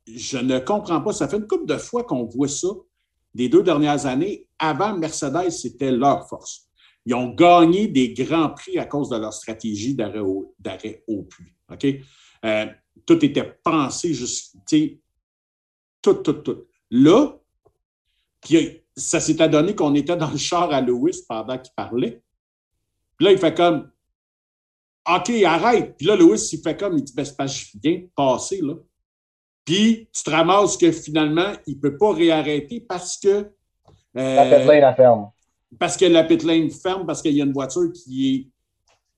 je 0.08 0.38
ne 0.38 0.60
comprends 0.60 1.02
pas. 1.02 1.14
Ça 1.14 1.28
fait 1.28 1.38
une 1.38 1.48
couple 1.48 1.66
de 1.66 1.78
fois 1.78 2.04
qu'on 2.04 2.26
voit 2.26 2.48
ça 2.48 2.70
des 3.34 3.50
deux 3.50 3.64
dernières 3.64 4.06
années. 4.06 4.48
Avant, 4.60 4.98
Mercedes, 4.98 5.50
c'était 5.52 5.92
leur 5.92 6.28
force. 6.28 6.68
Ils 7.06 7.16
ont 7.16 7.34
gagné 7.34 7.88
des 7.88 8.14
grands 8.14 8.50
prix 8.50 8.78
à 8.78 8.86
cause 8.86 9.10
de 9.10 9.18
leur 9.18 9.34
stratégie 9.34 9.96
d'arrêt 9.96 11.04
au, 11.08 11.24
puits. 11.24 11.54
Euh, 12.46 12.66
tout 13.06 13.26
était 13.26 13.60
pensé, 13.64 14.14
juste, 14.14 14.56
tout, 16.02 16.14
tout, 16.16 16.34
tout. 16.34 16.66
Là, 16.92 17.38
puis 18.42 18.82
ça 18.96 19.20
s'est 19.20 19.42
adonné 19.42 19.76
qu'on 19.76 19.96
était 19.96 20.18
dans 20.18 20.30
le 20.30 20.38
char 20.38 20.72
à 20.72 20.82
Lewis 20.82 21.24
pendant 21.28 21.58
qu'il 21.58 21.74
parlait. 21.74 22.22
Puis 23.18 23.26
là, 23.26 23.32
il 23.32 23.38
fait 23.38 23.56
comme 23.56 23.90
OK, 25.10 25.30
arrête. 25.44 25.98
Puis 25.98 26.06
là, 26.06 26.16
Lewis, 26.16 26.50
il 26.54 26.62
fait 26.62 26.78
comme, 26.78 26.98
il 26.98 27.04
dit, 27.04 27.14
ben, 27.16 27.26
c'est 27.26 27.36
pas 27.36 27.48
je 27.48 27.66
viens 27.82 28.00
de 28.00 28.10
passer, 28.16 28.62
là. 28.62 28.76
Puis 29.72 30.10
tu 30.12 30.24
te 30.24 30.30
ramasses 30.30 30.76
que 30.76 30.92
finalement, 30.92 31.54
il 31.66 31.78
ne 31.78 31.82
peut 31.82 31.96
pas 31.96 32.12
réarrêter 32.12 32.82
parce 32.82 33.18
que. 33.18 33.54
Euh, 34.18 34.36
la 34.36 34.44
pit 34.44 34.66
lane 34.66 34.96
ferme. 34.96 35.32
Parce 35.80 35.96
que 35.96 36.04
la 36.04 36.26
pit 36.26 36.44
lane 36.44 36.70
ferme, 36.70 37.06
parce 37.06 37.22
qu'il 37.22 37.32
y 37.38 37.42
a 37.42 37.46
une 37.46 37.54
voiture 37.54 37.90
qui 37.94 38.36
est. 38.36 38.48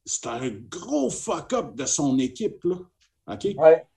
C'est 0.06 0.28
un 0.28 0.52
gros 0.70 1.10
fuck-up 1.10 1.74
de 1.74 1.86
son 1.86 2.20
équipe, 2.20 2.64
là. 2.66 2.76
OK? 3.34 3.48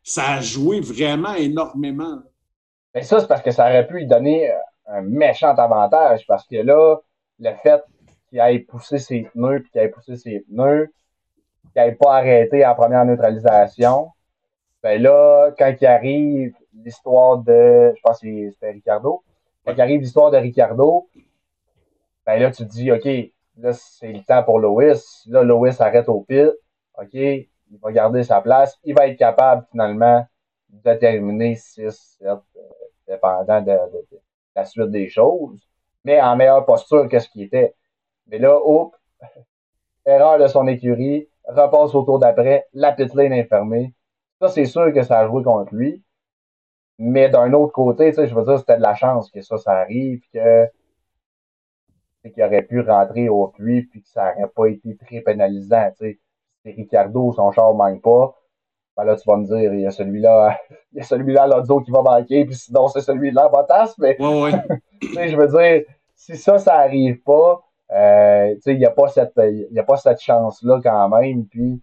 Ça 0.02 0.28
a 0.28 0.40
joué 0.40 0.80
vraiment 0.80 1.34
énormément. 1.34 2.22
Mais 2.94 3.02
ça, 3.02 3.20
c'est 3.20 3.26
parce 3.26 3.42
que 3.42 3.50
ça 3.50 3.68
aurait 3.68 3.86
pu 3.86 3.98
lui 3.98 4.06
donner 4.06 4.50
un 4.86 5.02
méchant 5.02 5.54
avantage 5.56 6.26
parce 6.26 6.46
que 6.46 6.56
là, 6.56 6.96
le 7.38 7.50
fait 7.62 7.82
qu'il 8.30 8.40
aille 8.40 8.60
pousser 8.60 8.98
ses 8.98 9.28
pneus 9.34 9.60
puis 9.60 9.72
qu'il 9.72 9.80
aille 9.82 9.90
pousser 9.90 10.16
ses 10.16 10.40
pneus, 10.48 10.90
qu'il 11.64 11.82
n'aille 11.82 11.96
pas 11.96 12.16
arrêté 12.16 12.64
en 12.64 12.74
première 12.74 13.04
neutralisation, 13.04 14.08
ben 14.82 15.02
là, 15.02 15.50
quand 15.58 15.74
il 15.80 15.86
arrive 15.86 16.54
l'histoire 16.74 17.38
de, 17.38 17.92
je 17.96 18.00
pense 18.02 18.20
que 18.20 18.50
c'était 18.50 18.70
Ricardo, 18.70 19.22
quand 19.64 19.72
il 19.72 19.80
arrive 19.80 20.00
l'histoire 20.00 20.30
de 20.30 20.36
Ricardo, 20.36 21.08
ben 22.24 22.40
là, 22.40 22.50
tu 22.50 22.64
te 22.64 22.70
dis, 22.70 22.90
OK, 22.92 23.04
là, 23.58 23.72
c'est 23.72 24.12
le 24.12 24.22
temps 24.22 24.42
pour 24.42 24.58
Lois. 24.58 24.94
Là, 25.26 25.42
Lois 25.42 25.80
arrête 25.80 26.08
au 26.08 26.20
pit. 26.20 26.50
OK, 26.98 27.14
il 27.14 27.78
va 27.82 27.92
garder 27.92 28.24
sa 28.24 28.40
place. 28.40 28.78
Il 28.84 28.94
va 28.94 29.08
être 29.08 29.18
capable, 29.18 29.66
finalement, 29.70 30.24
de 30.70 30.94
terminer 30.94 31.56
6, 31.56 32.18
7, 32.18 32.28
euh, 32.28 32.36
dépendant 33.06 33.60
de, 33.60 33.78
la 34.54 34.64
suite 34.64 34.90
des 34.90 35.08
choses, 35.08 35.60
mais 36.04 36.20
en 36.20 36.36
meilleure 36.36 36.64
posture 36.64 37.08
que 37.08 37.18
ce 37.18 37.28
qui 37.28 37.42
était. 37.42 37.74
Mais 38.26 38.38
là, 38.38 38.56
hop, 38.56 38.96
erreur 40.06 40.38
de 40.38 40.46
son 40.46 40.66
écurie, 40.66 41.28
repasse 41.46 41.94
au 41.94 42.02
tour 42.02 42.18
d'après, 42.18 42.66
la 42.72 42.92
pit 42.92 43.12
lane 43.14 43.32
est 43.32 43.44
fermée. 43.44 43.92
Ça, 44.40 44.48
c'est 44.48 44.66
sûr 44.66 44.92
que 44.92 45.02
ça 45.02 45.20
a 45.20 45.26
joué 45.26 45.42
contre 45.42 45.74
lui. 45.74 46.02
Mais 46.98 47.28
d'un 47.28 47.52
autre 47.52 47.72
côté, 47.72 48.10
tu 48.10 48.16
sais, 48.16 48.26
je 48.26 48.34
veux 48.34 48.44
dire, 48.44 48.58
c'était 48.58 48.76
de 48.76 48.82
la 48.82 48.94
chance 48.94 49.30
que 49.30 49.42
ça, 49.42 49.58
ça 49.58 49.72
arrive, 49.72 50.20
que 50.32 50.66
qu'il 52.30 52.42
aurait 52.42 52.62
pu 52.62 52.80
rentrer 52.80 53.28
au 53.28 53.48
puits, 53.48 53.82
puis 53.82 54.02
que 54.02 54.08
ça 54.08 54.34
n'aurait 54.34 54.50
pas 54.54 54.66
été 54.66 54.96
très 54.96 55.20
pénalisant. 55.20 55.90
Tu 55.92 55.96
sais. 55.98 56.18
Si 56.64 56.72
Ricardo, 56.72 57.32
son 57.32 57.52
char 57.52 57.72
ne 57.72 57.78
manque 57.78 58.02
pas, 58.02 58.34
ben 58.96 59.04
là, 59.04 59.16
tu 59.16 59.22
vas 59.28 59.36
me 59.36 59.44
dire, 59.44 59.72
il 59.72 59.80
y 59.80 59.86
a 59.86 59.90
celui-là, 59.90 60.58
il 60.92 60.98
y 60.98 61.00
a 61.00 61.04
celui-là, 61.04 61.46
l'audio 61.46 61.80
qui 61.80 61.90
va 61.90 62.02
manquer, 62.02 62.44
puis 62.44 62.56
sinon, 62.56 62.88
c'est 62.88 63.02
celui-là, 63.02 63.48
Bottas, 63.48 63.94
mais. 63.98 64.20
Ouais, 64.20 64.42
ouais. 64.42 64.52
tu 65.00 65.12
sais, 65.12 65.28
je 65.28 65.36
veux 65.36 65.48
dire, 65.48 65.82
si 66.14 66.36
ça, 66.36 66.58
ça 66.58 66.74
arrive 66.78 67.22
pas, 67.22 67.62
euh, 67.92 68.54
tu 68.56 68.62
sais, 68.62 68.72
il 68.72 68.78
n'y 68.78 68.86
a 68.86 68.90
pas 68.90 69.08
cette, 69.08 69.34
il 69.36 69.68
y 69.70 69.78
a 69.78 69.84
pas 69.84 69.96
cette 69.96 70.20
chance-là 70.20 70.80
quand 70.82 71.08
même, 71.10 71.46
puis, 71.46 71.80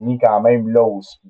ni 0.00 0.18
quand 0.18 0.40
même 0.40 0.68
là 0.68 0.82
aussi. 0.82 1.20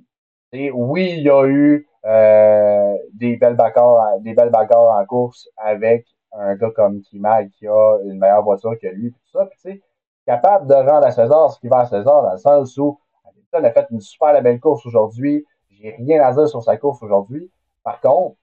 Oui, 0.52 1.14
il 1.18 1.22
y 1.22 1.30
a 1.30 1.46
eu 1.46 1.88
euh, 2.04 2.94
des 3.14 3.36
belles 3.36 3.56
bagarres, 3.56 4.18
des 4.20 4.34
belles 4.34 4.50
bagarres 4.50 4.98
en 4.98 5.04
course 5.04 5.48
avec 5.56 6.06
un 6.32 6.54
gars 6.54 6.70
comme 6.70 7.00
Kimal 7.02 7.50
qui 7.50 7.66
a 7.66 7.98
une 8.04 8.18
meilleure 8.18 8.42
voiture 8.42 8.74
que 8.80 8.86
lui, 8.86 9.12
tout 9.12 9.30
ça, 9.32 9.46
puis 9.46 9.58
tu 9.60 9.70
sais, 9.72 9.82
capable 10.26 10.66
de 10.66 10.74
rendre 10.74 11.06
à 11.06 11.10
César 11.10 11.52
ce 11.52 11.60
qui 11.60 11.68
va 11.68 11.80
à 11.80 11.86
César, 11.86 12.22
dans 12.22 12.32
le 12.32 12.38
sens 12.38 12.76
où 12.76 12.98
Hamilton 13.24 13.64
a 13.64 13.70
fait 13.72 13.86
une 13.90 14.00
super 14.00 14.40
belle 14.42 14.60
course 14.60 14.84
aujourd'hui. 14.86 15.44
J'ai 15.70 15.94
rien 15.98 16.22
à 16.22 16.32
dire 16.32 16.48
sur 16.48 16.62
sa 16.62 16.76
course 16.76 17.02
aujourd'hui. 17.02 17.50
Par 17.82 18.00
contre, 18.00 18.36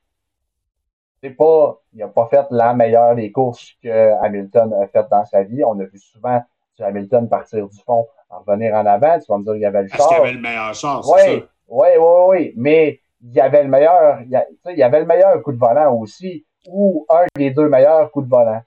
c'est 1.22 1.32
pas, 1.32 1.80
il 1.94 2.00
n'a 2.00 2.08
pas 2.08 2.28
fait 2.28 2.46
la 2.52 2.74
meilleure 2.74 3.16
des 3.16 3.32
courses 3.32 3.74
que 3.82 4.14
Hamilton 4.24 4.74
a 4.74 4.88
faites 4.88 5.10
dans 5.10 5.26
sa 5.26 5.44
vie. 5.44 5.64
On 5.64 5.80
a 5.80 5.86
vu 5.86 6.00
souvent 6.00 6.42
Hamilton 6.80 7.30
partir 7.30 7.68
du 7.68 7.78
fond, 7.86 8.08
en 8.30 8.40
revenir 8.40 8.74
en 8.74 8.86
avant. 8.86 9.20
Tu 9.20 9.26
vas 9.30 9.38
me 9.38 9.44
dire 9.44 9.54
qu'il 9.54 9.62
y 9.62 9.66
avait 9.66 9.84
le 9.84 9.88
char. 9.90 9.98
Parce 9.98 10.10
qu'il 10.10 10.18
avait 10.18 10.34
le 10.34 10.42
meilleur 10.42 10.74
char, 10.74 11.04
oui, 11.08 11.44
oui, 11.68 11.88
oui, 11.98 12.24
oui. 12.28 12.54
Mais 12.56 13.00
il 13.22 13.34
y 13.34 13.40
avait 13.40 13.64
le 13.64 13.70
meilleur, 13.70 14.22
il 14.22 14.30
y, 14.78 14.84
avait 14.84 15.00
le 15.00 15.06
meilleur 15.06 15.42
coup 15.42 15.52
de 15.52 15.58
volant 15.58 15.94
aussi, 15.96 16.46
ou 16.68 17.06
un 17.10 17.26
des 17.36 17.52
deux 17.52 17.70
meilleurs 17.70 18.12
coups 18.12 18.26
de 18.26 18.30
volant. 18.30 18.62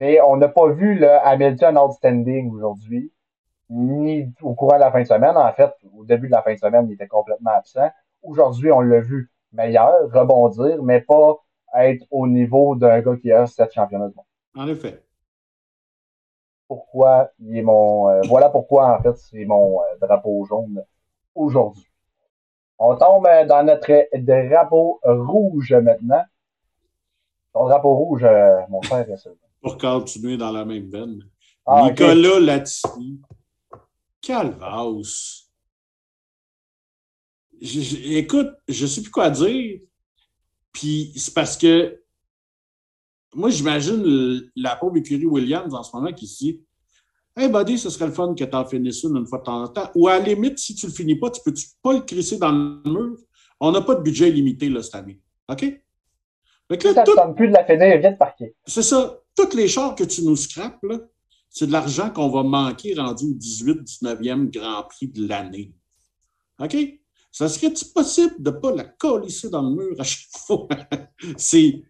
Mais 0.00 0.20
on 0.20 0.36
n'a 0.36 0.48
pas 0.48 0.68
vu 0.68 0.96
le 0.96 1.10
Hamilton 1.10 1.78
outstanding 1.78 2.52
aujourd'hui 2.52 3.12
ni 3.70 4.32
au 4.42 4.54
courant 4.54 4.76
de 4.76 4.80
la 4.80 4.92
fin 4.92 5.00
de 5.00 5.06
semaine. 5.06 5.36
En 5.36 5.52
fait, 5.52 5.72
au 5.96 6.04
début 6.04 6.26
de 6.26 6.32
la 6.32 6.42
fin 6.42 6.52
de 6.52 6.58
semaine, 6.58 6.86
il 6.88 6.94
était 6.94 7.06
complètement 7.06 7.52
absent. 7.52 7.90
Aujourd'hui, 8.22 8.70
on 8.70 8.80
l'a 8.80 9.00
vu 9.00 9.30
meilleur, 9.52 10.10
rebondir, 10.12 10.82
mais 10.82 11.00
pas 11.00 11.36
être 11.76 12.06
au 12.10 12.26
niveau 12.26 12.76
d'un 12.76 13.00
gars 13.00 13.16
qui 13.16 13.32
a 13.32 13.46
sept 13.46 13.72
championnats 13.72 14.08
du 14.08 14.14
monde. 14.14 14.26
En 14.56 14.68
effet. 14.68 15.02
Pourquoi 16.68 17.30
il 17.38 17.58
est 17.58 17.62
mon. 17.62 18.08
Euh, 18.10 18.20
voilà 18.28 18.48
pourquoi, 18.48 18.96
en 18.98 19.02
fait, 19.02 19.16
c'est 19.16 19.44
mon 19.44 19.80
euh, 19.80 19.84
drapeau 20.00 20.44
jaune 20.44 20.84
aujourd'hui. 21.34 21.86
On 22.78 22.96
tombe 22.96 23.26
euh, 23.26 23.46
dans 23.46 23.64
notre 23.64 24.08
drapeau 24.18 25.00
rouge 25.04 25.72
maintenant. 25.72 26.24
Ton 27.52 27.66
drapeau 27.66 27.94
rouge, 27.94 28.26
mon 28.68 28.82
frère, 28.82 29.08
est 29.08 29.28
Pour 29.62 29.78
continuer 29.78 30.36
dans 30.36 30.50
la 30.50 30.64
même 30.64 30.90
veine. 30.90 31.22
Ah, 31.66 31.88
Nicolas 31.88 32.40
Latifi 32.40 33.20
Calvaus. 34.20 35.48
écoute, 37.60 38.50
je 38.68 38.82
ne 38.82 38.88
sais 38.88 39.02
plus 39.02 39.10
quoi 39.10 39.30
dire. 39.30 39.80
Puis 40.72 41.12
c'est 41.16 41.32
parce 41.32 41.56
que 41.56 42.02
moi, 43.34 43.50
j'imagine 43.50 44.50
la 44.56 44.76
pauvre 44.76 44.96
écurie 44.96 45.26
Williams 45.26 45.74
en 45.74 45.82
ce 45.82 45.94
moment 45.94 46.12
qui 46.12 46.26
se 46.26 46.38
dit 46.38 46.64
Hey, 47.36 47.48
buddy, 47.48 47.76
ce 47.78 47.90
serait 47.90 48.06
le 48.06 48.12
fun 48.12 48.34
que 48.34 48.44
tu 48.44 48.54
en 48.54 48.64
finisses 48.64 49.02
une 49.02 49.16
une 49.16 49.26
fois 49.26 49.38
de 49.38 49.44
temps 49.44 49.62
en 49.64 49.68
temps. 49.68 49.90
Ou 49.96 50.06
à 50.06 50.18
la 50.18 50.24
limite, 50.24 50.58
si 50.58 50.74
tu 50.74 50.86
ne 50.86 50.90
le 50.90 50.96
finis 50.96 51.16
pas, 51.16 51.30
tu 51.30 51.40
peux-tu 51.44 51.66
pas 51.82 51.92
le 51.94 52.00
crisser 52.00 52.38
dans 52.38 52.52
le 52.52 52.80
mur? 52.90 53.16
On 53.58 53.72
n'a 53.72 53.80
pas 53.80 53.96
de 53.96 54.02
budget 54.02 54.30
limité 54.30 54.68
là, 54.68 54.82
cette 54.82 54.94
année. 54.94 55.20
OK? 55.48 55.60
Fait 55.60 56.78
que 56.78 56.88
là, 56.88 57.04
ça 57.04 57.26
ne 57.26 57.34
plus 57.34 57.48
de 57.48 57.52
la 57.52 57.64
finir, 57.64 57.98
vient 57.98 58.12
de 58.12 58.16
parquer. 58.16 58.54
C'est 58.66 58.82
ça. 58.82 59.20
Toutes 59.36 59.54
les 59.54 59.66
chars 59.66 59.96
que 59.96 60.04
tu 60.04 60.22
nous 60.24 60.36
scrapes, 60.36 60.82
là, 60.84 61.00
c'est 61.50 61.66
de 61.66 61.72
l'argent 61.72 62.10
qu'on 62.10 62.28
va 62.28 62.44
manquer 62.44 62.94
rendu 62.94 63.24
au 63.26 63.34
18, 63.34 63.82
19e 63.82 64.50
Grand 64.50 64.84
Prix 64.84 65.08
de 65.08 65.26
l'année. 65.26 65.74
OK? 66.60 66.76
Ça 67.32 67.48
serait-tu 67.48 67.86
possible 67.86 68.36
de 68.38 68.50
ne 68.50 68.56
pas 68.56 68.72
la 68.72 68.84
colisser 68.84 69.50
dans 69.50 69.62
le 69.62 69.74
mur 69.74 70.00
à 70.00 70.04
chaque 70.04 70.30
fois? 70.46 70.68
c'est. 71.36 71.82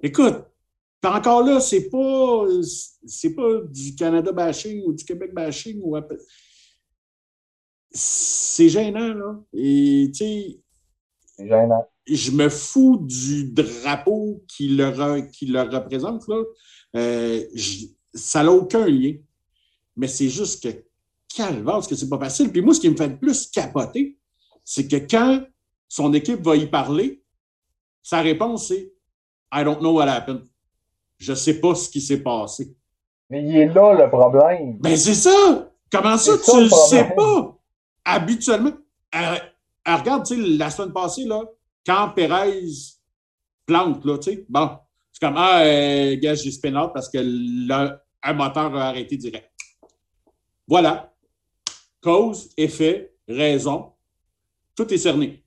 Écoute, 0.00 0.44
encore 1.08 1.44
là, 1.44 1.60
c'est 1.60 1.88
pas, 1.88 2.44
c'est 3.06 3.34
pas 3.34 3.60
du 3.68 3.94
Canada 3.94 4.32
bashing 4.32 4.82
ou 4.84 4.92
du 4.92 5.04
Québec 5.04 5.34
bashing 5.34 5.80
ou 5.82 5.96
c'est 7.90 8.68
gênant, 8.68 9.14
là. 9.14 9.40
Et 9.52 10.10
tu 10.14 10.24
sais. 10.24 10.60
Gênant. 11.38 11.86
Je 12.06 12.30
me 12.32 12.48
fous 12.48 12.98
du 13.00 13.52
drapeau 13.52 14.42
qui 14.48 14.68
le, 14.68 15.20
qui 15.30 15.46
le 15.46 15.60
représente, 15.60 16.26
là. 16.28 16.42
Euh, 16.96 17.44
ça 18.14 18.42
n'a 18.42 18.52
aucun 18.52 18.86
lien. 18.86 19.14
Mais 19.96 20.08
c'est 20.08 20.28
juste 20.28 20.62
que, 20.62 20.84
calvaire, 21.34 21.86
que 21.86 21.94
c'est 21.94 22.08
pas 22.08 22.18
facile. 22.18 22.50
Puis 22.50 22.60
moi, 22.60 22.74
ce 22.74 22.80
qui 22.80 22.88
me 22.88 22.96
fait 22.96 23.08
le 23.08 23.18
plus 23.18 23.46
capoter, 23.46 24.18
c'est 24.64 24.88
que 24.88 24.96
quand 24.96 25.44
son 25.88 26.12
équipe 26.14 26.40
va 26.42 26.56
y 26.56 26.66
parler, 26.66 27.22
sa 28.02 28.20
réponse 28.20 28.68
c'est 28.68 28.92
I 29.52 29.64
don't 29.64 29.78
know 29.78 29.94
what 29.94 30.08
happened. 30.08 30.44
Je 31.22 31.34
sais 31.34 31.60
pas 31.60 31.76
ce 31.76 31.88
qui 31.88 32.00
s'est 32.00 32.20
passé. 32.20 32.74
Mais 33.30 33.44
il 33.44 33.56
est 33.56 33.72
là 33.72 33.94
le 33.94 34.10
problème. 34.10 34.78
Ben 34.80 34.96
c'est 34.96 35.14
ça! 35.14 35.70
Comment 35.88 36.18
ça, 36.18 36.32
tu 36.36 36.56
ne 36.56 36.62
le 36.62 36.68
sais 36.68 37.14
pas? 37.14 37.56
Habituellement. 38.04 38.72
Euh, 39.14 39.36
euh, 39.86 39.96
regarde, 39.96 40.26
tu 40.26 40.34
sais, 40.34 40.48
la 40.58 40.68
semaine 40.68 40.92
passée, 40.92 41.24
là, 41.24 41.42
quand 41.86 42.08
Perez 42.16 42.64
plante, 43.64 44.04
là, 44.04 44.18
tu 44.18 44.32
sais, 44.32 44.46
bon, 44.48 44.70
c'est 45.12 45.24
comme, 45.24 45.36
ah, 45.36 45.62
euh, 45.62 46.16
gars, 46.16 46.34
j'ai 46.34 46.50
spin 46.50 46.72
parce 46.92 47.08
que 47.08 47.18
le, 47.22 47.90
un 48.24 48.32
moteur 48.32 48.74
a 48.74 48.88
arrêté 48.88 49.16
direct. 49.16 49.48
Voilà. 50.66 51.14
Cause, 52.00 52.50
effet, 52.56 53.14
raison. 53.28 53.92
Tout 54.74 54.92
est 54.92 54.98
cerné. 54.98 55.44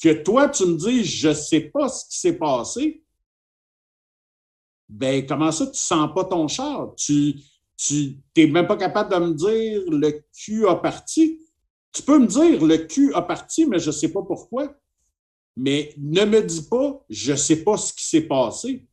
Que 0.00 0.22
toi, 0.22 0.48
tu 0.50 0.66
me 0.66 0.76
dis, 0.76 1.04
je 1.04 1.30
ne 1.30 1.34
sais 1.34 1.62
pas 1.62 1.88
ce 1.88 2.04
qui 2.08 2.18
s'est 2.18 2.38
passé, 2.38 3.03
ben 4.88 5.26
comment 5.26 5.50
ça, 5.50 5.64
tu 5.66 5.70
ne 5.70 5.76
sens 5.76 6.10
pas 6.14 6.24
ton 6.24 6.48
char? 6.48 6.94
Tu 6.96 7.36
n'es 8.36 8.46
même 8.46 8.66
pas 8.66 8.76
capable 8.76 9.12
de 9.12 9.18
me 9.18 9.34
dire 9.34 9.82
le 9.88 10.24
cul 10.32 10.66
a 10.66 10.76
parti. 10.76 11.40
Tu 11.92 12.02
peux 12.02 12.18
me 12.18 12.26
dire 12.26 12.64
le 12.64 12.76
cul 12.78 13.12
a 13.14 13.22
parti, 13.22 13.66
mais 13.66 13.78
je 13.78 13.86
ne 13.86 13.92
sais 13.92 14.12
pas 14.12 14.22
pourquoi. 14.22 14.74
Mais 15.56 15.94
ne 15.96 16.24
me 16.24 16.42
dis 16.42 16.66
pas, 16.68 17.04
je 17.08 17.32
ne 17.32 17.36
sais 17.36 17.62
pas 17.62 17.76
ce 17.76 17.92
qui 17.92 18.04
s'est 18.04 18.26
passé. 18.26 18.86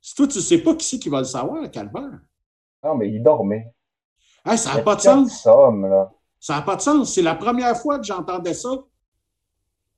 Si 0.00 0.14
toi, 0.14 0.28
tu 0.28 0.38
ne 0.38 0.42
sais 0.42 0.58
pas 0.58 0.74
qui 0.74 0.86
c'est 0.86 0.98
qui 0.98 1.08
va 1.08 1.18
le 1.18 1.24
savoir, 1.24 1.68
Calvaire. 1.70 2.20
Non, 2.84 2.94
mais 2.94 3.10
il 3.10 3.22
dormait. 3.22 3.72
ça 4.44 4.74
n'a 4.74 4.82
pas 4.82 4.96
de 4.96 5.00
sens. 5.00 5.42
Ça 6.38 6.54
n'a 6.54 6.62
pas 6.62 6.76
de 6.76 6.80
sens. 6.82 7.12
C'est 7.12 7.22
la 7.22 7.34
première 7.34 7.76
fois 7.76 7.98
que 7.98 8.04
j'entendais 8.04 8.54
ça. 8.54 8.70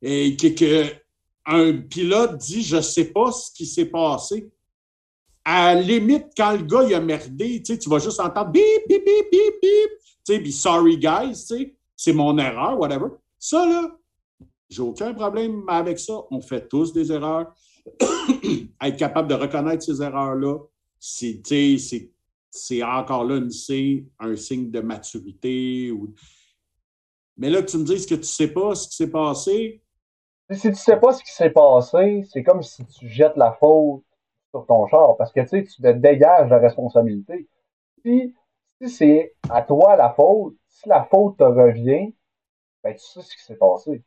Et 0.00 0.36
que, 0.36 0.84
un 1.44 1.72
pilote 1.78 2.38
dit 2.38 2.62
Je 2.62 2.76
ne 2.76 2.80
sais 2.80 3.06
pas 3.06 3.32
ce 3.32 3.50
qui 3.52 3.66
s'est 3.66 3.86
passé. 3.86 4.50
À 5.50 5.74
la 5.74 5.80
limite, 5.80 6.26
quand 6.36 6.52
le 6.52 6.62
gars 6.62 6.82
il 6.86 6.94
a 6.94 7.00
merdé, 7.00 7.62
tu, 7.62 7.88
vas 7.88 7.98
juste 7.98 8.20
entendre 8.20 8.50
bip, 8.50 8.62
bip, 8.86 9.02
bip, 9.02 9.30
bip, 9.32 9.54
bip. 9.62 9.90
Tu 10.26 10.44
sais, 10.44 10.50
sorry 10.50 10.98
guys, 10.98 11.48
c'est 11.96 12.12
mon 12.12 12.36
erreur, 12.36 12.78
whatever. 12.78 13.06
Ça, 13.38 13.64
là, 13.64 13.96
J'ai 14.68 14.82
aucun 14.82 15.14
problème 15.14 15.64
avec 15.66 15.98
ça. 16.00 16.20
On 16.30 16.42
fait 16.42 16.68
tous 16.68 16.92
des 16.92 17.10
erreurs. 17.10 17.54
Être 18.82 18.98
capable 18.98 19.28
de 19.28 19.36
reconnaître 19.36 19.82
ces 19.82 20.02
erreurs-là, 20.02 20.58
c'est 20.98 21.40
encore 22.82 23.24
là 23.24 23.40
un 24.20 24.36
signe 24.36 24.70
de 24.70 24.80
maturité. 24.80 25.90
Ou... 25.90 26.12
Mais 27.38 27.48
là, 27.48 27.62
tu 27.62 27.78
me 27.78 27.84
dis 27.84 28.04
que 28.04 28.16
tu 28.16 28.20
ne 28.20 28.22
sais 28.22 28.48
pas 28.48 28.74
ce 28.74 28.86
qui 28.86 28.96
s'est 28.96 29.10
passé. 29.10 29.82
Si 30.50 30.60
tu 30.60 30.68
ne 30.68 30.74
sais 30.74 30.98
pas 30.98 31.14
ce 31.14 31.24
qui 31.24 31.32
s'est 31.32 31.48
passé, 31.48 32.22
c'est 32.30 32.42
comme 32.42 32.62
si 32.62 32.84
tu 32.84 33.08
jettes 33.08 33.36
la 33.36 33.52
faute 33.52 34.04
sur 34.50 34.66
ton 34.66 34.86
char 34.86 35.16
parce 35.16 35.32
que 35.32 35.40
tu 35.40 35.64
te 35.64 35.92
dégages 35.92 36.50
la 36.50 36.58
responsabilité. 36.58 37.48
Si, 38.04 38.34
si 38.80 38.88
c'est 38.88 39.34
à 39.50 39.62
toi 39.62 39.96
la 39.96 40.10
faute, 40.10 40.54
si 40.68 40.88
la 40.88 41.04
faute 41.04 41.38
te 41.38 41.44
revient, 41.44 42.14
ben, 42.82 42.94
tu 42.94 43.04
sais 43.04 43.22
ce 43.22 43.36
qui 43.36 43.42
s'est 43.42 43.56
passé. 43.56 44.04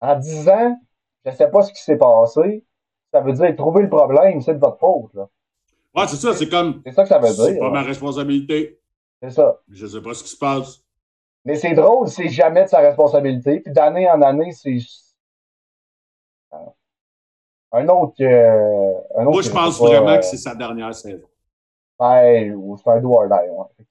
En 0.00 0.16
disant, 0.16 0.76
je 1.24 1.30
ne 1.30 1.34
sais 1.34 1.50
pas 1.50 1.62
ce 1.62 1.72
qui 1.72 1.82
s'est 1.82 1.98
passé, 1.98 2.64
ça 3.12 3.20
veut 3.20 3.32
dire 3.32 3.54
trouver 3.56 3.82
le 3.82 3.90
problème, 3.90 4.40
c'est 4.40 4.54
de 4.54 4.60
votre 4.60 4.78
faute. 4.78 5.12
Là. 5.14 5.28
Ouais, 5.94 6.06
c'est 6.06 6.16
ça, 6.16 6.34
c'est 6.34 6.48
comme. 6.48 6.82
C'est 6.84 6.92
ça 6.92 7.02
que 7.02 7.08
ça 7.08 7.18
veut 7.18 7.28
dire. 7.28 7.44
C'est 7.44 7.58
pas 7.58 7.70
ma 7.70 7.82
responsabilité. 7.82 8.80
C'est 9.22 9.30
ça. 9.30 9.60
Je 9.68 9.84
ne 9.84 9.90
sais 9.90 10.00
pas 10.00 10.14
ce 10.14 10.22
qui 10.22 10.30
se 10.30 10.38
passe. 10.38 10.82
Mais 11.44 11.56
c'est 11.56 11.74
drôle, 11.74 12.08
c'est 12.08 12.28
jamais 12.28 12.64
de 12.64 12.68
sa 12.68 12.80
responsabilité. 12.80 13.60
Puis 13.60 13.72
d'année 13.72 14.08
en 14.08 14.22
année, 14.22 14.52
c'est. 14.52 14.78
Un 17.72 17.88
autre, 17.88 18.14
euh, 18.20 18.92
un 19.16 19.26
autre. 19.26 19.32
Moi, 19.32 19.42
je 19.42 19.50
pense 19.50 19.78
vraiment 19.78 20.16
que 20.16 20.24
c'est 20.24 20.36
sa 20.36 20.54
dernière 20.54 20.94
saison. 20.94 21.26
Ouais, 22.00 22.50
c'est 22.82 22.90
un 22.90 23.00
do 23.00 23.14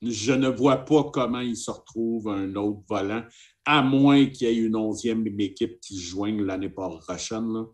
Je 0.01 0.33
ne 0.33 0.47
vois 0.47 0.77
pas 0.77 1.03
comment 1.13 1.39
il 1.39 1.55
se 1.55 1.69
retrouve 1.69 2.29
un 2.29 2.55
autre 2.55 2.79
volant, 2.89 3.21
à 3.65 3.83
moins 3.83 4.25
qu'il 4.25 4.47
y 4.47 4.51
ait 4.51 4.65
une 4.65 4.75
onzième 4.75 5.25
équipe 5.39 5.79
qui 5.79 5.99
joigne 5.99 6.43
l'année 6.43 6.69
prochaine. 6.69 7.53
Là. 7.53 7.65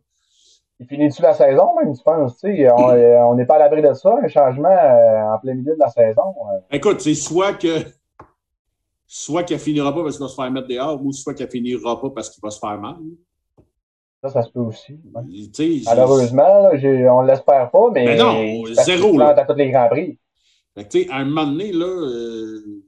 Il 0.80 0.88
finit-tu 0.88 1.22
la 1.22 1.34
saison, 1.34 1.74
même, 1.80 1.96
tu 1.96 2.04
penses? 2.04 2.38
On 2.44 3.36
n'est 3.36 3.46
pas 3.46 3.56
à 3.56 3.60
l'abri 3.60 3.82
de 3.82 3.94
ça, 3.94 4.18
un 4.22 4.28
changement 4.28 4.68
euh, 4.68 5.34
en 5.34 5.40
plein 5.40 5.54
milieu 5.54 5.74
de 5.74 5.80
la 5.80 5.90
saison. 5.90 6.36
Euh. 6.52 6.60
Écoute, 6.70 7.00
c'est 7.00 7.16
soit 7.16 7.54
que 7.54 7.86
soit 9.08 9.44
qu'elle 9.44 9.60
finira 9.60 9.94
pas 9.96 10.04
parce 10.04 10.18
qu'il 10.18 10.26
va 10.26 10.30
se 10.30 10.36
faire 10.36 10.52
mettre 10.52 10.68
dehors, 10.68 11.02
ou 11.02 11.14
soit 11.14 11.34
qu'elle 11.34 11.50
finira 11.50 12.02
pas 12.02 12.10
parce 12.10 12.30
qu'il 12.30 12.42
va 12.42 12.50
se 12.50 12.60
faire 12.60 12.78
mal. 12.78 12.98
Ça, 14.26 14.42
ça 14.42 14.44
se 14.44 14.52
peut 14.52 14.60
aussi. 14.60 15.00
Malheureusement, 15.86 16.70
on 16.72 17.22
ne 17.22 17.28
l'espère 17.28 17.70
pas, 17.70 17.92
mais. 17.94 18.06
Mais 18.06 18.18
non, 18.18 18.66
zéro. 18.84 19.18
Là. 19.18 19.30
À 19.38 19.46
tous 19.46 19.56
les 19.56 19.70
Grands 19.70 19.88
Prix. 19.90 20.18
Fait 20.76 21.10
à 21.10 21.18
un 21.18 21.26
moment 21.26 21.46
donné, 21.46 21.72
là, 21.72 21.86
euh, 21.86 22.84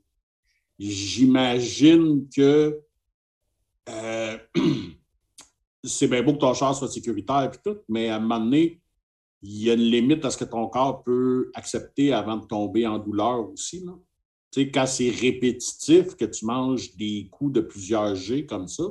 j'imagine 0.79 2.27
que 2.35 2.81
euh, 3.89 4.37
c'est 5.83 6.07
bien 6.07 6.23
beau 6.23 6.33
que 6.33 6.39
ton 6.39 6.53
char 6.53 6.75
soit 6.75 6.89
sécuritaire 6.89 7.51
et 7.53 7.57
tout, 7.63 7.77
mais 7.87 8.09
à 8.09 8.15
un 8.15 8.19
moment 8.19 8.39
donné, 8.39 8.81
il 9.43 9.63
y 9.63 9.69
a 9.69 9.75
une 9.75 9.81
limite 9.81 10.25
à 10.25 10.31
ce 10.31 10.37
que 10.37 10.43
ton 10.43 10.67
corps 10.67 11.03
peut 11.03 11.51
accepter 11.53 12.13
avant 12.13 12.37
de 12.37 12.45
tomber 12.45 12.87
en 12.87 12.97
douleur 12.97 13.49
aussi. 13.51 13.85
Là. 13.85 13.93
quand 14.73 14.87
c'est 14.87 15.09
répétitif, 15.09 16.15
que 16.15 16.25
tu 16.25 16.45
manges 16.45 16.95
des 16.95 17.29
coups 17.31 17.53
de 17.53 17.61
plusieurs 17.61 18.15
G 18.15 18.45
comme 18.45 18.67
ça, 18.67 18.83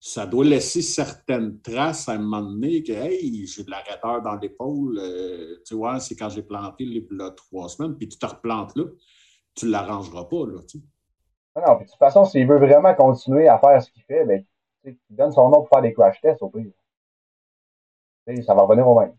ça 0.00 0.26
doit 0.26 0.44
laisser 0.44 0.80
certaines 0.80 1.60
traces 1.60 2.08
à 2.08 2.12
un 2.12 2.18
moment 2.18 2.42
donné 2.42 2.82
que 2.82 2.92
hey, 2.92 3.46
j'ai 3.46 3.64
de 3.64 3.70
l'arrêteur 3.70 4.22
dans 4.22 4.36
l'épaule. 4.36 4.98
Euh, 4.98 5.56
tu 5.66 5.74
vois, 5.74 5.98
c'est 5.98 6.14
quand 6.14 6.28
j'ai 6.28 6.42
planté 6.42 6.84
là, 7.10 7.30
trois 7.30 7.68
semaines, 7.68 7.96
puis 7.96 8.08
tu 8.08 8.18
te 8.18 8.26
replantes 8.26 8.76
là, 8.76 8.84
tu 9.54 9.66
ne 9.66 9.72
l'arrangeras 9.72 10.24
pas. 10.24 10.46
Là, 10.46 10.60
ah 11.56 11.60
non, 11.66 11.80
de 11.80 11.84
toute 11.84 11.98
façon, 11.98 12.24
s'il 12.24 12.46
veut 12.46 12.58
vraiment 12.58 12.94
continuer 12.94 13.48
à 13.48 13.58
faire 13.58 13.82
ce 13.82 13.90
qu'il 13.90 14.04
fait, 14.04 14.24
ben, 14.24 14.44
il 14.84 14.96
donne 15.10 15.32
son 15.32 15.48
nom 15.48 15.58
pour 15.62 15.68
faire 15.68 15.82
des 15.82 15.92
crash 15.92 16.20
tests 16.20 16.42
au 16.42 16.50
pire. 16.50 16.70
ça 18.44 18.54
va 18.54 18.62
revenir 18.62 18.86
au 18.86 19.00
même. 19.00 19.16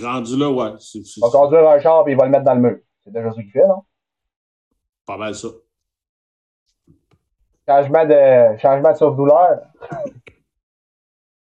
Rendu 0.00 0.36
là, 0.36 0.50
ouais. 0.50 0.72
Il 0.94 1.20
va 1.20 1.30
conduire 1.30 1.68
un 1.68 1.78
char 1.78 2.08
et 2.08 2.12
il 2.12 2.16
va 2.16 2.24
le 2.24 2.30
mettre 2.30 2.44
dans 2.44 2.54
le 2.54 2.60
mur. 2.60 2.78
C'est 3.04 3.12
déjà 3.12 3.30
ce 3.30 3.36
qu'il 3.36 3.50
fait, 3.50 3.66
non? 3.66 3.84
Pas 5.06 5.16
mal 5.16 5.34
ça. 5.34 5.48
Changement 7.68 8.04
de, 8.04 8.56
changement 8.58 8.90
de 8.90 8.96
souffle-douleur. 8.96 9.60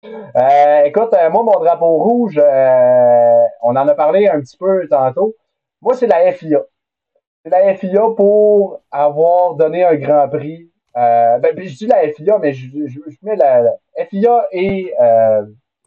Euh, 0.04 0.84
écoute, 0.86 1.14
euh, 1.14 1.30
moi, 1.30 1.44
mon 1.44 1.60
drapeau 1.60 2.00
rouge, 2.00 2.40
euh, 2.42 3.44
on 3.62 3.76
en 3.76 3.88
a 3.88 3.94
parlé 3.94 4.28
un 4.28 4.42
petit 4.42 4.58
peu 4.58 4.88
tantôt. 4.90 5.36
Moi, 5.82 5.94
c'est 5.94 6.08
la 6.08 6.32
FIA. 6.32 6.62
C'est 7.44 7.52
la 7.52 7.76
FIA 7.76 8.02
pour 8.16 8.82
avoir 8.92 9.56
donné 9.56 9.84
un 9.84 9.96
grand 9.96 10.28
prix. 10.28 10.70
ben, 10.96 11.42
je 11.58 11.78
dis 11.78 11.88
la 11.88 12.12
FIA, 12.12 12.40
mais 12.40 12.54
je, 12.54 12.68
je, 12.88 13.00
mets 13.22 13.36
la, 13.36 13.64
FIA 14.10 14.48
et, 14.52 14.94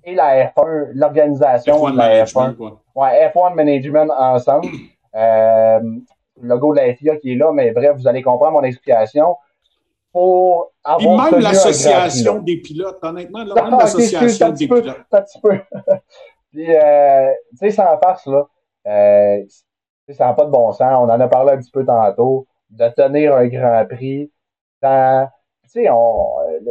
et 0.05 0.15
la 0.15 0.47
F1, 0.47 0.91
l'organisation 0.95 1.91
de 1.91 1.97
la 1.99 2.25
F1. 2.25 2.57
Ouais, 2.95 3.29
F1 3.29 3.55
Management 3.55 4.11
ensemble. 4.17 4.69
le 5.13 6.01
logo 6.41 6.75
de 6.75 6.81
la 6.81 6.95
FIA 6.95 7.17
qui 7.17 7.33
est 7.33 7.37
là, 7.37 7.53
mais 7.53 7.73
bref, 7.73 7.97
vous 7.97 8.09
allez 8.09 8.23
comprendre 8.23 8.53
mon 8.53 8.63
explication 8.63 9.37
pour 10.15 10.73
avoir. 10.85 11.29
Et 11.29 11.33
même 11.33 11.41
l'association 11.41 12.39
des 12.39 12.59
pilotes, 12.59 12.99
honnêtement, 13.03 13.43
là, 13.43 13.55
même 13.65 13.79
l'association 13.81 14.51
des 14.51 14.69
pilotes. 14.69 14.97
Un 15.11 15.23
petit 15.23 15.41
peu. 15.41 15.59
Puis, 16.53 16.73
euh, 16.73 17.33
tu 17.51 17.57
sais, 17.57 17.71
sans 17.73 17.99
farce, 17.99 18.25
là, 18.27 18.47
euh, 18.87 19.43
ça 20.13 20.27
n'a 20.27 20.35
pas 20.35 20.45
de 20.45 20.53
bon 20.53 20.71
sens. 20.71 20.93
On 21.01 21.11
en 21.11 21.21
a 21.21 21.27
parlé 21.27 21.55
un 21.55 21.57
petit 21.57 21.73
peu 21.73 21.85
tantôt, 21.85 22.47
de 22.71 22.89
tenir 22.91 23.35
un 23.35 23.49
grand 23.49 23.85
prix 23.87 24.31
dans. 24.81 25.29
Tu 25.65 25.83
sais, 25.83 25.89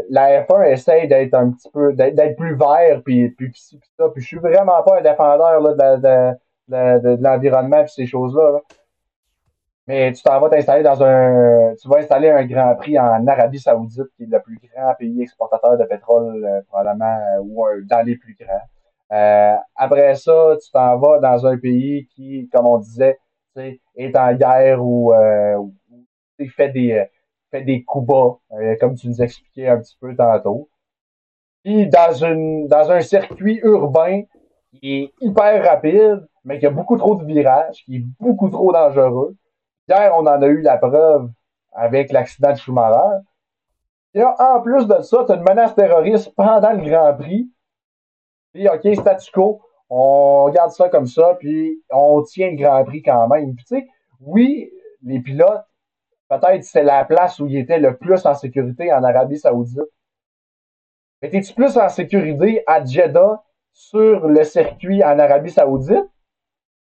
la 0.10 0.44
F1 0.44 0.72
essaye 0.72 1.10
d'être 1.10 1.34
un 1.34 1.52
petit 1.52 1.70
peu, 1.70 1.92
d'être 1.92 2.38
plus 2.38 2.56
vert, 2.56 3.02
puis, 3.04 3.30
puis, 3.32 3.50
puis, 3.50 3.62
ça. 3.98 4.08
Puis 4.10 4.22
je 4.22 4.28
suis 4.28 4.38
vraiment 4.38 4.82
pas 4.84 5.00
un 5.00 5.02
défendeur 5.02 5.60
là, 5.60 5.74
de, 5.74 6.02
de, 6.02 7.00
de, 7.00 7.16
de 7.18 7.24
l'environnement 7.24 7.84
et 7.84 7.88
ces 7.88 8.06
choses-là. 8.06 8.52
là 8.52 8.60
mais 9.88 10.14
tu 10.14 10.24
t'en 10.24 10.40
vas 10.40 10.50
t'installer 10.50 10.84
dans 10.84 11.02
un. 11.04 11.74
Tu 11.82 11.88
vas 11.90 11.98
installer 11.98 12.30
un 12.30 12.46
Grand 12.46 12.76
Prix 12.76 12.98
en 12.98 13.26
Arabie 13.28 13.60
Saoudite, 13.60 14.08
qui 14.16 14.24
est 14.24 14.28
le 14.28 14.42
plus 14.42 14.60
grand 14.74 14.94
pays 14.96 15.22
exportateur 15.22 15.78
de 15.78 15.84
pétrole, 15.86 16.44
euh, 16.46 16.62
probablement, 16.70 17.18
euh, 17.38 17.42
ou 17.42 17.66
dans 17.84 18.06
les 18.06 18.16
plus 18.18 18.36
grands. 18.40 18.62
Euh, 19.12 19.56
après 19.76 20.16
ça, 20.16 20.56
tu 20.64 20.72
t'en 20.72 20.98
vas 20.98 21.20
dans 21.20 21.46
un 21.46 21.58
pays 21.58 22.08
qui, 22.16 22.50
comme 22.52 22.66
on 22.68 22.80
disait, 22.80 23.20
est 23.96 24.16
en 24.16 24.34
guerre 24.34 24.84
ou, 24.84 25.14
euh, 25.14 25.58
fait 26.56 26.70
des 26.70 27.06
fait 27.52 27.62
des 27.62 27.84
coups 27.84 28.08
bas, 28.08 28.38
comme 28.80 28.96
tu 28.96 29.08
nous 29.08 29.22
expliquais 29.22 29.68
un 29.68 29.80
petit 29.80 29.96
peu 30.00 30.16
tantôt. 30.16 30.70
Puis 31.64 31.88
dans 31.88 32.14
une 32.14 32.68
dans 32.68 32.92
un 32.92 33.02
circuit 33.02 33.60
urbain 33.64 34.24
qui 34.72 34.96
est 35.04 35.14
hyper 35.22 35.64
rapide, 35.64 36.28
mais 36.44 36.60
qui 36.60 36.66
a 36.66 36.70
beaucoup 36.72 36.98
trop 36.98 37.16
de 37.16 37.26
virages, 37.26 37.84
qui 37.86 37.98
est 37.98 38.06
beaucoup 38.20 38.50
trop 38.50 38.72
dangereux. 38.72 39.36
Hier, 39.88 40.12
on 40.16 40.26
en 40.26 40.42
a 40.42 40.48
eu 40.48 40.62
la 40.62 40.78
preuve 40.78 41.30
avec 41.74 42.12
l'accident 42.12 42.52
de 42.52 42.58
Schumacher. 42.58 43.24
Et 44.14 44.24
en 44.24 44.62
plus 44.62 44.88
de 44.88 45.02
ça, 45.02 45.24
tu 45.26 45.32
as 45.32 45.36
une 45.36 45.44
menace 45.44 45.76
terroriste 45.76 46.34
pendant 46.36 46.72
le 46.72 46.88
Grand 46.90 47.14
Prix. 47.16 47.50
Puis, 48.54 48.70
OK, 48.70 48.88
statu 48.96 49.32
quo, 49.32 49.62
on 49.90 50.50
garde 50.54 50.72
ça 50.72 50.90
comme 50.90 51.08
ça, 51.08 51.36
puis 51.40 51.82
on 51.92 52.22
tient 52.22 52.52
le 52.52 52.58
Grand 52.58 52.84
Prix 52.86 53.02
quand 53.02 53.28
même. 53.28 53.56
Puis, 53.56 53.66
tu 53.66 53.76
sais, 53.76 53.88
oui, 54.20 54.72
les 55.02 55.20
pilotes, 55.20 55.66
peut-être 56.30 56.64
c'est 56.64 56.84
la 56.84 57.04
place 57.06 57.40
où 57.40 57.48
ils 57.48 57.58
étaient 57.58 57.80
le 57.80 57.98
plus 57.98 58.26
en 58.26 58.36
sécurité 58.36 58.94
en 58.94 59.04
Arabie 59.04 59.40
Saoudite. 59.40 59.82
Mais 61.22 61.30
es-tu 61.34 61.54
plus 61.54 61.78
en 61.78 61.90
sécurité 61.90 62.64
à 62.68 62.86
Jeddah 62.86 63.44
sur 63.72 64.28
le 64.28 64.44
circuit 64.44 65.04
en 65.04 65.18
Arabie 65.20 65.52
Saoudite? 65.52 66.10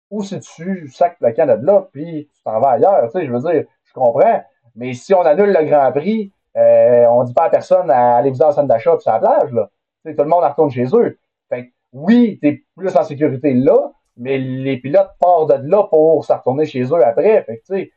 Ou 0.10 0.24
si 0.24 0.40
tu 0.40 0.88
sacs 0.90 1.18
le 1.22 1.32
Canada 1.32 1.88
puis 1.92 2.30
tu 2.34 2.44
t'en 2.44 2.60
vas 2.60 2.72
ailleurs, 2.72 3.12
tu 3.12 3.20
sais, 3.20 3.26
je 3.26 3.32
veux 3.32 3.40
dire, 3.40 3.66
je 3.84 3.94
comprends. 3.94 4.44
Mais 4.76 4.94
si 4.94 5.14
on 5.14 5.22
annule 5.22 5.52
le 5.52 5.66
Grand 5.66 5.92
Prix, 5.92 6.32
euh, 6.56 7.06
on 7.08 7.24
dit 7.24 7.34
pas 7.34 7.46
à 7.46 7.50
personne 7.50 7.90
à 7.92 8.16
aller 8.18 8.30
visiter 8.30 8.46
la 8.46 8.52
centre 8.54 8.68
d'achat 8.68 8.98
sur 9.00 9.12
la 9.12 9.20
plage, 9.20 9.52
là. 9.52 9.70
Tu 10.04 10.12
sais, 10.12 10.16
tout 10.16 10.24
le 10.24 10.30
monde 10.30 10.44
retourne 10.44 10.72
chez 10.72 10.86
eux. 10.94 11.18
Fait 11.50 11.72
oui, 11.94 12.40
t'es 12.42 12.64
plus 12.76 12.96
en 12.96 13.04
sécurité 13.04 13.54
là, 13.54 13.92
mais 14.18 14.38
les 14.38 14.78
pilotes 14.78 15.12
partent 15.20 15.50
de 15.50 15.70
là 15.70 15.84
pour 15.84 16.24
se 16.26 16.34
retourner 16.34 16.66
chez 16.66 16.84
eux 16.84 17.06
après. 17.06 17.44
Fait 17.44 17.58
tu 17.60 17.66
sais, 17.66 17.92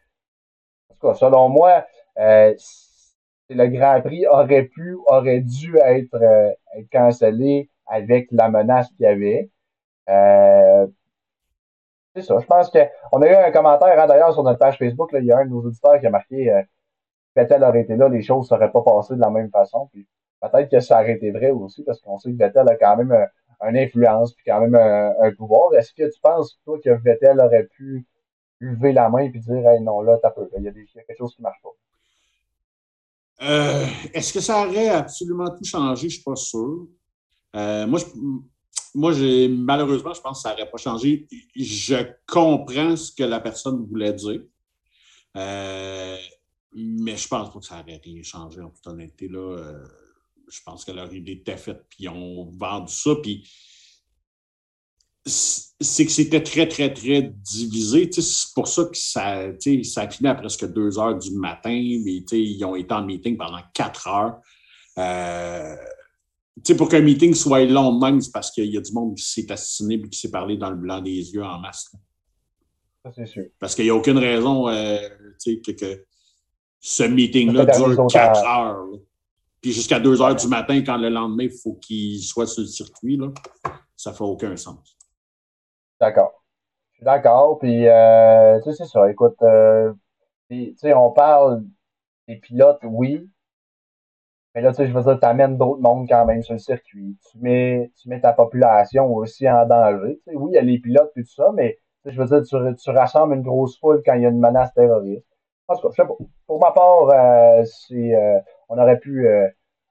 en 0.90 0.94
tout 0.94 1.08
cas, 1.08 1.14
selon 1.14 1.48
moi, 1.48 1.84
euh, 2.18 2.54
le 3.48 3.66
Grand 3.68 4.00
Prix 4.00 4.26
aurait 4.26 4.64
pu, 4.64 4.96
aurait 5.06 5.40
dû 5.40 5.76
être, 5.78 6.14
euh, 6.14 6.50
être 6.76 6.90
cancellé 6.90 7.70
avec 7.86 8.28
la 8.30 8.48
menace 8.48 8.88
qu'il 8.92 9.04
y 9.04 9.06
avait. 9.06 9.50
Euh, 12.16 12.20
c'est 12.20 12.22
ça. 12.22 12.38
Je 12.38 12.46
pense 12.46 12.70
qu'on 12.70 13.22
a 13.22 13.26
eu 13.26 13.34
un 13.34 13.50
commentaire, 13.50 13.98
hein, 13.98 14.06
d'ailleurs, 14.06 14.32
sur 14.32 14.42
notre 14.42 14.58
page 14.58 14.78
Facebook. 14.78 15.10
Il 15.12 15.24
y 15.24 15.32
a 15.32 15.38
un 15.38 15.44
de 15.44 15.50
nos 15.50 15.62
auditeurs 15.62 15.98
qui 16.00 16.06
a 16.06 16.10
marqué 16.10 16.50
euh, 16.50 16.62
Vettel 17.36 17.62
aurait 17.62 17.82
été 17.82 17.96
là, 17.96 18.08
les 18.08 18.22
choses 18.22 18.50
ne 18.50 18.56
seraient 18.56 18.72
pas 18.72 18.82
passées 18.82 19.14
de 19.14 19.20
la 19.20 19.30
même 19.30 19.50
façon. 19.50 19.88
Puis 19.92 20.06
peut-être 20.40 20.70
que 20.70 20.80
ça 20.80 21.00
aurait 21.00 21.12
été 21.12 21.30
vrai 21.30 21.50
aussi, 21.50 21.84
parce 21.84 22.00
qu'on 22.00 22.18
sait 22.18 22.32
que 22.32 22.36
Vettel 22.36 22.68
a 22.68 22.76
quand 22.76 22.96
même 22.96 23.12
un, 23.12 23.68
une 23.68 23.76
influence 23.76 24.34
puis 24.34 24.44
quand 24.46 24.60
même 24.60 24.74
un, 24.74 25.32
pouvoir. 25.34 25.72
Est-ce 25.74 25.92
que 25.92 26.10
tu 26.12 26.20
penses, 26.20 26.58
toi, 26.64 26.78
que 26.82 26.90
Vettel 26.90 27.40
aurait 27.40 27.64
pu 27.64 28.06
lever 28.58 28.92
la 28.92 29.08
main 29.08 29.20
et 29.20 29.28
dire 29.30 29.68
Hey, 29.68 29.80
non, 29.80 30.00
là, 30.00 30.18
t'as 30.20 30.30
peu, 30.30 30.48
il 30.56 30.64
y, 30.64 30.68
a 30.68 30.72
quelque 30.72 31.18
chose 31.18 31.34
qui 31.34 31.42
ne 31.42 31.44
marche 31.44 31.62
pas? 31.62 31.70
Euh, 33.42 33.86
est-ce 34.12 34.34
que 34.34 34.40
ça 34.40 34.66
aurait 34.66 34.90
absolument 34.90 35.48
tout 35.50 35.64
changé? 35.64 36.02
Je 36.02 36.06
ne 36.06 36.10
suis 36.10 36.22
pas 36.22 36.36
sûr. 36.36 36.86
Euh, 37.56 37.86
moi, 37.86 38.00
moi 38.94 39.12
malheureusement, 39.48 40.14
je 40.14 40.20
pense 40.20 40.38
que 40.38 40.42
ça 40.42 40.50
n'aurait 40.50 40.70
pas 40.70 40.78
changé. 40.78 41.26
Je 41.54 41.96
comprends 42.26 42.96
ce 42.96 43.12
que 43.12 43.22
la 43.22 43.40
personne 43.40 43.86
voulait 43.86 44.12
dire. 44.12 44.42
Euh, 45.36 46.16
mais 46.74 47.16
je 47.16 47.28
pense 47.28 47.52
pas 47.52 47.58
que 47.58 47.64
ça 47.64 47.80
aurait 47.80 48.00
rien 48.02 48.22
changé, 48.22 48.60
en 48.60 48.70
toute 48.70 48.86
honnêteté. 48.86 49.28
Là, 49.28 49.56
je 50.50 50.60
pense 50.64 50.84
que 50.84 50.92
leur 50.92 51.12
idée 51.12 51.32
était 51.32 51.56
faite, 51.56 51.84
puis 51.88 52.04
ils 52.04 52.08
ont 52.08 52.50
vendu 52.50 52.92
ça. 52.92 53.14
Puis 53.22 53.48
c'est 55.24 56.06
que 56.06 56.12
c'était 56.12 56.42
très, 56.42 56.66
très, 56.66 56.92
très 56.92 57.22
divisé. 57.22 58.10
C'est 58.12 58.54
pour 58.54 58.68
ça 58.68 58.84
que 58.84 58.96
ça, 58.96 59.50
ça 59.84 60.02
à 60.02 60.34
presque 60.34 60.72
deux 60.72 60.98
heures 60.98 61.18
du 61.18 61.32
matin, 61.32 61.70
mais 62.04 62.22
ils 62.32 62.64
ont 62.64 62.76
été 62.76 62.92
en 62.92 63.04
meeting 63.04 63.36
pendant 63.36 63.60
quatre 63.74 64.08
heures. 64.08 64.40
Euh, 64.98 65.76
pour 66.76 66.88
qu'un 66.88 67.00
meeting 67.00 67.34
soit 67.34 67.64
long 67.64 67.98
même, 67.98 68.20
c'est 68.20 68.32
parce 68.32 68.50
qu'il 68.50 68.66
y 68.66 68.76
a 68.76 68.80
du 68.80 68.92
monde 68.92 69.16
qui 69.16 69.24
s'est 69.24 69.50
assassiné 69.50 69.94
et 69.94 70.08
qui 70.08 70.18
s'est 70.18 70.30
parlé 70.30 70.56
dans 70.56 70.70
le 70.70 70.76
blanc 70.76 71.00
des 71.00 71.32
yeux 71.32 71.44
en 71.44 71.58
masse. 71.58 71.94
Ça, 73.04 73.10
c'est 73.14 73.26
sûr. 73.26 73.46
Parce 73.58 73.74
qu'il 73.74 73.84
n'y 73.84 73.90
a 73.90 73.94
aucune 73.94 74.18
raison 74.18 74.68
euh, 74.68 74.98
que, 75.44 75.72
que, 75.72 76.04
ce 76.80 77.02
meeting-là 77.02 77.66
dure 77.66 78.06
quatre 78.08 78.44
heures. 78.46 78.86
Puis 79.60 79.72
jusqu'à 79.72 80.00
deux 80.00 80.20
heures 80.22 80.34
du 80.34 80.48
matin, 80.48 80.82
quand 80.84 80.96
le 80.96 81.10
lendemain, 81.10 81.44
il 81.44 81.58
faut 81.62 81.74
qu'il 81.74 82.22
soit 82.22 82.46
sur 82.46 82.62
le 82.62 82.68
circuit, 82.68 83.16
là, 83.16 83.28
ça 83.96 84.10
ne 84.10 84.16
fait 84.16 84.24
aucun 84.24 84.56
sens. 84.56 84.96
D'accord. 86.00 86.42
Je 86.92 86.98
suis 86.98 87.04
d'accord. 87.04 87.58
Puis, 87.58 87.86
euh, 87.86 88.58
tu 88.60 88.70
sais, 88.70 88.76
c'est 88.78 88.90
ça. 88.90 89.10
Écoute, 89.10 89.36
euh, 89.42 89.92
tu 90.50 90.74
sais, 90.76 90.94
on 90.94 91.10
parle 91.12 91.64
des 92.26 92.36
pilotes, 92.36 92.80
oui. 92.84 93.28
Mais 94.54 94.62
là, 94.62 94.70
tu 94.70 94.76
sais, 94.76 94.86
je 94.88 94.92
veux 94.92 95.02
dire, 95.02 95.18
tu 95.18 95.26
amènes 95.26 95.56
d'autres 95.56 95.80
mondes 95.80 96.08
quand 96.08 96.26
même 96.26 96.42
sur 96.42 96.54
le 96.54 96.58
circuit. 96.58 97.16
Tu 97.30 97.38
mets, 97.38 97.92
tu 98.00 98.08
mets 98.08 98.20
ta 98.20 98.32
population 98.32 99.14
aussi 99.14 99.48
en 99.48 99.64
danger. 99.64 100.20
Tu 100.24 100.32
sais, 100.32 100.36
oui, 100.36 100.50
il 100.52 100.54
y 100.54 100.58
a 100.58 100.62
les 100.62 100.78
pilotes 100.78 101.12
et 101.16 101.22
tout 101.22 101.32
ça, 101.34 101.52
mais 101.54 101.78
je 102.04 102.20
veux 102.20 102.26
dire, 102.26 102.42
tu, 102.42 102.76
tu, 102.76 102.90
rassembles 102.90 103.34
une 103.34 103.42
grosse 103.42 103.78
foule 103.78 104.02
quand 104.04 104.14
il 104.14 104.22
y 104.22 104.26
a 104.26 104.30
une 104.30 104.40
menace 104.40 104.72
terroriste. 104.74 105.24
En 105.68 105.76
tout 105.76 105.82
cas, 105.82 105.88
je 105.90 106.02
sais 106.02 106.08
pas. 106.08 106.14
Pour 106.46 106.58
ma 106.58 106.72
part, 106.72 107.08
euh, 107.10 107.64
c'est, 107.64 108.14
euh, 108.14 108.40
on 108.68 108.78
aurait 108.78 108.98
pu, 108.98 109.28
euh, 109.28 109.46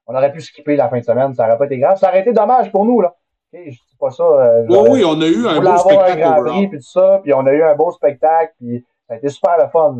on 0.06 0.14
aurait 0.14 0.32
pu 0.32 0.40
skipper 0.40 0.76
la 0.76 0.88
fin 0.88 0.98
de 0.98 1.04
semaine. 1.04 1.32
Ça 1.34 1.46
aurait 1.46 1.56
pas 1.56 1.66
été 1.66 1.78
grave. 1.78 1.96
Ça 1.96 2.08
aurait 2.08 2.20
été 2.20 2.32
dommage 2.32 2.70
pour 2.70 2.84
nous, 2.84 3.00
là. 3.00 3.14
Okay, 3.52 3.72
je 3.72 3.78
dis 3.78 3.96
pas 3.98 4.10
ça. 4.10 4.22
Euh, 4.22 4.66
oui, 4.68 4.78
oui, 4.90 5.04
on 5.04 5.20
a 5.20 5.26
eu 5.26 5.46
un 5.46 5.60
beau 5.60 5.76
spectacle. 5.78 6.22
Un 6.22 6.40
grand 6.40 6.44
prix, 6.44 6.68
puis 6.68 6.78
tout 6.78 6.84
ça, 6.84 7.20
puis 7.22 7.32
on 7.32 7.46
a 7.46 7.52
eu 7.52 7.62
un 7.62 7.74
beau 7.74 7.90
spectacle, 7.90 8.54
puis 8.58 8.86
ça 9.08 9.14
a 9.14 9.16
été 9.16 9.28
super 9.28 9.58
le 9.58 9.68
fun. 9.68 9.98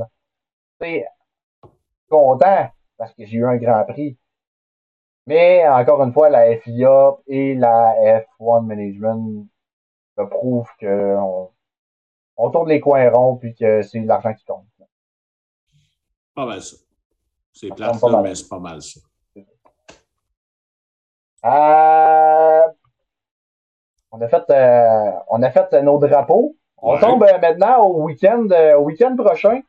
Tu 0.80 1.04
content 2.08 2.68
parce 2.96 3.12
que 3.14 3.24
j'ai 3.24 3.38
eu 3.38 3.46
un 3.46 3.56
grand 3.56 3.84
prix. 3.84 4.16
Mais 5.30 5.64
encore 5.68 6.02
une 6.02 6.12
fois, 6.12 6.28
la 6.28 6.56
FIA 6.58 7.16
et 7.28 7.54
la 7.54 7.94
F1 8.40 8.66
Management 8.66 9.46
me 10.18 10.28
prouvent 10.28 10.68
qu'on 10.80 11.52
on 12.36 12.50
tourne 12.50 12.68
les 12.68 12.80
coins 12.80 13.08
ronds 13.10 13.36
puis 13.36 13.54
que 13.54 13.80
c'est 13.82 14.00
l'argent 14.00 14.34
qui 14.34 14.44
compte. 14.44 14.66
Pas 16.34 16.46
mal 16.46 16.60
ça. 16.60 16.76
C'est 17.52 17.68
plate, 17.68 18.02
mais 18.24 18.34
c'est 18.34 18.48
pas 18.48 18.58
mal 18.58 18.82
ça. 18.82 18.98
Euh, 21.44 22.68
on 24.10 24.20
a 24.20 24.28
fait, 24.28 24.50
euh, 24.50 25.12
on 25.28 25.42
a 25.44 25.50
fait 25.52 25.80
nos 25.84 25.98
drapeaux. 26.00 26.56
On 26.78 26.98
tombe 26.98 27.22
euh, 27.22 27.38
maintenant 27.38 27.84
au 27.84 28.02
week-end, 28.02 28.48
euh, 28.50 28.74
au 28.78 28.82
week-end 28.82 29.14
prochain. 29.14 29.60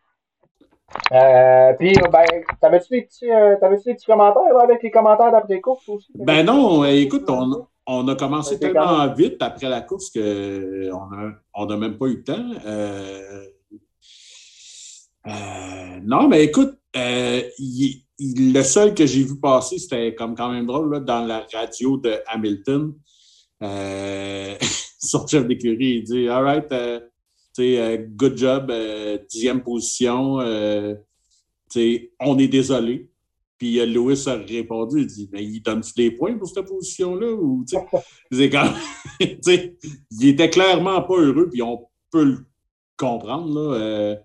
Puis, 1.77 1.93
ben, 2.11 2.26
t'avais-tu 2.59 2.89
des 2.89 3.01
petits, 3.03 3.26
des 3.27 3.93
petits 3.93 4.05
commentaires 4.05 4.57
avec 4.61 4.84
les 4.84 4.91
commentaires 4.91 5.31
d'après-course 5.31 5.88
aussi? 5.89 6.11
Ben 6.15 6.45
non, 6.45 6.84
écoute, 6.85 7.30
on, 7.30 7.68
on 7.88 8.07
a 8.07 8.15
commencé 8.15 8.59
tellement 8.59 9.13
vite 9.13 9.41
après 9.41 9.69
la 9.69 9.81
course 9.81 10.09
qu'on 10.11 10.22
n'a 10.22 11.34
on 11.53 11.65
a 11.68 11.77
même 11.77 11.97
pas 11.97 12.05
eu 12.07 12.18
le 12.18 12.23
temps. 12.23 12.45
non, 16.03 16.27
mais 16.27 16.43
écoute, 16.45 16.77
le 16.93 18.63
seul 18.63 18.93
que 18.93 19.05
j'ai 19.05 19.23
vu 19.23 19.39
passer, 19.39 19.80
c'était 19.80 20.13
comme 20.15 20.35
quand 20.35 20.51
même 20.51 20.65
drôle, 20.65 20.93
là, 20.93 20.99
dans 20.99 21.26
la 21.26 21.45
radio 21.53 21.97
de 21.97 22.19
Hamilton. 22.27 22.93
Euh, 23.63 24.55
son 24.99 25.26
chef 25.27 25.47
d'écurie, 25.47 25.97
il 25.97 26.03
dit 26.03 26.30
All 26.30 26.43
right, 26.43 26.72
euh, 27.60 27.78
euh, 27.78 27.98
good 27.98 28.38
job, 28.38 28.72
dixième 29.30 29.64
position. 29.64 30.38
on 30.38 32.40
est 32.40 32.48
désolé. 32.48 33.10
Puis 33.57 33.86
Lewis 33.86 34.23
a 34.26 34.36
répondu, 34.36 35.02
il 35.02 35.07
dit 35.07 35.30
Mais 35.32 35.44
il 35.44 35.61
donne-tu 35.61 35.94
des 35.94 36.11
points 36.11 36.38
pour 36.38 36.48
cette 36.48 36.65
position-là? 36.65 37.32
Ou, 37.32 37.64
quand... 38.32 38.73
il 39.19 40.28
était 40.28 40.49
clairement 40.49 41.02
pas 41.03 41.18
heureux, 41.18 41.49
puis 41.49 41.61
on 41.61 41.88
peut 42.10 42.23
le 42.23 42.45
comprendre. 42.98 43.53
Là, 43.53 44.18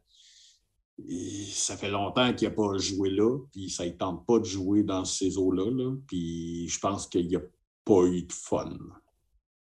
ça 1.50 1.76
fait 1.76 1.90
longtemps 1.90 2.32
qu'il 2.32 2.48
n'a 2.48 2.54
pas 2.54 2.78
joué 2.78 3.10
là, 3.10 3.38
puis 3.52 3.68
ça 3.68 3.84
ne 3.84 3.90
tente 3.90 4.24
pas 4.26 4.38
de 4.38 4.44
jouer 4.44 4.82
dans 4.82 5.04
ces 5.04 5.36
eaux-là. 5.36 5.70
Là, 5.70 5.94
puis 6.06 6.66
je 6.68 6.78
pense 6.78 7.06
qu'il 7.06 7.28
n'y 7.28 7.36
a 7.36 7.42
pas 7.84 8.04
eu 8.04 8.22
de 8.22 8.32
fun. 8.32 8.78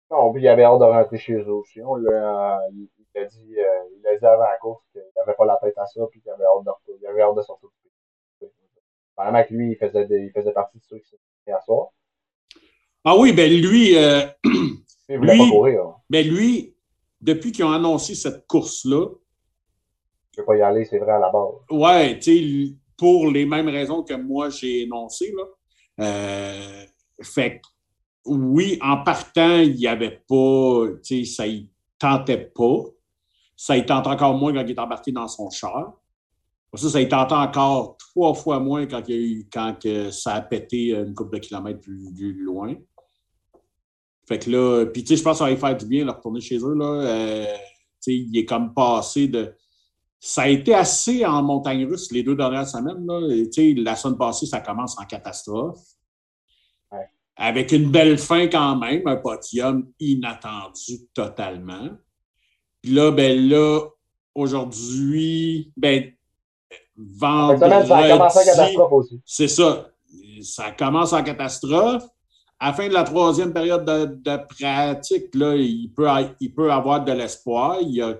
Puis 0.08 0.42
il 0.42 0.48
avait 0.48 0.64
hâte 0.64 0.78
de 0.78 0.84
rentrer 0.84 1.18
chez 1.18 1.34
eux 1.34 1.52
aussi. 1.52 1.80
On 1.82 1.96
l'a, 1.96 2.60
il, 2.72 2.88
a 3.20 3.24
dit, 3.24 3.54
euh, 3.58 3.64
il 3.98 4.06
a 4.06 4.16
dit 4.16 4.26
avant 4.26 4.44
la 4.44 4.56
course 4.56 4.82
qu'il 4.92 5.02
n'avait 5.16 5.34
pas 5.34 5.44
la 5.44 5.58
tête 5.62 5.76
à 5.76 5.86
ça, 5.86 6.00
puis 6.10 6.20
qu'il 6.20 6.30
avait 6.30 6.44
hâte 6.44 6.64
de, 6.64 6.94
il 7.00 7.06
avait 7.06 7.22
hâte 7.22 7.36
de 7.36 7.42
sortir 7.42 7.68
Apparemment 9.16 9.44
que 9.44 9.54
lui, 9.54 9.72
il 9.72 9.76
faisait, 9.76 10.06
il 10.10 10.30
faisait 10.30 10.52
partie 10.52 10.78
de 10.78 10.84
ceux 10.84 10.98
qui 10.98 11.08
s'étaient 11.08 11.52
à 11.52 11.60
soir. 11.60 11.88
Ah 13.04 13.16
oui, 13.16 13.32
ben 13.32 13.50
lui. 13.50 13.96
Euh, 13.96 14.26
il 15.08 15.18
voulait 15.18 15.36
pas 15.36 15.48
courir. 15.50 15.82
Hein. 15.82 15.96
Ben 16.08 16.24
lui, 16.24 16.76
depuis 17.20 17.50
qu'ils 17.50 17.64
ont 17.64 17.72
annoncé 17.72 18.14
cette 18.14 18.46
course-là. 18.46 19.08
Je 20.36 20.40
ne 20.40 20.46
pas 20.46 20.56
y 20.56 20.62
aller, 20.62 20.84
c'est 20.84 20.98
vrai, 20.98 21.12
à 21.12 21.18
la 21.18 21.30
base. 21.30 21.54
Ouais, 21.68 22.18
tu 22.20 22.38
sais, 22.38 22.74
pour 22.96 23.28
les 23.28 23.44
mêmes 23.44 23.68
raisons 23.68 24.04
que 24.04 24.14
moi 24.14 24.50
j'ai 24.50 24.82
énoncées, 24.82 25.34
là. 25.36 25.44
Euh, 26.00 26.84
fait 27.20 27.60
oui, 28.24 28.78
en 28.82 29.02
partant, 29.02 29.58
il 29.58 29.74
n'y 29.74 29.86
avait 29.86 30.22
pas, 30.28 30.86
tu 31.02 31.24
sais, 31.24 31.24
ça 31.24 31.46
ne 31.46 31.60
tentait 31.98 32.52
pas. 32.54 32.84
Ça 33.56 33.76
y 33.76 33.84
tente 33.84 34.06
encore 34.06 34.34
moins 34.36 34.52
quand 34.52 34.62
il 34.62 34.70
est 34.70 34.78
embarqué 34.78 35.10
dans 35.12 35.28
son 35.28 35.50
char. 35.50 35.94
Ça, 36.74 36.90
ça 36.90 37.00
y 37.00 37.08
tentait 37.08 37.34
encore 37.34 37.96
trois 37.96 38.34
fois 38.34 38.60
moins 38.60 38.86
quand, 38.86 39.02
il 39.08 39.14
y 39.14 39.18
a 39.18 39.20
eu, 39.20 39.48
quand 39.50 39.76
ça 40.10 40.34
a 40.34 40.40
pété 40.42 40.94
une 40.94 41.14
couple 41.14 41.36
de 41.36 41.40
kilomètres 41.40 41.80
plus, 41.80 42.44
loin. 42.44 42.74
Fait 44.26 44.38
que 44.38 44.50
là, 44.50 44.84
puis 44.86 45.02
tu 45.02 45.08
sais, 45.08 45.16
je 45.16 45.22
pense 45.22 45.38
que 45.38 45.44
ça 45.44 45.50
va 45.50 45.56
faire 45.56 45.76
du 45.76 45.86
bien 45.86 46.04
de 46.04 46.10
retourner 46.10 46.40
chez 46.40 46.58
eux. 46.58 46.74
Là. 46.74 46.84
Euh, 46.84 47.46
tu 47.46 47.52
sais, 48.00 48.14
il 48.14 48.36
est 48.36 48.44
comme 48.44 48.74
passé 48.74 49.26
de. 49.26 49.54
Ça 50.20 50.42
a 50.42 50.48
été 50.48 50.74
assez 50.74 51.24
en 51.24 51.42
montagne 51.42 51.86
russe 51.86 52.12
les 52.12 52.22
deux 52.22 52.36
dernières 52.36 52.68
semaines. 52.68 53.06
Là. 53.06 53.44
Tu 53.46 53.52
sais, 53.52 53.74
la 53.74 53.96
semaine 53.96 54.18
passée, 54.18 54.44
ça 54.44 54.60
commence 54.60 54.98
en 54.98 55.04
catastrophe 55.04 55.78
avec 57.40 57.70
une 57.70 57.90
belle 57.90 58.18
fin 58.18 58.48
quand 58.48 58.76
même, 58.76 59.06
un 59.06 59.16
podium 59.16 59.86
inattendu 60.00 61.06
totalement. 61.14 61.88
Puis 62.82 62.92
là, 62.92 63.12
ben 63.12 63.48
là, 63.48 63.80
aujourd'hui, 64.34 65.72
ben, 65.76 66.12
vendredi... 66.96 68.76
C'est 69.24 69.46
ça. 69.46 69.88
Ça 70.42 70.72
commence 70.72 71.12
en 71.12 71.22
catastrophe. 71.22 72.02
À 72.58 72.70
la 72.70 72.72
fin 72.72 72.88
de 72.88 72.92
la 72.92 73.04
troisième 73.04 73.52
période 73.52 73.84
de, 73.84 74.36
pratique, 74.58 75.32
là, 75.36 75.54
il 75.54 75.92
peut, 75.94 76.08
il 76.40 76.52
peut 76.52 76.72
avoir 76.72 77.04
de 77.04 77.12
l'espoir. 77.12 77.78
Il 77.80 78.02
a, 78.02 78.16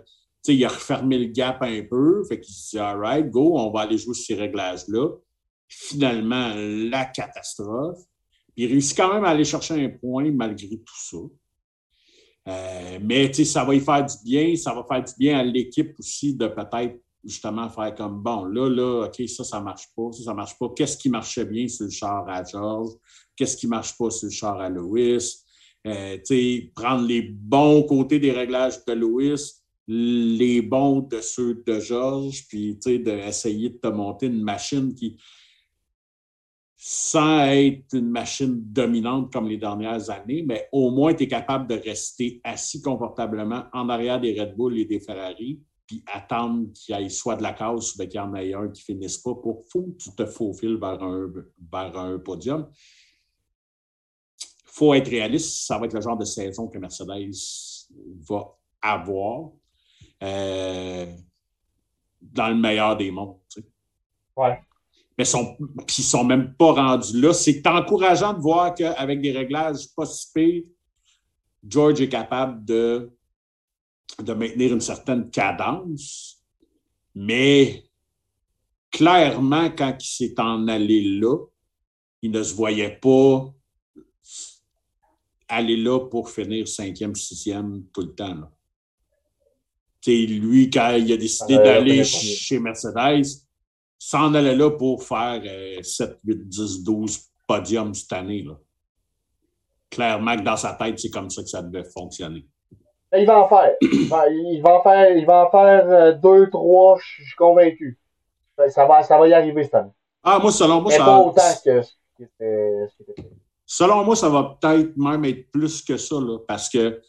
il 0.46 0.64
a 0.64 0.68
refermé 0.68 1.18
le 1.18 1.26
gap 1.26 1.60
un 1.62 1.82
peu. 1.90 2.22
Fait 2.28 2.38
qu'il 2.38 2.54
se 2.54 2.70
dit, 2.70 2.78
all 2.78 3.00
right, 3.00 3.28
go, 3.28 3.58
on 3.58 3.72
va 3.72 3.80
aller 3.80 3.98
jouer 3.98 4.14
sur 4.14 4.26
ces 4.26 4.34
réglages-là. 4.40 5.08
Finalement, 5.66 6.52
la 6.54 7.04
catastrophe 7.06 7.98
il 8.58 8.66
réussit 8.66 8.96
quand 8.96 9.14
même 9.14 9.24
à 9.24 9.28
aller 9.28 9.44
chercher 9.44 9.84
un 9.84 9.88
point 9.88 10.30
malgré 10.32 10.68
tout 10.68 11.00
ça. 11.00 11.16
Euh, 12.48 12.98
mais 13.00 13.32
ça 13.32 13.64
va 13.64 13.74
y 13.74 13.80
faire 13.80 14.04
du 14.04 14.14
bien. 14.24 14.56
Ça 14.56 14.74
va 14.74 14.84
faire 14.84 15.04
du 15.04 15.12
bien 15.16 15.38
à 15.38 15.44
l'équipe 15.44 15.94
aussi 15.98 16.34
de 16.34 16.48
peut-être 16.48 17.00
justement 17.24 17.68
faire 17.68 17.94
comme 17.94 18.20
bon, 18.20 18.44
là, 18.46 18.68
là, 18.68 19.06
OK, 19.06 19.28
ça, 19.28 19.44
ça 19.44 19.60
marche 19.60 19.86
pas, 19.94 20.10
ça, 20.10 20.24
ça 20.24 20.34
marche 20.34 20.58
pas. 20.58 20.68
Qu'est-ce 20.74 20.96
qui 20.96 21.08
marchait 21.08 21.44
bien 21.44 21.68
sur 21.68 21.84
le 21.84 21.90
char 21.90 22.28
à 22.28 22.42
George? 22.42 22.90
Qu'est-ce 23.36 23.56
qui 23.56 23.68
marche 23.68 23.96
pas 23.96 24.10
sur 24.10 24.26
le 24.26 24.32
char 24.32 24.60
à 24.60 24.68
Lewis? 24.68 25.44
Euh, 25.86 26.18
prendre 26.74 27.06
les 27.06 27.22
bons 27.22 27.84
côtés 27.84 28.18
des 28.18 28.32
réglages 28.32 28.84
de 28.84 28.92
Lewis, 28.92 29.52
les 29.86 30.62
bons 30.62 31.00
de 31.00 31.20
ceux 31.20 31.62
de 31.64 31.78
George, 31.78 32.44
puis 32.48 32.74
d'essayer 32.74 33.70
de 33.70 33.76
te 33.76 33.86
monter 33.86 34.26
une 34.26 34.42
machine 34.42 34.92
qui, 34.94 35.16
sans 36.80 37.40
être 37.46 37.92
une 37.92 38.08
machine 38.08 38.62
dominante 38.72 39.32
comme 39.32 39.48
les 39.48 39.56
dernières 39.56 40.10
années, 40.10 40.44
mais 40.46 40.68
au 40.70 40.92
moins 40.92 41.12
tu 41.12 41.24
es 41.24 41.28
capable 41.28 41.66
de 41.66 41.74
rester 41.74 42.40
assis 42.44 42.80
confortablement 42.80 43.64
en 43.72 43.88
arrière 43.88 44.20
des 44.20 44.40
Red 44.40 44.54
Bull 44.56 44.78
et 44.78 44.84
des 44.84 45.00
Ferrari, 45.00 45.60
puis 45.88 46.04
attendre 46.06 46.72
qu'il 46.72 46.96
y 46.96 47.02
ait 47.02 47.08
soit 47.08 47.34
de 47.34 47.42
la 47.42 47.52
casse 47.52 47.96
ou 47.96 47.98
qu'il 47.98 48.14
y 48.14 48.18
en 48.20 48.32
ait 48.36 48.54
un 48.54 48.68
qui 48.68 48.82
finisse 48.82 49.18
pas 49.18 49.34
pour 49.34 49.64
que 49.64 49.78
tu 49.98 50.14
te 50.14 50.24
faufiles 50.24 50.78
vers 50.78 51.02
un, 51.02 51.32
vers 51.72 51.98
un 51.98 52.16
podium. 52.20 52.70
Il 54.40 54.46
faut 54.66 54.94
être 54.94 55.08
réaliste, 55.08 55.66
ça 55.66 55.78
va 55.78 55.86
être 55.86 55.94
le 55.94 56.00
genre 56.00 56.16
de 56.16 56.24
saison 56.24 56.68
que 56.68 56.78
Mercedes 56.78 57.32
va 58.28 58.56
avoir 58.80 59.50
euh, 60.22 61.12
dans 62.22 62.48
le 62.50 62.54
meilleur 62.54 62.96
des 62.96 63.10
mondes. 63.10 63.38
Ouais. 64.36 64.60
Mais 65.18 65.24
sont, 65.24 65.56
ils 65.58 66.00
ne 66.00 66.04
sont 66.04 66.24
même 66.24 66.54
pas 66.54 66.72
rendus 66.72 67.20
là. 67.20 67.32
C'est 67.32 67.66
encourageant 67.66 68.32
de 68.32 68.40
voir 68.40 68.74
qu'avec 68.74 69.20
des 69.20 69.32
réglages 69.32 69.88
pas 69.96 70.06
si 70.06 70.64
George 71.66 72.00
est 72.00 72.08
capable 72.08 72.64
de 72.64 73.10
de 74.22 74.32
maintenir 74.32 74.72
une 74.72 74.80
certaine 74.80 75.30
cadence, 75.30 76.42
mais 77.14 77.84
clairement, 78.90 79.70
quand 79.70 79.96
il 80.00 80.06
s'est 80.06 80.40
en 80.40 80.66
allé 80.68 81.02
là, 81.20 81.36
il 82.22 82.30
ne 82.30 82.42
se 82.42 82.54
voyait 82.54 82.98
pas 83.00 83.52
aller 85.46 85.76
là 85.76 86.00
pour 86.00 86.30
finir 86.30 86.66
cinquième, 86.66 87.14
sixième 87.14 87.84
tout 87.92 88.02
le 88.02 88.14
temps. 88.14 88.34
Là. 88.34 88.50
lui, 90.06 90.68
quand 90.68 90.96
il 90.96 91.12
a 91.12 91.16
décidé 91.16 91.56
d'aller 91.56 92.04
chez 92.04 92.58
Mercedes, 92.58 93.24
s'en 93.98 94.34
allait 94.34 94.54
là 94.54 94.70
pour 94.70 95.02
faire 95.02 95.42
7, 95.82 96.18
8, 96.24 96.48
10, 96.48 96.84
12 96.84 97.20
podiums 97.46 97.94
cette 97.94 98.12
année. 98.12 98.42
Là. 98.42 98.54
Clairement 99.90 100.36
que 100.36 100.42
dans 100.42 100.56
sa 100.56 100.74
tête, 100.74 100.98
c'est 100.98 101.10
comme 101.10 101.30
ça 101.30 101.42
que 101.42 101.48
ça 101.48 101.62
devait 101.62 101.84
fonctionner. 101.84 102.46
Il 103.16 103.26
va 103.26 103.40
en 103.40 103.48
faire. 103.48 103.74
Il 103.80 104.60
va 104.62 104.78
en 104.78 104.82
faire, 104.82 105.16
il 105.16 105.24
va 105.24 105.46
en 105.46 105.50
faire 105.50 106.18
deux, 106.18 106.50
trois, 106.50 106.98
je 106.98 107.22
suis 107.22 107.36
convaincu. 107.38 107.98
Ça 108.68 108.84
va, 108.84 109.02
ça 109.02 109.16
va 109.16 109.26
y 109.26 109.32
arriver 109.32 109.64
cette 109.64 109.76
année. 109.76 109.92
Ah, 110.22 110.38
moi, 110.38 110.52
selon 110.52 110.82
moi, 110.82 110.90
Mais 110.90 110.98
ça 110.98 111.04
pas 111.06 111.18
autant 111.18 111.42
que 111.64 111.80
ce 111.80 111.92
qui 112.16 112.24
était, 112.24 112.74
Selon 113.64 114.04
moi, 114.04 114.14
ça 114.14 114.28
va 114.28 114.58
peut-être 114.60 114.94
même 114.96 115.24
être 115.24 115.50
plus 115.50 115.82
que 115.82 115.96
ça, 115.96 116.16
là, 116.16 116.38
parce 116.46 116.68
que 116.68 117.00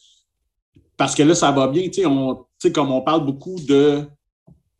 parce 0.96 1.16
que 1.16 1.24
là, 1.24 1.34
ça 1.34 1.52
va 1.52 1.68
bien. 1.68 1.90
Tu 1.90 2.04
sais, 2.60 2.72
comme 2.72 2.92
on 2.92 3.02
parle 3.02 3.26
beaucoup 3.26 3.56
de 3.56 4.06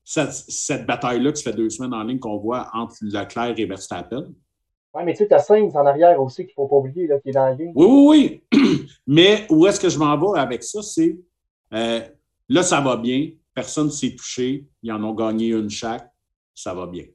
cette, 0.10 0.34
cette 0.34 0.88
bataille-là 0.88 1.32
qui 1.32 1.44
fait 1.44 1.54
deux 1.54 1.70
semaines 1.70 1.94
en 1.94 2.02
ligne 2.02 2.18
qu'on 2.18 2.38
voit 2.38 2.68
entre 2.74 2.96
Leclerc 3.02 3.54
et 3.60 3.66
Verstappen. 3.66 4.34
Oui, 4.96 5.04
mais 5.06 5.14
tu 5.14 5.20
sais, 5.20 5.28
tu 5.28 5.36
as 5.36 5.40
Sainz 5.40 5.76
en 5.76 5.86
arrière 5.86 6.20
aussi 6.20 6.48
qu'il 6.48 6.54
ne 6.58 6.64
faut 6.64 6.68
pas 6.68 6.78
oublier, 6.78 7.06
là, 7.06 7.20
qui 7.20 7.30
est 7.30 7.34
dans 7.34 7.46
la 7.46 7.54
game. 7.54 7.72
Oui, 7.76 7.86
oui, 7.88 8.42
oui. 8.52 8.88
mais 9.08 9.46
où 9.52 9.68
est-ce 9.68 9.80
que 9.80 9.88
je 9.88 10.00
m'en 10.00 10.18
vais 10.18 10.40
avec 10.40 10.64
ça? 10.64 10.82
C'est 10.82 11.16
euh, 11.76 12.02
là, 12.50 12.64
ça 12.64 12.82
va 12.82 12.98
bien. 12.98 13.30
Personne 13.54 13.86
ne 13.86 13.92
s'est 13.92 14.16
touché. 14.16 14.68
Ils 14.82 14.92
en 14.92 15.04
ont 15.04 15.14
gagné 15.14 15.50
une 15.50 15.70
chaque. 15.70 16.12
Ça 16.56 16.74
va 16.74 16.88
bien. 16.88 17.06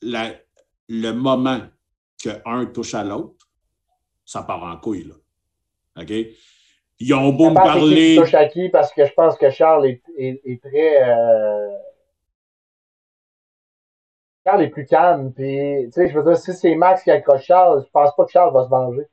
le 0.00 1.10
moment 1.12 1.60
qu'un 2.16 2.64
touche 2.72 2.94
à 2.94 3.04
l'autre, 3.04 3.46
ça 4.24 4.44
part 4.44 4.62
en 4.62 4.78
couille, 4.78 5.04
là. 5.04 5.14
OK? 6.02 6.10
Ils 7.00 7.14
ont 7.14 7.32
beau 7.32 7.48
me 7.48 7.54
parler. 7.54 8.16
touche 8.16 8.34
à 8.34 8.46
qui 8.46 8.68
parce 8.68 8.92
que 8.92 9.06
je 9.06 9.12
pense 9.14 9.36
que 9.36 9.50
Charles 9.50 9.86
est, 9.86 10.02
est, 10.16 10.62
très. 10.62 11.02
Euh 11.02 11.68
Charles 14.44 14.62
est 14.62 14.68
plus 14.68 14.86
calme. 14.86 15.32
Puis, 15.32 15.86
tu 15.86 15.92
sais, 15.92 16.08
je 16.08 16.18
veux 16.18 16.24
dire, 16.24 16.36
si 16.36 16.52
c'est 16.52 16.74
Max 16.74 17.02
qui 17.02 17.10
accroche 17.10 17.44
Charles, 17.44 17.84
je 17.86 17.90
pense 17.90 18.14
pas 18.14 18.24
que 18.24 18.30
Charles 18.30 18.52
va 18.52 18.64
se 18.64 18.68
venger. 18.68 19.06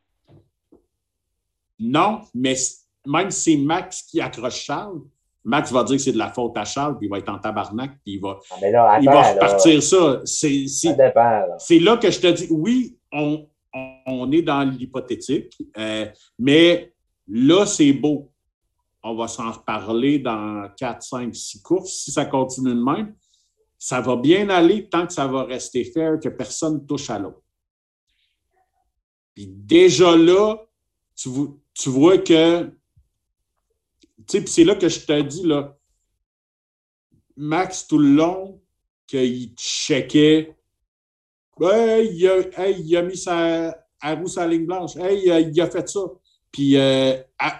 Non, 1.79 2.21
mais 2.33 2.55
même 3.05 3.31
si 3.31 3.57
c'est 3.57 3.57
Max 3.57 4.01
qui 4.03 4.19
accroche 4.19 4.55
Charles, 4.55 4.99
Max 5.43 5.71
va 5.71 5.83
dire 5.85 5.95
que 5.95 6.01
c'est 6.01 6.11
de 6.11 6.17
la 6.17 6.29
faute 6.29 6.57
à 6.57 6.65
Charles, 6.65 6.97
puis 6.97 7.07
il 7.07 7.09
va 7.09 7.19
être 7.19 7.29
en 7.29 7.39
tabarnak, 7.39 7.91
puis 8.03 8.15
il 8.15 8.19
va, 8.19 8.37
ah, 8.51 8.69
là, 8.69 8.99
il 9.01 9.05
va 9.05 9.33
repartir 9.33 9.81
ça. 9.81 10.19
C'est, 10.25 10.67
ça 10.67 10.91
dépend, 10.91 11.43
c'est 11.57 11.79
là 11.79 11.95
que 11.95 12.11
je 12.11 12.19
te 12.19 12.27
dis, 12.27 12.47
oui, 12.51 12.97
on, 13.13 13.47
on 14.05 14.31
est 14.31 14.41
dans 14.41 14.63
l'hypothétique, 14.63 15.57
euh, 15.77 16.05
mais 16.37 16.93
là, 17.27 17.65
c'est 17.65 17.93
beau. 17.93 18.31
On 19.03 19.15
va 19.15 19.27
s'en 19.27 19.51
reparler 19.51 20.19
dans 20.19 20.69
4, 20.77 21.01
5, 21.01 21.35
6 21.35 21.61
courses. 21.61 22.03
Si 22.03 22.11
ça 22.11 22.25
continue 22.25 22.73
de 22.73 22.83
même, 22.83 23.15
ça 23.77 24.01
va 24.01 24.15
bien 24.15 24.49
aller 24.49 24.89
tant 24.89 25.05
que 25.05 25.13
ça 25.13 25.27
va 25.27 25.43
rester 25.43 25.83
fair, 25.85 26.19
que 26.19 26.29
personne 26.29 26.85
touche 26.85 27.09
à 27.09 27.19
l'autre. 27.19 27.41
Puis 29.33 29.47
déjà 29.47 30.15
là, 30.15 30.57
tu, 31.15 31.29
vois 31.89 32.17
que. 32.17 32.63
Tu 34.27 34.39
sais, 34.39 34.45
c'est 34.47 34.63
là 34.63 34.75
que 34.75 34.89
je 34.89 35.05
te 35.05 35.21
dis, 35.21 35.43
là, 35.43 35.77
Max, 37.35 37.87
tout 37.87 37.99
le 37.99 38.09
long, 38.09 38.61
qu'il 39.05 39.53
checkait. 39.55 40.55
Hey, 41.61 42.09
il, 42.15 42.27
a, 42.27 42.69
il 42.69 42.97
a 42.97 43.01
mis 43.03 43.17
sa 43.17 43.77
roue 44.03 44.27
sa 44.27 44.47
ligne 44.47 44.65
blanche. 44.65 44.95
Hey, 44.95 45.49
il 45.51 45.61
a 45.61 45.69
fait 45.69 45.87
ça. 45.87 46.01
Puis 46.51 46.77
euh, 46.77 47.17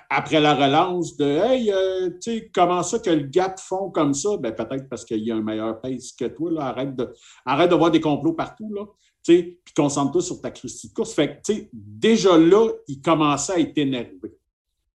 après 0.10 0.40
la 0.40 0.56
relance 0.56 1.18
de 1.18 1.26
Hey, 1.26 1.72
euh, 1.72 2.10
tu 2.22 2.32
sais, 2.32 2.52
comment 2.54 2.84
ça 2.84 3.00
que 3.00 3.10
le 3.10 3.28
gap 3.28 3.60
fond 3.60 3.92
comme 3.92 4.14
ça? 4.14 4.38
Ben, 4.38 4.54
peut-être 4.54 4.90
parce 4.90 5.06
qu'il 5.06 5.24
y 5.24 5.32
a 5.32 5.36
un 5.36 5.42
meilleur 5.42 5.80
pace 5.82 6.14
que 6.14 6.26
toi. 6.26 6.52
Là. 6.52 6.66
Arrête, 6.68 6.96
de, 6.96 7.14
arrête 7.46 7.70
de 7.70 7.76
voir 7.76 7.92
des 7.92 8.02
complots 8.02 8.34
partout. 8.34 8.74
Là. 8.74 8.86
Puis 9.24 9.60
concentre-toi 9.76 10.22
sur 10.22 10.42
ta 10.42 10.50
de 10.50 10.94
course. 10.94 11.14
Fait 11.14 11.42
que, 11.42 11.54
déjà 11.74 12.38
là, 12.38 12.70
il 12.88 13.02
commençait 13.02 13.54
à 13.54 13.60
être 13.60 13.78
énervé. 13.78 14.34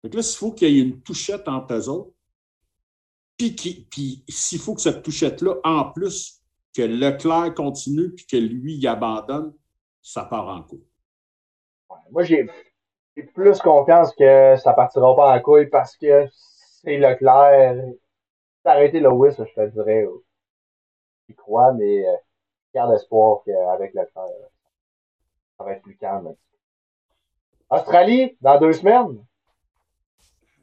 Fait 0.01 0.09
que 0.09 0.15
là, 0.15 0.23
s'il 0.23 0.37
faut 0.37 0.51
qu'il 0.53 0.69
y 0.69 0.79
ait 0.79 0.83
une 0.83 1.01
touchette 1.01 1.47
entre 1.47 1.73
eux 1.73 1.89
autres, 1.89 2.13
puis 3.37 4.23
s'il 4.27 4.59
faut 4.59 4.75
que 4.75 4.81
cette 4.81 5.01
touchette-là, 5.01 5.55
en 5.63 5.85
plus, 5.91 6.39
que 6.73 6.81
Leclerc 6.81 7.53
continue 7.55 8.11
puis 8.11 8.25
que 8.25 8.37
lui, 8.37 8.75
il 8.75 8.87
abandonne, 8.87 9.53
ça 10.01 10.23
part 10.23 10.47
en 10.47 10.63
cours. 10.63 10.85
Moi, 12.11 12.23
j'ai 12.23 12.47
j'ai 13.19 13.25
plus 13.25 13.59
confiance 13.59 14.13
que 14.15 14.55
ça 14.57 14.73
partira 14.73 15.15
pas 15.15 15.35
en 15.35 15.41
couille 15.41 15.67
parce 15.67 15.95
que 15.97 16.27
c'est 16.81 16.97
Leclerc. 16.97 17.83
S'arrêter 18.63 18.99
Lewis, 18.99 19.35
je 19.37 19.43
te 19.43 19.67
dirais. 19.69 20.07
J'y 21.27 21.35
crois, 21.35 21.73
mais 21.73 22.07
euh, 22.07 22.15
garde 22.73 22.93
espoir 22.93 23.41
qu'avec 23.45 23.93
Leclerc, 23.93 24.07
ça 25.57 25.63
va 25.63 25.73
être 25.73 25.81
plus 25.81 25.97
calme. 25.97 26.33
Australie, 27.69 28.37
dans 28.41 28.59
deux 28.59 28.73
semaines. 28.73 29.23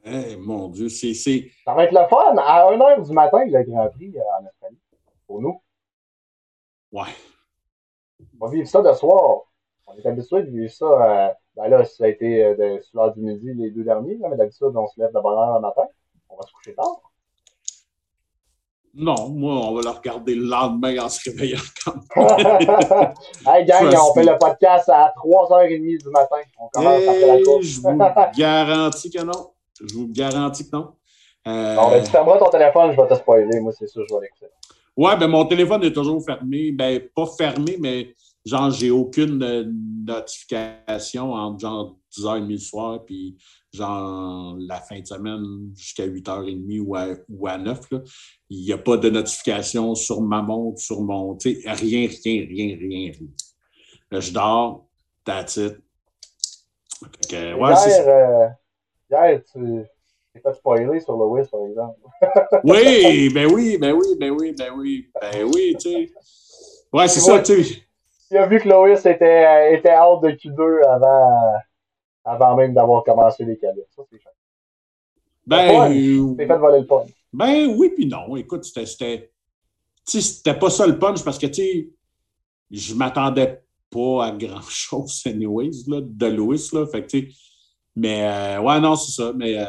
Eh, 0.03 0.35
mon 0.37 0.69
Dieu, 0.69 0.89
c'est. 0.89 1.13
Ça 1.13 1.73
va 1.73 1.83
être 1.85 1.93
le 1.93 2.07
fun. 2.07 2.35
À 2.37 2.69
1h 2.71 3.05
du 3.05 3.13
matin, 3.13 3.45
le 3.45 3.63
Grand 3.63 3.89
Prix 3.89 4.13
euh, 4.17 4.21
en 4.39 4.45
Australie. 4.45 4.79
Pour 5.25 5.41
nous. 5.41 5.61
Ouais. 6.91 7.13
On 8.39 8.45
va 8.45 8.51
vivre 8.51 8.67
ça 8.67 8.81
de 8.81 8.93
soir. 8.93 9.41
On 9.85 9.95
est 9.95 10.05
habitué 10.05 10.43
de 10.43 10.49
vivre 10.49 10.71
ça. 10.71 10.85
Euh, 10.85 11.33
ben 11.57 11.69
là, 11.69 11.83
ça 11.85 12.05
a 12.05 12.07
été 12.07 12.45
euh, 12.45 12.79
sur 12.81 13.01
l'heure 13.01 13.13
du 13.13 13.21
midi 13.21 13.51
les 13.55 13.71
deux 13.71 13.83
derniers, 13.83 14.17
là, 14.17 14.27
mais 14.29 14.37
d'habitude, 14.37 14.67
on 14.75 14.87
se 14.87 14.99
lève 14.99 15.09
de 15.09 15.19
bonne 15.19 15.37
heure 15.37 15.55
le 15.55 15.61
matin. 15.61 15.83
On 16.29 16.35
va 16.35 16.43
se 16.47 16.53
coucher 16.53 16.75
tard. 16.75 17.01
Non, 18.93 19.29
moi, 19.29 19.53
on 19.53 19.75
va 19.75 19.81
le 19.81 19.89
regarder 19.89 20.35
le 20.35 20.45
lendemain 20.45 20.97
en 20.99 21.09
se 21.09 21.29
réveillant 21.29 21.59
hey, 23.47 23.65
gang, 23.65 23.93
on 23.93 24.13
fait 24.13 24.23
le 24.23 24.37
podcast 24.37 24.89
à 24.89 25.13
3h30 25.17 26.03
du 26.03 26.09
matin. 26.09 26.37
On 26.59 26.67
commence 26.69 27.03
après 27.07 27.37
la 27.37 27.43
course. 27.43 27.65
je 27.65 27.81
vous 27.81 27.97
garantis 28.37 29.09
que 29.11 29.23
non. 29.23 29.51
Je 29.79 29.93
vous 29.95 30.07
garantis 30.07 30.69
que 30.69 30.75
non. 30.75 30.93
Euh... 31.47 31.75
Bon, 31.75 31.89
ben, 31.89 32.03
tu 32.03 32.11
fermeras 32.11 32.37
ton 32.39 32.49
téléphone, 32.49 32.91
je 32.91 33.01
vais 33.01 33.07
te 33.07 33.15
spoiler. 33.15 33.59
Moi, 33.59 33.71
c'est 33.77 33.87
sûr, 33.87 34.03
je 34.07 34.15
vais 34.15 34.21
l'écouter. 34.21 34.47
Ouais, 34.95 35.15
ben, 35.15 35.27
mon 35.27 35.45
téléphone 35.45 35.83
est 35.83 35.93
toujours 35.93 36.23
fermé. 36.23 36.71
Ben, 36.71 36.99
pas 37.15 37.25
fermé, 37.37 37.77
mais 37.79 38.15
genre, 38.47 38.71
j'ai 38.71 38.91
aucune 38.91 39.43
euh, 39.43 39.65
notification 40.05 41.33
entre 41.33 41.59
genre 41.59 41.97
10h30 42.17 42.49
le 42.49 42.57
soir, 42.57 43.05
puis 43.05 43.37
genre 43.73 44.55
la 44.59 44.79
fin 44.79 44.99
de 44.99 45.05
semaine 45.05 45.71
jusqu'à 45.75 46.07
8h30 46.07 46.81
ou 46.81 46.95
à, 46.95 47.07
ou 47.29 47.47
à 47.47 47.57
9. 47.57 47.91
Là. 47.91 47.99
Il 48.49 48.63
n'y 48.63 48.71
a 48.71 48.77
pas 48.77 48.97
de 48.97 49.09
notification 49.09 49.93
sur 49.95 50.21
ma 50.21 50.41
montre, 50.41 50.79
sur 50.79 51.01
mon. 51.01 51.37
Rien, 51.43 51.73
rien, 51.73 52.07
rien, 52.07 52.47
rien, 52.47 52.77
rien. 52.79 53.11
Là, 54.11 54.19
je 54.19 54.31
dors, 54.31 54.87
that's 55.25 55.57
it. 55.57 55.77
Okay, 57.25 57.53
ouais, 57.53 57.73
hier, 57.85 58.07
euh, 58.07 58.47
hier, 59.11 59.41
tu 59.51 59.83
t'es 60.33 60.53
sur 60.53 61.17
Lewis, 61.17 61.47
par 61.51 61.67
exemple. 61.67 61.99
oui, 62.63 63.29
ben 63.29 63.51
oui, 63.51 63.77
ben 63.77 63.93
oui, 63.93 64.15
ben 64.19 64.31
oui, 64.31 64.55
ben 64.57 64.71
oui, 64.75 65.09
ben 65.21 65.43
oui, 65.43 65.75
tu 65.79 65.89
sais. 65.91 66.11
Ouais, 66.91 67.07
c'est 67.07 67.19
ça, 67.19 67.39
tu 67.41 67.63
sais 67.63 67.86
il 68.31 68.37
a 68.37 68.47
vu 68.47 68.59
que 68.59 68.67
Loïs 68.67 69.05
était, 69.05 69.73
était 69.73 69.97
out 69.97 70.21
de 70.21 70.29
Q2 70.29 70.85
avant, 70.85 71.53
avant 72.25 72.55
même 72.55 72.73
d'avoir 72.73 73.03
commencé 73.03 73.45
les 73.45 73.57
qualifs. 73.57 73.85
Ça, 73.95 74.03
c'est 74.09 74.19
chouette. 74.19 74.33
Ben, 75.45 75.89
euh, 75.89 76.35
fait 76.35 76.57
voler 76.57 76.81
le 76.81 76.85
punch. 76.85 77.09
Ben 77.31 77.73
oui, 77.77 77.89
puis 77.95 78.05
non. 78.05 78.35
Écoute, 78.35 78.65
c'était. 78.65 79.31
C'était 80.05 80.53
pas 80.53 80.69
ça 80.69 80.87
le 80.87 80.99
punch 80.99 81.23
parce 81.23 81.37
que, 81.37 81.47
tu 81.47 81.53
sais, 81.53 81.89
je 82.71 82.93
m'attendais 82.93 83.61
pas 83.89 84.25
à 84.25 84.31
grand-chose, 84.31 85.21
anyways, 85.25 85.83
là, 85.87 86.01
de 86.01 86.25
Louis, 86.27 86.61
là. 86.73 86.85
Fait 86.87 87.05
que. 87.05 87.17
Mais, 87.95 88.27
euh, 88.27 88.61
ouais, 88.61 88.79
non, 88.79 88.95
c'est 88.95 89.11
ça. 89.11 89.31
Mais, 89.33 89.57
euh, 89.57 89.65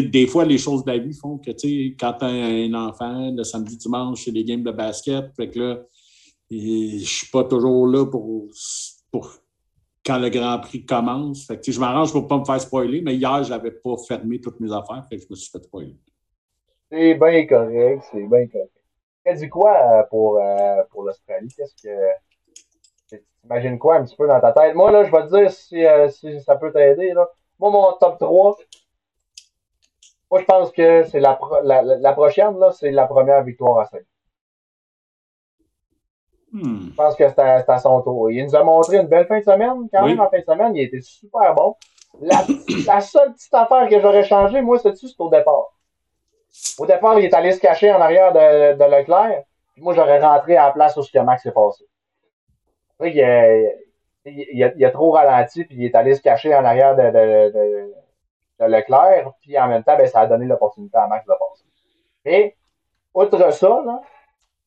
des 0.00 0.26
fois, 0.26 0.44
les 0.44 0.58
choses 0.58 0.84
de 0.84 0.90
la 0.90 0.98
vie 0.98 1.12
font 1.12 1.36
que 1.36 1.50
quand 1.50 2.14
tu 2.14 2.24
as 2.24 2.28
un 2.28 2.74
enfant, 2.74 3.30
le 3.30 3.44
samedi, 3.44 3.76
dimanche, 3.76 4.24
c'est 4.24 4.32
des 4.32 4.44
games 4.44 4.62
de 4.62 4.70
basket. 4.70 5.34
Fait 5.36 5.50
que 5.50 5.58
là, 5.58 5.78
je 6.50 7.04
suis 7.04 7.30
pas 7.30 7.44
toujours 7.44 7.86
là 7.86 8.06
pour, 8.06 8.48
quand 10.04 10.18
le 10.18 10.28
Grand 10.28 10.58
Prix 10.60 10.84
commence. 10.84 11.46
Fait 11.46 11.60
que, 11.60 11.72
je 11.72 11.80
m'arrange 11.80 12.12
pour 12.12 12.26
pas 12.26 12.38
me 12.38 12.44
faire 12.44 12.60
spoiler, 12.60 13.00
mais 13.02 13.14
hier, 13.14 13.42
je 13.44 13.50
n'avais 13.50 13.70
pas 13.70 13.96
fermé 14.06 14.40
toutes 14.40 14.60
mes 14.60 14.72
affaires, 14.72 15.04
fait 15.08 15.16
que 15.16 15.22
je 15.22 15.28
me 15.30 15.36
suis 15.36 15.50
fait 15.50 15.62
spoiler. 15.62 15.96
C'est 16.90 17.14
bien 17.14 17.46
correct, 17.46 18.04
c'est 18.10 18.26
bien 18.26 18.46
correct. 18.48 18.72
Dit 19.38 19.48
quoi 19.48 19.76
euh, 19.76 20.02
pour, 20.10 20.38
euh, 20.38 20.82
pour 20.90 21.04
l'Australie? 21.04 21.48
Qu'est-ce 21.56 21.74
que. 21.82 23.18
T'imagines 23.42 23.78
quoi 23.78 23.96
un 23.96 24.04
petit 24.04 24.16
peu 24.16 24.26
dans 24.28 24.40
ta 24.40 24.52
tête? 24.52 24.74
Moi, 24.74 24.90
là, 24.92 25.04
je 25.04 25.10
vais 25.10 25.22
te 25.22 25.36
dire 25.36 25.50
si, 25.50 25.84
euh, 25.84 26.08
ça 26.40 26.56
peut 26.56 26.72
t'aider. 26.72 27.12
Moi, 27.58 27.70
mon 27.70 27.92
top 27.94 28.18
3, 28.18 28.56
moi, 30.32 30.40
je 30.40 30.46
pense 30.46 30.72
que 30.72 31.04
c'est 31.04 31.20
la, 31.20 31.34
prochaine, 31.34 32.58
là, 32.58 32.72
c'est 32.72 32.90
la 32.90 33.06
première 33.06 33.44
victoire 33.44 33.80
à 33.80 33.84
5. 33.84 34.00
Hmm. 36.52 36.90
Je 36.90 36.94
pense 36.94 37.16
que 37.16 37.28
c'est 37.28 37.38
à, 37.38 37.78
son 37.78 38.02
tour. 38.02 38.30
Il 38.30 38.44
nous 38.44 38.54
a 38.54 38.62
montré 38.62 38.98
une 38.98 39.06
belle 39.06 39.26
fin 39.26 39.38
de 39.38 39.44
semaine. 39.44 39.88
Quand 39.92 40.06
même, 40.06 40.20
en 40.20 40.28
fin 40.28 40.38
de 40.38 40.44
semaine, 40.44 40.76
il 40.76 40.82
était 40.82 41.00
super 41.00 41.54
bon. 41.54 41.76
La, 42.20 42.44
la 42.86 43.00
seule 43.00 43.32
petite 43.32 43.54
affaire 43.54 43.88
que 43.88 44.00
j'aurais 44.00 44.24
changé, 44.24 44.60
moi, 44.60 44.78
c'est-tu, 44.78 45.08
c'est 45.08 45.20
au 45.20 45.30
départ. 45.30 45.72
Au 46.78 46.86
départ, 46.86 47.18
il 47.18 47.24
est 47.24 47.34
allé 47.34 47.52
se 47.52 47.60
cacher 47.60 47.90
en 47.90 48.00
arrière 48.00 48.32
de, 48.32 48.74
de 48.74 48.84
Leclerc. 48.84 49.44
Puis 49.72 49.82
moi, 49.82 49.94
j'aurais 49.94 50.20
rentré 50.20 50.56
à 50.56 50.66
la 50.66 50.72
place 50.72 50.96
où 50.98 51.02
ce 51.02 51.10
que 51.10 51.18
Max 51.18 51.42
s'est 51.42 51.52
passé. 51.52 51.84
Il 53.00 53.20
a, 53.22 53.56
il, 54.26 54.62
a, 54.62 54.72
il 54.76 54.84
a 54.84 54.90
trop 54.90 55.10
ralenti, 55.12 55.64
puis 55.64 55.76
il 55.76 55.84
est 55.86 55.94
allé 55.94 56.14
se 56.14 56.20
cacher 56.20 56.54
en 56.54 56.64
arrière 56.64 56.94
de, 56.94 57.02
de, 57.02 57.92
de 58.60 58.64
Leclerc, 58.66 59.32
puis 59.40 59.58
en 59.58 59.68
même 59.68 59.82
temps, 59.82 59.96
ben, 59.96 60.06
ça 60.06 60.20
a 60.20 60.26
donné 60.26 60.46
l'opportunité 60.46 60.96
à 60.98 61.06
Max 61.06 61.26
de 61.26 61.32
passer. 61.32 61.64
Mais, 62.24 62.56
outre 63.14 63.52
ça, 63.52 63.68
là, 63.68 64.02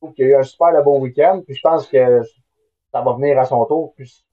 trouve 0.05 0.15
qu'il 0.15 0.25
y 0.25 0.27
a 0.29 0.31
eu 0.31 0.39
un 0.39 0.43
super 0.43 0.83
beau 0.83 0.99
week-end, 0.99 1.41
puis 1.45 1.55
je 1.55 1.61
pense 1.61 1.87
que 1.87 2.21
ça 2.91 3.01
va 3.01 3.13
venir 3.13 3.37
à 3.39 3.45
son 3.45 3.65
tour. 3.65 3.93
Puis, 3.95 4.23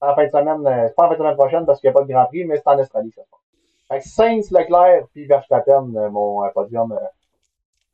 en 0.00 0.14
fin 0.14 0.26
de 0.26 0.30
semaine, 0.30 0.66
euh, 0.66 0.86
c'est 0.88 0.94
pas 0.94 1.06
en 1.06 1.08
fin 1.08 1.14
de 1.14 1.18
semaine 1.18 1.36
prochaine 1.36 1.66
parce 1.66 1.80
qu'il 1.80 1.88
n'y 1.88 1.96
a 1.96 1.98
pas 1.98 2.04
de 2.04 2.12
Grand 2.12 2.26
Prix, 2.26 2.44
mais 2.44 2.56
c'est 2.56 2.68
en 2.68 2.78
Australie 2.78 3.12
ça 3.14 3.22
se 3.22 3.28
passe. 3.30 3.40
Fait 3.88 4.00
que 4.00 4.08
Sainz, 4.08 4.50
Leclerc, 4.50 5.06
puis 5.12 5.26
Verstappen, 5.26 5.94
euh, 5.96 6.10
mon 6.10 6.44
euh, 6.44 6.48
podium 6.54 6.98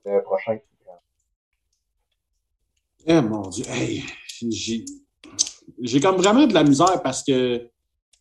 euh, 0.06 0.20
prochain. 0.22 0.58
Eh 3.06 3.20
mon 3.20 3.42
Dieu, 3.48 3.64
hey, 3.68 4.02
j'ai 5.80 6.00
comme 6.00 6.16
vraiment 6.16 6.46
de 6.46 6.54
la 6.54 6.64
misère 6.64 7.02
parce 7.02 7.22
que 7.22 7.70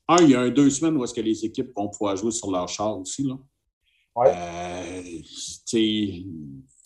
un, 0.08 0.18
il 0.18 0.32
y 0.32 0.36
a 0.36 0.42
un 0.42 0.50
deux 0.50 0.70
semaines 0.70 0.98
où 0.98 1.04
est-ce 1.04 1.14
que 1.14 1.22
les 1.22 1.46
équipes 1.46 1.74
vont 1.76 1.88
pouvoir 1.88 2.18
jouer 2.18 2.32
sur 2.32 2.52
leur 2.52 2.68
char 2.68 3.00
aussi. 3.00 3.24
Là. 3.24 3.36
Ouais. 4.16 4.32
Euh, 4.36 5.02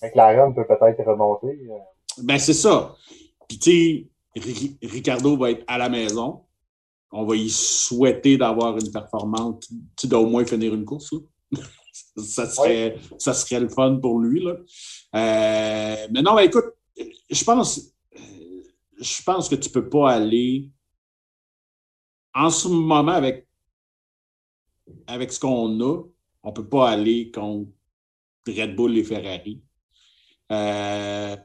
McLaren 0.01 0.53
peut 0.53 0.65
peut-être 0.65 1.03
remonter. 1.03 1.59
Euh. 1.69 1.77
Ben, 2.23 2.37
c'est 2.37 2.53
ça. 2.53 2.95
Puis, 3.47 3.59
tu 3.59 3.71
sais, 3.71 4.77
Ricardo 4.83 5.37
va 5.37 5.51
être 5.51 5.63
à 5.67 5.77
la 5.77 5.89
maison. 5.89 6.43
On 7.11 7.25
va 7.25 7.35
y 7.35 7.49
souhaiter 7.49 8.37
d'avoir 8.37 8.77
une 8.77 8.91
performance, 8.91 9.71
tu 9.95 10.07
dois 10.07 10.19
au 10.19 10.29
moins 10.29 10.45
finir 10.45 10.73
une 10.73 10.83
course. 10.83 11.13
Là. 11.13 11.59
ça, 12.17 12.49
serait, 12.49 12.97
ça 13.17 13.33
serait 13.33 13.61
le 13.61 13.69
fun 13.69 13.97
pour 14.01 14.19
lui. 14.19 14.43
Là. 14.43 14.55
Euh, 15.15 16.07
mais 16.11 16.21
non, 16.21 16.35
ben, 16.35 16.41
écoute, 16.41 16.65
je 17.29 17.43
pense, 17.43 17.93
je 18.99 19.23
pense 19.23 19.47
que 19.47 19.55
tu 19.55 19.69
ne 19.69 19.73
peux 19.73 19.89
pas 19.89 20.11
aller 20.11 20.69
en 22.33 22.49
ce 22.49 22.67
moment, 22.67 23.13
avec, 23.13 23.47
avec 25.07 25.31
ce 25.31 25.39
qu'on 25.39 25.79
a, 25.81 26.03
on 26.43 26.49
ne 26.49 26.53
peut 26.53 26.67
pas 26.67 26.89
aller 26.89 27.31
contre 27.31 27.71
Red 28.47 28.75
Bull 28.75 28.97
et 28.97 29.03
Ferrari. 29.03 29.61
Euh... 30.51 31.35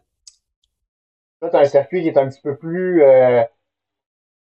Là, 1.43 1.51
tu 1.51 1.57
as 1.57 1.61
un 1.61 1.65
circuit 1.65 2.03
qui 2.03 2.09
est 2.09 2.19
un 2.19 2.29
petit 2.29 2.41
peu 2.41 2.57
plus. 2.57 3.03
Euh, 3.03 3.43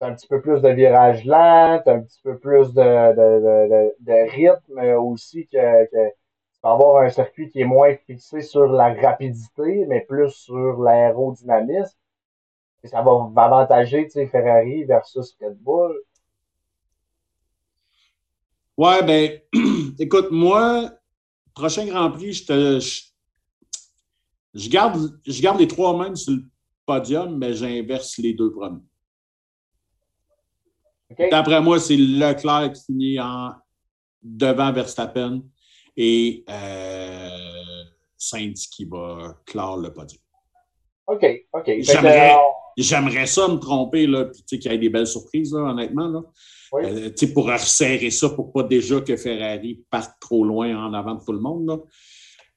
un 0.03 0.13
petit 0.15 0.27
peu 0.27 0.41
plus 0.41 0.61
de 0.61 0.69
virage 0.69 1.25
lent, 1.25 1.81
un 1.85 1.99
petit 2.01 2.21
peu 2.23 2.37
plus 2.39 2.73
de, 2.73 2.81
de, 2.81 3.93
de, 3.99 4.31
rythme 4.31 4.79
aussi 4.99 5.45
que, 5.47 5.85
que 5.85 6.09
tu 6.09 6.59
vas 6.63 6.71
avoir 6.71 7.03
un 7.03 7.09
circuit 7.09 7.51
qui 7.51 7.61
est 7.61 7.65
moins 7.65 7.95
fixé 8.07 8.41
sur 8.41 8.65
la 8.65 8.95
rapidité, 8.95 9.85
mais 9.87 10.01
plus 10.01 10.31
sur 10.31 10.81
l'aérodynamisme. 10.81 11.95
Et 12.83 12.87
ça 12.87 13.03
va 13.03 13.11
avantager 13.35 14.07
Ferrari 14.09 14.85
versus 14.85 15.37
Red 15.39 15.57
Bull. 15.59 15.95
Ouais, 18.77 19.03
ben, 19.03 19.39
écoute, 19.99 20.29
moi, 20.31 20.89
prochain 21.53 21.85
Grand 21.85 22.09
Prix, 22.09 22.33
je 22.33 22.45
te. 22.45 22.79
Je, 24.53 24.69
garde, 24.69 24.99
je 25.25 25.41
garde 25.41 25.59
les 25.59 25.67
trois 25.67 25.95
mêmes 25.97 26.15
sur 26.15 26.33
le 26.33 26.41
podium, 26.85 27.37
mais 27.37 27.53
j'inverse 27.53 28.17
les 28.17 28.33
deux 28.33 28.51
premiers. 28.51 28.81
D'après 31.29 31.61
moi, 31.61 31.79
c'est 31.79 31.97
Leclerc 31.97 32.73
qui 32.73 32.83
finit 32.85 33.19
en 33.19 33.51
devant 34.21 34.71
Verstappen 34.71 35.41
et 35.97 36.43
euh, 36.49 37.83
Sainz 38.17 38.67
qui 38.67 38.85
va 38.85 39.35
clore 39.45 39.77
le 39.77 39.91
podium. 39.91 40.21
OK, 41.07 41.25
OK. 41.53 41.71
J'aimerais, 42.77 43.25
ça 43.25 43.47
me 43.49 43.57
tromper, 43.57 44.07
là, 44.07 44.25
puis 44.25 44.59
qu'il 44.59 44.71
y 44.71 44.75
ait 44.75 44.77
des 44.77 44.89
belles 44.89 45.07
surprises, 45.07 45.53
là, 45.53 45.71
honnêtement. 45.71 46.07
Là. 46.07 46.21
Euh, 46.73 47.09
pour 47.33 47.47
resserrer 47.47 48.09
ça, 48.11 48.29
pour 48.29 48.53
pas 48.53 48.63
déjà 48.63 49.01
que 49.01 49.17
Ferrari 49.17 49.83
parte 49.89 50.13
trop 50.21 50.45
loin 50.45 50.73
en 50.85 50.93
avant 50.93 51.15
de 51.15 51.23
tout 51.23 51.33
le 51.33 51.39
monde. 51.39 51.83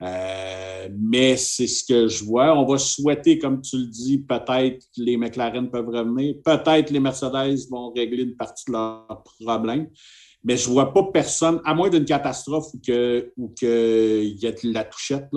Euh, 0.02 0.88
mais 0.98 1.36
c'est 1.36 1.66
ce 1.66 1.84
que 1.84 2.08
je 2.08 2.24
vois. 2.24 2.56
On 2.58 2.66
va 2.66 2.78
souhaiter, 2.78 3.38
comme 3.38 3.60
tu 3.60 3.76
le 3.78 3.86
dis, 3.86 4.18
peut-être 4.18 4.86
les 4.96 5.16
McLaren 5.16 5.70
peuvent 5.70 5.88
revenir, 5.88 6.34
peut-être 6.44 6.90
les 6.90 7.00
Mercedes 7.00 7.68
vont 7.70 7.92
régler 7.92 8.24
une 8.24 8.36
partie 8.36 8.64
de 8.66 8.72
leurs 8.72 9.24
problèmes. 9.40 9.88
Mais 10.42 10.56
je 10.56 10.68
ne 10.68 10.74
vois 10.74 10.92
pas 10.92 11.04
personne, 11.04 11.60
à 11.64 11.74
moins 11.74 11.88
d'une 11.88 12.04
catastrophe 12.04 12.74
ou 12.74 12.78
qu'il 12.78 13.30
ou 13.36 13.54
que 13.58 14.22
y 14.22 14.44
ait 14.44 14.56
la 14.64 14.84
touchette, 14.84 15.30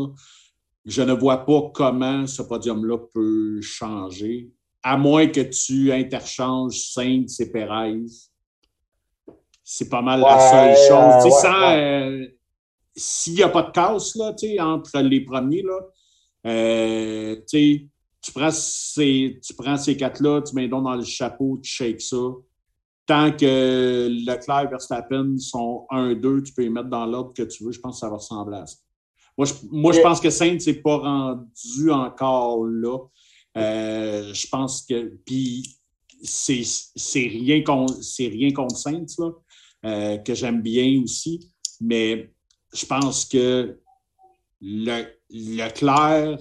je 0.86 1.02
ne 1.02 1.14
vois 1.14 1.46
pas 1.46 1.72
comment 1.74 2.28
ce 2.28 2.42
podium-là 2.42 2.98
peut 3.14 3.62
changer, 3.62 4.50
à 4.84 4.98
moins 4.98 5.28
que 5.28 5.42
tu 5.42 5.94
interchanges 5.94 6.92
Sainz 6.94 7.40
et 7.40 7.52
Perez 7.52 8.06
c'est 9.70 9.90
pas 9.90 10.02
mal 10.02 10.22
la 10.22 10.40
seule 10.40 10.76
chose. 10.88 11.44
Euh, 11.46 12.26
s'il 12.98 13.36
n'y 13.36 13.44
a 13.44 13.50
pas 13.50 13.62
de 13.62 13.72
casse 13.72 14.16
là, 14.16 14.34
entre 14.60 15.00
les 15.02 15.22
premiers, 15.22 15.62
là, 15.62 15.80
euh, 16.48 17.36
tu, 17.48 17.90
prends 18.34 18.52
ces, 18.52 19.40
tu 19.46 19.54
prends 19.54 19.78
ces 19.78 19.96
quatre-là, 19.96 20.42
tu 20.42 20.56
mets 20.56 20.68
donc 20.68 20.84
dans 20.84 20.96
le 20.96 21.04
chapeau, 21.04 21.60
tu 21.62 21.70
shakes 21.70 22.02
ça. 22.02 22.18
Tant 23.06 23.32
que 23.32 24.10
Leclerc 24.10 24.64
et 24.66 24.68
Verstappen 24.68 25.38
sont 25.38 25.86
1-2, 25.92 26.44
tu 26.44 26.54
peux 26.54 26.64
les 26.64 26.70
mettre 26.70 26.90
dans 26.90 27.06
l'ordre 27.06 27.34
que 27.34 27.44
tu 27.44 27.64
veux. 27.64 27.72
Je 27.72 27.80
pense 27.80 27.96
que 27.96 28.00
ça 28.00 28.10
va 28.10 28.16
ressembler 28.16 28.58
à 28.58 28.66
ça. 28.66 28.78
Moi, 29.38 29.46
je, 29.46 29.54
moi, 29.70 29.94
je 29.94 30.02
pense 30.02 30.20
que 30.20 30.30
Sainz 30.30 30.66
n'est 30.66 30.82
pas 30.82 30.98
rendu 30.98 31.92
encore 31.92 32.66
là. 32.66 32.98
Euh, 33.58 34.34
je 34.34 34.48
pense 34.48 34.82
que. 34.82 35.16
Puis, 35.26 35.78
c'est 36.24 36.64
rien, 37.14 37.64
rien 37.64 38.54
contre 38.54 38.76
Sainz, 38.76 39.18
là. 39.20 39.32
Euh, 39.86 40.18
que 40.18 40.34
j'aime 40.34 40.62
bien 40.62 41.02
aussi. 41.04 41.52
Mais 41.80 42.34
je 42.78 42.86
pense 42.86 43.26
que 43.26 43.80
le, 44.62 45.04
Leclerc 45.30 46.38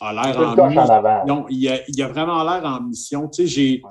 a 0.00 0.12
l'air 0.12 0.38
en 0.38 0.68
mission. 0.68 1.46
Il 1.48 1.68
a, 1.68 1.88
il 1.88 2.02
a 2.02 2.08
vraiment 2.08 2.42
l'air 2.42 2.64
en 2.64 2.80
mission. 2.82 3.28
Tu 3.28 3.48
sais, 3.48 3.82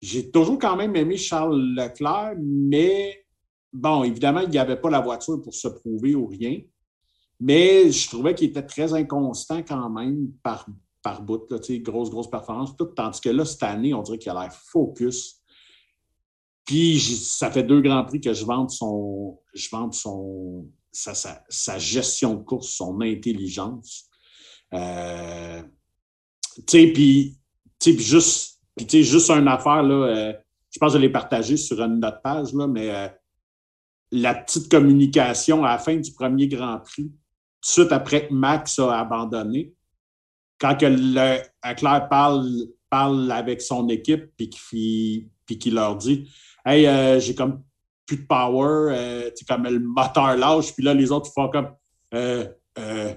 j'ai, 0.00 0.30
toujours 0.30 0.58
quand 0.58 0.76
même 0.76 0.96
aimé 0.96 1.16
Charles 1.16 1.74
Leclerc, 1.76 2.34
mais 2.40 3.24
bon, 3.72 4.04
évidemment, 4.04 4.40
il 4.40 4.50
n'y 4.50 4.58
avait 4.58 4.80
pas 4.80 4.90
la 4.90 5.00
voiture 5.00 5.40
pour 5.42 5.54
se 5.54 5.68
prouver 5.68 6.14
ou 6.14 6.26
rien. 6.26 6.60
Mais 7.40 7.90
je 7.90 8.08
trouvais 8.08 8.34
qu'il 8.34 8.50
était 8.50 8.64
très 8.64 8.94
inconstant 8.94 9.62
quand 9.62 9.90
même 9.90 10.30
par, 10.42 10.66
par 11.02 11.22
bout, 11.22 11.50
là, 11.50 11.58
grosse, 11.80 12.10
grosse 12.10 12.30
performance. 12.30 12.76
Tout, 12.76 12.86
tandis 12.86 13.20
que 13.20 13.28
là, 13.28 13.44
cette 13.44 13.62
année, 13.62 13.92
on 13.92 14.02
dirait 14.02 14.18
qu'il 14.18 14.30
a 14.30 14.40
l'air 14.40 14.52
focus. 14.52 15.40
Puis 16.64 16.98
ça 17.00 17.50
fait 17.50 17.62
deux 17.62 17.80
grands 17.80 18.04
prix 18.04 18.20
que 18.20 18.32
je 18.32 18.44
vende 18.44 18.70
son, 18.70 19.38
je 19.52 19.68
vende 19.70 19.92
son, 19.92 20.66
sa, 20.92 21.14
sa, 21.14 21.78
gestion 21.78 22.34
de 22.34 22.42
course, 22.42 22.70
son 22.70 23.00
intelligence. 23.02 24.08
Euh, 24.72 25.62
tu 26.56 26.62
sais, 26.66 26.92
puis 26.92 27.38
juste, 27.98 28.60
puis 28.76 29.04
juste 29.04 29.30
une 29.30 29.48
affaire, 29.48 29.82
là, 29.82 30.06
euh, 30.06 30.32
je 30.70 30.78
pense 30.78 30.92
que 30.92 30.98
je 30.98 31.02
l'ai 31.02 31.10
partagé 31.10 31.56
sur 31.56 31.80
une 31.82 32.04
autre 32.04 32.22
page, 32.22 32.52
là, 32.54 32.66
mais 32.66 32.90
euh, 32.90 33.08
la 34.10 34.34
petite 34.34 34.70
communication 34.70 35.64
à 35.64 35.72
la 35.72 35.78
fin 35.78 35.96
du 35.96 36.12
premier 36.12 36.48
Grand 36.48 36.78
Prix, 36.78 37.10
tout 37.10 37.70
suite 37.70 37.92
après 37.92 38.26
que 38.26 38.32
Max 38.32 38.78
a 38.78 39.00
abandonné, 39.00 39.74
quand 40.58 40.76
que 40.76 40.86
le, 40.86 41.42
Claire 41.74 42.08
parle, 42.08 42.68
parle 42.88 43.30
avec 43.30 43.60
son 43.60 43.88
équipe 43.88 44.32
puis 44.36 44.48
qu'il 45.58 45.74
leur 45.74 45.96
dit 45.96 46.30
Hey, 46.64 46.86
euh, 46.86 47.20
j'ai 47.20 47.34
comme 47.34 47.62
plus 48.06 48.18
de 48.18 48.26
power, 48.26 48.94
euh, 48.94 49.30
comme 49.48 49.64
le 49.64 49.78
moteur 49.78 50.36
lâche, 50.36 50.72
puis 50.74 50.84
là, 50.84 50.94
les 50.94 51.10
autres 51.10 51.30
font 51.32 51.48
comme 51.48 51.70
euh, 52.14 52.46
euh, 52.78 53.14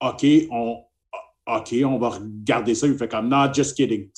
OK, 0.00 0.26
on, 0.50 0.82
OK, 1.46 1.74
on 1.84 1.98
va 1.98 2.10
regarder 2.10 2.74
ça. 2.74 2.86
Il 2.86 2.96
fait 2.96 3.08
comme 3.08 3.28
Non, 3.28 3.52
just 3.52 3.76
kidding. 3.76 4.10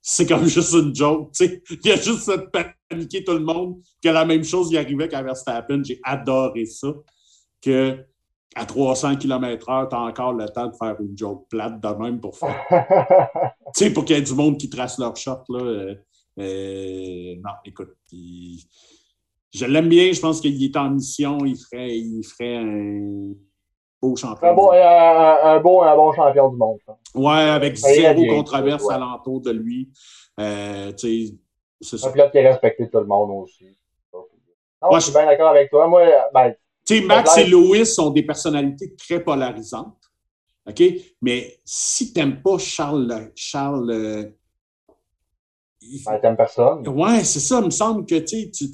C'est 0.00 0.26
comme 0.26 0.46
juste 0.46 0.72
une 0.72 0.94
joke. 0.94 1.30
sais. 1.32 1.62
Il 1.70 1.90
y 1.90 1.92
a 1.92 1.96
juste 1.96 2.28
de 2.28 2.48
paniquer 2.88 3.24
tout 3.24 3.32
le 3.32 3.40
monde 3.40 3.76
que 4.02 4.08
la 4.08 4.24
même 4.24 4.44
chose 4.44 4.70
y 4.72 4.78
arrivait 4.78 5.08
qu'à 5.08 5.22
Verstappen. 5.22 5.82
J'ai 5.84 6.00
adoré 6.04 6.66
ça. 6.66 6.88
Que 7.60 8.04
à 8.54 8.64
300 8.64 9.16
km/h, 9.16 9.88
tu 9.90 9.94
as 9.94 10.00
encore 10.00 10.32
le 10.32 10.48
temps 10.48 10.68
de 10.68 10.74
faire 10.76 10.96
une 11.00 11.16
joke 11.16 11.46
plate 11.50 11.78
de 11.78 11.88
même 11.88 12.20
pour 12.20 12.38
faire. 12.38 12.64
tu 13.76 13.84
sais, 13.84 13.92
pour 13.92 14.04
qu'il 14.06 14.16
y 14.16 14.18
ait 14.18 14.22
du 14.22 14.34
monde 14.34 14.56
qui 14.56 14.70
trace 14.70 14.98
leur 14.98 15.14
shot. 15.16 15.42
Là, 15.50 15.94
non, 16.36 17.52
écoute, 17.64 17.94
je 18.10 19.64
l'aime 19.64 19.88
bien. 19.88 20.12
Je 20.12 20.20
pense 20.20 20.40
qu'il 20.40 20.62
est 20.62 20.76
en 20.76 20.90
mission. 20.90 21.38
Il 21.44 21.56
ferait, 21.56 21.96
il 21.96 22.22
ferait 22.22 22.56
un 22.56 23.32
beau 24.00 24.16
champion. 24.16 24.48
Un 24.48 24.54
bon, 24.54 24.70
un, 24.72 25.60
bon, 25.60 25.82
un 25.82 25.96
bon 25.96 26.12
champion 26.12 26.48
du 26.50 26.56
monde. 26.56 26.78
Ouais, 27.14 27.48
avec 27.50 27.76
zéro 27.76 28.26
controverse 28.26 28.88
alentour 28.90 29.40
de 29.40 29.50
lui. 29.52 29.90
Euh, 30.38 30.92
c'est 30.96 31.98
ça. 31.98 32.08
Un 32.08 32.12
pilote 32.12 32.30
qui 32.30 32.38
est 32.38 32.48
respecté 32.48 32.88
tout 32.90 33.00
le 33.00 33.06
monde 33.06 33.44
aussi. 33.44 33.66
Non, 34.12 34.90
je 34.92 35.00
suis 35.00 35.12
bien 35.12 35.24
d'accord 35.24 35.48
avec 35.48 35.70
toi. 35.70 35.88
Moi, 35.88 36.04
ben, 36.32 36.54
Max 37.06 37.38
et 37.38 37.46
Louis 37.46 37.86
sont 37.86 38.10
des 38.10 38.22
personnalités 38.22 38.94
très 38.94 39.20
polarisantes. 39.20 39.96
OK? 40.68 40.82
Mais 41.22 41.58
si 41.64 42.12
tu 42.12 42.18
n'aimes 42.18 42.42
pas 42.42 42.58
Charles. 42.58 43.30
Charles 43.34 44.34
ben, 46.04 46.18
t'aimes 46.18 46.36
personne. 46.36 46.86
Ouais, 46.88 47.24
c'est 47.24 47.40
ça. 47.40 47.60
Il 47.60 47.66
me 47.66 47.70
semble 47.70 48.06
que 48.06 48.16
tu, 48.16 48.50
tu, 48.50 48.64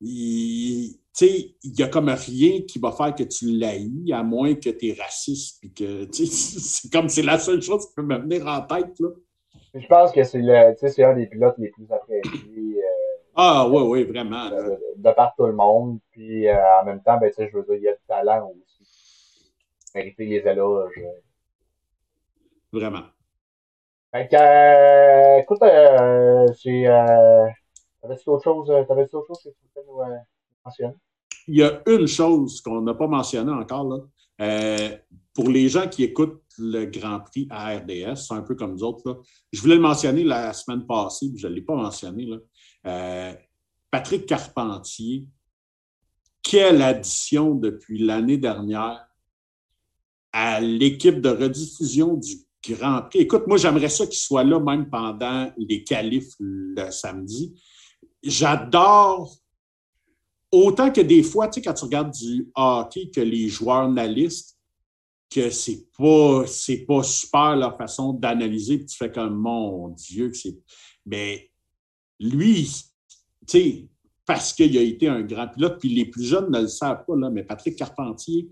il, 0.00 0.98
il 1.20 1.78
y 1.78 1.82
a 1.82 1.88
comme 1.88 2.08
rien 2.08 2.62
qui 2.62 2.78
va 2.78 2.92
faire 2.92 3.14
que 3.14 3.22
tu 3.22 3.46
l'haïs, 3.46 4.12
à 4.12 4.22
moins 4.22 4.54
que 4.54 4.70
tu 4.70 4.88
es 4.88 4.92
raciste. 5.00 5.60
Puis 5.60 5.72
que, 5.72 6.06
c'est 6.12 6.92
comme 6.92 7.08
c'est 7.08 7.22
la 7.22 7.38
seule 7.38 7.62
chose 7.62 7.86
qui 7.86 7.94
peut 7.94 8.02
me 8.02 8.18
venir 8.18 8.46
en 8.46 8.62
tête. 8.62 8.98
Là. 9.00 9.08
Je 9.74 9.86
pense 9.86 10.12
que 10.12 10.22
c'est 10.24 11.04
un 11.04 11.14
des 11.14 11.26
pilotes 11.26 11.56
les 11.58 11.70
plus 11.70 11.90
appréciés. 11.90 12.78
Euh, 12.78 13.22
ah, 13.34 13.68
oui, 13.70 13.82
oui, 13.82 14.04
vraiment. 14.04 14.48
De, 14.48 15.10
par 15.12 15.34
tout 15.36 15.46
le 15.46 15.52
monde. 15.52 15.98
Puis 16.10 16.48
euh, 16.48 16.80
en 16.80 16.84
même 16.84 17.02
temps, 17.02 17.18
ben, 17.18 17.30
je 17.36 17.56
veux 17.56 17.64
dire, 17.64 17.74
il 17.74 17.82
y 17.82 17.88
a 17.88 17.92
du 17.92 18.02
talent 18.08 18.50
aussi. 18.50 19.52
Mériter 19.94 20.24
les 20.24 20.46
éloges. 20.46 21.02
Vraiment. 22.72 23.02
Euh, 24.16 25.38
écoute, 25.40 25.62
euh. 25.62 26.46
Euh, 26.66 27.46
T'avais-tu 28.00 28.28
autre 28.30 28.44
chose, 28.44 28.86
t'avais-tu 28.88 29.16
que 29.16 29.48
tu 29.48 29.80
voulais 29.86 30.16
mentionner? 30.64 30.94
Il 31.48 31.56
y 31.56 31.62
a 31.62 31.82
une 31.86 32.06
chose 32.06 32.60
qu'on 32.60 32.80
n'a 32.80 32.94
pas 32.94 33.06
mentionnée 33.06 33.52
encore, 33.52 33.84
là. 33.84 34.98
Pour 35.34 35.50
les 35.50 35.68
gens 35.68 35.88
qui 35.88 36.04
écoutent 36.04 36.42
le 36.58 36.86
Grand 36.86 37.20
Prix 37.20 37.46
à 37.50 37.76
RDS, 37.76 38.16
c'est 38.16 38.34
un 38.34 38.42
peu 38.42 38.54
comme 38.54 38.72
nous 38.72 38.82
autres. 38.84 39.02
Là. 39.04 39.16
Je 39.52 39.60
voulais 39.60 39.74
le 39.74 39.82
mentionner 39.82 40.24
la 40.24 40.52
semaine 40.54 40.86
passée, 40.86 41.28
mais 41.30 41.38
je 41.38 41.46
ne 41.46 41.52
l'ai 41.52 41.60
pas 41.60 41.74
mentionné. 41.74 42.26
Là. 42.26 43.34
Patrick 43.90 44.24
Carpentier, 44.24 45.26
quelle 46.42 46.80
addition 46.80 47.54
depuis 47.54 47.98
l'année 47.98 48.38
dernière 48.38 49.06
à 50.32 50.60
l'équipe 50.60 51.20
de 51.20 51.28
rediffusion 51.28 52.14
du 52.14 52.45
Prix. 52.74 53.18
Écoute, 53.20 53.46
moi, 53.46 53.56
j'aimerais 53.56 53.88
ça 53.88 54.06
qu'il 54.06 54.18
soit 54.18 54.44
là 54.44 54.58
même 54.58 54.90
pendant 54.90 55.50
les 55.56 55.84
qualifs 55.84 56.32
le 56.38 56.90
samedi. 56.90 57.54
J'adore 58.22 59.36
autant 60.50 60.90
que 60.90 61.00
des 61.00 61.22
fois, 61.22 61.48
tu 61.48 61.54
sais, 61.54 61.62
quand 61.62 61.74
tu 61.74 61.84
regardes 61.84 62.12
du 62.12 62.50
hockey, 62.54 63.10
que 63.10 63.20
les 63.20 63.48
joueurs 63.48 63.82
analystes, 63.82 64.56
que 65.30 65.50
c'est 65.50 65.86
pas, 65.96 66.44
c'est 66.46 66.84
pas 66.86 67.02
super 67.02 67.56
leur 67.56 67.76
façon 67.76 68.12
d'analyser, 68.12 68.78
puis 68.78 68.86
tu 68.86 68.96
fais 68.96 69.10
comme 69.10 69.36
mon 69.36 69.88
Dieu, 69.88 70.30
que 70.30 70.36
c'est. 70.36 70.56
Mais 71.04 71.50
lui, 72.20 72.64
tu 73.46 73.46
sais, 73.46 73.88
parce 74.24 74.52
qu'il 74.52 74.76
a 74.76 74.82
été 74.82 75.08
un 75.08 75.22
grand 75.22 75.48
pilote, 75.48 75.78
puis 75.78 75.88
les 75.88 76.06
plus 76.06 76.24
jeunes 76.24 76.50
ne 76.50 76.62
le 76.62 76.68
savent 76.68 77.04
pas, 77.06 77.16
là, 77.16 77.30
mais 77.30 77.44
Patrick 77.44 77.76
Carpentier 77.76 78.48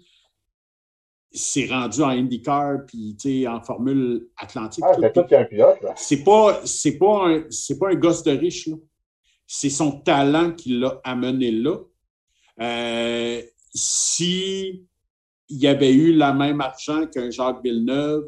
s'est 1.35 1.67
rendu 1.67 2.03
en 2.03 2.09
IndyCar, 2.09 2.87
puis 2.87 3.47
en 3.49 3.61
Formule 3.61 4.29
Atlantique. 4.37 4.85
Ah, 4.87 4.95
c'est 5.01 5.13
tout 5.13 5.35
un 5.35 5.45
pilote, 5.45 5.79
C'est 5.97 6.23
pas, 6.23 6.61
c'est 6.65 6.97
pas, 6.97 7.29
un, 7.29 7.45
c'est 7.51 7.79
pas 7.79 7.91
un 7.91 7.95
gosse 7.95 8.23
de 8.23 8.33
riche, 8.33 8.69
là. 8.69 8.77
C'est 9.47 9.71
son 9.71 10.01
talent 10.01 10.53
qui 10.53 10.79
l'a 10.79 11.01
amené 11.05 11.51
là. 11.51 11.77
Euh, 12.61 13.43
si 13.75 14.87
il 15.49 15.59
y 15.59 15.67
avait 15.67 15.93
eu 15.93 16.13
le 16.13 16.33
même 16.33 16.61
argent 16.61 17.07
qu'un 17.07 17.31
Jacques 17.31 17.63
Villeneuve 17.63 18.25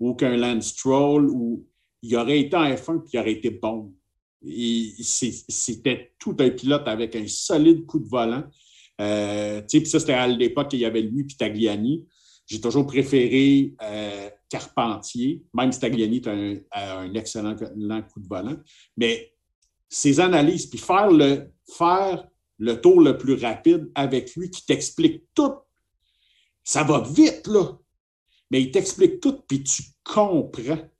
ou 0.00 0.14
qu'un 0.14 0.36
Lance 0.36 0.68
Stroll, 0.68 1.28
ou 1.28 1.66
il 2.02 2.16
aurait 2.16 2.40
été 2.40 2.56
en 2.56 2.64
F1 2.64 3.00
puis 3.00 3.10
il 3.14 3.20
aurait 3.20 3.32
été 3.32 3.50
bon. 3.50 3.92
C'était 4.42 6.14
tout 6.18 6.36
un 6.38 6.50
pilote 6.50 6.86
avec 6.86 7.16
un 7.16 7.26
solide 7.26 7.84
coup 7.86 7.98
de 7.98 8.08
volant. 8.08 8.44
Euh, 9.00 9.62
ça, 9.68 10.00
c'était 10.00 10.12
à 10.12 10.26
l'époque 10.26 10.68
qu'il 10.68 10.80
y 10.80 10.84
avait 10.84 11.02
lui 11.02 11.26
et 11.28 11.36
Tagliani. 11.36 12.06
J'ai 12.46 12.60
toujours 12.60 12.86
préféré 12.86 13.74
euh, 13.82 14.28
Carpentier, 14.48 15.42
même 15.54 15.72
si 15.72 15.80
Tagliani 15.80 16.16
est 16.16 16.28
un, 16.28 16.56
un 16.72 17.14
excellent 17.14 17.54
coup 17.54 18.20
de 18.20 18.28
volant. 18.28 18.56
Mais 18.96 19.34
ses 19.88 20.20
analyses, 20.20 20.66
puis 20.66 20.78
faire 20.78 21.10
le, 21.10 21.52
faire 21.76 22.28
le 22.58 22.80
tour 22.80 23.00
le 23.00 23.16
plus 23.16 23.34
rapide 23.34 23.90
avec 23.94 24.34
lui 24.34 24.50
qui 24.50 24.64
t'explique 24.66 25.24
tout. 25.34 25.54
Ça 26.62 26.82
va 26.82 27.00
vite, 27.00 27.46
là. 27.46 27.78
Mais 28.50 28.62
il 28.62 28.70
t'explique 28.70 29.20
tout, 29.20 29.40
puis 29.46 29.62
tu 29.62 29.82
comprends. 30.02 30.90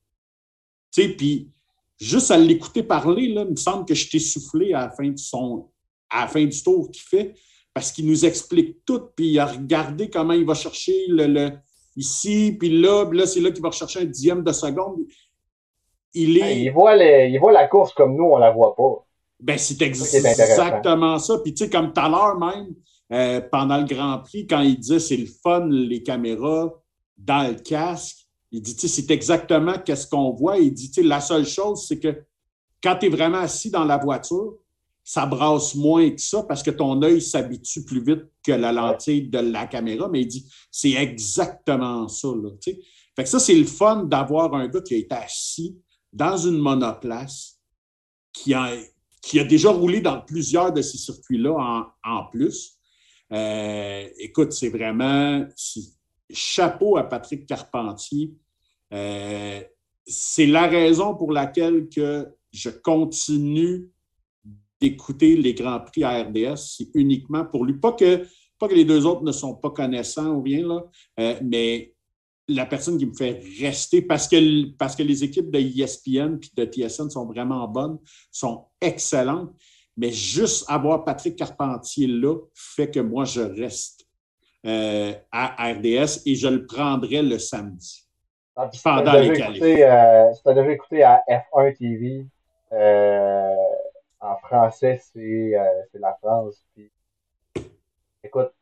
Tu 0.93 1.03
sais, 1.03 1.09
puis 1.11 1.51
juste 1.99 2.31
à 2.31 2.39
l'écouter 2.39 2.83
parler, 2.83 3.29
là, 3.29 3.43
il 3.43 3.53
me 3.53 3.57
semble 3.57 3.85
que 3.85 3.95
je 3.95 4.09
t'ai 4.09 4.19
soufflé 4.19 4.73
à 4.73 4.87
la 4.87 6.29
fin 6.29 6.45
du 6.45 6.63
tour 6.63 6.91
qu'il 6.91 7.03
fait, 7.03 7.35
parce 7.75 7.91
qu'il 7.91 8.07
nous 8.07 8.25
explique 8.25 8.85
tout, 8.87 9.03
puis 9.17 9.33
il 9.33 9.39
a 9.41 9.47
regardé 9.47 10.09
comment 10.09 10.33
il 10.33 10.47
va 10.47 10.55
chercher 10.55 10.95
le, 11.09 11.51
ici, 11.97 12.57
puis 12.59 12.81
là, 12.81 13.05
puis 13.05 13.19
là, 13.19 13.27
c'est 13.27 13.41
là 13.41 13.51
qu'il 13.51 13.63
va 13.63 13.71
rechercher 13.71 14.01
un 14.01 14.05
dixième 14.05 14.45
de 14.45 14.53
seconde. 14.53 15.01
Il, 16.15 16.39
est... 16.39 16.61
il, 16.61 16.71
voit 16.71 16.97
il 16.97 17.37
voit 17.39 17.53
la 17.53 17.67
course 17.67 17.93
comme 17.93 18.17
nous, 18.17 18.25
on 18.25 18.39
la 18.39 18.53
voit 18.53 18.77
pas. 18.77 19.05
Ben, 19.41 19.59
c'est 19.59 19.83
exactement 19.83 21.19
ça. 21.19 21.39
Puis, 21.39 21.53
tu 21.53 21.65
sais, 21.65 21.71
comme 21.71 21.93
tout 21.93 22.01
à 22.01 22.09
l'heure 22.09 22.39
même, 22.39 22.69
euh, 23.13 23.41
pendant 23.51 23.79
le 23.79 23.85
Grand 23.85 24.21
Prix, 24.21 24.47
quand 24.47 24.61
il 24.61 24.79
disait 24.79 25.01
c'est 25.01 25.17
le 25.17 25.27
fun, 25.27 25.67
les 25.69 26.03
caméras 26.03 26.73
dans 27.19 27.49
le 27.49 27.55
casque, 27.55 28.19
il 28.53 28.63
dit, 28.63 28.77
tu 28.77 28.87
sais, 28.87 29.03
c'est 29.03 29.13
exactement 29.13 29.75
qu'est-ce 29.85 30.07
qu'on 30.07 30.31
voit. 30.31 30.59
Il 30.59 30.73
dit, 30.73 30.89
tu 30.89 31.03
sais, 31.03 31.07
la 31.07 31.21
seule 31.21 31.45
chose, 31.45 31.87
c'est 31.89 31.99
que 31.99 32.23
quand 32.81 32.97
tu 32.97 33.07
es 33.07 33.09
vraiment 33.09 33.39
assis 33.39 33.71
dans 33.71 33.85
la 33.85 33.97
voiture, 33.97 34.55
ça 35.05 35.27
brasse 35.27 35.75
moins 35.75 36.11
que 36.11 36.21
ça 36.21 36.43
parce 36.43 36.63
que 36.63 36.71
ton 36.71 37.01
œil 37.03 37.21
s'habitue 37.21 37.85
plus 37.85 38.03
vite 38.03 38.25
que 38.43 38.53
la 38.53 38.73
lentille 38.73 39.29
de 39.29 39.39
la 39.39 39.67
caméra. 39.67 40.09
Mais 40.09 40.23
il 40.23 40.27
dit, 40.27 40.51
c'est 40.71 40.93
exactement 40.93 42.09
ça, 42.09 42.29
là. 42.29 42.51
Fait 43.15 43.23
que 43.23 43.29
ça, 43.29 43.39
c'est 43.39 43.55
le 43.55 43.67
fun 43.67 44.05
d'avoir 44.05 44.55
un 44.55 44.67
gars 44.67 44.81
qui 44.81 44.95
a 44.95 44.97
été 44.97 45.15
assis 45.15 45.79
dans 46.11 46.39
une 46.39 46.57
monoplace, 46.57 47.61
qui 48.33 48.55
a, 48.55 48.73
qui 49.21 49.39
a 49.39 49.45
déjà 49.45 49.71
roulé 49.71 50.01
dans 50.01 50.21
plusieurs 50.23 50.73
de 50.73 50.81
ces 50.81 50.97
circuits-là 50.97 51.87
en, 52.03 52.25
plus. 52.33 52.79
Euh, 53.31 54.09
écoute, 54.19 54.53
c'est 54.53 54.71
vraiment 54.71 55.47
chapeau 56.31 56.97
à 56.97 57.05
Patrick 57.05 57.47
Carpentier. 57.47 58.33
Euh, 58.93 59.63
c'est 60.07 60.47
la 60.47 60.67
raison 60.67 61.15
pour 61.15 61.31
laquelle 61.31 61.89
que 61.89 62.27
je 62.53 62.71
continue 62.71 63.91
d'écouter 64.85 65.37
les 65.37 65.55
Grands 65.55 65.81
Prix 65.81 66.05
à 66.05 66.23
RDS. 66.23 66.57
C'est 66.57 66.89
uniquement 66.95 67.45
pour 67.45 67.65
lui. 67.65 67.75
Pas 67.75 67.93
que, 67.93 68.27
pas 68.59 68.69
que 68.69 68.75
les 68.75 68.85
deux 68.85 69.07
autres 69.07 69.23
ne 69.23 69.33
sont 69.33 69.55
pas 69.55 69.71
connaissants 69.71 70.31
ou 70.35 70.43
rien, 70.43 70.67
là, 70.67 70.85
euh, 71.21 71.35
mais 71.43 71.93
la 72.47 72.67
personne 72.67 72.99
qui 72.99 73.07
me 73.07 73.15
fait 73.15 73.41
rester 73.61 74.03
parce 74.03 74.29
que, 74.29 74.71
parce 74.77 74.95
que 74.95 75.03
les 75.03 75.25
équipes 75.25 75.51
de 75.51 75.59
ESPN 75.59 76.39
et 76.43 76.65
de 76.65 76.71
TSN 76.71 77.09
sont 77.09 77.25
vraiment 77.25 77.67
bonnes, 77.67 77.99
sont 78.31 78.67
excellentes. 78.81 79.53
Mais 79.97 80.11
juste 80.11 80.65
avoir 80.69 81.05
Patrick 81.05 81.37
Carpentier 81.37 82.07
là 82.07 82.37
fait 82.53 82.91
que 82.91 83.01
moi, 83.01 83.25
je 83.25 83.41
reste 83.41 84.05
euh, 84.67 85.13
à 85.31 85.73
RDS 85.73 86.23
et 86.27 86.35
je 86.35 86.49
le 86.49 86.67
prendrai 86.67 87.23
le 87.23 87.39
samedi. 87.39 88.05
Ah, 88.57 88.71
pendant 88.83 89.13
les 89.15 89.29
écouter, 89.29 89.85
euh, 89.85 90.33
si 90.33 90.43
tu 90.43 90.49
as 90.49 90.55
déjà 90.55 90.71
écouté 90.71 91.03
à 91.03 91.23
F1 91.29 91.77
TV, 91.77 92.27
euh, 92.73 93.55
en 94.25 94.37
français, 94.39 95.01
c'est 95.13 95.53
la 95.95 96.15
France. 96.15 96.57
écoute, 98.23 98.53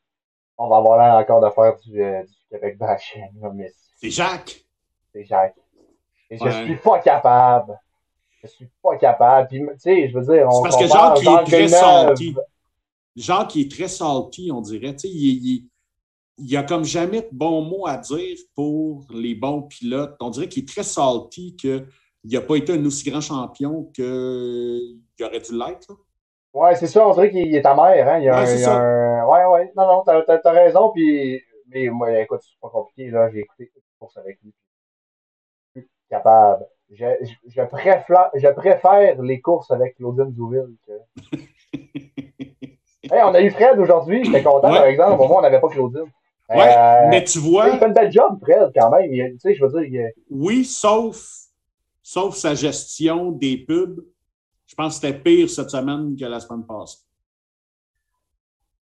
on 0.59 0.69
va 0.69 0.77
avoir 0.77 0.99
l'air 0.99 1.15
encore 1.15 1.41
de 1.41 1.51
faire 1.51 1.77
du, 1.81 2.03
euh, 2.03 2.23
du 2.23 2.35
Québec 2.51 2.79
bashing. 2.79 3.31
Mais 3.55 3.73
c'est 3.97 4.11
Jacques? 4.11 4.65
C'est 5.13 5.25
Jacques. 5.25 5.57
Et 6.31 6.39
je 6.39 6.49
suis 6.65 6.77
pas 6.77 6.99
capable. 7.01 7.79
Je 8.43 8.49
suis 8.49 8.69
pas 8.83 8.97
capable. 8.97 9.49
Puis, 9.49 9.61
tu 9.61 9.79
sais, 9.79 10.09
je 10.09 10.19
veux 10.19 10.35
dire, 10.35 10.47
on. 10.49 10.51
C'est 10.51 10.63
parce 10.63 10.77
que 10.77 10.89
Jacques, 10.89 11.19
il 11.23 11.29
est 11.29 11.45
très 11.45 11.69
senti. 11.69 12.35
genre 13.17 13.49
qui 13.49 13.61
est 13.63 13.71
très 13.71 13.89
salty, 13.89 14.51
on 14.53 14.61
dirait. 14.61 14.95
Tu 14.95 15.01
sais, 15.01 15.09
il, 15.09 15.47
il, 15.47 15.69
il, 16.39 16.57
a 16.57 16.63
comme 16.65 16.85
jamais 16.85 17.23
de 17.23 17.29
bons 17.31 17.63
mots 17.63 17.87
à 17.87 17.99
dire 17.99 18.37
pour 18.55 19.07
les 19.11 19.35
bons 19.35 19.63
pilotes. 19.63 20.17
On 20.21 20.31
dirait 20.31 20.49
qu'il 20.49 20.65
est 20.65 20.69
très 20.69 20.83
salty, 20.83 21.57
qu'il 22.23 22.39
n'a 22.39 22.45
pas 22.45 22.57
été 22.57 22.73
un 22.73 22.85
aussi 22.85 23.11
grand 23.11 23.21
champion 23.21 23.85
qu'il 23.95 24.99
aurait 25.21 25.41
dû 25.41 25.59
l'être. 25.59 25.93
Ouais, 26.55 26.75
c'est 26.75 26.87
ça, 26.87 27.07
on 27.07 27.15
dirait 27.15 27.31
qu'il 27.31 27.55
est 27.55 27.65
amer, 27.65 28.07
hein. 28.07 28.19
Il 28.19 28.25
y 28.25 28.29
a, 28.29 28.43
ouais, 28.43 28.65
un, 28.65 28.71
un, 28.71 29.27
Ouais, 29.27 29.45
ouais, 29.47 29.73
non, 29.77 29.87
non, 29.87 30.03
t'as 30.05 30.23
as, 30.45 30.51
raison, 30.51 30.91
puis. 30.91 31.41
Mais 31.69 31.89
moi, 31.89 32.13
écoute, 32.21 32.41
c'est 32.43 32.61
pas 32.61 32.69
compliqué, 32.69 33.11
là. 33.11 33.31
J'ai 33.31 33.41
écouté 33.41 33.71
toute 33.73 33.83
course 33.99 34.17
avec 34.19 34.39
lui. 34.43 35.85
Capable. 36.11 36.67
Je, 36.91 37.07
je, 37.23 37.33
je, 37.47 37.63
préfère, 37.63 38.31
je 38.35 38.49
préfère 38.49 39.23
les 39.23 39.41
courses 39.41 39.71
avec 39.71 39.97
Claudine 39.97 40.31
Douville 40.33 40.77
que. 40.87 40.93
hey, 43.05 43.23
on 43.25 43.33
a 43.33 43.41
eu 43.41 43.51
Fred 43.51 43.79
aujourd'hui, 43.79 44.23
j'étais 44.23 44.43
content, 44.43 44.71
ouais. 44.71 44.79
par 44.79 44.85
exemple. 44.85 45.23
Au 45.23 45.29
moins, 45.29 45.39
on 45.39 45.43
n'avait 45.43 45.61
pas 45.61 45.69
Claudine. 45.69 46.11
Ouais, 46.51 46.77
euh, 46.77 47.09
mais 47.09 47.25
tu 47.25 47.39
vois. 47.39 47.71
Il 47.71 47.79
fait 47.79 47.87
un 47.87 47.89
bel 47.89 48.13
job, 48.13 48.39
Fred, 48.43 48.71
quand 48.75 48.91
même. 48.91 49.11
Tu 49.11 49.39
sais, 49.39 49.55
je 49.55 49.65
veux 49.65 49.71
dire. 49.71 49.89
Il... 49.91 50.13
Oui, 50.29 50.67
sauf, 50.67 51.42
sauf 52.03 52.37
sa 52.37 52.55
gestion 52.55 53.33
des 53.33 53.59
pubs 53.59 54.05
je 54.73 54.75
pense 54.75 54.99
que 54.99 55.07
c'était 55.07 55.21
pire 55.21 55.51
cette 55.51 55.69
semaine 55.69 56.17
que 56.17 56.25
la 56.25 56.41
semaine 56.41 56.65
passée. 56.65 56.97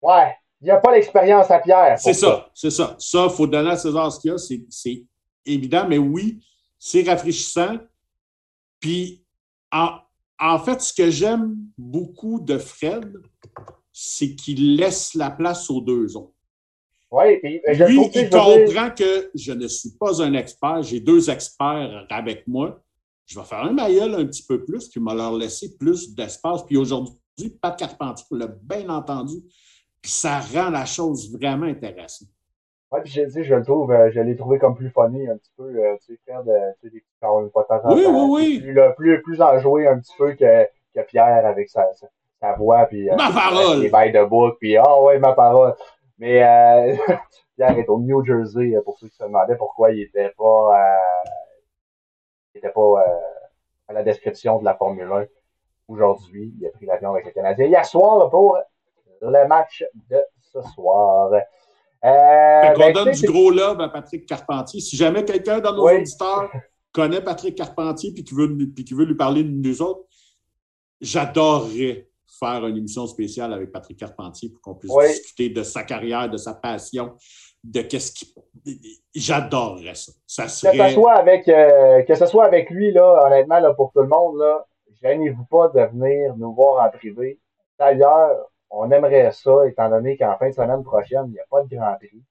Ouais. 0.01 0.37
Il 0.61 0.67
n'y 0.67 0.71
a 0.71 0.77
pas 0.77 0.93
l'expérience 0.93 1.51
à 1.51 1.59
Pierre. 1.59 1.99
C'est 1.99 2.15
ça, 2.15 2.49
c'est 2.55 2.71
ça. 2.71 2.95
Ça, 3.01 3.27
il 3.29 3.35
faut 3.35 3.49
donner 3.49 3.71
à 3.71 3.77
César 3.77 4.13
ce 4.13 4.21
qu'il 4.21 4.31
y 4.31 4.35
a. 4.35 4.39
C'est 4.69 5.05
évident, 5.45 5.87
mais 5.89 5.99
oui, 5.99 6.45
c'est 6.79 7.03
rafraîchissant. 7.03 7.79
Puis, 8.79 9.25
en, 9.73 9.99
en 10.39 10.61
fait, 10.61 10.81
ce 10.81 10.95
que 10.95 11.11
j'aime 11.11 11.57
beaucoup 11.77 12.39
de 12.39 12.57
Fred, 12.59 13.13
c'est 13.93 14.37
qu'il 14.37 14.77
laisse 14.77 15.15
la 15.15 15.33
place 15.33 15.69
aux 15.71 15.81
deux 15.81 16.17
autres. 16.17 16.35
Oui, 17.11 17.39
puis 17.39 17.61
Lui, 17.67 18.09
il 18.15 18.31
comprend 18.31 18.91
que 18.91 19.29
je 19.35 19.53
ne 19.53 19.67
suis 19.67 19.91
pas 19.99 20.23
un 20.23 20.35
expert. 20.35 20.85
J'ai 20.85 21.01
deux 21.01 21.31
experts 21.31 22.07
avec 22.11 22.47
moi 22.47 22.81
je 23.31 23.39
vais 23.39 23.47
faire 23.47 23.63
un 23.63 23.73
mailleul 23.73 24.15
un 24.17 24.27
petit 24.27 24.45
peu 24.45 24.65
plus, 24.65 24.89
puis 24.89 25.01
m'a 25.01 25.15
leur 25.15 25.33
laissé 25.33 25.77
plus 25.79 26.15
d'espace. 26.15 26.67
Puis 26.67 26.77
aujourd'hui, 26.77 27.15
Pat 27.63 27.79
Carpentier 27.79 28.27
l'a 28.33 28.49
bien 28.49 28.89
entendu, 28.89 29.37
puis 30.03 30.11
ça 30.11 30.41
rend 30.41 30.71
la 30.71 30.85
chose 30.85 31.33
vraiment 31.33 31.67
intéressante. 31.67 32.29
Oui, 32.91 33.01
puis 33.05 33.25
dit, 33.25 33.45
je 33.45 33.55
le 33.55 33.63
trouve, 33.63 33.93
euh, 33.93 34.11
je 34.13 34.19
l'ai 34.21 34.35
trouvé 34.35 34.59
comme 34.59 34.75
plus 34.75 34.91
funny 34.91 35.29
un 35.29 35.37
petit 35.37 35.53
peu, 35.57 35.63
euh, 35.63 35.97
tu 36.05 36.13
sais, 36.13 36.21
faire 36.27 36.43
de, 36.43 36.53
tu 36.81 36.89
sais, 36.89 36.93
des 36.93 36.99
petits 36.99 37.53
pas 37.55 37.81
Oui, 37.85 38.05
oui, 38.05 38.27
oui. 38.31 38.61
Plus, 38.61 38.73
là, 38.73 38.91
plus, 38.91 39.23
plus 39.23 39.41
enjoué 39.41 39.87
un 39.87 40.01
petit 40.01 40.13
peu 40.19 40.33
que, 40.33 40.65
que 40.93 41.01
Pierre 41.07 41.47
avec 41.47 41.71
sa, 41.71 41.85
sa, 41.95 42.09
sa 42.41 42.55
voix, 42.55 42.87
puis. 42.87 43.09
Euh, 43.09 43.15
ma 43.15 43.31
parole! 43.31 43.83
Les 43.83 43.91
bails 43.91 44.11
de 44.11 44.25
bouc, 44.25 44.57
puis, 44.59 44.77
ah 44.77 44.83
oh, 44.89 45.07
ouais, 45.07 45.21
ma 45.21 45.35
parole. 45.35 45.77
Mais, 46.19 46.43
euh, 46.43 46.97
Pierre 47.57 47.79
est 47.79 47.89
au 47.89 48.01
New 48.01 48.25
Jersey, 48.25 48.75
pour 48.85 48.99
ceux 48.99 49.07
qui 49.07 49.15
se 49.15 49.23
demandaient 49.23 49.57
pourquoi 49.57 49.93
il 49.93 50.03
était 50.03 50.33
pas, 50.37 50.99
n'était 52.55 52.71
pas 52.71 52.81
euh, 52.81 53.05
à 53.89 53.93
la 53.93 54.03
description 54.03 54.59
de 54.59 54.65
la 54.65 54.75
Formule 54.75 55.11
1 55.11 55.27
aujourd'hui. 55.89 56.55
Il 56.61 56.67
a 56.67 56.71
pris 56.71 56.87
l'avion 56.87 57.13
avec 57.13 57.27
le 57.27 57.33
Canadien 57.33 57.67
hier 57.67 57.85
soir 57.85 58.31
pour 58.31 58.59
le 59.21 59.47
match 59.47 59.85
de 60.09 60.19
ce 60.53 60.61
soir. 60.75 61.33
Euh, 61.33 62.73
on 62.75 62.79
ben, 62.79 62.93
donne 62.93 63.13
du 63.13 63.27
gros 63.27 63.51
love 63.51 63.81
à 63.81 63.89
Patrick 63.89 64.27
Carpentier. 64.27 64.81
Si 64.81 64.97
jamais 64.97 65.25
quelqu'un 65.25 65.61
dans 65.61 65.75
nos 65.75 65.87
oui. 65.87 65.97
auditeurs 65.97 66.51
connaît 66.93 67.21
Patrick 67.21 67.55
Carpentier 67.55 68.13
et 68.17 68.25
qui 68.25 68.35
veut, 68.35 68.57
qui 68.75 68.95
veut 68.95 69.05
lui 69.05 69.17
parler 69.17 69.45
de 69.45 69.51
nous 69.51 69.83
autres, 69.83 70.07
j'adorerais 71.01 72.09
faire 72.27 72.67
une 72.67 72.79
émission 72.79 73.07
spéciale 73.07 73.53
avec 73.53 73.71
Patrick 73.71 73.99
Carpentier 73.99 74.49
pour 74.49 74.63
qu'on 74.63 74.75
puisse 74.75 74.93
oui. 74.95 75.09
discuter 75.09 75.51
de 75.51 75.63
sa 75.63 75.83
carrière, 75.83 76.31
de 76.31 76.39
sa 76.39 76.55
passion, 76.55 77.17
de 77.65 77.83
qu'est-ce 77.83 78.13
qui. 78.13 78.35
J'adorerais 79.15 79.95
ça. 79.95 80.13
ça 80.27 80.49
serait... 80.49 80.77
que, 80.77 80.89
ce 80.89 80.95
soit 80.95 81.15
avec, 81.15 81.49
euh, 81.49 82.03
que 82.03 82.15
ce 82.15 82.27
soit 82.27 82.45
avec 82.45 82.71
lui, 82.71 82.93
là, 82.93 83.25
honnêtement, 83.27 83.59
là, 83.59 83.73
pour 83.75 83.91
tout 83.93 84.03
le 84.03 84.09
monde, 84.09 84.39
là, 84.39 84.67
gênez-vous 85.03 85.45
pas 85.45 85.69
de 85.69 85.81
venir 85.81 86.37
nous 86.37 86.53
voir 86.53 86.85
en 86.85 86.91
privé. 86.91 87.39
D'ailleurs, 87.79 88.51
on 88.71 88.91
aimerait 88.91 89.33
ça, 89.33 89.67
étant 89.67 89.89
donné 89.89 90.17
qu'en 90.17 90.37
fin 90.37 90.49
de 90.49 90.55
semaine 90.55 90.85
prochaine, 90.85 91.25
il 91.27 91.33
n'y 91.33 91.41
a 91.41 91.45
pas 91.51 91.63
de 91.63 91.75
Grand 91.75 91.95
Prix. 91.97 92.23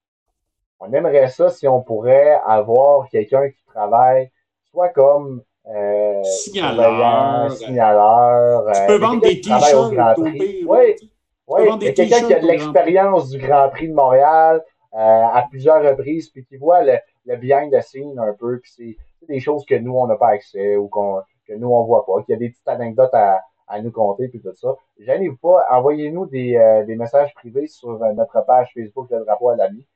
On 0.78 0.92
aimerait 0.92 1.28
ça 1.28 1.50
si 1.50 1.68
on 1.68 1.82
pourrait 1.82 2.40
avoir 2.46 3.08
quelqu'un 3.10 3.50
qui 3.50 3.62
travaille 3.66 4.30
soit 4.70 4.88
comme 4.90 5.42
euh, 5.66 6.22
signaleur, 6.22 7.52
signaleur. 7.52 8.64
Tu 8.72 8.86
peux 8.86 8.92
euh, 8.94 8.98
vendre 8.98 9.20
des 9.20 9.40
t-shirts. 9.40 10.18
Oui, 10.18 10.66
oui. 10.66 11.94
quelqu'un 11.94 12.26
qui 12.26 12.34
a 12.34 12.40
de 12.40 12.46
l'expérience 12.46 13.28
du 13.28 13.38
Grand 13.38 13.68
Prix 13.68 13.88
de 13.88 13.94
Montréal, 13.94 14.64
à 14.92 15.46
plusieurs 15.48 15.82
reprises, 15.82 16.28
puis 16.30 16.44
qui 16.44 16.56
voit 16.56 16.82
le, 16.82 16.98
le 17.26 17.36
behind 17.36 17.72
the 17.72 17.80
scene 17.80 18.18
un 18.18 18.32
peu, 18.32 18.58
puis 18.58 18.72
c'est 18.76 18.96
des 19.26 19.40
choses 19.40 19.64
que 19.64 19.74
nous, 19.76 19.96
on 19.96 20.06
n'a 20.06 20.16
pas 20.16 20.30
accès 20.30 20.76
ou 20.76 20.88
qu'on 20.88 21.22
que 21.46 21.54
nous, 21.54 21.68
on 21.68 21.84
voit 21.84 22.06
pas, 22.06 22.22
qu'il 22.22 22.32
y 22.32 22.36
a 22.36 22.38
des 22.38 22.50
petites 22.50 22.68
anecdotes 22.68 23.14
à, 23.14 23.40
à 23.70 23.80
nous 23.80 23.92
compter, 23.92 24.28
puis 24.28 24.40
tout 24.40 24.54
ça. 24.54 24.76
Gênez-vous 24.98 25.36
pas, 25.36 25.64
envoyez-nous 25.70 26.26
des, 26.26 26.56
euh, 26.56 26.84
des 26.84 26.96
messages 26.96 27.32
privés 27.34 27.66
sur 27.66 28.02
euh, 28.02 28.12
notre 28.12 28.44
page 28.44 28.70
Facebook 28.74 29.08
Le 29.10 29.24
Drapeau 29.24 29.50
à 29.50 29.56
l'ami. 29.56 29.86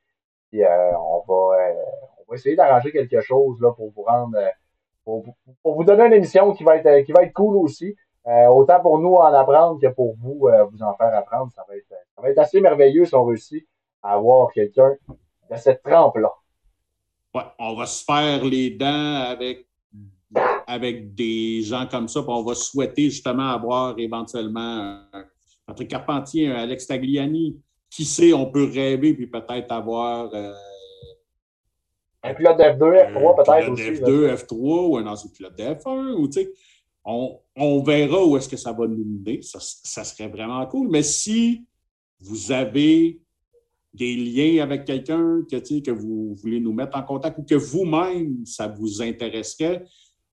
Puis 0.50 0.64
euh, 0.64 0.96
on, 0.96 1.22
va, 1.26 1.56
euh, 1.58 1.74
on 2.20 2.30
va 2.30 2.34
essayer 2.36 2.56
d'arranger 2.56 2.92
quelque 2.92 3.20
chose 3.20 3.60
là, 3.60 3.72
pour 3.72 3.90
vous 3.90 4.02
rendre, 4.02 4.38
pour, 5.04 5.24
pour, 5.62 5.74
vous 5.74 5.84
donner 5.84 6.06
une 6.06 6.12
émission 6.12 6.52
qui 6.52 6.62
va 6.62 6.76
être, 6.76 7.04
qui 7.04 7.12
va 7.12 7.22
être 7.22 7.32
cool 7.32 7.56
aussi. 7.56 7.96
autant 8.26 8.80
pour 8.80 8.98
nous 8.98 9.14
en 9.14 9.32
apprendre 9.34 9.80
que 9.80 9.88
pour 9.88 10.14
vous 10.16 10.48
vous 10.70 10.82
en 10.82 10.94
faire 10.94 11.14
apprendre. 11.14 11.50
Ça 11.54 11.64
va 11.68 11.76
être, 11.76 11.88
ça 11.88 12.22
va 12.22 12.30
être 12.30 12.38
assez 12.38 12.60
merveilleux 12.60 13.04
si 13.04 13.14
on 13.14 13.24
réussit 13.24 13.66
avoir 14.05 14.52
quelqu'un 14.52 14.93
de 15.51 15.56
cette 15.56 15.82
trempe-là. 15.82 16.31
Ouais, 17.35 17.43
on 17.59 17.74
va 17.74 17.86
se 17.86 18.05
faire 18.05 18.44
les 18.44 18.70
dents 18.70 19.14
avec, 19.22 19.66
avec 20.66 21.14
des 21.14 21.62
gens 21.62 21.86
comme 21.90 22.06
ça, 22.06 22.22
puis 22.22 22.31
on 22.31 22.44
va 22.44 22.55
souhaiter 22.55 23.10
justement 23.10 23.51
avoir 23.51 23.98
éventuellement 23.98 25.01
un 25.12 25.24
Patrick 25.66 25.89
Carpentier, 25.89 26.48
un 26.48 26.56
Alex 26.56 26.86
Tagliani. 26.86 27.60
Qui 27.90 28.05
sait, 28.05 28.32
on 28.32 28.51
peut 28.51 28.64
rêver 28.64 29.14
puis 29.14 29.28
peut-être 29.28 29.70
avoir. 29.70 30.35
Euh, 30.35 30.52
un 32.24 32.35
pilote 32.35 32.59
de 32.59 32.62
F2, 32.64 33.12
F3 33.12 33.36
peut-être 33.36 33.70
aussi. 33.70 33.82
F2, 33.82 34.26
là. 34.26 34.35
F3 34.35 34.89
ou 34.89 34.97
un 34.97 35.06
ancien 35.06 35.31
pilote 35.31 35.56
de 35.56 35.62
F1. 35.62 36.14
Ou, 36.14 36.28
on, 37.05 37.39
on 37.55 37.82
verra 37.85 38.24
où 38.24 38.36
est-ce 38.36 38.48
que 38.48 38.56
ça 38.56 38.72
va 38.72 38.89
nous 38.89 39.05
mener. 39.05 39.43
Ça, 39.43 39.59
ça 39.60 40.02
serait 40.02 40.28
vraiment 40.28 40.66
cool. 40.66 40.89
Mais 40.89 41.05
si 41.05 41.66
vous 42.18 42.51
avez 42.51 43.20
des 43.94 44.16
liens 44.16 44.62
avec 44.62 44.84
quelqu'un 44.84 45.42
que, 45.48 45.90
vous 45.90 46.34
voulez 46.34 46.60
nous 46.60 46.72
mettre 46.72 46.96
en 46.96 47.02
contact 47.02 47.38
ou 47.38 47.44
que 47.44 47.54
vous-même, 47.54 48.44
ça 48.44 48.66
vous 48.66 49.00
intéresserait, 49.00 49.84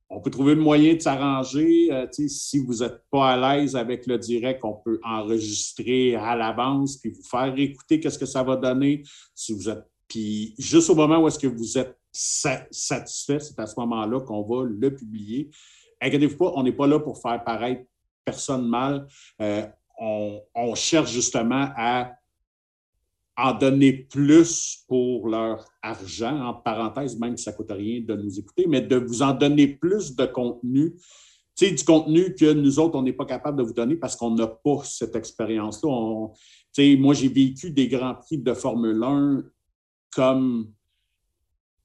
on 0.10 0.20
peut 0.20 0.30
trouver 0.30 0.56
le 0.56 0.62
moyen 0.62 0.96
de 0.96 1.00
s'arranger. 1.00 1.88
Euh, 1.92 2.06
si 2.12 2.60
vous 2.60 2.80
n'êtes 2.80 3.02
pas 3.10 3.32
à 3.32 3.58
l'aise 3.58 3.78
avec 3.78 4.06
le 4.08 4.18
direct, 4.18 4.62
on 4.66 4.74
peut 4.74 5.00
enregistrer 5.04 6.16
à 6.16 6.36
l'avance 6.36 6.98
puis 6.98 7.12
vous 7.12 7.24
faire 7.24 7.54
écouter 7.58 8.00
qu'est-ce 8.02 8.20
que 8.20 8.26
ça 8.26 8.44
va 8.44 8.58
donner. 8.58 9.04
Si 9.34 9.54
vous 9.54 9.70
êtes 9.70 9.86
puis 10.10 10.54
juste 10.58 10.90
au 10.90 10.96
moment 10.96 11.20
où 11.20 11.28
est-ce 11.30 11.40
que 11.40 11.48
vous 11.48 11.78
êtes 11.78 11.98
satisfait, 12.12 13.40
c'est 13.40 13.58
à 13.58 13.66
ce 13.66 13.80
moment-là 13.80 14.20
qu'on 14.20 14.42
va 14.42 14.66
le 14.68 14.94
publier. 14.94 15.50
Inquiétez-vous 16.02 16.36
pas, 16.36 16.52
on 16.56 16.64
n'est 16.64 16.74
pas 16.74 16.88
là 16.88 17.00
pour 17.00 17.22
faire 17.22 17.42
paraître 17.46 17.84
personne 18.26 18.68
mal. 18.68 19.08
Euh, 19.42 19.66
on 19.98 20.76
cherche 20.76 21.14
justement 21.14 21.70
à 21.78 22.12
en 23.38 23.54
donner 23.54 23.94
plus 23.94 24.84
pour 24.88 25.28
leur 25.28 25.66
argent, 25.82 26.38
en 26.40 26.54
parenthèse, 26.54 27.18
même 27.18 27.38
si 27.38 27.46
ça 27.46 27.52
ne 27.52 27.56
coûte 27.58 27.72
rien 27.72 28.02
de 28.02 28.16
nous 28.16 28.40
écouter, 28.40 28.66
mais 28.68 28.82
de 28.82 28.98
vous 28.98 29.22
en 29.22 29.34
donner 29.34 29.68
plus 29.68 30.16
de 30.16 30.26
contenu. 30.26 30.94
Tu 31.58 31.68
sais, 31.68 31.72
du 31.72 31.84
contenu 31.84 32.36
que 32.36 32.54
nous 32.54 32.80
autres, 32.80 32.98
on 32.98 33.04
n'est 33.04 33.14
pas 33.14 33.26
capable 33.26 33.58
de 33.58 33.64
vous 33.64 33.74
donner 33.74 33.96
parce 33.96 34.16
qu'on 34.16 34.36
n'a 34.36 34.48
pas 34.48 34.82
cette 34.84 35.16
expérience-là. 35.16 36.28
Moi, 36.98 37.14
j'ai 37.14 37.28
vécu 37.28 37.72
des 37.72 37.88
grands 37.88 38.16
prix 38.16 38.38
de 38.38 38.54
Formule 38.54 39.04
1 39.04 39.44
comme 40.14 40.72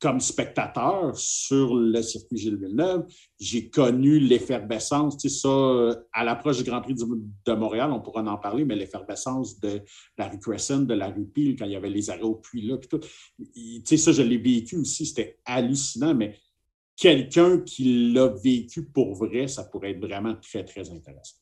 comme 0.01 0.21
spectateur 0.21 1.17
sur 1.17 1.75
le 1.75 2.03
circuit 2.03 2.37
Gilles 2.37 2.59
Villeneuve, 2.59 3.07
j'ai 3.41 3.71
connu 3.71 4.19
l'effervescence, 4.19 5.17
tu 5.17 5.29
sais, 5.29 5.41
ça, 5.41 6.03
à 6.13 6.25
l'approche 6.25 6.59
du 6.59 6.65
Grand 6.65 6.83
Prix 6.83 6.95
de 6.95 7.53
Montréal, 7.55 7.91
on 7.93 8.01
pourra 8.01 8.23
en 8.23 8.37
parler, 8.37 8.65
mais 8.65 8.75
l'effervescence 8.75 9.59
de 9.61 9.83
la 10.19 10.29
rue 10.29 10.39
Crescent, 10.39 10.81
de 10.81 10.95
la 10.95 11.09
rue 11.09 11.27
Peel, 11.27 11.57
quand 11.57 11.65
il 11.65 11.73
y 11.73 11.77
avait 11.77 11.89
les 11.89 12.11
arrêts 12.11 12.23
au 12.23 12.35
puits 12.35 12.63
là, 12.63 12.77
puis 12.77 12.89
tout. 12.89 13.01
Tu 13.39 13.83
sais, 13.85 13.97
ça, 13.97 14.13
je 14.13 14.23
l'ai 14.23 14.39
vécu 14.39 14.77
aussi, 14.77 15.07
c'était 15.07 15.39
hallucinant, 15.47 16.15
mais 16.15 16.37
quelqu'un 16.97 17.61
qui 17.61 18.13
l'a 18.13 18.29
vécu 18.29 18.85
pour 18.85 19.15
vrai, 19.15 19.49
ça 19.49 19.65
pourrait 19.65 19.93
être 19.93 20.01
vraiment 20.01 20.35
très, 20.35 20.65
très 20.65 20.91
intéressant. 20.91 21.37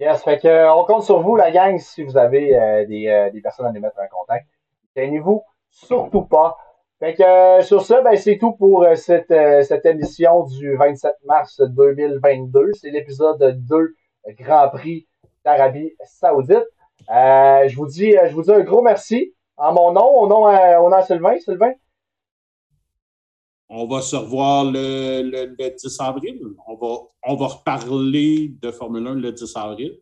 Yes, 0.00 0.22
fait 0.22 0.40
que, 0.40 0.48
euh, 0.48 0.74
on 0.74 0.84
compte 0.84 1.04
sur 1.04 1.20
vous, 1.20 1.36
la 1.36 1.52
gang, 1.52 1.78
si 1.78 2.02
vous 2.02 2.16
avez 2.16 2.56
euh, 2.56 2.84
des, 2.86 3.06
euh, 3.06 3.30
des, 3.30 3.40
personnes 3.40 3.66
à 3.66 3.72
nous 3.72 3.80
mettre 3.80 4.00
en 4.00 4.08
contact. 4.08 4.48
Tenez-vous 4.96 5.42
surtout 5.70 6.22
pas 6.22 6.56
fait 7.02 7.14
que, 7.14 7.22
euh, 7.24 7.62
sur 7.62 7.84
ça, 7.84 8.00
ben, 8.00 8.16
c'est 8.16 8.38
tout 8.38 8.52
pour 8.52 8.84
euh, 8.84 8.94
cette, 8.94 9.32
euh, 9.32 9.64
cette 9.64 9.84
émission 9.86 10.44
du 10.44 10.76
27 10.76 11.16
mars 11.24 11.60
2022. 11.60 12.70
C'est 12.74 12.90
l'épisode 12.90 13.42
2 13.66 13.96
Grand 14.38 14.68
Prix 14.68 15.08
d'Arabie 15.44 15.90
Saoudite. 16.04 16.62
je 17.08 17.74
vous 17.74 17.88
dis, 17.88 18.12
je 18.12 18.32
vous 18.32 18.42
dis 18.44 18.52
un 18.52 18.60
gros 18.60 18.82
merci 18.82 19.34
en 19.56 19.72
mon 19.72 19.90
nom, 19.90 20.16
au 20.16 20.28
nom, 20.28 20.44
au 20.44 20.90
nom 20.90 21.00
de 21.00 21.04
Sylvain. 21.04 21.36
Sylvain? 21.40 21.72
On 23.68 23.88
va 23.88 24.00
se 24.00 24.14
revoir 24.14 24.66
le, 24.66 25.22
le, 25.22 25.70
10 25.76 26.00
avril. 26.02 26.40
On 26.68 26.76
va, 26.76 26.98
on 27.26 27.34
va 27.34 27.46
reparler 27.48 28.54
de 28.62 28.70
Formule 28.70 29.08
1 29.08 29.14
le 29.16 29.32
10 29.32 29.56
avril. 29.56 29.98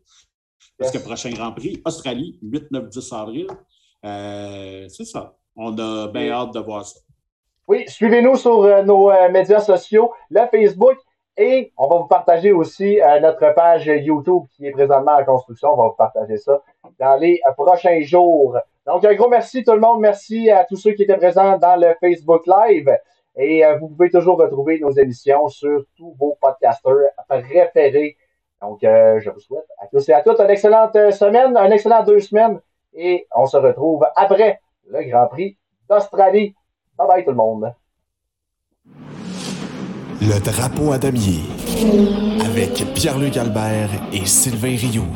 Parce 0.77 0.91
que 0.91 0.99
prochain 0.99 1.31
Grand 1.31 1.51
Prix, 1.51 1.81
Australie, 1.83 2.37
8, 2.43 2.69
9, 2.69 2.89
10 2.89 3.13
avril. 3.13 3.47
C'est 4.03 5.05
ça. 5.05 5.35
On 5.55 5.77
a 5.77 6.07
bien 6.07 6.31
hâte 6.31 6.53
de 6.53 6.59
voir 6.59 6.85
ça. 6.85 6.99
Oui, 7.67 7.85
suivez-nous 7.87 8.35
sur 8.35 8.63
euh, 8.63 8.83
nos 8.83 9.11
euh, 9.11 9.29
médias 9.29 9.59
sociaux, 9.59 10.13
le 10.29 10.41
Facebook, 10.49 10.97
et 11.37 11.71
on 11.77 11.87
va 11.87 11.97
vous 11.97 12.07
partager 12.07 12.51
aussi 12.51 12.99
notre 13.21 13.53
page 13.53 13.85
YouTube 13.85 14.43
qui 14.55 14.67
est 14.67 14.71
présentement 14.71 15.13
en 15.13 15.23
construction. 15.23 15.69
On 15.73 15.77
va 15.77 15.87
vous 15.87 15.95
partager 15.95 16.37
ça 16.37 16.61
dans 16.99 17.15
les 17.15 17.41
prochains 17.55 18.01
jours. 18.01 18.57
Donc, 18.85 19.05
un 19.05 19.13
gros 19.13 19.29
merci 19.29 19.63
tout 19.63 19.73
le 19.73 19.79
monde. 19.79 20.01
Merci 20.01 20.49
à 20.49 20.65
tous 20.65 20.75
ceux 20.75 20.91
qui 20.91 21.03
étaient 21.03 21.17
présents 21.17 21.57
dans 21.57 21.79
le 21.79 21.95
Facebook 21.99 22.45
Live. 22.47 22.89
Et 23.35 23.65
euh, 23.65 23.77
vous 23.77 23.87
pouvez 23.87 24.09
toujours 24.09 24.37
retrouver 24.37 24.79
nos 24.79 24.91
émissions 24.91 25.47
sur 25.47 25.83
tous 25.97 26.15
vos 26.19 26.37
podcasters 26.41 27.11
préférés. 27.27 28.17
Donc, 28.61 28.83
euh, 28.83 29.19
je 29.19 29.29
vous 29.29 29.39
souhaite 29.39 29.67
à 29.79 29.87
tous 29.87 30.07
et 30.09 30.13
à 30.13 30.21
toutes 30.21 30.39
une 30.39 30.49
excellente 30.49 30.95
euh, 30.95 31.11
semaine, 31.11 31.55
un 31.55 31.71
excellent 31.71 32.03
deux 32.03 32.19
semaines. 32.19 32.59
Et 32.93 33.27
on 33.35 33.45
se 33.45 33.57
retrouve 33.57 34.05
après 34.15 34.59
le 34.91 35.09
Grand 35.09 35.27
Prix 35.27 35.57
d'Australie. 35.89 36.53
Bye 36.97 37.07
bye 37.07 37.23
tout 37.23 37.31
le 37.31 37.37
monde. 37.37 37.73
Le 40.21 40.39
drapeau 40.39 40.91
à 40.91 40.97
damier 40.99 41.41
avec 42.45 42.93
Pierre-Luc 42.93 43.37
Albert 43.37 43.89
et 44.13 44.25
Sylvain 44.25 44.75
Rioux. 44.75 45.07